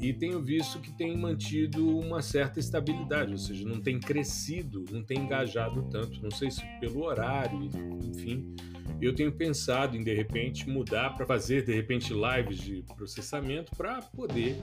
e 0.00 0.12
tenho 0.12 0.42
visto 0.42 0.80
que 0.80 0.96
tem 0.96 1.16
mantido 1.16 1.98
uma 1.98 2.22
certa 2.22 2.60
estabilidade, 2.60 3.32
ou 3.32 3.38
seja, 3.38 3.66
não 3.66 3.80
tem 3.80 3.98
crescido, 3.98 4.84
não 4.90 5.02
tem 5.02 5.18
engajado 5.18 5.82
tanto. 5.90 6.22
Não 6.22 6.30
sei 6.30 6.50
se 6.50 6.62
pelo 6.80 7.04
horário, 7.04 7.68
enfim 8.04 8.54
eu 9.00 9.14
tenho 9.14 9.30
pensado 9.32 9.96
em 9.96 10.02
de 10.02 10.12
repente 10.14 10.68
mudar 10.68 11.10
para 11.10 11.26
fazer 11.26 11.64
de 11.64 11.72
repente 11.72 12.12
lives 12.12 12.58
de 12.58 12.82
processamento 12.96 13.74
para 13.76 14.00
poder 14.00 14.56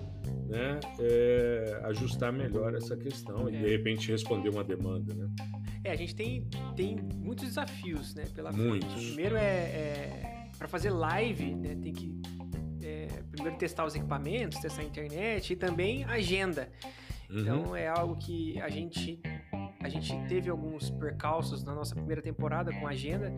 né, 0.47 0.79
é, 0.99 1.81
ajustar 1.85 2.33
melhor 2.33 2.75
essa 2.75 2.97
questão 2.97 3.47
é. 3.47 3.53
e 3.53 3.57
de 3.57 3.69
repente 3.69 4.11
responder 4.11 4.49
uma 4.49 4.63
demanda, 4.63 5.13
né? 5.13 5.29
É, 5.85 5.91
a 5.91 5.95
gente 5.95 6.15
tem, 6.15 6.41
tem 6.75 6.97
muitos 7.15 7.45
desafios, 7.45 8.15
né, 8.15 8.25
pela 8.33 8.51
muitos. 8.51 8.91
frente. 8.91 9.05
Primeiro 9.05 9.35
é, 9.37 9.43
é 9.43 10.49
para 10.57 10.67
fazer 10.67 10.89
live, 10.89 11.53
né, 11.53 11.75
tem 11.75 11.93
que 11.93 12.11
é, 12.81 13.07
primeiro 13.31 13.55
testar 13.55 13.85
os 13.85 13.93
equipamentos, 13.93 14.59
testar 14.59 14.81
a 14.81 14.85
internet 14.85 15.53
e 15.53 15.55
também 15.55 16.03
agenda. 16.05 16.71
Uhum. 17.29 17.39
Então 17.39 17.75
é 17.75 17.87
algo 17.87 18.15
que 18.15 18.59
a 18.61 18.67
gente 18.67 19.21
a 19.85 19.89
gente 19.89 20.15
teve 20.27 20.49
alguns 20.49 20.89
percalços 20.89 21.63
na 21.63 21.73
nossa 21.73 21.93
primeira 21.93 22.21
temporada 22.21 22.73
com 22.73 22.87
a 22.87 22.89
agenda. 22.89 23.31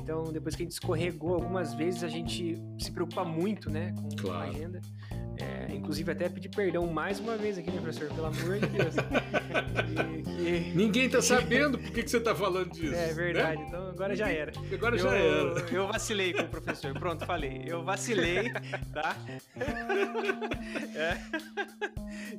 Então, 0.00 0.24
depois 0.24 0.56
que 0.56 0.62
a 0.62 0.64
gente 0.64 0.72
escorregou 0.72 1.34
algumas 1.34 1.74
vezes, 1.74 2.02
a 2.02 2.08
gente 2.08 2.60
se 2.78 2.90
preocupa 2.90 3.24
muito, 3.24 3.70
né, 3.70 3.94
com, 3.96 4.08
claro. 4.16 4.40
a 4.40 4.44
agenda. 4.50 4.82
É, 5.38 5.72
inclusive, 5.74 6.10
até 6.10 6.28
pedir 6.28 6.48
perdão 6.48 6.86
mais 6.86 7.20
uma 7.20 7.36
vez 7.36 7.58
aqui, 7.58 7.70
né, 7.70 7.80
professor? 7.80 8.08
Pelo 8.08 8.26
amor 8.26 8.58
de 8.58 8.66
Deus. 8.66 8.94
Ninguém 10.74 11.08
tá 11.08 11.20
sabendo 11.20 11.78
por 11.78 11.90
que, 11.90 12.02
que 12.02 12.10
você 12.10 12.20
tá 12.20 12.34
falando 12.34 12.70
disso. 12.70 12.94
É 12.94 13.12
verdade, 13.12 13.58
né? 13.58 13.66
então 13.68 13.88
agora 13.88 14.16
já 14.16 14.28
era. 14.28 14.52
Agora 14.72 14.96
eu, 14.96 14.98
já 14.98 15.14
era. 15.14 15.66
Eu 15.70 15.86
vacilei 15.86 16.32
com 16.32 16.42
o 16.42 16.48
professor. 16.48 16.92
Pronto, 16.94 17.26
falei. 17.26 17.64
Eu 17.66 17.84
vacilei, 17.84 18.50
tá? 18.92 19.16
é. 20.94 21.16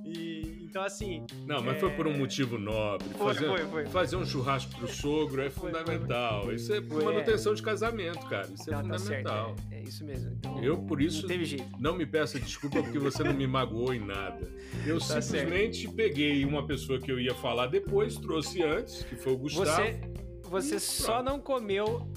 E, 0.03 0.65
então, 0.67 0.83
assim. 0.83 1.25
Não, 1.45 1.61
mas 1.61 1.77
é... 1.77 1.79
foi 1.79 1.91
por 1.91 2.07
um 2.07 2.17
motivo 2.17 2.57
nobre. 2.57 3.07
Foi, 3.09 3.33
fazer, 3.37 3.47
foi, 3.47 3.65
foi. 3.65 3.85
fazer 3.87 4.15
um 4.15 4.25
churrasco 4.25 4.75
pro 4.75 4.87
sogro 4.87 5.41
é 5.41 5.49
foi, 5.49 5.71
fundamental. 5.71 6.51
Isso 6.53 6.73
é 6.73 6.81
manutenção 6.81 7.53
de 7.53 7.61
casamento, 7.61 8.25
cara. 8.27 8.47
Isso 8.53 8.69
é 8.69 8.73
tá 8.73 8.81
fundamental. 8.81 9.55
Tá 9.55 9.63
é, 9.71 9.79
é, 9.79 9.83
isso 9.83 10.05
mesmo. 10.05 10.31
Então, 10.31 10.63
eu, 10.63 10.77
por 10.77 11.01
isso, 11.01 11.27
não, 11.27 11.91
não 11.91 11.95
me 11.97 12.05
peça 12.05 12.39
desculpa 12.39 12.81
porque 12.81 12.99
você 12.99 13.23
não 13.23 13.33
me 13.33 13.47
magoou 13.47 13.93
em 13.93 13.99
nada. 13.99 14.51
Eu 14.85 14.99
tá 14.99 15.21
simplesmente 15.21 15.83
certo. 15.83 15.95
peguei 15.95 16.45
uma 16.45 16.65
pessoa 16.65 16.99
que 16.99 17.11
eu 17.11 17.19
ia 17.19 17.35
falar 17.35 17.67
depois, 17.67 18.17
trouxe 18.17 18.63
antes, 18.63 19.03
que 19.03 19.15
foi 19.15 19.33
o 19.33 19.37
Gustavo. 19.37 19.67
Você, 19.69 19.99
você 20.43 20.79
só 20.79 21.21
não 21.21 21.39
comeu 21.39 22.07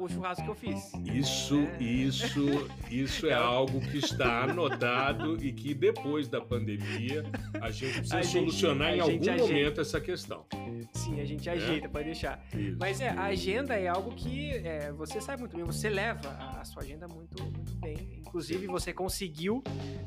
o 0.00 0.08
churrasco 0.08 0.44
que 0.44 0.50
eu 0.50 0.54
fiz. 0.54 0.92
Isso, 1.04 1.58
é. 1.78 1.82
isso, 1.82 2.46
isso 2.90 3.26
é 3.26 3.34
algo 3.34 3.80
que 3.80 3.98
está 3.98 4.44
anotado 4.44 5.42
e 5.42 5.52
que 5.52 5.74
depois 5.74 6.28
da 6.28 6.40
pandemia 6.40 7.24
a 7.60 7.70
gente 7.70 7.98
precisa 7.98 8.18
a 8.18 8.22
solucionar 8.22 8.90
gente, 8.90 8.98
em 8.98 9.00
algum 9.00 9.30
ajeita. 9.30 9.42
momento 9.42 9.80
essa 9.80 10.00
questão. 10.00 10.46
Sim, 10.94 11.20
a 11.20 11.24
gente 11.24 11.48
é? 11.48 11.52
ajeita, 11.52 11.88
pode 11.88 12.04
deixar. 12.04 12.44
Isso. 12.54 12.76
Mas 12.78 13.00
é, 13.00 13.08
a 13.08 13.24
agenda 13.24 13.74
é 13.74 13.88
algo 13.88 14.14
que 14.14 14.50
é, 14.50 14.92
você 14.92 15.20
sabe 15.20 15.40
muito 15.40 15.56
bem, 15.56 15.64
você 15.64 15.88
leva 15.88 16.28
a, 16.30 16.64
sua 16.64 16.82
agenda 16.82 17.06
muito, 17.08 17.42
muito 17.42 17.74
bem. 17.76 17.96
Inclusive, 18.18 18.66
você 18.66 18.92
conseguiu 18.92 19.62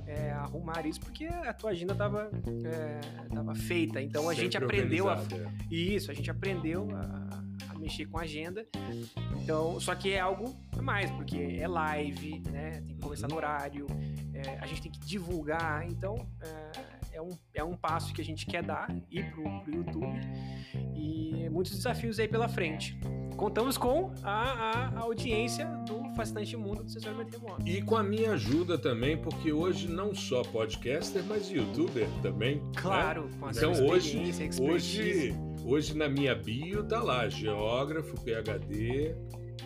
é, 0.06 0.32
arrumar 0.32 0.86
isso 0.86 1.00
porque 1.00 1.26
a 1.26 1.54
tua 1.54 1.72
agenda 1.72 1.94
estava 1.94 2.30
é, 2.66 3.56
feita. 3.56 4.02
Então 4.02 4.30
a 4.30 4.34
gente 4.34 4.58
aprendeu 4.58 5.10
a. 5.10 5.16
É. 5.16 5.74
Isso, 5.74 6.12
a 6.12 6.14
gente 6.14 6.30
aprendeu 6.30 6.88
a 6.96 7.43
mexer 7.84 8.06
com 8.06 8.18
a 8.18 8.22
agenda. 8.22 8.66
Então, 9.42 9.80
só 9.80 9.94
que 9.94 10.14
é 10.14 10.20
algo 10.20 10.56
a 10.78 10.82
mais, 10.82 11.12
porque 11.12 11.58
é 11.60 11.68
live, 11.68 12.42
né? 12.50 12.82
Tem 12.82 12.96
que 12.96 13.02
começar 13.02 13.28
no 13.28 13.36
horário, 13.36 13.86
é, 14.34 14.58
a 14.60 14.66
gente 14.66 14.82
tem 14.82 14.92
que 14.92 15.00
divulgar. 15.02 15.86
Então, 15.86 16.16
é, 16.42 16.83
é, 17.14 17.22
um, 17.22 17.30
é 17.54 17.64
um 17.64 17.76
passo 17.78 18.14
que 18.14 18.22
a 18.22 18.26
gente 18.26 18.46
quer 18.46 18.64
dar, 18.64 18.94
ir 19.10 19.32
pro, 19.32 19.44
pro 19.62 19.74
YouTube. 19.74 20.20
E 20.96 21.50
muitos 21.50 21.76
desafios 21.76 22.20
aí 22.20 22.28
pela 22.28 22.50
frente. 22.50 22.98
Contamos 23.38 23.78
com 23.78 24.14
a, 24.24 24.90
a 24.96 25.00
audiência 25.00 25.66
do 25.88 26.14
fascinante 26.16 26.56
mundo 26.56 26.84
do 26.84 26.90
censuramento 26.90 27.38
remoto. 27.38 27.68
E 27.68 27.82
com 27.82 27.96
a 27.96 28.04
minha 28.04 28.34
ajuda 28.34 28.78
também, 28.78 29.18
porque 29.18 29.52
hoje 29.52 29.88
não 29.88 30.14
só 30.14 30.44
podcaster, 30.44 31.24
mas 31.24 31.50
youtuber 31.50 32.08
também. 32.22 32.58
Né? 32.58 32.72
Claro, 32.76 33.26
né? 33.26 33.38
com 33.40 33.46
a 33.48 33.52
então, 33.52 33.74
sua 33.74 33.86
hoje, 33.86 34.22
hoje 34.62 35.34
Hoje 35.66 35.96
na 35.96 36.10
minha 36.10 36.36
bio 36.36 36.84
tá 36.84 37.02
lá, 37.02 37.30
geógrafo, 37.30 38.20
PhD, 38.22 39.16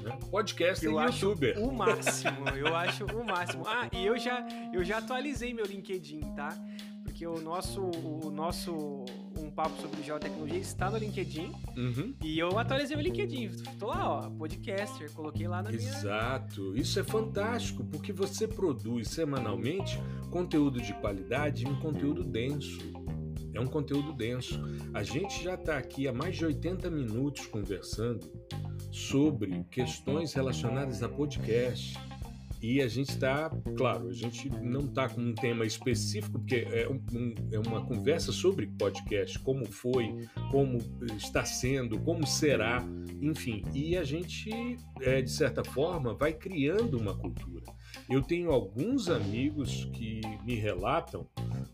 né? 0.03 0.17
podcast 0.29 0.85
eu 0.85 0.99
e 0.99 1.05
youtuber. 1.05 1.57
o 1.59 1.71
máximo, 1.71 2.49
eu 2.55 2.75
acho 2.75 3.05
o 3.05 3.25
máximo. 3.25 3.63
Ah, 3.67 3.89
e 3.91 4.05
eu 4.05 4.15
já, 4.17 4.47
eu 4.71 4.83
já 4.83 4.99
atualizei 4.99 5.53
meu 5.55 5.65
LinkedIn, 5.65 6.21
tá? 6.35 6.49
Porque 7.17 7.25
o 7.25 7.41
nosso, 7.41 7.81
o 7.81 8.29
nosso 8.29 9.03
um 9.39 9.49
papo 9.49 9.81
sobre 9.81 10.03
geotecnologia 10.03 10.59
está 10.59 10.87
no 10.87 10.97
LinkedIn. 10.97 11.51
Uhum. 11.75 12.13
E 12.23 12.37
eu 12.37 12.59
atualizei 12.59 12.95
o 12.95 13.01
LinkedIn. 13.01 13.49
Tô 13.79 13.87
lá, 13.87 14.07
ó, 14.07 14.29
podcaster, 14.29 15.11
coloquei 15.13 15.47
lá 15.47 15.63
na 15.63 15.71
Exato. 15.71 15.83
minha... 15.83 15.97
Exato. 15.97 16.77
Isso 16.77 16.99
é 16.99 17.03
fantástico, 17.03 17.83
porque 17.85 18.13
você 18.13 18.47
produz 18.47 19.07
semanalmente 19.07 19.99
conteúdo 20.29 20.79
de 20.79 20.93
qualidade 20.93 21.65
e 21.65 21.67
um 21.67 21.79
conteúdo 21.79 22.23
denso. 22.23 22.77
É 23.51 23.59
um 23.59 23.65
conteúdo 23.65 24.13
denso. 24.13 24.61
A 24.93 25.01
gente 25.01 25.43
já 25.43 25.55
está 25.55 25.75
aqui 25.75 26.07
há 26.07 26.13
mais 26.13 26.37
de 26.37 26.45
80 26.45 26.87
minutos 26.91 27.47
conversando 27.47 28.31
sobre 28.91 29.63
questões 29.71 30.33
relacionadas 30.33 31.01
a 31.01 31.09
podcast. 31.09 31.97
E 32.61 32.81
a 32.81 32.87
gente 32.87 33.09
está, 33.09 33.49
claro, 33.75 34.09
a 34.09 34.13
gente 34.13 34.49
não 34.49 34.81
está 34.81 35.07
com 35.07 35.21
um 35.21 35.33
tema 35.33 35.65
específico, 35.65 36.39
porque 36.39 36.67
é, 36.71 36.87
um, 36.89 37.35
é, 37.51 37.59
uma 37.59 37.85
conversa 37.85 38.31
sobre 38.31 38.67
podcast, 38.67 39.37
como 39.39 39.65
foi, 39.65 40.27
como 40.51 40.79
está 41.15 41.45
sendo, 41.45 41.99
como 41.99 42.25
será, 42.25 42.83
enfim. 43.21 43.63
E 43.73 43.95
a 43.95 44.03
gente, 44.03 44.49
é, 45.01 45.21
de 45.21 45.31
certa 45.31 45.63
forma, 45.63 46.13
vai 46.13 46.33
criando 46.33 46.97
uma 46.97 47.15
cultura. 47.15 47.63
Eu 48.09 48.21
tenho 48.21 48.51
alguns 48.51 49.09
amigos 49.09 49.85
que 49.93 50.21
me 50.43 50.55
relatam 50.55 51.27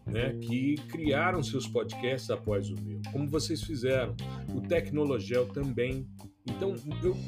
né, 0.05 0.33
que 0.41 0.75
criaram 0.89 1.41
seus 1.41 1.67
podcasts 1.67 2.29
após 2.29 2.69
o 2.69 2.75
meu, 2.81 3.01
como 3.11 3.27
vocês 3.27 3.63
fizeram. 3.63 4.15
O 4.53 4.61
Tecnologel 4.61 5.47
também. 5.47 6.07
Então, 6.45 6.75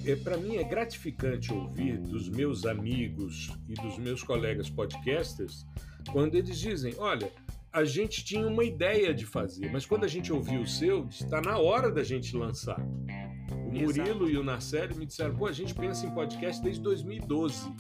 é, 0.05 0.15
para 0.15 0.37
mim 0.37 0.57
é 0.57 0.63
gratificante 0.63 1.53
ouvir 1.53 1.97
dos 1.97 2.27
meus 2.29 2.65
amigos 2.65 3.49
e 3.67 3.73
dos 3.73 3.97
meus 3.97 4.21
colegas 4.21 4.69
podcasters 4.69 5.65
quando 6.11 6.35
eles 6.35 6.57
dizem: 6.59 6.93
olha, 6.97 7.31
a 7.71 7.83
gente 7.83 8.23
tinha 8.23 8.47
uma 8.47 8.63
ideia 8.63 9.13
de 9.13 9.25
fazer, 9.25 9.71
mas 9.71 9.85
quando 9.85 10.03
a 10.03 10.07
gente 10.07 10.31
ouviu 10.31 10.61
o 10.61 10.67
seu, 10.67 11.05
está 11.07 11.41
na 11.41 11.57
hora 11.57 11.91
da 11.91 12.03
gente 12.03 12.35
lançar. 12.35 12.79
O 12.79 13.71
Murilo 13.71 14.23
Exato. 14.23 14.29
e 14.29 14.37
o 14.37 14.43
Narcélio 14.43 14.95
me 14.97 15.05
disseram: 15.05 15.35
pô, 15.35 15.47
a 15.47 15.51
gente 15.51 15.73
pensa 15.73 16.05
em 16.05 16.11
podcast 16.11 16.63
desde 16.63 16.81
2012. 16.81 17.73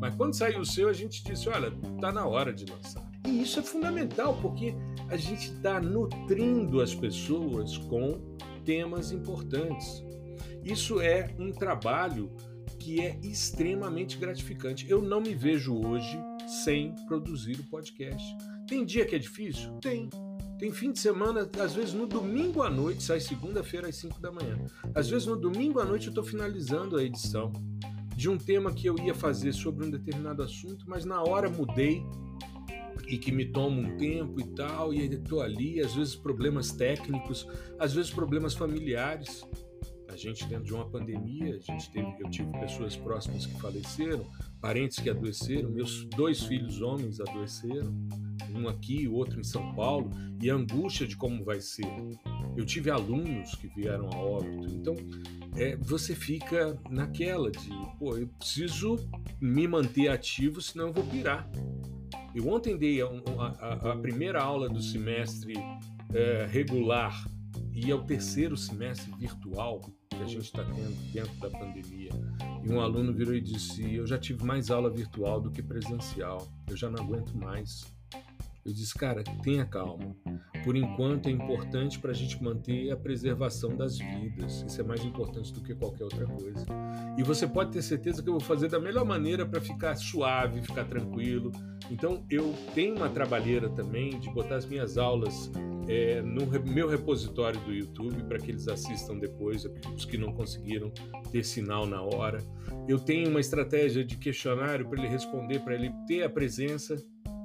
Mas 0.00 0.14
quando 0.14 0.34
saiu 0.34 0.60
o 0.60 0.66
seu, 0.66 0.88
a 0.88 0.92
gente 0.92 1.22
disse: 1.22 1.48
olha, 1.48 1.72
está 1.94 2.12
na 2.12 2.26
hora 2.26 2.52
de 2.52 2.64
lançar. 2.64 3.02
E 3.26 3.42
isso 3.42 3.60
é 3.60 3.62
fundamental, 3.62 4.38
porque 4.40 4.74
a 5.08 5.16
gente 5.16 5.52
está 5.52 5.80
nutrindo 5.80 6.80
as 6.80 6.94
pessoas 6.94 7.76
com 7.78 8.20
temas 8.64 9.12
importantes. 9.12 10.04
Isso 10.64 11.00
é 11.00 11.34
um 11.38 11.50
trabalho 11.50 12.30
que 12.78 13.00
é 13.00 13.18
extremamente 13.22 14.16
gratificante. 14.18 14.88
Eu 14.88 15.00
não 15.00 15.20
me 15.20 15.34
vejo 15.34 15.74
hoje 15.74 16.18
sem 16.64 16.94
produzir 17.06 17.58
o 17.60 17.64
podcast. 17.64 18.36
Tem 18.66 18.84
dia 18.84 19.04
que 19.04 19.14
é 19.14 19.18
difícil? 19.18 19.72
Tem. 19.80 20.08
Tem 20.58 20.70
fim 20.70 20.92
de 20.92 21.00
semana, 21.00 21.48
às 21.60 21.74
vezes 21.74 21.92
no 21.92 22.06
domingo 22.06 22.62
à 22.62 22.70
noite, 22.70 23.02
sai 23.02 23.18
segunda-feira 23.18 23.88
às 23.88 23.96
5 23.96 24.20
da 24.20 24.30
manhã. 24.30 24.56
Às 24.94 25.08
vezes 25.08 25.26
no 25.26 25.36
domingo 25.36 25.80
à 25.80 25.84
noite 25.84 26.06
eu 26.06 26.10
estou 26.10 26.22
finalizando 26.22 26.96
a 26.96 27.02
edição 27.02 27.52
de 28.16 28.28
um 28.28 28.38
tema 28.38 28.72
que 28.72 28.86
eu 28.86 28.96
ia 28.98 29.14
fazer 29.14 29.52
sobre 29.52 29.84
um 29.84 29.90
determinado 29.90 30.42
assunto, 30.42 30.84
mas 30.86 31.04
na 31.04 31.20
hora 31.20 31.50
mudei 31.50 32.06
e 33.08 33.18
que 33.18 33.32
me 33.32 33.44
toma 33.44 33.80
um 33.80 33.96
tempo 33.96 34.40
e 34.40 34.44
tal, 34.54 34.94
e 34.94 35.04
estou 35.04 35.40
ali, 35.42 35.80
às 35.80 35.94
vezes 35.94 36.14
problemas 36.14 36.70
técnicos, 36.70 37.46
às 37.78 37.92
vezes 37.92 38.10
problemas 38.10 38.54
familiares. 38.54 39.44
A 40.12 40.16
gente 40.16 40.44
dentro 40.44 40.64
de 40.64 40.74
uma 40.74 40.84
pandemia, 40.84 41.56
a 41.56 41.58
gente 41.58 41.90
teve, 41.90 42.06
eu 42.20 42.28
tive 42.28 42.50
pessoas 42.60 42.94
próximas 42.94 43.46
que 43.46 43.58
faleceram, 43.58 44.26
parentes 44.60 44.98
que 44.98 45.08
adoeceram, 45.08 45.70
meus 45.70 46.04
dois 46.04 46.42
filhos 46.42 46.82
homens 46.82 47.18
adoeceram, 47.18 47.94
um 48.54 48.68
aqui, 48.68 49.08
outro 49.08 49.40
em 49.40 49.44
São 49.44 49.74
Paulo, 49.74 50.10
e 50.42 50.50
a 50.50 50.54
angústia 50.54 51.06
de 51.06 51.16
como 51.16 51.42
vai 51.42 51.60
ser. 51.60 51.86
Eu 52.54 52.66
tive 52.66 52.90
alunos 52.90 53.54
que 53.54 53.68
vieram 53.68 54.10
a 54.12 54.18
óbito, 54.18 54.66
então 54.74 54.94
é, 55.56 55.76
você 55.76 56.14
fica 56.14 56.78
naquela 56.90 57.50
de, 57.50 57.70
pô, 57.98 58.14
eu 58.16 58.28
preciso 58.38 58.96
me 59.40 59.66
manter 59.66 60.08
ativo, 60.08 60.60
senão 60.60 60.88
eu 60.88 60.92
vou 60.92 61.04
pirar. 61.04 61.50
Eu 62.34 62.48
ontem 62.48 62.76
dei 62.76 63.00
a, 63.00 63.06
a, 63.06 63.92
a 63.92 63.96
primeira 63.96 64.42
aula 64.42 64.68
do 64.68 64.82
semestre 64.82 65.54
é, 66.12 66.46
regular 66.50 67.26
e 67.74 67.90
ao 67.90 68.04
terceiro 68.04 68.56
semestre 68.56 69.12
virtual 69.18 69.80
que 70.08 70.22
a 70.22 70.26
gente 70.26 70.44
está 70.44 70.64
tendo 70.64 71.12
dentro 71.12 71.34
da 71.40 71.50
pandemia. 71.50 72.10
E 72.62 72.70
um 72.70 72.80
aluno 72.80 73.12
virou 73.12 73.34
e 73.34 73.40
disse: 73.40 73.94
Eu 73.94 74.06
já 74.06 74.18
tive 74.18 74.44
mais 74.44 74.70
aula 74.70 74.90
virtual 74.90 75.40
do 75.40 75.50
que 75.50 75.62
presencial, 75.62 76.46
eu 76.68 76.76
já 76.76 76.90
não 76.90 77.02
aguento 77.02 77.34
mais. 77.36 77.84
Eu 78.64 78.72
disse, 78.72 78.94
cara, 78.94 79.24
tenha 79.42 79.64
calma. 79.64 80.14
Por 80.64 80.76
enquanto 80.76 81.26
é 81.26 81.32
importante 81.32 81.98
para 81.98 82.12
a 82.12 82.14
gente 82.14 82.40
manter 82.40 82.92
a 82.92 82.96
preservação 82.96 83.76
das 83.76 83.98
vidas. 83.98 84.64
Isso 84.68 84.80
é 84.80 84.84
mais 84.84 85.04
importante 85.04 85.52
do 85.52 85.60
que 85.60 85.74
qualquer 85.74 86.04
outra 86.04 86.24
coisa. 86.26 86.64
E 87.18 87.24
você 87.24 87.44
pode 87.44 87.72
ter 87.72 87.82
certeza 87.82 88.22
que 88.22 88.28
eu 88.28 88.34
vou 88.34 88.40
fazer 88.40 88.68
da 88.68 88.78
melhor 88.78 89.04
maneira 89.04 89.44
para 89.44 89.60
ficar 89.60 89.96
suave, 89.96 90.62
ficar 90.62 90.84
tranquilo. 90.84 91.50
Então 91.92 92.24
eu 92.30 92.54
tenho 92.74 92.96
uma 92.96 93.10
trabalheira 93.10 93.68
também 93.68 94.18
de 94.18 94.30
botar 94.30 94.56
as 94.56 94.64
minhas 94.64 94.96
aulas 94.96 95.50
é, 95.86 96.22
no 96.22 96.46
meu 96.62 96.88
repositório 96.88 97.60
do 97.60 97.72
YouTube 97.72 98.24
para 98.24 98.38
que 98.38 98.50
eles 98.50 98.66
assistam 98.66 99.18
depois, 99.18 99.66
os 99.94 100.06
que 100.06 100.16
não 100.16 100.32
conseguiram 100.32 100.90
ter 101.30 101.44
sinal 101.44 101.86
na 101.86 102.00
hora. 102.00 102.38
Eu 102.88 102.98
tenho 102.98 103.28
uma 103.28 103.40
estratégia 103.40 104.02
de 104.02 104.16
questionário 104.16 104.88
para 104.88 105.00
ele 105.00 105.08
responder, 105.08 105.60
para 105.60 105.74
ele 105.74 105.92
ter 106.06 106.22
a 106.22 106.30
presença, 106.30 106.96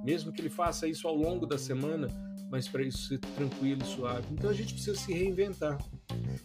mesmo 0.05 0.31
que 0.31 0.39
ele 0.39 0.49
faça 0.49 0.87
isso 0.87 1.09
ao 1.09 1.15
longo 1.15 1.45
da 1.45 1.57
semana, 1.57 2.07
mas 2.49 2.69
para 2.69 2.83
isso 2.83 3.09
ser 3.09 3.19
tranquilo 3.19 3.81
e 3.83 3.85
suave. 3.85 4.27
Então 4.31 4.49
a 4.49 4.53
gente 4.53 4.73
precisa 4.73 4.95
se 4.95 5.11
reinventar. 5.11 5.77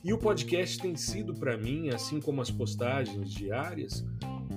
E 0.02 0.12
o 0.12 0.18
podcast 0.18 0.76
tem 0.78 0.96
sido 0.96 1.32
para 1.34 1.56
mim, 1.56 1.90
assim 1.90 2.20
como 2.20 2.42
as 2.42 2.50
postagens 2.50 3.30
diárias, 3.30 4.04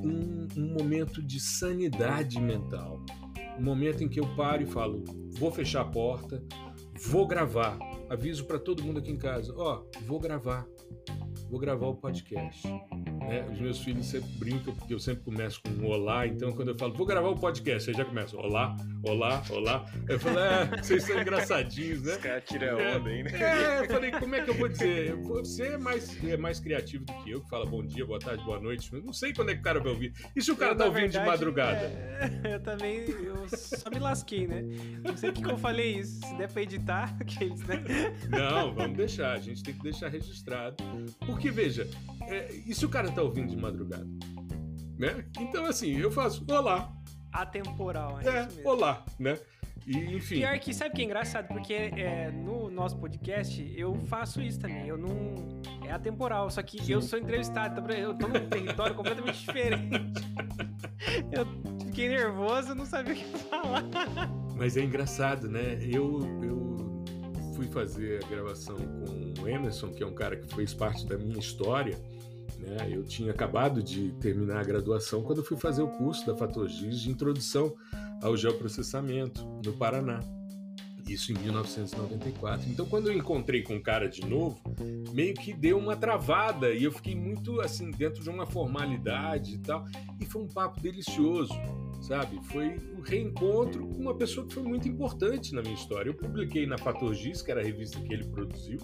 um, 0.03 0.47
um 0.57 0.73
momento 0.73 1.21
de 1.21 1.39
sanidade 1.39 2.41
mental. 2.41 3.05
Um 3.57 3.63
momento 3.63 4.03
em 4.03 4.09
que 4.09 4.19
eu 4.19 4.27
paro 4.35 4.63
e 4.63 4.65
falo: 4.65 5.03
vou 5.37 5.51
fechar 5.51 5.81
a 5.81 5.85
porta, 5.85 6.43
vou 7.07 7.27
gravar. 7.27 7.77
Aviso 8.09 8.45
para 8.45 8.59
todo 8.59 8.83
mundo 8.83 8.99
aqui 8.99 9.11
em 9.11 9.17
casa: 9.17 9.53
ó, 9.57 9.81
oh, 9.81 9.99
vou 10.05 10.19
gravar. 10.19 10.65
Vou 11.49 11.59
gravar 11.59 11.87
o 11.87 11.95
podcast. 11.95 12.67
Né? 12.67 13.47
Os 13.51 13.59
meus 13.59 13.79
filhos 13.79 14.07
sempre 14.07 14.29
brincam, 14.37 14.73
porque 14.75 14.93
eu 14.93 14.99
sempre 14.99 15.23
começo 15.23 15.61
com 15.61 15.69
um 15.69 15.87
olá, 15.87 16.25
então 16.25 16.51
quando 16.51 16.69
eu 16.69 16.75
falo, 16.75 16.93
vou 16.93 17.05
gravar 17.05 17.29
o 17.29 17.35
podcast, 17.35 17.89
aí 17.89 17.95
já 17.95 18.05
começa, 18.05 18.35
olá, 18.35 18.75
olá, 19.03 19.43
olá. 19.49 19.85
Eu 20.07 20.19
falo, 20.19 20.39
é, 20.39 20.81
vocês 20.81 21.03
são 21.03 21.19
engraçadinhos, 21.19 22.03
né? 22.03 22.13
Os 22.13 22.17
caras 22.17 22.43
tiram 22.45 22.79
é, 22.79 22.97
onda 22.97 23.09
aí, 23.09 23.23
né? 23.23 23.31
É, 23.33 23.81
eu 23.81 23.85
falei, 23.87 24.11
como 24.11 24.35
é 24.35 24.41
que 24.41 24.49
eu 24.49 24.53
vou 24.55 24.67
dizer? 24.67 25.15
Você 25.17 25.63
é 25.67 25.77
mais, 25.77 26.23
é 26.23 26.37
mais 26.37 26.59
criativo 26.59 27.05
do 27.05 27.13
que 27.23 27.31
eu, 27.31 27.41
que 27.41 27.49
fala 27.49 27.65
bom 27.65 27.85
dia, 27.85 28.05
boa 28.05 28.19
tarde, 28.19 28.43
boa 28.43 28.59
noite. 28.59 28.91
Eu 28.93 29.01
não 29.01 29.13
sei 29.13 29.33
quando 29.33 29.49
é 29.49 29.53
que 29.53 29.61
o 29.61 29.63
cara 29.63 29.79
vai 29.79 29.91
ouvir. 29.91 30.13
E 30.35 30.41
se 30.41 30.51
o 30.51 30.57
cara 30.57 30.73
eu, 30.73 30.77
tá 30.77 30.85
ouvindo 30.85 31.11
verdade, 31.11 31.25
de 31.25 31.31
madrugada? 31.31 31.85
É, 31.85 32.41
eu 32.55 32.59
também, 32.59 33.07
eu 33.09 33.47
só 33.49 33.89
me 33.89 33.99
lasquei, 33.99 34.47
né? 34.47 34.63
Não 35.03 35.15
sei 35.15 35.29
o 35.29 35.33
que 35.33 35.45
eu 35.45 35.57
falei 35.57 35.99
isso. 35.99 36.19
Se 36.25 36.37
der 36.37 36.51
pra 36.51 36.61
editar, 36.61 37.15
aqueles, 37.21 37.61
né? 37.61 37.83
Não, 38.29 38.73
vamos 38.75 38.97
deixar. 38.97 39.33
A 39.33 39.39
gente 39.39 39.63
tem 39.63 39.73
que 39.73 39.83
deixar 39.83 40.09
registrado. 40.09 40.75
Porque, 41.25 41.51
veja, 41.51 41.89
é, 42.27 42.51
e 42.65 42.73
se 42.73 42.85
o 42.85 42.89
cara 42.89 43.11
tá 43.11 43.21
ouvindo 43.21 43.49
de 43.49 43.57
madrugada? 43.57 44.07
Né? 44.97 45.25
Então, 45.39 45.65
assim, 45.65 45.97
eu 45.97 46.11
faço 46.11 46.45
olá. 46.49 46.91
Atemporal, 47.31 48.19
é, 48.21 48.27
é 48.27 48.67
olá, 48.67 49.03
né? 49.19 49.37
E, 49.85 50.15
enfim. 50.15 50.35
Pior 50.37 50.57
que, 50.57 50.73
sabe 50.73 50.91
o 50.91 50.93
que 50.93 51.01
é 51.01 51.05
engraçado? 51.05 51.47
Porque 51.47 51.73
é, 51.73 52.31
no 52.31 52.71
nosso 52.71 52.97
podcast 52.97 53.73
eu 53.77 53.93
faço 54.07 54.41
isso 54.41 54.59
também. 54.59 54.87
Eu 54.87 54.97
não. 54.97 55.61
É 55.85 55.91
atemporal, 55.91 56.49
só 56.49 56.63
que 56.63 56.83
Sim. 56.83 56.93
eu 56.93 57.01
sou 57.01 57.19
entrevistado, 57.19 57.79
então 57.79 57.95
eu 57.95 58.15
tô 58.15 58.27
num 58.27 58.49
território 58.49 58.95
completamente 58.95 59.37
diferente. 59.45 60.01
eu 61.31 61.45
fiquei 61.85 62.09
nervoso, 62.09 62.73
não 62.73 62.85
sabia 62.85 63.13
o 63.13 63.15
que 63.17 63.37
falar. 63.37 63.83
Mas 64.55 64.75
é 64.75 64.81
engraçado, 64.81 65.47
né? 65.47 65.77
Eu, 65.81 66.21
eu 66.41 66.64
fui 67.55 67.67
fazer 67.67 68.23
a 68.23 68.27
gravação 68.27 68.75
com 68.75 69.41
o 69.41 69.47
Emerson, 69.47 69.91
que 69.91 70.03
é 70.03 70.05
um 70.05 70.13
cara 70.13 70.35
que 70.35 70.53
fez 70.53 70.73
parte 70.73 71.05
da 71.05 71.17
minha 71.17 71.39
história. 71.39 71.97
Né? 72.59 72.89
Eu 72.91 73.03
tinha 73.03 73.31
acabado 73.31 73.81
de 73.81 74.11
terminar 74.19 74.59
a 74.59 74.63
graduação 74.63 75.23
quando 75.23 75.43
fui 75.43 75.57
fazer 75.57 75.81
o 75.81 75.87
curso 75.87 76.25
da 76.25 76.35
Fatogis 76.35 76.99
de 76.99 77.09
introdução 77.09 77.73
ao 78.21 78.35
geoprocessamento 78.35 79.45
no 79.65 79.73
Paraná. 79.73 80.19
Isso 81.07 81.31
em 81.31 81.35
1994. 81.35 82.67
Então, 82.67 82.85
quando 82.87 83.11
eu 83.11 83.13
encontrei 83.13 83.61
com 83.61 83.75
o 83.75 83.81
cara 83.81 84.09
de 84.09 84.25
novo, 84.25 84.59
meio 85.13 85.35
que 85.35 85.53
deu 85.53 85.77
uma 85.77 85.95
travada 85.95 86.73
e 86.73 86.83
eu 86.83 86.91
fiquei 86.91 87.15
muito 87.15 87.61
assim 87.61 87.91
dentro 87.91 88.23
de 88.23 88.29
uma 88.29 88.47
formalidade 88.47 89.53
e 89.53 89.57
tal. 89.59 89.85
E 90.19 90.25
foi 90.25 90.41
um 90.41 90.47
papo 90.47 90.81
delicioso, 90.81 91.53
sabe? 92.05 92.39
Foi 92.45 92.77
um 92.95 93.01
reencontro 93.01 93.87
com 93.87 94.01
uma 94.01 94.15
pessoa 94.15 94.45
que 94.45 94.53
foi 94.53 94.63
muito 94.63 94.87
importante 94.87 95.53
na 95.53 95.61
minha 95.61 95.73
história. 95.73 96.09
Eu 96.09 96.13
publiquei 96.13 96.65
na 96.65 96.77
Patogis, 96.77 97.41
que 97.41 97.51
era 97.51 97.61
a 97.61 97.63
revista 97.63 97.99
que 97.99 98.13
ele 98.13 98.25
produziu, 98.25 98.77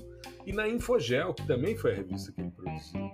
e 0.46 0.52
na 0.52 0.68
Infogel, 0.68 1.34
que 1.34 1.46
também 1.46 1.76
foi 1.76 1.92
a 1.92 1.96
revista 1.96 2.32
que 2.32 2.42
ele 2.42 2.52
produziu. 2.52 3.12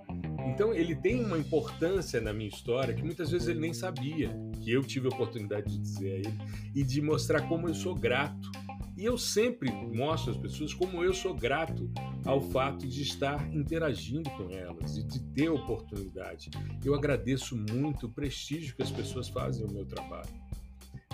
Então 0.48 0.72
ele 0.72 0.96
tem 0.96 1.22
uma 1.22 1.38
importância 1.38 2.20
na 2.20 2.32
minha 2.32 2.48
história 2.48 2.94
que 2.94 3.02
muitas 3.02 3.30
vezes 3.30 3.48
ele 3.48 3.60
nem 3.60 3.74
sabia, 3.74 4.30
que 4.62 4.72
eu 4.72 4.82
tive 4.82 5.06
a 5.06 5.10
oportunidade 5.10 5.70
de 5.70 5.78
dizer 5.78 6.12
a 6.12 6.16
ele 6.16 6.38
e 6.74 6.82
de 6.82 7.02
mostrar 7.02 7.42
como 7.42 7.68
eu 7.68 7.74
sou 7.74 7.94
grato. 7.94 8.50
E 8.98 9.04
eu 9.04 9.16
sempre 9.16 9.70
mostro 9.70 10.32
às 10.32 10.36
pessoas 10.36 10.74
como 10.74 11.04
eu 11.04 11.14
sou 11.14 11.32
grato 11.32 11.88
ao 12.24 12.40
fato 12.40 12.84
de 12.84 13.00
estar 13.00 13.48
interagindo 13.54 14.28
com 14.30 14.50
elas 14.50 14.96
e 14.96 15.04
de 15.04 15.20
ter 15.20 15.48
oportunidade. 15.48 16.50
Eu 16.84 16.96
agradeço 16.96 17.56
muito 17.56 18.06
o 18.06 18.12
prestígio 18.12 18.74
que 18.74 18.82
as 18.82 18.90
pessoas 18.90 19.28
fazem 19.28 19.64
ao 19.64 19.72
meu 19.72 19.86
trabalho. 19.86 20.28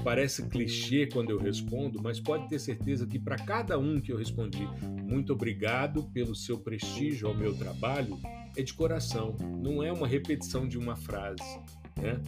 Parece 0.02 0.48
clichê 0.48 1.06
quando 1.12 1.28
eu 1.28 1.38
respondo, 1.38 2.02
mas 2.02 2.18
pode 2.18 2.48
ter 2.48 2.58
certeza 2.58 3.06
que 3.06 3.18
para 3.18 3.36
cada 3.36 3.78
um 3.78 4.00
que 4.00 4.10
eu 4.10 4.16
respondi, 4.16 4.66
muito 5.02 5.34
obrigado 5.34 6.04
pelo 6.04 6.34
seu 6.34 6.58
prestígio 6.58 7.28
ao 7.28 7.34
meu 7.34 7.54
trabalho, 7.54 8.18
é 8.56 8.62
de 8.62 8.72
coração, 8.72 9.36
não 9.62 9.82
é 9.82 9.92
uma 9.92 10.06
repetição 10.06 10.66
de 10.66 10.78
uma 10.78 10.96
frase. 10.96 11.60
Né? 12.00 12.20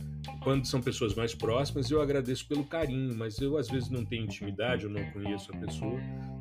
Quando 0.42 0.66
são 0.66 0.80
pessoas 0.80 1.14
mais 1.14 1.34
próximas, 1.34 1.90
eu 1.90 2.00
agradeço 2.00 2.46
pelo 2.46 2.64
carinho, 2.64 3.14
mas 3.16 3.38
eu 3.38 3.56
às 3.56 3.68
vezes 3.68 3.90
não 3.90 4.04
tenho 4.04 4.24
intimidade, 4.24 4.84
eu 4.84 4.90
não 4.90 5.04
conheço 5.10 5.52
a 5.52 5.56
pessoa, 5.56 5.98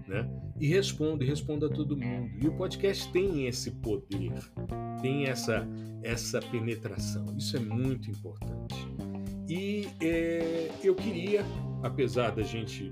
né? 0.08 0.30
E 0.60 0.68
respondo, 0.68 1.24
e 1.24 1.28
respondo 1.28 1.66
a 1.66 1.70
todo 1.70 1.98
mundo. 1.98 2.32
E 2.42 2.48
o 2.48 2.56
podcast 2.56 3.12
tem 3.12 3.48
esse 3.48 3.72
poder, 3.72 4.34
tem 5.02 5.26
essa, 5.26 5.68
essa 6.04 6.40
penetração. 6.40 7.26
Isso 7.38 7.58
é 7.58 7.60
muito 7.60 8.10
importante. 8.10 8.88
E 9.48 9.88
é, 10.02 10.72
eu 10.84 10.96
queria, 10.96 11.44
apesar 11.84 12.32
da 12.32 12.44
gente, 12.44 12.92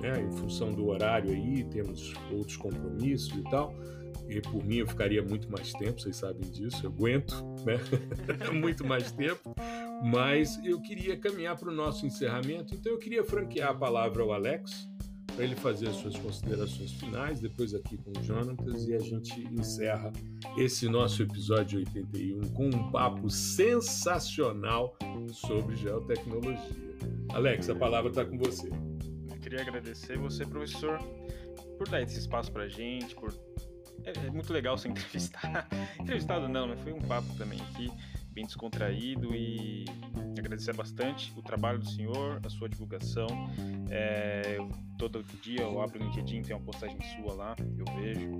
né, 0.00 0.20
em 0.20 0.32
função 0.32 0.72
do 0.72 0.88
horário 0.88 1.30
aí, 1.30 1.64
temos 1.64 2.12
outros 2.30 2.56
compromissos 2.56 3.34
e 3.34 3.42
tal, 3.44 3.74
e 4.28 4.40
por 4.40 4.64
mim 4.64 4.76
eu 4.76 4.86
ficaria 4.86 5.22
muito 5.22 5.50
mais 5.50 5.72
tempo, 5.72 6.00
vocês 6.00 6.16
sabem 6.16 6.48
disso, 6.50 6.84
eu 6.84 6.90
aguento 6.90 7.34
né? 7.64 7.78
muito 8.52 8.84
mais 8.84 9.12
tempo, 9.12 9.54
mas 10.04 10.60
eu 10.64 10.80
queria 10.80 11.16
caminhar 11.16 11.56
para 11.56 11.70
o 11.70 11.74
nosso 11.74 12.06
encerramento, 12.06 12.74
então 12.74 12.92
eu 12.92 12.98
queria 12.98 13.24
franquear 13.24 13.70
a 13.70 13.74
palavra 13.74 14.22
ao 14.22 14.32
Alex 14.32 14.88
para 15.34 15.44
ele 15.44 15.56
fazer 15.56 15.88
as 15.88 15.96
suas 15.96 16.16
considerações 16.16 16.92
finais, 16.92 17.40
depois 17.40 17.74
aqui 17.74 17.96
com 17.96 18.12
o 18.16 18.22
Jonatas, 18.22 18.86
e 18.86 18.94
a 18.94 19.00
gente 19.00 19.40
encerra 19.52 20.12
esse 20.56 20.88
nosso 20.88 21.22
episódio 21.22 21.80
81 21.80 22.40
com 22.52 22.66
um 22.66 22.90
papo 22.90 23.28
sensacional 23.28 24.96
sobre 25.32 25.74
geotecnologia. 25.74 26.94
Alex, 27.30 27.68
a 27.68 27.74
palavra 27.74 28.10
está 28.10 28.24
com 28.24 28.38
você. 28.38 28.68
Eu 28.68 29.36
queria 29.40 29.60
agradecer 29.60 30.16
você, 30.16 30.46
professor, 30.46 30.98
por 31.76 31.88
dar 31.88 32.02
esse 32.02 32.18
espaço 32.18 32.52
para 32.52 32.64
a 32.64 32.68
gente, 32.68 33.14
por 33.16 33.32
é, 34.02 34.26
é 34.26 34.30
muito 34.30 34.52
legal 34.52 34.76
ser 34.76 34.88
entrevistar. 34.90 35.68
Entrevistado 36.00 36.48
não, 36.48 36.66
né? 36.66 36.76
Foi 36.76 36.92
um 36.92 37.00
papo 37.00 37.32
também 37.36 37.60
aqui, 37.60 37.90
bem 38.32 38.44
descontraído 38.44 39.34
e 39.34 39.84
agradecer 40.38 40.74
bastante 40.74 41.32
o 41.36 41.42
trabalho 41.42 41.78
do 41.78 41.88
senhor, 41.88 42.40
a 42.44 42.50
sua 42.50 42.68
divulgação. 42.68 43.26
É, 43.90 44.58
todo 44.98 45.22
dia 45.40 45.62
eu 45.62 45.80
abro 45.80 46.00
o 46.00 46.06
LinkedIn, 46.06 46.42
tem 46.42 46.56
uma 46.56 46.64
postagem 46.64 46.98
sua 47.16 47.34
lá, 47.34 47.56
eu 47.60 47.84
vejo. 47.96 48.30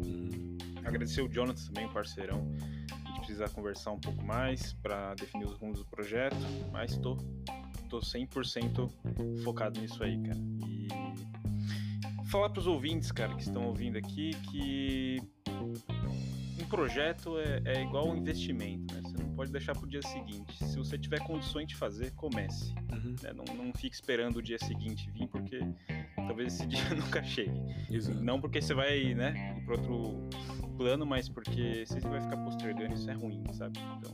Agradecer 0.84 1.22
o 1.22 1.28
Jonathan 1.28 1.62
também, 1.72 1.88
parceirão. 1.88 2.52
A 2.90 3.08
gente 3.08 3.18
precisa 3.18 3.48
conversar 3.48 3.92
um 3.92 4.00
pouco 4.00 4.22
mais 4.22 4.74
para 4.74 5.14
definir 5.14 5.46
os 5.46 5.56
rumos 5.56 5.78
do 5.78 5.84
projeto, 5.86 6.36
mas 6.70 6.92
estou 6.92 7.16
tô, 7.88 8.00
tô 8.00 8.00
100% 8.00 8.90
focado 9.42 9.80
nisso 9.80 10.02
aí, 10.02 10.20
cara. 10.20 10.38
E 10.66 11.03
falar 12.34 12.50
para 12.50 12.58
os 12.58 12.66
ouvintes, 12.66 13.12
cara, 13.12 13.32
que 13.36 13.42
estão 13.42 13.64
ouvindo 13.64 13.96
aqui, 13.96 14.32
que 14.50 15.22
um 16.60 16.66
projeto 16.66 17.38
é, 17.38 17.62
é 17.64 17.82
igual 17.84 18.08
um 18.08 18.16
investimento, 18.16 18.92
né? 18.92 19.02
Você 19.04 19.16
não 19.18 19.36
pode 19.36 19.52
deixar 19.52 19.72
para 19.72 19.84
o 19.84 19.88
dia 19.88 20.02
seguinte. 20.02 20.52
Se 20.64 20.76
você 20.76 20.98
tiver 20.98 21.20
condições 21.20 21.68
de 21.68 21.76
fazer, 21.76 22.10
comece. 22.16 22.74
Uhum. 22.90 23.14
Né? 23.22 23.32
Não, 23.32 23.44
não 23.54 23.72
fique 23.74 23.94
esperando 23.94 24.38
o 24.38 24.42
dia 24.42 24.58
seguinte 24.58 25.08
vir, 25.12 25.28
porque 25.28 25.60
talvez 26.16 26.54
esse 26.54 26.66
dia 26.66 26.82
nunca 26.90 27.22
chegue. 27.22 27.54
Exato. 27.88 28.20
Não 28.20 28.40
porque 28.40 28.60
você 28.60 28.74
vai 28.74 29.14
né, 29.14 29.56
ir 29.56 29.64
para 29.64 29.76
outro 29.76 30.28
plano, 30.76 31.06
mas 31.06 31.28
porque 31.28 31.86
se 31.86 32.00
você 32.00 32.08
vai 32.08 32.20
ficar 32.20 32.36
postergando, 32.38 32.94
isso 32.94 33.08
é 33.08 33.14
ruim, 33.14 33.44
sabe? 33.52 33.78
Então, 33.96 34.12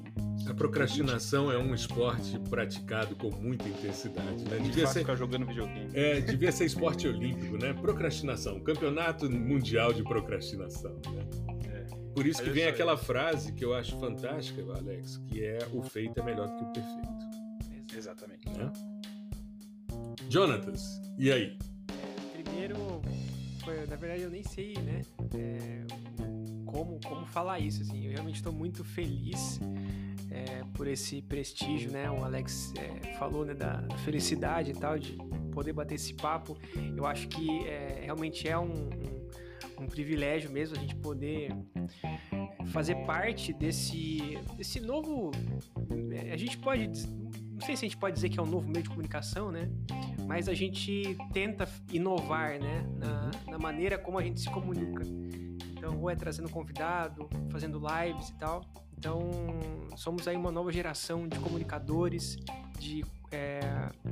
a 0.51 0.55
procrastinação 0.55 1.51
é 1.53 1.57
um 1.57 1.73
esporte 1.73 2.37
praticado 2.51 3.15
com 3.15 3.31
muita 3.31 3.69
intensidade, 3.69 4.45
né? 4.45 4.59
Devia 4.59 4.87
ser 4.87 5.01
ficar 5.01 5.15
jogando 5.15 5.47
videogame. 5.47 5.91
É, 5.95 6.21
devia 6.21 6.51
ser 6.51 6.65
esporte 6.65 7.07
olímpico, 7.07 7.57
né? 7.57 7.73
Procrastinação, 7.73 8.59
campeonato 8.61 9.31
mundial 9.31 9.93
de 9.93 10.03
procrastinação, 10.03 11.01
né? 11.13 11.25
É. 11.69 11.85
Por 12.15 12.27
isso 12.27 12.43
que 12.43 12.51
vem 12.51 12.67
aquela 12.67 12.97
frase 12.97 13.53
que 13.53 13.65
eu 13.65 13.73
acho 13.73 13.97
fantástica, 14.01 14.61
Alex, 14.77 15.19
que 15.29 15.45
é 15.45 15.59
o 15.73 15.83
feito 15.83 16.19
é 16.19 16.23
melhor 16.25 16.49
do 16.49 16.57
que 16.57 16.65
o 16.65 16.73
perfeito. 16.73 17.97
Exatamente. 17.97 18.49
Né? 18.49 18.73
Jonatas, 20.29 21.01
e 21.17 21.31
aí? 21.31 21.57
Primeiro, 22.43 22.77
na 23.89 23.97
verdade 23.97 24.23
eu 24.23 24.31
nem 24.31 24.43
sei, 24.43 24.75
né? 24.79 25.03
É, 25.35 25.85
como, 26.67 26.99
como 27.07 27.25
falar 27.27 27.61
isso, 27.61 27.83
assim. 27.83 28.07
Eu 28.07 28.13
realmente 28.13 28.37
estou 28.37 28.53
muito 28.53 28.83
feliz 28.83 29.61
é, 30.31 30.63
por 30.75 30.87
esse 30.87 31.21
prestígio, 31.23 31.91
né? 31.91 32.11
O 32.11 32.25
Alex 32.25 32.73
é, 32.77 33.15
falou 33.15 33.45
né, 33.45 33.55
da 33.55 33.83
felicidade 34.05 34.71
e 34.71 34.75
tal, 34.75 34.99
de 34.99 35.19
poder 35.53 35.73
bater 35.73 35.97
esse 35.97 36.15
papo. 36.15 36.57
Eu 36.97 37.07
acho 37.07 37.29
que 37.29 37.67
é, 37.67 38.01
realmente 38.05 38.49
é 38.49 38.59
um, 38.59 38.71
um, 38.71 39.83
um, 39.83 39.87
privilégio 39.87 40.51
mesmo 40.51 40.77
a 40.77 40.81
gente 40.81 40.95
poder 40.95 41.53
fazer 42.73 42.95
parte 43.07 43.53
desse, 43.53 44.39
desse 44.57 44.81
novo. 44.81 45.33
É, 46.13 46.33
a 46.33 46.37
gente 46.37 46.57
pode. 46.59 46.89
Não 46.89 47.67
sei 47.67 47.77
se 47.77 47.85
a 47.85 47.89
gente 47.89 47.99
pode 47.99 48.15
dizer 48.15 48.31
que 48.31 48.39
é 48.39 48.43
um 48.43 48.47
novo 48.47 48.67
meio 48.69 48.83
de 48.83 48.89
comunicação, 48.89 49.51
né? 49.53 49.69
Mas 50.27 50.49
a 50.49 50.55
gente 50.55 51.17
tenta 51.33 51.69
inovar, 51.93 52.59
né? 52.59 52.87
Na, 52.97 53.31
na 53.51 53.59
maneira 53.59 53.99
como 53.99 54.19
a 54.19 54.23
gente 54.23 54.41
se 54.41 54.49
comunica. 54.49 55.03
Então, 55.73 55.99
ou 56.01 56.09
é 56.09 56.15
trazendo 56.15 56.49
convidado, 56.49 57.29
fazendo 57.51 57.79
lives 57.79 58.29
e 58.29 58.39
tal. 58.39 58.63
Então, 59.01 59.31
somos 59.97 60.29
aí 60.29 60.37
uma 60.37 60.53
nova 60.53 60.71
geração 60.71 61.27
de 61.27 61.39
comunicadores, 61.39 62.37
de 62.79 63.03
é, 63.33 63.61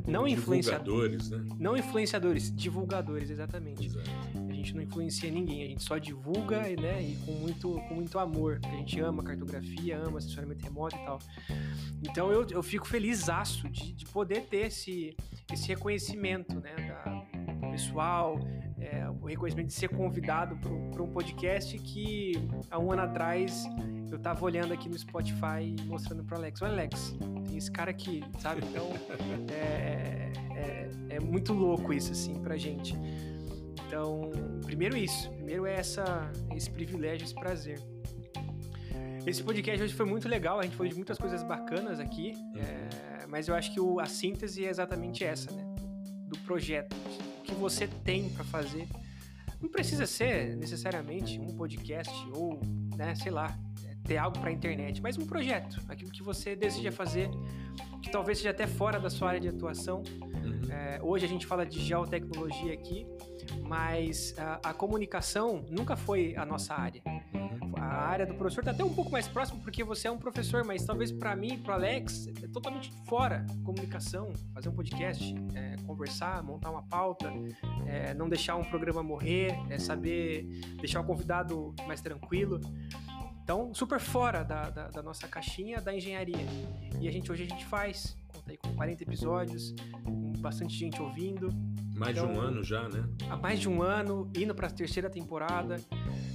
não 0.07 0.27
influenciadores, 0.27 1.29
né? 1.29 1.45
não 1.59 1.77
influenciadores, 1.77 2.51
divulgadores, 2.51 3.29
exatamente. 3.29 3.85
Exato. 3.85 4.09
A 4.49 4.53
gente 4.55 4.75
não 4.75 4.81
influencia 4.81 5.31
ninguém, 5.31 5.63
a 5.63 5.67
gente 5.67 5.83
só 5.83 5.99
divulga, 5.99 6.63
né? 6.81 7.03
E 7.03 7.17
com 7.17 7.33
muito, 7.33 7.71
com 7.87 7.97
muito 7.97 8.19
amor. 8.19 8.61
A 8.65 8.77
gente 8.77 8.99
ama 8.99 9.23
cartografia, 9.23 9.99
ama 9.99 10.17
assessoramento 10.17 10.65
remoto 10.65 10.97
e 10.97 11.05
tal. 11.05 11.19
Então, 12.09 12.33
eu, 12.33 12.47
eu 12.51 12.63
fico 12.63 12.89
feliz 12.89 13.27
de, 13.71 13.93
de 13.93 14.07
poder 14.07 14.47
ter 14.47 14.69
esse, 14.69 15.15
esse 15.53 15.69
reconhecimento, 15.69 16.59
né? 16.61 16.75
Da, 16.77 17.27
do 17.53 17.71
pessoal, 17.73 18.41
é, 18.79 19.07
o 19.21 19.27
reconhecimento 19.27 19.67
de 19.67 19.75
ser 19.75 19.91
convidado 19.91 20.57
para 20.91 21.03
um 21.03 21.13
podcast 21.13 21.79
que 21.79 22.33
há 22.71 22.79
um 22.79 22.91
ano 22.91 23.03
atrás 23.03 23.69
eu 24.11 24.19
tava 24.19 24.45
olhando 24.45 24.73
aqui 24.73 24.89
no 24.89 24.99
Spotify 24.99 25.63
e 25.63 25.83
mostrando 25.83 26.25
pro 26.25 26.37
Alex, 26.37 26.63
olha 26.63 26.73
Alex, 26.73 27.15
tem 27.47 27.57
esse 27.57 27.71
cara 27.71 27.91
aqui, 27.91 28.23
sabe? 28.39 28.63
Então 28.65 28.91
é, 29.53 30.33
é, 30.55 30.91
é, 31.11 31.21
muito 31.21 31.53
louco 31.53 31.93
isso, 31.93 32.13
assim, 32.13 32.35
pra 32.41 32.57
gente. 32.57 32.95
Então, 33.87 34.31
primeiro 34.65 34.97
isso, 34.97 35.31
primeiro 35.33 35.67
é 35.67 35.75
essa, 35.75 36.31
esse 36.55 36.71
privilégio, 36.71 37.25
esse 37.25 37.35
prazer. 37.35 37.81
Esse 39.27 39.43
podcast 39.43 39.83
hoje 39.83 39.95
foi 39.95 40.07
muito 40.07 40.29
legal, 40.29 40.59
a 40.59 40.63
gente 40.63 40.77
falou 40.77 40.89
de 40.89 40.97
muitas 40.97 41.19
coisas 41.19 41.43
bacanas 41.43 42.01
aqui, 42.01 42.33
é, 42.57 43.27
mas 43.27 43.47
eu 43.49 43.55
acho 43.55 43.73
que 43.73 43.81
o, 43.81 44.01
a 44.01 44.07
síntese 44.07 44.65
é 44.65 44.71
exatamente 44.71 45.23
essa, 45.23 45.51
né? 45.51 45.65
Do 46.27 46.39
projeto, 46.41 46.95
o 47.39 47.43
que 47.43 47.55
você 47.55 47.87
tem 47.87 48.31
para 48.31 48.45
fazer. 48.45 48.87
Não 49.61 49.69
precisa 49.69 50.07
ser 50.07 50.57
necessariamente 50.57 51.39
um 51.39 51.49
podcast 51.49 52.13
ou, 52.33 52.61
né, 52.97 53.15
sei 53.17 53.33
lá, 53.33 53.59
ter 54.09 54.17
algo 54.17 54.39
para 54.39 54.49
a 54.49 54.53
internet, 54.53 55.03
mas 55.03 55.19
um 55.19 55.27
projeto, 55.27 55.79
aquilo 55.87 56.11
que 56.11 56.23
você 56.23 56.57
deseja 56.57 56.91
fazer, 56.91 57.31
que 58.03 58.11
talvez 58.11 58.39
seja 58.39 58.51
até 58.51 58.67
fora 58.67 58.99
da 58.99 59.11
sua 59.11 59.29
área 59.29 59.41
de 59.41 59.49
atuação. 59.49 60.03
Uhum. 60.23 60.73
É, 60.73 60.99
hoje 61.03 61.27
a 61.27 61.29
gente 61.29 61.47
fala 61.47 61.67
de 61.67 61.79
geotecnologia 61.79 62.73
aqui, 62.73 63.07
mas 63.67 64.35
a, 64.39 64.71
a, 64.71 64.75
comunicação 64.75 65.65
nunca 65.71 65.95
foi 65.95 66.35
a 66.37 66.47
nossa 66.47 66.75
área. 66.75 67.03
Uhum. 67.07 67.75
A 67.77 67.85
área 67.85 68.27
do 68.27 68.35
professor 68.35 68.61
está 68.61 68.71
até 68.71 68.83
um 68.83 68.93
pouco 68.93 69.11
mais 69.11 69.29
próximo 69.29 69.61
porque 69.61 69.85
você 69.85 70.09
é 70.09 70.11
um 70.11 70.19
professor, 70.19 70.65
mas 70.65 70.85
talvez 70.85 71.13
para 71.13 71.37
mim, 71.37 71.59
para 71.59 71.75
Alex, 71.75 72.29
é 72.43 72.49
totalmente 72.49 72.91
fora 73.07 73.47
comunicação, 73.63 74.33
fazer 74.55 74.69
um 74.71 74.75
podcast, 74.75 75.35
é, 75.55 75.77
conversar, 75.87 76.43
montar 76.43 76.71
uma 76.71 76.83
pauta, 76.83 77.31
é, 77.87 78.15
não 78.15 78.29
deixar 78.29 78.57
um 78.57 78.65
programa 78.65 79.03
morrer, 79.03 79.53
é 79.69 79.79
saber 79.79 80.45
deixar 80.81 81.01
o 81.01 81.05
convidado 81.05 81.75
mais 81.87 82.01
tranquilo. 82.01 82.61
Então, 83.49 83.73
super 83.73 83.99
fora 83.99 84.45
da, 84.45 84.69
da, 84.69 84.89
da, 84.89 85.03
nossa 85.03 85.27
caixinha 85.27 85.81
da 85.81 85.95
engenharia. 85.95 86.47
E 87.01 87.09
a 87.09 87.11
gente 87.11 87.33
hoje 87.33 87.45
a 87.45 87.47
gente 87.47 87.65
faz, 87.65 88.15
conta 88.27 88.51
aí 88.51 88.59
com 88.59 88.75
40 88.75 89.03
episódios, 89.05 89.75
com 90.05 90.33
bastante 90.35 90.77
gente 90.77 91.01
ouvindo. 91.01 91.49
Mais 91.97 92.15
então, 92.15 92.31
de 92.31 92.39
um 92.39 92.43
ano 92.43 92.63
já, 92.63 92.87
né? 92.91 93.09
Há 93.31 93.39
mais 93.39 93.59
de 93.59 93.67
um 93.67 93.81
ano, 93.81 94.31
indo 94.37 94.55
para 94.55 94.67
a 94.67 94.71
terceira 94.71 95.09
temporada, 95.09 95.81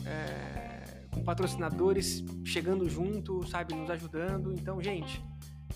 é, 0.08 1.06
com 1.12 1.24
patrocinadores 1.24 2.26
chegando 2.44 2.90
junto, 2.90 3.48
sabe, 3.48 3.76
nos 3.76 3.92
ajudando. 3.92 4.52
Então, 4.52 4.82
gente, 4.82 5.24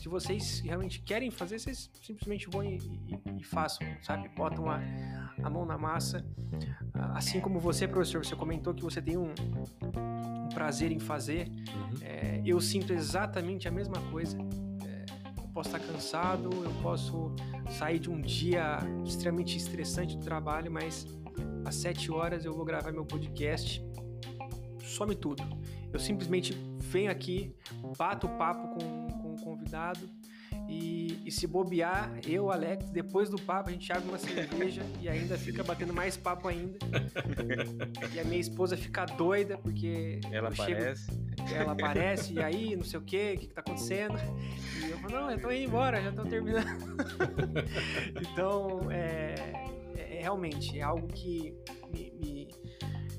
se 0.07 0.09
vocês 0.09 0.59
realmente 0.61 1.01
querem 1.01 1.29
fazer, 1.29 1.59
vocês 1.59 1.91
simplesmente 2.01 2.49
vão 2.49 2.63
e, 2.63 2.77
e, 2.77 3.41
e 3.41 3.43
façam, 3.43 3.85
sabe? 4.01 4.29
Botam 4.29 4.69
a, 4.69 4.79
a 5.43 5.49
mão 5.49 5.65
na 5.65 5.77
massa. 5.77 6.25
Assim 7.13 7.41
como 7.41 7.59
você, 7.59 7.87
professor, 7.87 8.25
você 8.25 8.35
comentou 8.35 8.73
que 8.73 8.81
você 8.81 9.01
tem 9.01 9.17
um, 9.17 9.33
um 9.33 10.49
prazer 10.49 10.91
em 10.93 10.99
fazer. 10.99 11.49
Uhum. 11.49 11.89
É, 12.01 12.41
eu 12.45 12.59
sinto 12.61 12.93
exatamente 12.93 13.67
a 13.67 13.71
mesma 13.71 13.99
coisa. 14.09 14.37
É, 14.85 15.05
eu 15.41 15.49
posso 15.49 15.75
estar 15.75 15.79
cansado, 15.79 16.49
eu 16.63 16.71
posso 16.81 17.35
sair 17.77 17.99
de 17.99 18.09
um 18.09 18.21
dia 18.21 18.79
extremamente 19.05 19.57
estressante 19.57 20.15
do 20.15 20.23
trabalho, 20.23 20.71
mas 20.71 21.05
às 21.65 21.75
sete 21.75 22.09
horas 22.09 22.45
eu 22.45 22.53
vou 22.53 22.63
gravar 22.63 22.93
meu 22.93 23.05
podcast. 23.05 23.85
Some 24.81 25.15
tudo. 25.15 25.43
Eu 25.91 25.99
simplesmente 25.99 26.53
venho 26.79 27.11
aqui, 27.11 27.53
bato 27.97 28.27
o 28.27 28.37
papo 28.37 28.79
com, 28.79 29.07
convidado 29.67 30.09
e, 30.69 31.21
e, 31.25 31.31
se 31.31 31.47
bobear, 31.47 32.19
eu, 32.27 32.51
Alex, 32.51 32.89
depois 32.89 33.29
do 33.29 33.39
papo, 33.39 33.69
a 33.69 33.71
gente 33.71 33.91
abre 33.91 34.09
uma 34.09 34.17
cerveja 34.17 34.81
e 35.01 35.07
ainda 35.07 35.37
fica 35.37 35.63
batendo 35.63 35.93
mais 35.93 36.17
papo 36.17 36.47
ainda. 36.47 36.77
e 38.13 38.19
a 38.19 38.23
minha 38.25 38.39
esposa 38.39 38.75
fica 38.75 39.05
doida 39.05 39.57
porque. 39.57 40.19
Ela 40.29 40.49
aparece. 40.49 41.05
Chego, 41.05 41.53
ela 41.53 41.71
aparece, 41.71 42.33
e 42.33 42.41
aí, 42.41 42.75
não 42.75 42.83
sei 42.83 42.99
o 42.99 43.01
quê, 43.01 43.33
o 43.35 43.39
que, 43.39 43.47
que 43.47 43.53
tá 43.53 43.61
acontecendo? 43.61 44.15
E 44.85 44.91
eu 44.91 44.97
falo, 44.97 45.13
não, 45.13 45.31
eu 45.31 45.39
tô 45.39 45.51
indo 45.51 45.69
embora, 45.69 46.01
já 46.01 46.11
tô 46.11 46.23
terminando. 46.23 46.97
então, 48.31 48.91
é, 48.91 49.35
é, 49.95 50.19
realmente, 50.21 50.77
é 50.77 50.81
algo 50.81 51.07
que 51.07 51.53
me, 51.93 52.11
me 52.19 52.49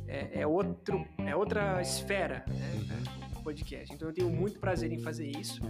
é, 0.07 0.41
é, 0.41 0.47
outro, 0.47 1.07
é 1.19 1.35
outra 1.35 1.81
esfera, 1.81 2.45
né? 2.47 2.73
Uhum. 2.75 3.43
Podcast. 3.43 3.95
Então 3.95 4.09
eu 4.09 4.15
tenho 4.15 4.29
muito 4.29 4.59
prazer 4.59 4.93
em 4.93 4.99
fazer 4.99 5.29
isso 5.29 5.62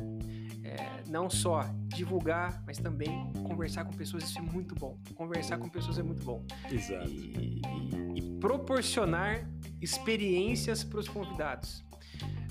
é, 0.68 1.02
não 1.08 1.30
só 1.30 1.64
divulgar, 1.88 2.62
mas 2.66 2.78
também 2.78 3.32
conversar 3.46 3.84
com 3.84 3.92
pessoas, 3.92 4.24
isso 4.24 4.38
é 4.38 4.42
muito 4.42 4.74
bom. 4.74 4.98
Conversar 5.14 5.58
com 5.58 5.68
pessoas 5.68 5.98
é 5.98 6.02
muito 6.02 6.24
bom. 6.24 6.44
Exato. 6.70 7.08
E, 7.08 7.60
e, 7.64 8.18
e 8.18 8.22
proporcionar 8.38 9.48
experiências 9.80 10.84
para 10.84 11.00
os 11.00 11.08
convidados. 11.08 11.84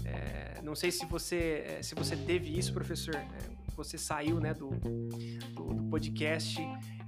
É, 0.05 0.61
não 0.63 0.75
sei 0.75 0.91
se 0.91 1.05
você, 1.05 1.63
é, 1.67 1.81
se 1.81 1.93
você 1.95 2.15
teve 2.15 2.57
isso, 2.57 2.73
professor. 2.73 3.15
É, 3.15 3.27
você 3.75 3.97
saiu 3.97 4.39
né, 4.39 4.55
do, 4.55 4.69
do, 4.71 5.73
do 5.75 5.83
podcast 5.83 6.59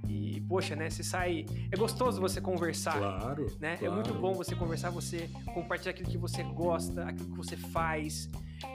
e 0.08 0.40
poxa, 0.42 0.76
né? 0.76 0.88
Você 0.88 1.02
sai. 1.02 1.46
É 1.70 1.76
gostoso 1.76 2.20
você 2.20 2.40
conversar. 2.40 2.96
Claro. 2.96 3.46
Né? 3.58 3.76
Claro. 3.76 3.92
É 3.92 3.94
muito 3.94 4.14
bom 4.14 4.32
você 4.34 4.54
conversar, 4.54 4.90
você 4.90 5.28
compartilhar 5.52 5.90
aquilo 5.90 6.08
que 6.08 6.18
você 6.18 6.42
gosta, 6.42 7.04
aquilo 7.04 7.30
que 7.30 7.36
você 7.36 7.56
faz. 7.56 8.28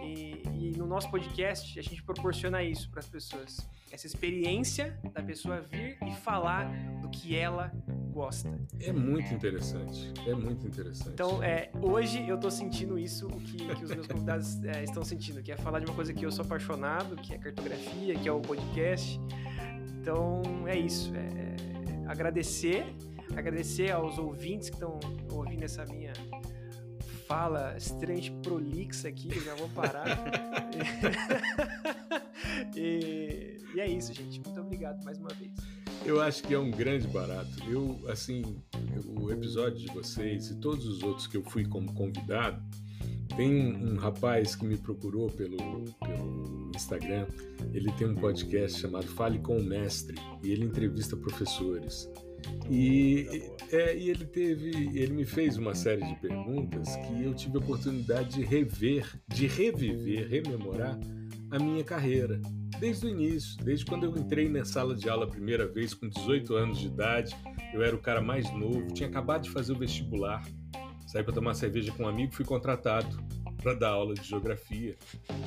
E, 0.04 0.42
e 0.54 0.78
no 0.78 0.86
nosso 0.86 1.10
podcast 1.10 1.78
a 1.80 1.82
gente 1.82 2.02
proporciona 2.04 2.64
isso 2.64 2.90
para 2.90 3.00
as 3.00 3.08
pessoas. 3.08 3.58
Essa 3.92 4.08
experiência 4.08 5.00
da 5.14 5.22
pessoa 5.22 5.62
vir 5.62 5.98
e 6.06 6.12
falar 6.16 6.72
do 7.02 7.10
que 7.10 7.36
ela 7.36 7.72
gosta. 8.16 8.58
É 8.80 8.92
muito 8.92 9.34
interessante. 9.34 10.12
É 10.26 10.34
muito 10.34 10.66
interessante. 10.66 11.10
Então, 11.10 11.44
é, 11.44 11.70
hoje 11.82 12.28
eu 12.28 12.38
tô 12.40 12.50
sentindo 12.50 12.98
isso, 12.98 13.28
o 13.28 13.42
que, 13.42 13.58
que 13.76 13.84
os 13.84 13.92
meus 13.92 14.08
convidados 14.08 14.64
é, 14.64 14.84
estão 14.84 15.04
sentindo, 15.04 15.44
que 15.44 15.52
é 15.52 15.58
falar 15.58 15.80
de 15.80 15.86
uma 15.86 15.94
coisa 15.94 16.14
que 16.14 16.26
eu 16.26 16.32
sou 16.32 16.46
apaixonado, 16.46 17.18
que 17.18 17.34
é 17.34 17.38
cartografia, 17.38 18.16
que 18.16 18.28
é 18.28 18.32
o 18.32 18.40
podcast. 18.40 19.20
Então, 20.00 20.42
é 20.66 20.78
isso. 20.78 21.14
É, 21.14 21.20
é 21.20 22.08
agradecer, 22.08 22.86
agradecer 23.36 23.92
aos 23.92 24.18
ouvintes 24.18 24.70
que 24.70 24.76
estão 24.76 24.98
ouvindo 25.32 25.64
essa 25.64 25.86
minha 25.86 26.14
fala 27.28 27.76
extremamente 27.78 28.32
prolixa 28.44 29.10
aqui, 29.10 29.30
eu 29.36 29.42
já 29.42 29.56
vou 29.56 29.70
parar. 29.70 30.06
e, 32.76 33.58
e 33.74 33.80
é 33.80 33.88
isso, 33.88 34.14
gente. 34.14 34.40
Muito 34.42 34.60
obrigado 34.60 35.04
mais 35.04 35.18
uma 35.18 35.30
vez. 35.30 35.52
Eu 36.06 36.22
acho 36.22 36.44
que 36.44 36.54
é 36.54 36.60
um 36.60 36.70
grande 36.70 37.08
barato. 37.08 37.50
Eu, 37.68 38.00
assim, 38.10 38.62
o 39.06 39.32
episódio 39.32 39.80
de 39.80 39.88
vocês 39.88 40.50
e 40.50 40.60
todos 40.60 40.86
os 40.86 41.02
outros 41.02 41.26
que 41.26 41.38
eu 41.38 41.44
fui 41.44 41.66
como 41.66 41.94
convidado, 41.94 42.62
tem 43.36 43.76
um, 43.76 43.98
rapaz 43.98 44.56
que 44.56 44.66
me 44.66 44.78
procurou 44.78 45.30
pelo, 45.30 45.58
pelo 46.06 46.72
Instagram. 46.76 47.28
Ele 47.74 47.92
tem 47.94 48.08
um 48.08 48.16
podcast 48.16 48.80
chamado 48.80 49.08
Fale 49.08 49.40
com 49.40 49.58
o 49.58 49.64
Mestre 49.64 50.16
e 50.44 50.52
ele 50.52 50.64
entrevista 50.64 51.18
professores. 51.18 52.10
E, 52.70 53.28
é, 53.72 53.98
e 53.98 54.10
ele 54.10 54.26
teve, 54.26 54.70
ele 54.98 55.14
me 55.14 55.26
fez 55.26 55.58
uma 55.58 55.76
série 55.76 56.06
de 56.06 56.16
perguntas 56.16 56.96
que 56.96 57.24
eu 57.24 57.34
tive 57.34 57.58
a 57.58 57.60
oportunidade 57.60 58.36
de 58.36 58.44
rever, 58.44 59.20
de 59.28 59.48
reviver, 59.48 60.28
rememorar 60.28 61.00
a 61.52 61.60
minha 61.60 61.84
carreira 61.84 62.42
desde 62.80 63.06
o 63.06 63.10
início, 63.10 63.58
desde 63.64 63.86
quando 63.86 64.06
eu 64.06 64.18
entrei 64.18 64.50
na 64.50 64.66
sala 64.66 64.96
de 64.96 65.10
aula 65.10 65.26
a 65.26 65.30
primeira 65.30 65.68
vez 65.68 65.94
com 65.94 66.08
18 66.10 66.56
anos 66.56 66.80
de 66.80 66.88
idade. 66.88 67.36
Eu 67.74 67.84
era 67.84 67.96
o 67.96 68.00
cara 68.00 68.22
mais 68.22 68.52
novo, 68.52 68.88
tinha 68.94 69.08
acabado 69.08 69.44
de 69.44 69.50
fazer 69.50 69.74
o 69.74 69.78
vestibular, 69.78 70.44
saí 71.08 71.24
para 71.24 71.34
tomar 71.34 71.54
cerveja 71.54 71.92
com 71.92 72.04
um 72.04 72.08
amigo, 72.08 72.34
fui 72.34 72.46
contratado 72.46 73.18
para 73.66 73.74
dar 73.74 73.90
aula 73.90 74.14
de 74.14 74.24
geografia. 74.24 74.96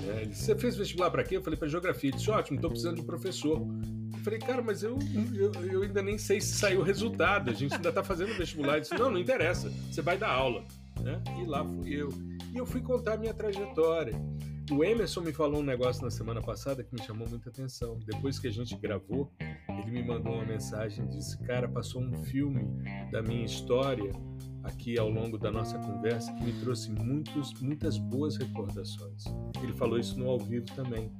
Né? 0.02 0.22
Ele 0.22 0.34
você 0.34 0.56
fez 0.56 0.76
vestibular 0.76 1.08
para 1.08 1.22
quê? 1.22 1.36
Eu 1.36 1.42
falei 1.42 1.56
para 1.56 1.68
geografia. 1.68 2.10
Ele 2.10 2.16
disse, 2.16 2.28
ótimo, 2.28 2.56
estou 2.56 2.68
precisando 2.68 2.96
de 2.96 3.04
professor. 3.04 3.60
Eu 3.60 4.18
falei, 4.24 4.40
cara, 4.40 4.60
mas 4.60 4.82
eu, 4.82 4.98
eu, 5.32 5.52
eu, 5.64 5.82
ainda 5.82 6.02
nem 6.02 6.18
sei 6.18 6.40
se 6.40 6.56
saiu 6.56 6.80
o 6.80 6.82
resultado, 6.82 7.48
a 7.48 7.54
gente 7.54 7.76
ainda 7.76 7.90
está 7.90 8.02
fazendo 8.02 8.36
vestibular. 8.36 8.72
Ele 8.72 8.80
disse, 8.80 8.98
não, 8.98 9.08
não 9.08 9.20
interessa, 9.20 9.70
você 9.88 10.02
vai 10.02 10.18
dar 10.18 10.30
aula. 10.30 10.64
Né? 11.00 11.22
E 11.40 11.46
lá 11.46 11.64
fui 11.64 11.94
eu. 11.94 12.08
E 12.52 12.58
eu 12.58 12.66
fui 12.66 12.80
contar 12.80 13.12
a 13.12 13.16
minha 13.16 13.32
trajetória. 13.32 14.14
O 14.68 14.82
Emerson 14.82 15.20
me 15.20 15.32
falou 15.32 15.60
um 15.60 15.64
negócio 15.64 16.02
na 16.02 16.10
semana 16.10 16.42
passada 16.42 16.82
que 16.82 16.92
me 16.92 17.00
chamou 17.04 17.28
muita 17.28 17.50
atenção. 17.50 18.00
Depois 18.04 18.40
que 18.40 18.48
a 18.48 18.52
gente 18.52 18.76
gravou, 18.76 19.32
ele 19.68 19.92
me 19.92 20.02
mandou 20.02 20.34
uma 20.34 20.44
mensagem 20.44 21.04
e 21.04 21.08
disse: 21.08 21.38
Cara, 21.44 21.68
passou 21.68 22.02
um 22.02 22.12
filme 22.24 22.66
da 23.12 23.22
minha 23.22 23.46
história 23.46 24.10
aqui 24.62 24.98
ao 24.98 25.08
longo 25.08 25.38
da 25.38 25.50
nossa 25.50 25.78
conversa 25.78 26.32
que 26.32 26.44
me 26.44 26.52
trouxe 26.60 26.90
muitos, 26.90 27.54
muitas 27.60 27.98
boas 27.98 28.36
recordações. 28.36 29.24
Ele 29.62 29.72
falou 29.72 29.98
isso 29.98 30.18
no 30.18 30.28
ao 30.28 30.38
vivo 30.38 30.66
também. 30.74 31.10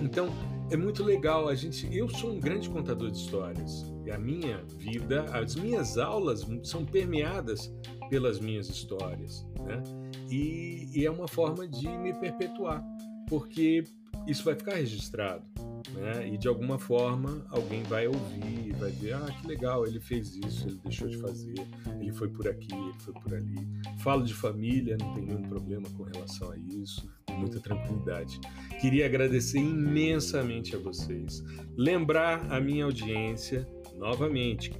Então, 0.00 0.28
é 0.70 0.76
muito 0.76 1.04
legal 1.04 1.48
a 1.48 1.54
gente. 1.54 1.88
Eu 1.94 2.08
sou 2.08 2.32
um 2.32 2.40
grande 2.40 2.70
contador 2.70 3.10
de 3.10 3.18
histórias. 3.18 3.84
E 4.04 4.10
a 4.10 4.18
minha 4.18 4.64
vida, 4.78 5.24
as 5.32 5.54
minhas 5.54 5.98
aulas 5.98 6.46
são 6.62 6.84
permeadas 6.84 7.72
pelas 8.08 8.40
minhas 8.40 8.68
histórias, 8.68 9.46
né? 9.64 9.82
E, 10.30 10.88
e 10.94 11.06
é 11.06 11.10
uma 11.10 11.28
forma 11.28 11.66
de 11.68 11.88
me 11.88 12.12
perpetuar, 12.14 12.84
porque 13.28 13.84
isso 14.26 14.42
vai 14.44 14.54
ficar 14.54 14.74
registrado. 14.74 15.44
Né? 15.94 16.28
E 16.28 16.38
de 16.38 16.48
alguma 16.48 16.78
forma 16.78 17.44
alguém 17.50 17.82
vai 17.84 18.06
ouvir 18.06 18.70
vai 18.80 18.90
ver, 18.90 19.12
ah, 19.12 19.26
que 19.38 19.46
legal, 19.46 19.86
ele 19.86 20.00
fez 20.00 20.34
isso, 20.34 20.66
ele 20.66 20.80
deixou 20.82 21.06
de 21.06 21.18
fazer, 21.18 21.54
ele 22.00 22.12
foi 22.12 22.28
por 22.28 22.48
aqui, 22.48 22.72
ele 22.72 22.94
foi 22.98 23.12
por 23.12 23.34
ali. 23.34 23.68
Falo 23.98 24.24
de 24.24 24.32
família, 24.32 24.96
não 24.98 25.14
tem 25.14 25.26
nenhum 25.26 25.42
problema 25.42 25.86
com 25.96 26.04
relação 26.04 26.50
a 26.50 26.56
isso, 26.56 27.06
com 27.26 27.34
muita 27.34 27.60
tranquilidade. 27.60 28.40
Queria 28.80 29.04
agradecer 29.04 29.58
imensamente 29.58 30.74
a 30.74 30.78
vocês. 30.78 31.44
Lembrar 31.76 32.50
a 32.50 32.58
minha 32.58 32.86
audiência 32.86 33.68
novamente 33.96 34.72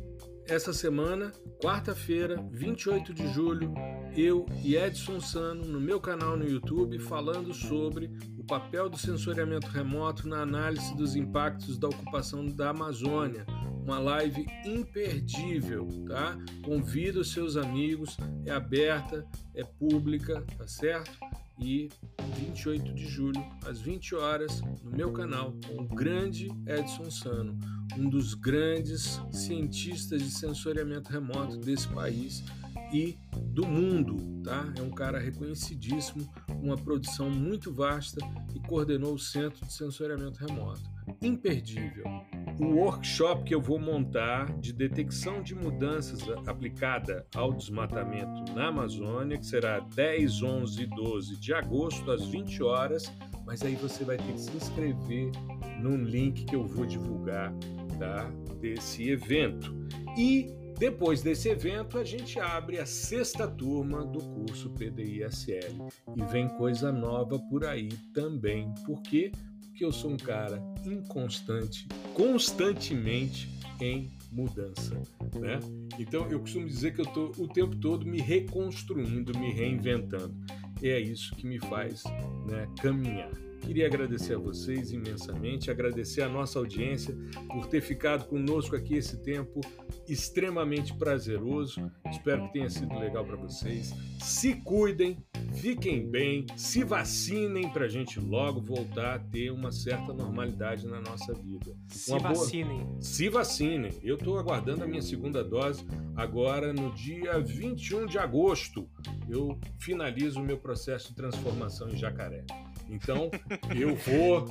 essa 0.50 0.72
semana, 0.72 1.32
quarta-feira, 1.62 2.44
28 2.50 3.14
de 3.14 3.32
julho, 3.32 3.72
eu 4.16 4.44
e 4.64 4.74
Edson 4.74 5.20
Sano 5.20 5.64
no 5.64 5.80
meu 5.80 6.00
canal 6.00 6.36
no 6.36 6.44
YouTube 6.44 6.98
falando 6.98 7.54
sobre 7.54 8.10
o 8.36 8.42
papel 8.42 8.88
do 8.88 8.98
sensoriamento 8.98 9.68
remoto 9.68 10.26
na 10.26 10.42
análise 10.42 10.92
dos 10.96 11.14
impactos 11.14 11.78
da 11.78 11.86
ocupação 11.86 12.44
da 12.44 12.70
Amazônia. 12.70 13.46
Uma 13.84 14.00
live 14.00 14.44
imperdível, 14.64 15.86
tá? 16.08 16.36
Convido 16.64 17.20
os 17.20 17.30
seus 17.30 17.56
amigos, 17.56 18.16
é 18.44 18.50
aberta, 18.50 19.24
é 19.54 19.62
pública, 19.62 20.44
tá 20.58 20.66
certo? 20.66 21.12
E 21.62 21.88
28 22.38 22.92
de 22.94 23.06
julho, 23.06 23.44
às 23.66 23.80
20 23.80 24.14
horas, 24.14 24.60
no 24.82 24.90
meu 24.90 25.12
canal, 25.12 25.54
o 25.76 25.84
grande 25.84 26.48
Edson 26.66 27.10
Sano 27.10 27.58
um 27.96 28.08
dos 28.08 28.34
grandes 28.34 29.20
cientistas 29.32 30.22
de 30.22 30.30
sensoriamento 30.30 31.10
remoto 31.10 31.56
desse 31.56 31.88
país 31.88 32.42
e 32.92 33.16
do 33.36 33.66
mundo, 33.66 34.42
tá? 34.42 34.72
É 34.76 34.82
um 34.82 34.90
cara 34.90 35.18
reconhecidíssimo, 35.18 36.28
uma 36.62 36.76
produção 36.76 37.30
muito 37.30 37.72
vasta 37.72 38.20
e 38.54 38.60
coordenou 38.60 39.14
o 39.14 39.18
Centro 39.18 39.64
de 39.66 39.72
Sensoriamento 39.72 40.44
Remoto. 40.44 40.82
Imperdível. 41.22 42.04
O 42.60 42.74
workshop 42.76 43.44
que 43.44 43.54
eu 43.54 43.60
vou 43.60 43.78
montar 43.78 44.52
de 44.58 44.72
detecção 44.72 45.42
de 45.42 45.54
mudanças 45.54 46.20
aplicada 46.46 47.26
ao 47.34 47.52
desmatamento 47.52 48.52
na 48.54 48.68
Amazônia, 48.68 49.38
que 49.38 49.46
será 49.46 49.80
10, 49.80 50.42
11 50.42 50.82
e 50.82 50.86
12 50.86 51.40
de 51.40 51.54
agosto 51.54 52.10
às 52.10 52.26
20 52.26 52.62
horas, 52.62 53.10
mas 53.46 53.62
aí 53.62 53.74
você 53.76 54.04
vai 54.04 54.16
ter 54.16 54.32
que 54.32 54.40
se 54.40 54.56
inscrever 54.56 55.30
num 55.80 55.96
link 55.96 56.44
que 56.44 56.54
eu 56.54 56.66
vou 56.66 56.84
divulgar 56.84 57.52
tá? 57.98 58.30
desse 58.60 59.08
evento. 59.08 59.74
E 60.16 60.52
depois 60.80 61.22
desse 61.22 61.50
evento, 61.50 61.98
a 61.98 62.04
gente 62.04 62.40
abre 62.40 62.78
a 62.78 62.86
sexta 62.86 63.46
turma 63.46 64.02
do 64.02 64.18
curso 64.18 64.70
PDISL. 64.70 65.88
E 66.16 66.24
vem 66.32 66.48
coisa 66.48 66.90
nova 66.90 67.38
por 67.38 67.66
aí 67.66 67.90
também. 68.14 68.72
Por 68.86 69.02
Porque 69.80 69.86
eu 69.86 69.92
sou 69.92 70.10
um 70.10 70.16
cara 70.18 70.62
inconstante, 70.84 71.88
constantemente 72.12 73.48
em 73.80 74.10
mudança, 74.30 74.94
né? 75.40 75.58
Então 75.98 76.28
eu 76.28 76.38
costumo 76.38 76.66
dizer 76.66 76.92
que 76.92 77.00
eu 77.00 77.06
estou 77.06 77.32
o 77.38 77.48
tempo 77.48 77.74
todo 77.76 78.04
me 78.04 78.20
reconstruindo, 78.20 79.38
me 79.38 79.50
reinventando. 79.50 80.34
E 80.82 80.88
é 80.88 81.00
isso 81.00 81.34
que 81.34 81.46
me 81.46 81.58
faz 81.58 82.04
né, 82.46 82.68
caminhar. 82.82 83.32
Queria 83.60 83.86
agradecer 83.86 84.34
a 84.34 84.38
vocês 84.38 84.90
imensamente, 84.90 85.70
agradecer 85.70 86.22
a 86.22 86.28
nossa 86.28 86.58
audiência 86.58 87.16
por 87.48 87.66
ter 87.66 87.80
ficado 87.80 88.26
conosco 88.26 88.74
aqui 88.74 88.96
esse 88.96 89.18
tempo 89.22 89.60
extremamente 90.08 90.94
prazeroso. 90.94 91.90
Espero 92.10 92.46
que 92.46 92.54
tenha 92.54 92.70
sido 92.70 92.98
legal 92.98 93.24
para 93.24 93.36
vocês. 93.36 93.94
Se 94.18 94.54
cuidem, 94.56 95.18
fiquem 95.54 96.10
bem, 96.10 96.46
se 96.56 96.82
vacinem 96.82 97.70
para 97.70 97.84
a 97.84 97.88
gente 97.88 98.18
logo 98.18 98.60
voltar 98.60 99.14
a 99.14 99.18
ter 99.18 99.50
uma 99.50 99.70
certa 99.70 100.12
normalidade 100.12 100.86
na 100.86 101.00
nossa 101.00 101.32
vida. 101.34 101.76
Se 101.88 102.10
uma 102.10 102.20
vacinem. 102.20 102.84
Boa... 102.84 103.02
Se 103.02 103.28
vacinem. 103.28 103.92
Eu 104.02 104.16
estou 104.16 104.38
aguardando 104.38 104.82
a 104.82 104.86
minha 104.86 105.02
segunda 105.02 105.44
dose 105.44 105.86
agora 106.16 106.72
no 106.72 106.92
dia 106.92 107.38
21 107.38 108.06
de 108.06 108.18
agosto. 108.18 108.88
Eu 109.28 109.58
finalizo 109.78 110.40
o 110.40 110.44
meu 110.44 110.58
processo 110.58 111.08
de 111.08 111.14
transformação 111.14 111.88
em 111.88 111.96
jacaré. 111.96 112.44
Então, 112.90 113.30
eu 113.74 113.94
vou 113.94 114.46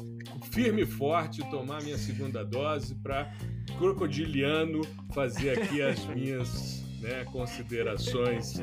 firme 0.52 0.84
e 0.84 0.86
forte 0.86 1.41
tomar 1.49 1.84
minha 1.84 1.98
segunda 1.98 2.44
dose 2.44 2.95
para 2.95 3.32
crocodiliano 3.78 4.82
fazer 5.14 5.60
aqui 5.60 5.82
as 5.82 6.06
minhas 6.07 6.84
né, 7.02 7.26
considerações 7.26 8.53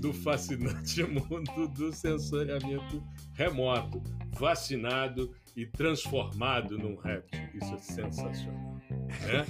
do 0.00 0.12
fascinante 0.12 1.02
mundo 1.04 1.68
do 1.68 1.92
sensoriamento 1.92 3.02
remoto, 3.34 4.02
vacinado 4.32 5.34
e 5.56 5.66
transformado 5.66 6.78
num 6.78 6.96
réptil. 6.96 7.40
Isso 7.54 7.74
é 7.74 7.78
sensacional. 7.78 8.80
Né? 8.90 9.46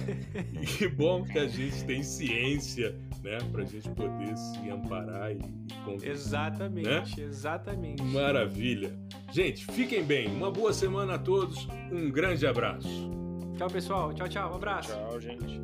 E 0.61 0.65
que 0.65 0.87
bom 0.87 1.23
que 1.23 1.39
a 1.39 1.47
gente 1.47 1.83
tem 1.85 2.03
ciência 2.03 2.95
né, 3.23 3.37
para 3.51 3.63
a 3.63 3.65
gente 3.65 3.89
poder 3.89 4.37
se 4.37 4.69
amparar 4.69 5.31
e, 5.31 5.35
e 5.35 5.73
conduzir. 5.85 6.09
Exatamente, 6.11 6.89
né? 6.89 7.03
exatamente. 7.17 8.03
Maravilha. 8.03 8.91
Gente, 9.31 9.65
fiquem 9.65 10.03
bem. 10.03 10.27
Uma 10.27 10.51
boa 10.51 10.73
semana 10.73 11.15
a 11.15 11.19
todos. 11.19 11.67
Um 11.91 12.11
grande 12.11 12.45
abraço. 12.45 13.09
Tchau, 13.57 13.69
pessoal. 13.69 14.13
Tchau, 14.13 14.27
tchau. 14.27 14.51
Um 14.51 14.55
abraço. 14.55 14.91
Tchau, 14.91 15.21
gente. 15.21 15.61